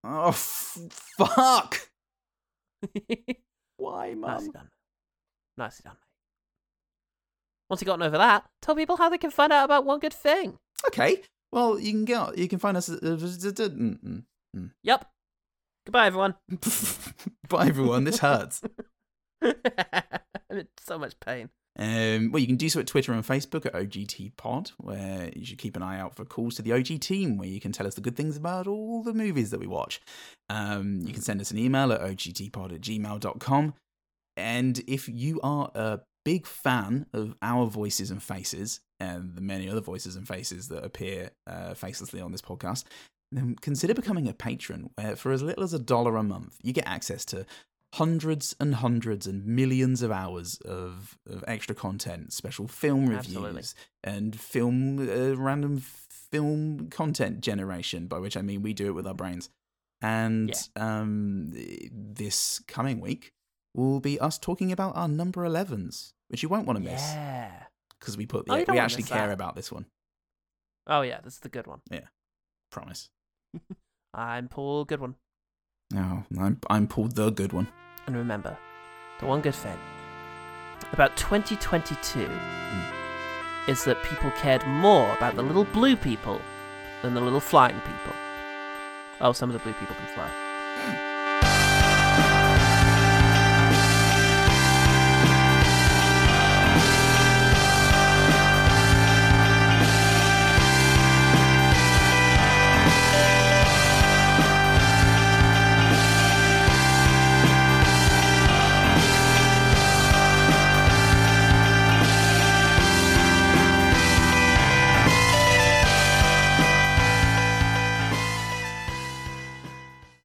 Oh 0.04 0.30
f- 0.30 0.78
fuck! 1.16 1.78
Why, 3.76 4.14
Nicely 4.14 4.46
mum? 4.46 4.50
done. 4.52 4.68
Nicely 5.56 5.82
done, 5.84 5.92
mate. 5.94 6.08
Once 7.70 7.80
you've 7.80 7.86
gotten 7.86 8.02
over 8.02 8.18
that, 8.18 8.44
tell 8.60 8.74
people 8.74 8.96
how 8.96 9.08
they 9.08 9.18
can 9.18 9.30
find 9.30 9.52
out 9.52 9.64
about 9.64 9.84
One 9.84 10.00
Good 10.00 10.12
Thing. 10.12 10.58
Okay. 10.88 11.22
Well, 11.52 11.78
you 11.78 11.92
can 11.92 12.04
get 12.04 12.36
you 12.36 12.48
can 12.48 12.58
find 12.58 12.76
us. 12.76 12.88
Uh, 12.88 12.96
mm, 12.96 13.98
mm, 14.00 14.22
mm. 14.56 14.70
Yep. 14.82 15.06
Goodbye, 15.86 16.06
everyone. 16.06 16.34
Bye, 17.48 17.66
everyone. 17.68 18.02
This 18.04 18.18
hurts. 18.18 18.60
I'm 19.40 19.54
in 20.50 20.68
so 20.80 20.98
much 20.98 21.14
pain. 21.20 21.50
Um, 21.78 22.30
well, 22.30 22.40
you 22.40 22.46
can 22.46 22.56
do 22.56 22.68
so 22.68 22.80
at 22.80 22.86
Twitter 22.86 23.12
and 23.12 23.24
Facebook 23.24 23.64
at 23.64 23.72
OGT 23.72 24.36
Pod, 24.36 24.72
where 24.78 25.30
you 25.34 25.44
should 25.44 25.58
keep 25.58 25.76
an 25.76 25.82
eye 25.82 25.98
out 25.98 26.14
for 26.14 26.24
calls 26.24 26.56
to 26.56 26.62
the 26.62 26.72
OG 26.72 27.00
team, 27.00 27.38
where 27.38 27.48
you 27.48 27.60
can 27.60 27.72
tell 27.72 27.86
us 27.86 27.94
the 27.94 28.00
good 28.00 28.16
things 28.16 28.36
about 28.36 28.66
all 28.66 29.02
the 29.02 29.14
movies 29.14 29.50
that 29.50 29.60
we 29.60 29.66
watch. 29.66 30.00
Um, 30.50 31.00
you 31.02 31.12
can 31.12 31.22
send 31.22 31.40
us 31.40 31.50
an 31.50 31.58
email 31.58 31.92
at 31.92 32.02
ogtpod 32.02 32.74
at 32.74 32.80
gmail.com. 32.80 33.74
And 34.36 34.82
if 34.86 35.08
you 35.08 35.40
are 35.42 35.70
a 35.74 36.00
big 36.24 36.46
fan 36.46 37.06
of 37.12 37.34
our 37.42 37.66
voices 37.66 38.10
and 38.10 38.22
faces, 38.22 38.80
and 39.00 39.34
the 39.34 39.40
many 39.40 39.68
other 39.68 39.80
voices 39.80 40.14
and 40.14 40.28
faces 40.28 40.68
that 40.68 40.84
appear 40.84 41.30
uh, 41.46 41.74
facelessly 41.74 42.20
on 42.20 42.32
this 42.32 42.42
podcast, 42.42 42.84
then 43.32 43.56
consider 43.60 43.94
becoming 43.94 44.28
a 44.28 44.34
patron, 44.34 44.90
where 44.94 45.16
for 45.16 45.32
as 45.32 45.42
little 45.42 45.64
as 45.64 45.72
a 45.72 45.78
dollar 45.78 46.16
a 46.16 46.22
month, 46.22 46.58
you 46.62 46.72
get 46.72 46.86
access 46.86 47.24
to 47.24 47.46
hundreds 47.94 48.56
and 48.58 48.76
hundreds 48.76 49.26
and 49.26 49.44
millions 49.46 50.02
of 50.02 50.10
hours 50.10 50.58
of, 50.64 51.18
of 51.28 51.44
extra 51.46 51.74
content, 51.74 52.32
special 52.32 52.66
film 52.68 53.06
reviews, 53.06 53.36
Absolutely. 53.36 53.62
and 54.04 54.40
film 54.40 54.98
uh, 55.08 55.36
random 55.36 55.78
film 55.80 56.88
content 56.90 57.40
generation. 57.40 58.06
By 58.06 58.18
which 58.18 58.36
I 58.36 58.42
mean 58.42 58.62
we 58.62 58.72
do 58.72 58.86
it 58.88 58.92
with 58.94 59.06
our 59.06 59.14
brains. 59.14 59.50
And 60.00 60.52
um, 60.74 61.52
this 61.92 62.60
coming 62.66 63.00
week 63.00 63.32
will 63.74 64.00
be 64.00 64.18
us 64.18 64.36
talking 64.36 64.72
about 64.72 64.96
our 64.96 65.06
number 65.06 65.42
11s, 65.42 66.12
which 66.28 66.42
you 66.42 66.48
won't 66.48 66.66
want 66.66 66.76
to 66.78 66.82
miss 66.84 67.00
Yeah. 67.00 67.52
because 68.00 68.16
we 68.16 68.26
put 68.26 68.46
Oh, 68.48 68.56
the, 68.58 68.64
don't 68.64 68.74
we 68.74 68.80
actually 68.80 69.04
care 69.04 69.28
that. 69.28 69.32
about 69.32 69.54
this 69.54 69.70
one. 69.70 69.86
Oh, 70.88 71.02
yeah, 71.02 71.20
this 71.22 71.34
is 71.34 71.38
the 71.38 71.48
good 71.48 71.68
one. 71.68 71.82
Yeah, 71.88 72.06
promise. 72.72 73.10
I'm 74.14 74.48
Paul 74.48 74.84
Goodwin. 74.86 75.14
No, 75.92 76.24
I'm 76.40 76.58
I'm 76.70 76.86
Paul 76.86 77.08
the 77.08 77.30
good 77.30 77.52
one. 77.52 77.68
And 78.06 78.16
remember, 78.16 78.56
the 79.20 79.26
one 79.26 79.42
good 79.42 79.54
thing 79.54 79.78
about 80.92 81.16
2022 81.16 82.26
hmm. 82.26 83.70
is 83.70 83.84
that 83.84 84.02
people 84.02 84.30
cared 84.32 84.66
more 84.66 85.10
about 85.16 85.36
the 85.36 85.42
little 85.42 85.64
blue 85.64 85.96
people 85.96 86.40
than 87.02 87.14
the 87.14 87.20
little 87.20 87.40
flying 87.40 87.78
people. 87.80 88.14
Oh, 89.20 89.32
some 89.32 89.50
of 89.50 89.54
the 89.54 89.60
blue 89.60 89.74
people 89.74 89.94
can 89.94 90.14
fly. 90.14 91.08